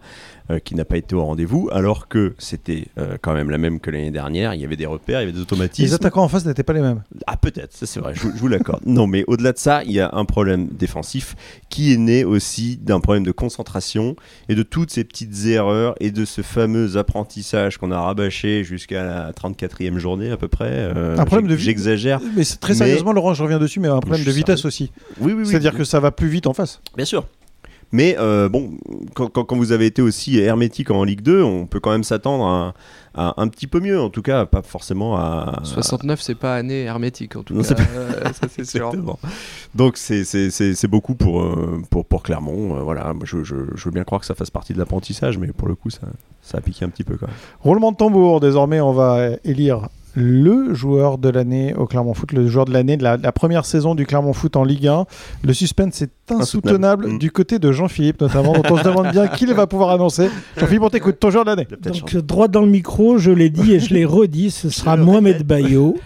qui 0.65 0.75
n'a 0.75 0.85
pas 0.85 0.97
été 0.97 1.15
au 1.15 1.25
rendez-vous, 1.25 1.69
alors 1.73 2.09
que 2.09 2.35
c'était 2.39 2.87
euh, 2.99 3.17
quand 3.21 3.35
même 3.35 3.51
la 3.51 3.59
même 3.59 3.81
que 3.81 3.91
l'année 3.91 4.11
dernière. 4.11 4.55
Il 4.55 4.61
y 4.61 4.65
avait 4.65 4.77
des 4.77 4.87
repères, 4.87 5.21
il 5.21 5.23
y 5.23 5.25
avait 5.25 5.33
des 5.33 5.39
Les 5.39 5.43
automatismes. 5.43 5.95
attaquants 5.95 6.23
en 6.25 6.29
face 6.29 6.45
n'étaient 6.47 6.63
pas 6.63 6.73
les 6.73 6.81
mêmes. 6.81 7.03
Ah 7.27 7.37
peut-être, 7.37 7.75
ça 7.75 7.87
c'est 7.87 8.01
vrai, 8.01 8.15
je, 8.15 8.23
vous- 8.23 8.33
je 8.35 8.41
vous 8.41 8.49
l'accorde. 8.49 8.81
non 8.87 9.07
mais 9.07 9.25
au-delà 9.27 9.53
de 9.53 9.59
ça, 9.59 9.83
il 9.85 9.93
y 9.93 10.01
a 10.01 10.11
un 10.13 10.25
problème 10.25 10.69
défensif 10.69 11.37
qui 11.69 11.93
est 11.93 11.97
né 11.99 12.25
aussi 12.25 12.77
d'un 12.79 13.01
problème 13.01 13.25
de 13.25 13.33
concentration 13.33 14.17
et 14.49 14.55
de 14.55 14.63
toutes 14.63 14.91
ces 14.91 15.05
petites 15.05 15.47
erreurs 15.47 15.95
et 16.01 16.11
de 16.11 16.25
ce 16.25 16.43
fameux 16.43 16.97
apprentissage 16.97 17.77
qu'on 17.79 17.91
a 17.91 18.01
rabâché 18.01 18.65
jusqu'à 18.65 19.05
la 19.05 19.33
34e 19.33 19.99
journée 19.99 20.31
à 20.31 20.37
peu 20.37 20.49
près. 20.49 20.71
Euh, 20.71 21.17
Un 21.19 21.25
problème 21.25 21.49
de 21.49 21.55
vi- 21.57 21.65
J'exagère. 21.65 22.21
Mais 22.37 22.45
très 22.45 22.73
Mais- 22.73 22.79
sérieusement, 22.79 23.13
Laurent, 23.13 23.35
je 23.35 23.43
reviens 23.43 23.59
dessus, 23.59 23.81
mais 23.81 23.89
un 23.89 24.01
problème 24.01 24.25
de 24.25 24.31
vitesse 24.31 24.57
sérieux. 24.61 24.69
aussi. 24.69 24.93
Oui, 25.21 25.33
oui, 25.33 25.43
oui. 25.43 25.47
C'est-à-dire 25.47 25.75
que 25.77 25.85
ça 25.85 26.01
va 26.01 26.11
plus 26.11 26.29
vite 26.29 26.47
en 26.47 26.55
face. 26.55 26.81
Bien 26.97 27.05
sûr. 27.05 27.27
Mais 27.91 28.17
euh, 28.19 28.49
bon, 28.51 28.73
quand, 29.15 29.29
quand- 29.29 29.45
quand 29.45 29.57
vous 29.57 29.73
avez 29.73 29.87
été 29.87 30.03
aussi 30.03 30.39
hermétique 30.39 30.91
en 30.91 31.05
Ligue 31.05 31.23
2, 31.23 31.43
on 31.43 31.67
peut 31.67 31.81
quand 31.81 31.91
même 31.91 32.05
s'attendre 32.05 32.45
à, 32.47 32.51
un- 33.15 33.29
à 33.29 33.35
un 33.39 33.49
petit 33.49 33.67
peu 33.67 33.81
mieux, 33.81 33.99
en 33.99 34.11
tout 34.11 34.21
cas, 34.21 34.45
pas 34.45 34.61
forcément 34.63 35.17
à... 35.17 35.61
69, 35.65 36.21
c'est 36.21 36.35
pas 36.35 36.55
année 36.57 36.83
hermétique 36.83 37.35
en 37.37 37.43
tout 37.43 37.55
Non, 37.55 37.63
cas. 37.63 37.75
euh, 37.97 38.25
ça 38.35 38.47
c'est 38.51 38.65
sûr. 38.69 38.87
Exactement. 38.89 39.19
Donc 39.75 39.97
c'est- 39.97 40.25
c'est 40.25 40.51
c'est- 40.51 40.75
c'est 40.75 40.87
beaucoup 40.89 41.15
pour, 41.15 41.41
euh, 41.41 41.81
pour, 41.91 42.05
pour 42.05 42.23
Clermont. 42.23 42.83
voilà, 42.85 43.15
je, 43.25 43.43
je, 43.43 43.55
je 43.75 43.85
veux 43.87 43.91
bien 43.91 44.05
croire 44.05 44.21
que 44.21 44.27
ça 44.27 44.35
fasse 44.35 44.51
partie 44.51 44.75
de 44.75 44.79
l'apprentissage, 44.79 45.39
mais 45.39 45.49
pour 45.49 45.67
le 45.69 45.75
coup, 45.75 45.89
ça, 45.89 46.03
ça 46.43 46.59
a 46.59 46.61
piqué 46.61 46.85
un 46.85 46.91
petit 46.91 47.05
peu 47.05 47.17
quand 47.17 47.27
même. 47.27 47.37
Roulement 47.61 47.93
de 47.93 47.97
tambour, 47.97 48.41
désormais 48.41 48.81
on 48.83 48.93
va 48.93 49.31
élire 49.45 49.89
le 50.19 50.75
joueur 50.75 51.17
de 51.19 51.29
l'année 51.29 51.75
au 51.75 51.87
Clermont 51.87 52.13
Foot, 52.15 52.33
le 52.33 52.49
joueur 52.49 52.65
de 52.65 52.73
l'année 52.73 52.97
de 52.97 53.05
la, 53.05 53.17
la 53.17 53.33
première 53.33 53.65
saison 53.65 53.95
du 53.95 54.05
Clermont 54.05 54.33
Foot 54.33 54.57
en 54.57 54.65
Ligue 54.65 54.89
1. 54.89 55.07
Le 55.45 55.53
suspense 55.55 56.03
est 56.03 56.11
insoutenable 56.31 56.43
Insoutenable. 56.43 57.09
Mm. 57.15 57.19
du 57.19 57.31
côté 57.31 57.59
de 57.59 57.71
Jean-Philippe 57.73 58.21
notamment, 58.21 58.53
dont 58.53 58.63
on 58.71 58.77
se 58.77 58.83
demande 58.85 59.11
bien 59.13 59.29
qui 59.29 59.45
il 59.45 59.55
va 59.55 59.67
pouvoir 59.67 59.91
annoncer. 59.91 60.29
Jean-Philippe, 60.59 60.83
on 60.83 60.91
t'écoute, 60.91 61.19
ton 61.21 61.31
joueur 61.31 61.45
de 61.45 61.51
l'année. 61.51 61.67
Donc 61.83 62.17
droit 62.17 62.49
dans 62.49 62.61
le 62.63 62.69
micro, 62.69 63.17
je 63.19 63.31
l'ai 63.31 63.49
dit 63.49 63.73
et 63.75 63.81
je 63.81 63.95
l'ai 63.95 64.05
redit, 64.05 64.51
ce 64.51 64.69
sera 64.69 64.97
Mohamed 64.97 65.45
Bayo. 65.45 65.97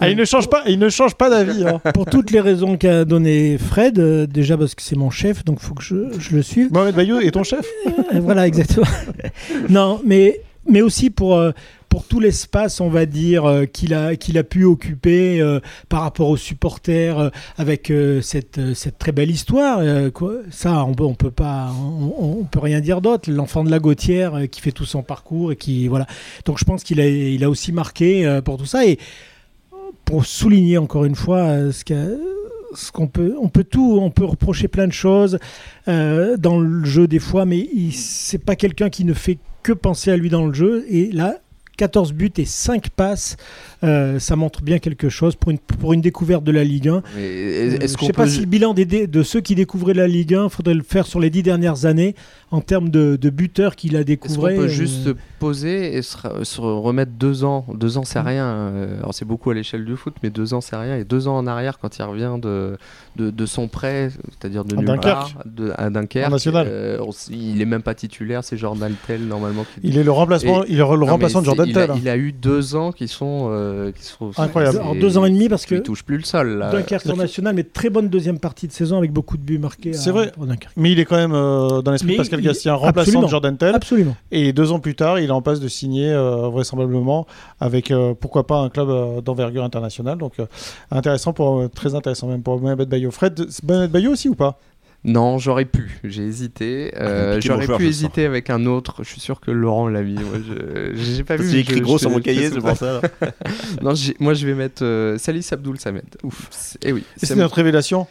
Ah, 0.00 0.08
il 0.08 0.16
ne 0.16 0.24
change 0.24 0.48
pas, 0.48 0.62
il 0.66 0.78
ne 0.78 0.88
change 0.88 1.14
pas 1.16 1.28
d'avis. 1.28 1.66
hein. 1.66 1.80
Pour 1.92 2.06
toutes 2.06 2.30
les 2.30 2.40
raisons 2.40 2.76
qu'a 2.76 3.04
donné 3.04 3.58
Fred, 3.58 3.98
euh, 3.98 4.26
déjà 4.26 4.56
parce 4.56 4.74
que 4.74 4.82
c'est 4.82 4.96
mon 4.96 5.10
chef, 5.10 5.44
donc 5.44 5.58
il 5.60 5.66
faut 5.66 5.74
que 5.74 5.82
je, 5.82 5.96
je 6.18 6.36
le 6.36 6.42
suive. 6.42 6.72
Mohamed 6.72 6.94
Bayou 6.94 7.18
est 7.20 7.32
ton 7.32 7.42
chef 7.42 7.66
Euh, 7.86 8.20
voilà, 8.20 8.46
exactement. 8.46 8.86
non, 9.68 10.00
mais, 10.04 10.40
mais 10.68 10.82
aussi 10.82 11.10
pour, 11.10 11.36
euh, 11.36 11.52
pour 11.88 12.04
tout 12.04 12.20
l'espace, 12.20 12.80
on 12.80 12.88
va 12.88 13.06
dire, 13.06 13.44
euh, 13.44 13.64
qu'il 13.64 13.94
a, 13.94 14.16
qu'il 14.16 14.38
a 14.38 14.44
pu 14.44 14.64
occuper 14.64 15.40
euh, 15.40 15.60
par 15.88 16.02
rapport 16.02 16.28
aux 16.28 16.36
supporters, 16.36 17.30
avec 17.56 17.92
cette, 18.22 18.74
cette 18.74 18.98
très 18.98 19.12
belle 19.12 19.30
histoire. 19.30 19.80
Ça, 20.50 20.84
on 20.84 20.94
on 20.98 21.14
peut 21.14 21.30
pas, 21.30 21.70
on, 22.18 22.44
peut 22.44 22.60
rien 22.60 22.80
dire 22.80 23.00
d'autre. 23.00 23.30
L'enfant 23.30 23.64
de 23.64 23.70
la 23.70 23.78
Gautière 23.78 24.42
qui 24.50 24.60
fait 24.60 24.72
tout 24.72 24.84
son 24.84 25.02
parcours 25.02 25.52
et 25.52 25.56
qui, 25.56 25.88
voilà. 25.88 26.06
Donc 26.44 26.58
je 26.58 26.64
pense 26.64 26.82
qu'il 26.84 27.00
a, 27.00 27.08
il 27.08 27.42
a 27.44 27.50
aussi 27.50 27.72
marqué 27.72 28.40
pour 28.44 28.56
tout 28.58 28.66
ça. 28.66 28.86
Et 28.86 28.98
pour 30.04 30.26
souligner 30.26 30.78
encore 30.78 31.04
une 31.04 31.16
fois 31.16 31.72
ce 31.72 31.84
qu'a- 31.84 31.94
ce 32.76 32.92
qu'on 32.92 33.08
peut, 33.08 33.34
on 33.40 33.48
peut 33.48 33.64
tout, 33.64 33.98
on 34.00 34.10
peut 34.10 34.24
reprocher 34.24 34.68
plein 34.68 34.86
de 34.86 34.92
choses 34.92 35.38
euh, 35.88 36.36
dans 36.36 36.60
le 36.60 36.84
jeu 36.84 37.06
des 37.06 37.18
fois, 37.18 37.44
mais 37.44 37.68
c'est 37.92 38.44
pas 38.44 38.56
quelqu'un 38.56 38.90
qui 38.90 39.04
ne 39.04 39.14
fait 39.14 39.38
que 39.62 39.72
penser 39.72 40.10
à 40.10 40.16
lui 40.16 40.28
dans 40.28 40.46
le 40.46 40.54
jeu. 40.54 40.84
Et 40.88 41.10
là, 41.10 41.38
14 41.76 42.12
buts 42.12 42.32
et 42.36 42.44
5 42.44 42.90
passes, 42.90 43.36
euh, 43.84 44.18
ça 44.18 44.36
montre 44.36 44.62
bien 44.62 44.78
quelque 44.78 45.08
chose 45.08 45.36
pour 45.36 45.50
une, 45.50 45.58
pour 45.58 45.92
une 45.92 46.00
découverte 46.00 46.44
de 46.44 46.52
la 46.52 46.64
Ligue 46.64 46.88
1. 46.88 47.02
Mais 47.16 47.22
Euh, 47.22 47.78
je 47.86 47.96
qu'on 47.96 48.06
sais 48.06 48.12
peut 48.12 48.22
pas 48.22 48.28
si 48.28 48.40
le 48.40 48.46
bilan 48.46 48.74
des, 48.74 49.06
de 49.06 49.22
ceux 49.22 49.40
qui 49.40 49.54
découvraient 49.54 49.94
la 49.94 50.06
Ligue 50.08 50.34
1, 50.34 50.48
faudrait 50.48 50.74
le 50.74 50.82
faire 50.82 51.06
sur 51.06 51.20
les 51.20 51.30
10 51.30 51.42
dernières 51.42 51.84
années. 51.86 52.14
en 52.52 52.60
termes 52.60 52.90
de, 52.90 53.16
de 53.16 53.28
buteurs 53.30 53.74
qu'il 53.74 53.96
a 53.96 54.00
Est-ce 54.00 54.06
qu'on 54.06 54.28
découvert. 54.28 54.56
peut 54.56 54.68
juste 54.68 55.04
se 55.04 55.10
poser 55.40 55.96
et 55.96 56.02
se, 56.02 56.16
remettre 56.60 57.10
deux 57.18 57.42
ans 57.44 57.66
Deux 57.74 57.98
ans, 57.98 58.04
c'est 58.04 58.20
rien. 58.20 58.46
euh, 58.46 58.98
Alors, 59.00 59.12
c'est 59.14 59.24
beaucoup 59.24 59.50
à 59.50 59.54
l'échelle 59.54 59.84
du 59.84 59.96
foot, 59.96 60.14
mais 60.22 60.30
deux 60.30 60.54
ans, 60.54 60.60
c'est 60.60 60.76
rien. 60.76 60.96
Et 60.96 61.04
deux 61.04 61.26
ans 61.28 61.36
en 61.36 61.46
arrière, 61.48 61.78
quand 61.80 61.98
il 61.98 62.02
revient 62.04 62.36
de, 62.40 62.76
de, 63.16 63.30
de 63.30 63.46
son 63.46 63.66
prêt, 63.68 64.10
c'est-à-dire 64.30 64.64
de 64.64 64.74
À 64.74 64.76
nulle 64.78 64.86
Dunkerque. 64.86 65.04
part, 65.04 65.42
de, 65.44 65.72
à 65.76 65.90
Dunkerque, 65.90 66.28
En 66.28 66.30
national. 66.30 66.68
euh, 66.70 66.98
on 67.00 67.10
il 67.30 67.60
est 67.60 67.64
même 67.66 67.82
pas 67.82 67.94
titulaire. 67.94 68.44
C'est 68.44 68.56
Jordan 68.56 68.92
Tell, 69.08 69.22
normalement. 69.26 69.64
Qui... 69.64 69.80
Il 69.88 69.98
est 69.98 70.04
le 70.04 70.12
remplacement, 70.12 70.62
Et- 70.64 70.68
il 70.68 70.74
est 70.74 70.78
le 70.78 70.96
Non, 70.96 71.06
remplaçant 71.06 71.40
de 71.40 71.46
Jordan 71.46 71.66
il 71.66 71.74
Tell. 71.74 71.90
hein. 71.90 71.96
Il 72.00 72.08
a 72.08 72.16
eu 72.16 72.30
deux 72.32 72.76
ans 72.76 72.92
qui 72.92 73.08
sont, 73.08 73.48
euh, 73.50 73.65
qui 73.96 74.04
sont 74.04 74.30
Incroyable. 74.36 74.80
En 74.82 74.94
deux 74.94 75.18
ans 75.18 75.24
et 75.24 75.30
demi, 75.30 75.48
parce 75.48 75.66
que 75.66 75.76
Il 75.76 75.82
touche 75.82 76.02
plus 76.04 76.16
le 76.18 76.24
sol. 76.24 76.58
Là. 76.58 76.70
Dunkerque 76.70 77.06
national, 77.06 77.54
mais 77.54 77.64
très 77.64 77.90
bonne 77.90 78.08
deuxième 78.08 78.38
partie 78.38 78.66
de 78.66 78.72
saison 78.72 78.98
avec 78.98 79.12
beaucoup 79.12 79.36
de 79.36 79.42
buts 79.42 79.58
marqués. 79.58 79.92
C'est 79.92 80.10
vrai. 80.10 80.32
Mais 80.76 80.92
il 80.92 80.98
est 81.00 81.04
quand 81.04 81.16
même 81.16 81.32
euh, 81.34 81.82
dans 81.82 81.92
l'esprit 81.92 82.12
de 82.12 82.16
Pascal 82.18 82.40
il- 82.40 82.44
Gastien, 82.46 82.74
remplaçant 82.74 83.00
absolument. 83.00 83.22
de 83.24 83.28
Jordan 83.28 83.56
Tell. 83.56 83.74
Absolument. 83.74 84.16
Et 84.30 84.52
deux 84.52 84.72
ans 84.72 84.78
plus 84.80 84.94
tard, 84.94 85.18
il 85.18 85.26
est 85.28 85.30
en 85.30 85.42
passe 85.42 85.60
de 85.60 85.68
signer 85.68 86.10
euh, 86.12 86.48
vraisemblablement 86.48 87.26
avec 87.60 87.90
euh, 87.90 88.14
pourquoi 88.18 88.46
pas 88.46 88.58
un 88.58 88.68
club 88.68 88.88
euh, 88.90 89.20
d'envergure 89.20 89.64
internationale. 89.64 90.18
Donc 90.18 90.34
euh, 90.40 90.46
intéressant 90.90 91.32
pour 91.32 91.60
euh, 91.60 91.68
très 91.68 91.94
intéressant 91.94 92.26
même 92.28 92.42
pour 92.42 92.60
Mohamed 92.60 92.88
Bayo. 92.88 93.10
Fred, 93.10 93.46
Mohamed 93.66 93.90
Bayo 93.90 94.12
aussi 94.12 94.28
ou 94.28 94.34
pas? 94.34 94.58
Non, 95.04 95.38
j'aurais 95.38 95.66
pu. 95.66 96.00
J'ai 96.02 96.22
hésité. 96.24 96.92
Euh, 96.96 97.34
compliqué, 97.34 97.48
mon 97.48 97.60
j'aurais 97.60 97.76
pu 97.78 97.86
hésiter 97.86 98.24
avec 98.24 98.50
un 98.50 98.66
autre. 98.66 99.04
Je 99.04 99.08
suis 99.08 99.20
sûr 99.20 99.40
que 99.40 99.50
Laurent 99.52 99.88
l'a 99.88 100.02
mis. 100.02 100.14
Moi, 100.14 100.38
je- 100.46 100.94
j'ai 100.96 101.22
pas 101.22 101.36
vu. 101.36 101.48
J'ai 101.48 101.60
écrit 101.60 101.76
je- 101.76 101.82
gros 101.82 101.96
je- 101.96 102.00
sur 102.02 102.10
mon 102.10 102.20
cahier, 102.20 102.48
je- 102.48 102.54
c'est 102.54 102.60
pour 102.60 102.76
ça. 102.76 103.00
Non, 103.82 103.92
moi 104.18 104.34
je 104.34 104.46
vais 104.46 104.54
mettre 104.54 104.84
euh, 104.84 105.16
Salis 105.18 105.46
Abdoul 105.52 105.78
Samed. 105.78 106.04
Ouf. 106.24 106.76
Et 106.82 106.92
oui. 106.92 107.04
C'est 107.16 107.26
c'est- 107.26 107.34
notre 107.36 107.54
révélation? 107.54 108.06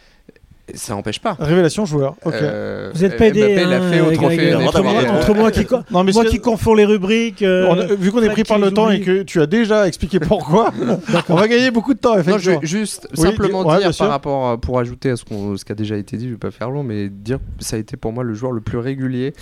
Ça 0.75 0.93
n'empêche 0.93 1.19
pas. 1.19 1.35
Révélation 1.39 1.85
joueur. 1.85 2.15
Euh, 2.27 2.91
Vous 2.93 3.01
n'êtes 3.01 3.17
pas 3.17 3.27
aidé. 3.27 3.39
Mbappé 3.41 3.65
l'a 3.65 3.77
hein, 3.77 3.91
fait 3.91 4.01
au 4.01 4.11
trophée. 4.11 4.53
Entre, 4.55 4.81
moi, 4.83 4.93
entre 5.11 5.33
moi 5.33 5.51
qui, 5.51 5.65
non 5.91 6.03
mais 6.03 6.11
moi 6.11 6.23
c'est- 6.23 6.29
qui 6.29 6.39
confonds 6.39 6.73
les 6.75 6.85
rubriques. 6.85 7.41
euh, 7.41 7.67
on 7.69 7.79
a- 7.79 7.85
vu 7.95 8.11
qu'on 8.11 8.21
est 8.21 8.29
pris 8.29 8.43
par 8.43 8.59
le 8.59 8.71
temps 8.71 8.89
et 8.91 8.99
que 9.01 9.23
tu 9.23 9.41
as 9.41 9.45
déjà 9.45 9.87
expliqué 9.87 10.19
pourquoi, 10.19 10.71
on 11.29 11.35
va 11.35 11.47
gagner 11.47 11.71
beaucoup 11.71 11.93
de 11.93 11.99
temps 11.99 12.15
Non, 12.17 12.23
je 12.23 12.29
effectivement. 12.29 12.59
vais 12.59 12.67
juste 12.67 13.07
Oui, 13.17 13.23
simplement 13.23 13.63
dire 13.77 13.91
par 13.97 14.09
rapport 14.09 14.49
à- 14.49 14.57
pour 14.59 14.79
ajouter 14.79 15.09
à 15.11 15.15
ce, 15.15 15.23
qu'on- 15.25 15.55
ce 15.57 15.65
qui 15.65 15.71
a 15.71 15.75
déjà 15.75 15.95
été 15.97 16.17
dit, 16.17 16.25
je 16.27 16.31
vais 16.33 16.37
pas 16.37 16.51
faire 16.51 16.69
long, 16.69 16.83
mais 16.83 17.09
dire 17.09 17.37
que 17.37 17.63
ça 17.63 17.77
a 17.77 17.79
été 17.79 17.95
pour 17.97 18.11
moi 18.11 18.23
le 18.23 18.33
joueur 18.33 18.51
le 18.51 18.61
plus 18.61 18.77
régulier 18.77 19.33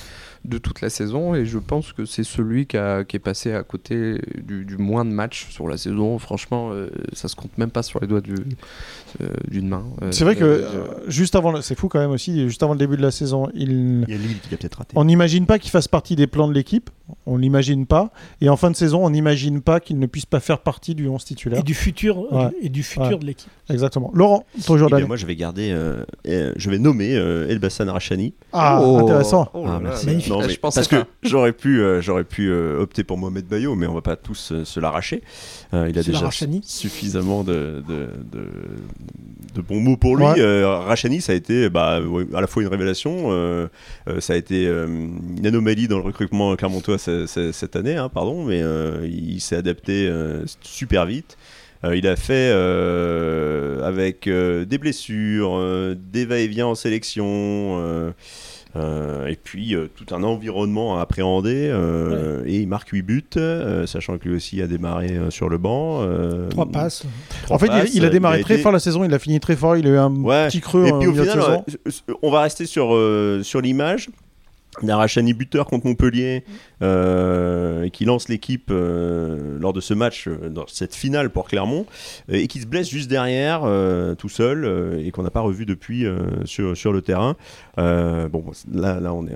de 0.45 0.57
toute 0.57 0.81
la 0.81 0.89
saison 0.89 1.35
et 1.35 1.45
je 1.45 1.57
pense 1.57 1.93
que 1.93 2.03
c'est 2.05 2.23
celui 2.25 2.65
qui, 2.67 2.75
a- 2.77 3.03
qui 3.05 3.15
est 3.15 3.19
passé 3.19 3.53
à 3.53 3.63
côté 3.63 4.19
du, 4.43 4.65
du 4.65 4.77
moins 4.77 5.05
de 5.05 5.09
matchs 5.11 5.47
sur 5.49 5.67
la 5.69 5.77
saison. 5.77 6.19
Franchement, 6.19 6.71
euh, 6.73 6.89
ça 7.13 7.27
se 7.29 7.35
compte 7.35 7.57
même 7.57 7.69
pas 7.71 7.81
sur 7.83 7.99
les 8.01 8.07
doigts 8.07 8.19
du- 8.21 8.33
euh, 9.21 9.27
d'une 9.49 9.69
main. 9.69 9.83
Euh, 10.01 10.11
C'est 10.11 10.25
vrai 10.25 10.35
que 10.35 10.43
euh, 10.43 10.61
euh, 10.63 10.85
juste 11.07 11.35
avant, 11.35 11.51
le- 11.53 11.61
c'est 11.61 11.75
fou 11.79 11.87
quand 11.87 11.99
même 11.99 12.11
aussi, 12.11 12.41
juste 12.49 12.61
avant 12.61 12.73
le 12.73 12.79
début 12.79 12.97
de 12.97 13.01
la 13.01 13.11
saison, 13.11 13.47
il, 13.53 14.03
Il 14.07 14.13
y 14.13 14.13
a 14.13 14.17
Lille 14.17 14.39
qui 14.47 14.53
a 14.53 14.57
peut-être 14.57 14.79
raté. 14.79 14.93
on 14.97 15.05
n'imagine 15.05 15.45
pas 15.45 15.59
qu'il 15.59 15.71
fasse 15.71 15.87
partie 15.87 16.15
des 16.17 16.27
plans 16.27 16.47
de 16.49 16.53
l'équipe, 16.53 16.89
on 17.25 17.37
l'imagine 17.37 17.85
pas, 17.85 18.11
et 18.41 18.49
en 18.49 18.57
fin 18.57 18.69
de 18.71 18.75
saison, 18.75 19.05
on 19.05 19.09
n'imagine 19.11 19.61
pas 19.61 19.79
qu'il 19.79 19.97
ne 19.99 20.05
puisse 20.07 20.25
pas 20.25 20.39
faire 20.41 20.59
partie 20.59 20.93
du 20.95 21.07
11 21.07 21.23
titulaire. 21.23 21.59
et 21.59 21.63
du 21.63 21.73
futur, 21.73 22.31
Ouais. 22.33 22.49
et 22.61 22.69
du 22.69 22.83
futur 22.83 23.11
Ouais. 23.11 23.17
de 23.17 23.25
l'équipe. 23.25 23.49
Exactement. 23.69 24.11
Laurent, 24.13 24.45
ton 24.65 24.77
jour 24.77 24.89
Eh 24.97 25.03
moi, 25.05 25.15
je 25.15 25.25
vais 25.25 25.35
garder, 25.37 25.73
je 26.25 26.69
vais 26.69 26.79
nommer 26.79 27.15
euh, 27.15 27.47
Elbassan 27.49 27.89
Rachani. 27.89 28.33
Ah, 28.51 28.81
oh, 28.83 28.97
intéressant. 28.99 29.49
oh 29.53 29.63
Ah, 29.63 29.67
là 29.67 29.73
là, 29.73 29.79
merci. 29.79 30.05
Magnifique. 30.07 30.32
Non, 30.41 30.47
mais 30.47 30.53
je 30.53 30.59
pensais 30.59 30.79
parce 30.81 30.87
que 30.87 31.03
j'aurais 31.23 31.53
pu, 31.53 31.81
euh, 31.81 32.01
j'aurais 32.01 32.23
pu 32.23 32.49
euh, 32.49 32.79
opter 32.81 33.03
pour 33.03 33.17
Mohamed 33.17 33.45
Bayo, 33.45 33.75
mais 33.75 33.87
on 33.87 33.93
va 33.93 34.01
pas 34.01 34.15
tous 34.15 34.51
euh, 34.51 34.65
se 34.65 34.79
l'arracher. 34.79 35.21
Euh, 35.73 35.87
il 35.89 35.97
a 35.97 36.01
Se 36.01 36.07
déjà 36.07 36.19
l'arrachani. 36.19 36.61
suffisamment 36.63 37.43
de, 37.43 37.83
de, 37.87 38.07
de, 38.31 38.45
de 39.55 39.61
bons 39.61 39.79
mots 39.79 39.97
pour 39.97 40.17
lui. 40.17 40.25
Ouais. 40.25 40.39
Euh, 40.39 40.67
Rachani, 40.79 41.21
ça 41.21 41.31
a 41.31 41.35
été 41.35 41.69
bah, 41.69 41.99
à 42.35 42.41
la 42.41 42.47
fois 42.47 42.61
une 42.63 42.69
révélation, 42.69 43.27
euh, 43.31 43.67
euh, 44.09 44.19
ça 44.19 44.33
a 44.33 44.35
été 44.35 44.67
euh, 44.67 44.87
une 44.87 45.45
anomalie 45.45 45.87
dans 45.87 45.97
le 45.97 46.03
recrutement 46.03 46.55
clermontois 46.55 46.97
ce- 46.97 47.25
ce- 47.27 47.51
cette 47.51 47.75
année, 47.75 47.95
hein, 47.95 48.09
pardon, 48.09 48.43
mais 48.45 48.61
euh, 48.61 49.07
il 49.09 49.41
s'est 49.41 49.55
adapté 49.55 50.07
euh, 50.07 50.43
super 50.61 51.05
vite. 51.05 51.37
Euh, 51.85 51.97
il 51.97 52.07
a 52.07 52.15
fait 52.15 52.49
euh, 52.53 53.83
avec 53.85 54.27
euh, 54.27 54.63
des 54.65 54.77
blessures, 54.77 55.57
euh, 55.57 55.95
des 55.97 56.25
va-et-vient 56.25 56.67
en 56.67 56.75
sélection, 56.75 57.25
euh, 58.75 59.27
et 59.27 59.35
puis 59.35 59.75
euh, 59.75 59.87
tout 59.95 60.15
un 60.15 60.23
environnement 60.23 60.97
à 60.97 61.01
appréhender. 61.01 61.69
euh, 61.71 62.43
Et 62.45 62.59
il 62.61 62.67
marque 62.67 62.89
8 62.89 63.01
buts, 63.03 63.23
sachant 63.85 64.17
que 64.17 64.27
lui 64.29 64.35
aussi 64.35 64.61
a 64.61 64.67
démarré 64.67 65.11
sur 65.29 65.49
le 65.49 65.57
banc. 65.57 65.99
euh, 66.01 66.49
Trois 66.49 66.65
passes. 66.65 67.03
trois 67.43 67.55
En 67.55 67.59
fait, 67.59 67.67
il- 67.67 67.69
passes, 67.69 67.95
il, 67.95 68.05
a 68.05 68.09
démarré 68.09 68.39
il 68.39 68.43
très 68.43 68.55
été- 68.55 68.63
fort 68.63 68.71
la 68.71 68.79
saison, 68.79 69.03
il 69.03 69.13
a 69.13 69.19
fini 69.19 69.39
très 69.39 69.55
fort, 69.55 69.77
il 69.77 69.85
a 69.87 69.89
eu 69.91 69.97
un 69.97 70.11
Ouais. 70.15 70.47
petit 70.47 70.61
creux 70.61 70.87
Et 70.87 70.91
puis 70.93 71.07
au 71.07 71.13
final, 71.13 71.63
on 72.21 72.31
va 72.31 72.41
rester 72.41 72.65
sur, 72.65 72.97
sur 73.43 73.61
l'image. 73.61 74.09
Narachani 74.81 75.33
buteur 75.33 75.67
contre 75.67 75.85
Montpellier 75.87 76.43
euh, 76.81 77.89
qui 77.89 78.05
lance 78.05 78.29
l'équipe 78.29 78.69
euh, 78.71 79.57
lors 79.59 79.73
de 79.73 79.81
ce 79.81 79.93
match, 79.93 80.27
euh, 80.27 80.49
dans 80.49 80.65
cette 80.67 80.95
finale 80.95 81.29
pour 81.29 81.47
Clermont, 81.47 81.85
euh, 82.31 82.35
et 82.35 82.47
qui 82.47 82.59
se 82.59 82.65
blesse 82.65 82.89
juste 82.89 83.09
derrière, 83.09 83.61
euh, 83.65 84.15
tout 84.15 84.29
seul, 84.29 84.65
euh, 84.65 85.03
et 85.05 85.11
qu'on 85.11 85.23
n'a 85.23 85.29
pas 85.31 85.41
revu 85.41 85.65
depuis 85.65 86.05
euh, 86.05 86.17
sur, 86.45 86.75
sur 86.75 86.91
le 86.93 87.01
terrain. 87.01 87.35
Euh, 87.77 88.27
bon, 88.29 88.43
là, 88.71 88.99
là, 88.99 89.13
on 89.13 89.25
est. 89.27 89.35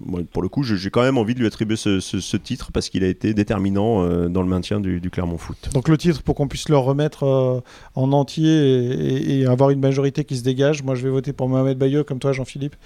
moi, 0.00 0.20
pour 0.32 0.42
le 0.42 0.48
coup, 0.48 0.62
j'ai 0.62 0.90
quand 0.90 1.02
même 1.02 1.18
envie 1.18 1.34
de 1.34 1.40
lui 1.40 1.46
attribuer 1.46 1.76
ce, 1.76 2.00
ce- 2.00 2.20
ce 2.20 2.36
titre 2.36 2.70
parce 2.72 2.88
qu'il 2.88 3.04
a 3.04 3.08
été 3.08 3.34
déterminant 3.34 4.02
euh, 4.04 4.28
dans 4.28 4.42
le 4.42 4.48
maintien 4.48 4.80
du, 4.80 5.00
du 5.00 5.10
Clermont 5.10 5.38
Foot. 5.38 5.70
Donc 5.74 5.88
le 5.88 5.96
titre, 5.98 6.22
pour 6.22 6.34
qu'on 6.34 6.48
puisse 6.48 6.68
le 6.68 6.76
remettre 6.76 7.24
euh, 7.24 7.60
en 7.94 8.12
entier 8.12 8.50
et, 8.50 8.84
et- 9.36 9.40
et 9.40 9.46
avoir 9.46 9.70
une 9.70 9.80
majorité 9.80 10.24
qui 10.24 10.36
se 10.36 10.42
dégage, 10.42 10.82
moi 10.82 10.94
je 10.94 11.02
vais 11.02 11.10
voter 11.10 11.32
pour 11.32 11.48
Mohamed 11.48 11.78
Bayo, 11.78 12.04
comme 12.04 12.18
toi 12.18 12.32
Jean-Philippe. 12.32 12.76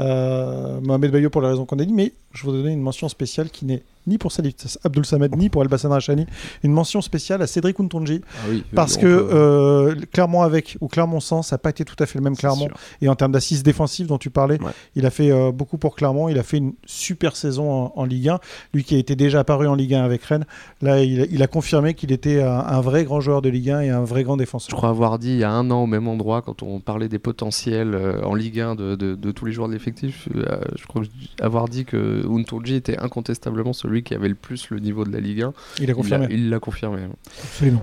Euh, 0.00 0.80
Mohamed 0.80 1.10
Pour 1.30 1.42
les 1.42 1.48
raisons 1.48 1.66
qu'on 1.66 1.78
a 1.78 1.84
dit, 1.84 1.92
mais 1.92 2.12
je 2.38 2.44
voudrais 2.44 2.62
donner 2.62 2.74
une 2.74 2.80
mention 2.82 3.08
spéciale 3.08 3.50
qui 3.50 3.64
n'est 3.66 3.82
ni 4.06 4.16
pour 4.16 4.32
Salif 4.32 4.54
Abdul 4.84 5.04
Samed, 5.04 5.36
ni 5.36 5.50
pour 5.50 5.60
Elbassan 5.60 5.90
Rachani, 5.92 6.24
une 6.62 6.72
mention 6.72 7.02
spéciale 7.02 7.42
à 7.42 7.46
Cédric 7.46 7.78
Ountonji, 7.78 8.22
Ah 8.26 8.46
oui, 8.48 8.64
parce 8.74 8.96
que 8.96 9.02
peut- 9.02 9.28
euh, 9.34 9.94
Clermont 10.14 10.40
avec 10.40 10.78
ou 10.80 10.88
Clermont 10.88 11.20
sans, 11.20 11.42
ça 11.42 11.56
n'a 11.56 11.58
pas 11.58 11.68
été 11.68 11.84
tout 11.84 11.96
à 11.98 12.06
fait 12.06 12.18
le 12.18 12.24
même 12.24 12.34
Clermont. 12.34 12.68
sûr. 12.68 12.76
Et 13.02 13.08
en 13.10 13.14
termes 13.16 13.32
d'assises 13.32 13.62
défensives 13.62 14.06
dont 14.06 14.16
tu 14.16 14.30
parlais, 14.30 14.58
Ouais. 14.62 14.70
il 14.96 15.04
a 15.04 15.10
fait 15.10 15.30
euh, 15.30 15.52
beaucoup 15.52 15.76
pour 15.76 15.94
Clermont. 15.94 16.30
Il 16.30 16.38
a 16.38 16.42
fait 16.42 16.56
une 16.56 16.72
super 16.86 17.36
saison 17.36 17.70
en, 17.70 17.92
en 17.96 18.04
Ligue 18.06 18.30
1. 18.30 18.38
Lui 18.72 18.82
qui 18.82 18.94
a 18.94 18.98
été 18.98 19.14
déjà 19.14 19.40
apparu 19.40 19.66
en 19.68 19.74
Ligue 19.74 19.92
1 19.92 20.02
avec 20.04 20.22
Rennes, 20.24 20.46
là 20.80 21.02
il, 21.04 21.20
a- 21.20 21.26
il 21.30 21.42
a 21.42 21.46
confirmé 21.46 21.92
qu'il 21.92 22.10
était 22.10 22.40
un, 22.40 22.60
un 22.60 22.80
vrai 22.80 23.04
grand 23.04 23.20
joueur 23.20 23.42
de 23.42 23.50
Ligue 23.50 23.68
1 23.70 23.80
et 23.82 23.90
un 23.90 24.04
vrai 24.04 24.22
grand 24.24 24.34
Je 24.36 24.38
défenseur. 24.38 24.74
crois 24.74 24.88
avoir 24.88 25.18
dit 25.18 25.32
il 25.32 25.38
y 25.38 25.44
a 25.44 25.50
un 25.50 25.70
an 25.70 25.82
au 25.82 25.86
même 25.86 26.08
endroit, 26.08 26.40
quand 26.40 26.62
on 26.62 26.80
parlait 26.80 27.08
des 27.10 27.18
potentiels 27.18 27.94
euh, 27.94 28.22
en 28.22 28.34
Ligue 28.34 28.60
1 28.60 28.74
de, 28.74 28.94
de- 28.94 29.14
de 29.16 29.30
tous 29.32 29.44
les 29.44 29.52
joueurs 29.52 29.68
de 29.68 29.74
l'effectif, 29.74 30.30
euh, 30.34 30.60
je 30.76 30.86
crois 30.86 31.02
avoir 31.42 31.68
dit 31.68 31.84
que 31.84 32.24
Untoji 32.28 32.74
était 32.76 32.98
incontestablement 32.98 33.72
celui 33.72 34.02
qui 34.02 34.14
avait 34.14 34.28
le 34.28 34.34
plus 34.34 34.70
le 34.70 34.78
niveau 34.80 35.04
de 35.04 35.12
la 35.12 35.20
Ligue 35.20 35.42
1. 35.42 35.52
Il 35.80 35.90
a 35.90 35.94
confirmé. 35.94 36.26
l'a- 36.26 36.32
Il 36.34 36.50
l'a 36.50 36.58
confirmé. 36.58 37.00
Absolument. 37.42 37.80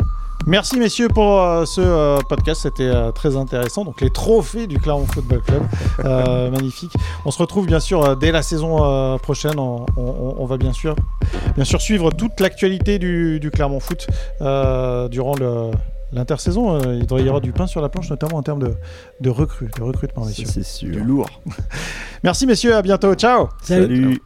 Merci 0.48 0.78
messieurs 0.78 1.08
pour 1.08 1.42
euh, 1.42 1.66
ce 1.66 1.82
euh, 1.82 2.18
podcast, 2.30 2.62
c'était 2.64 2.84
euh, 2.84 3.12
très 3.12 3.36
intéressant. 3.38 3.84
Donc 3.86 4.02
les 4.02 4.10
trophées 4.12 4.68
du 4.68 4.78
Clermont 4.80 5.06
Football 5.08 5.42
Club, 5.42 5.64
magnifique. 6.52 6.92
On 7.26 7.32
se 7.32 7.40
retrouve 7.40 7.66
bien 7.66 7.80
sûr 7.80 8.16
dès 8.18 8.32
la 8.32 8.42
saison 8.44 9.18
prochaine. 9.20 9.58
On, 9.58 9.86
on- 9.98 10.36
on 10.38 10.46
va 10.46 10.58
bien 10.58 10.74
sûr, 10.74 10.96
bien 11.56 11.64
sûr 11.64 11.82
suivre 11.82 12.12
toute 12.12 12.40
l'actualité 12.40 13.00
du, 13.00 13.40
du 13.40 13.50
Clermont 13.50 13.80
Foot 13.80 14.08
durant 15.10 15.36
le- 15.36 15.72
l'intersaison. 16.12 16.76
Euh, 16.76 16.96
il 16.96 17.06
devrait 17.06 17.24
y 17.24 17.28
avoir 17.28 17.42
du 17.42 17.52
pain 17.52 17.68
sur 17.68 17.82
la 17.82 17.90
planche, 17.90 18.10
notamment 18.10 18.38
en 18.38 18.44
termes 18.44 18.62
de, 18.62 18.74
de 19.22 19.30
recrues, 19.30 19.70
de 19.78 19.84
recrutement, 19.84 20.26
messieurs. 20.26 20.48
C'est 20.50 20.64
sûr. 20.64 21.04
lourd. 21.04 21.30
Merci 22.24 22.48
messieurs, 22.48 22.76
à 22.76 22.82
bientôt, 22.82 23.14
ciao. 23.16 23.50
Salut. 23.62 23.96
Salut. 24.04 24.22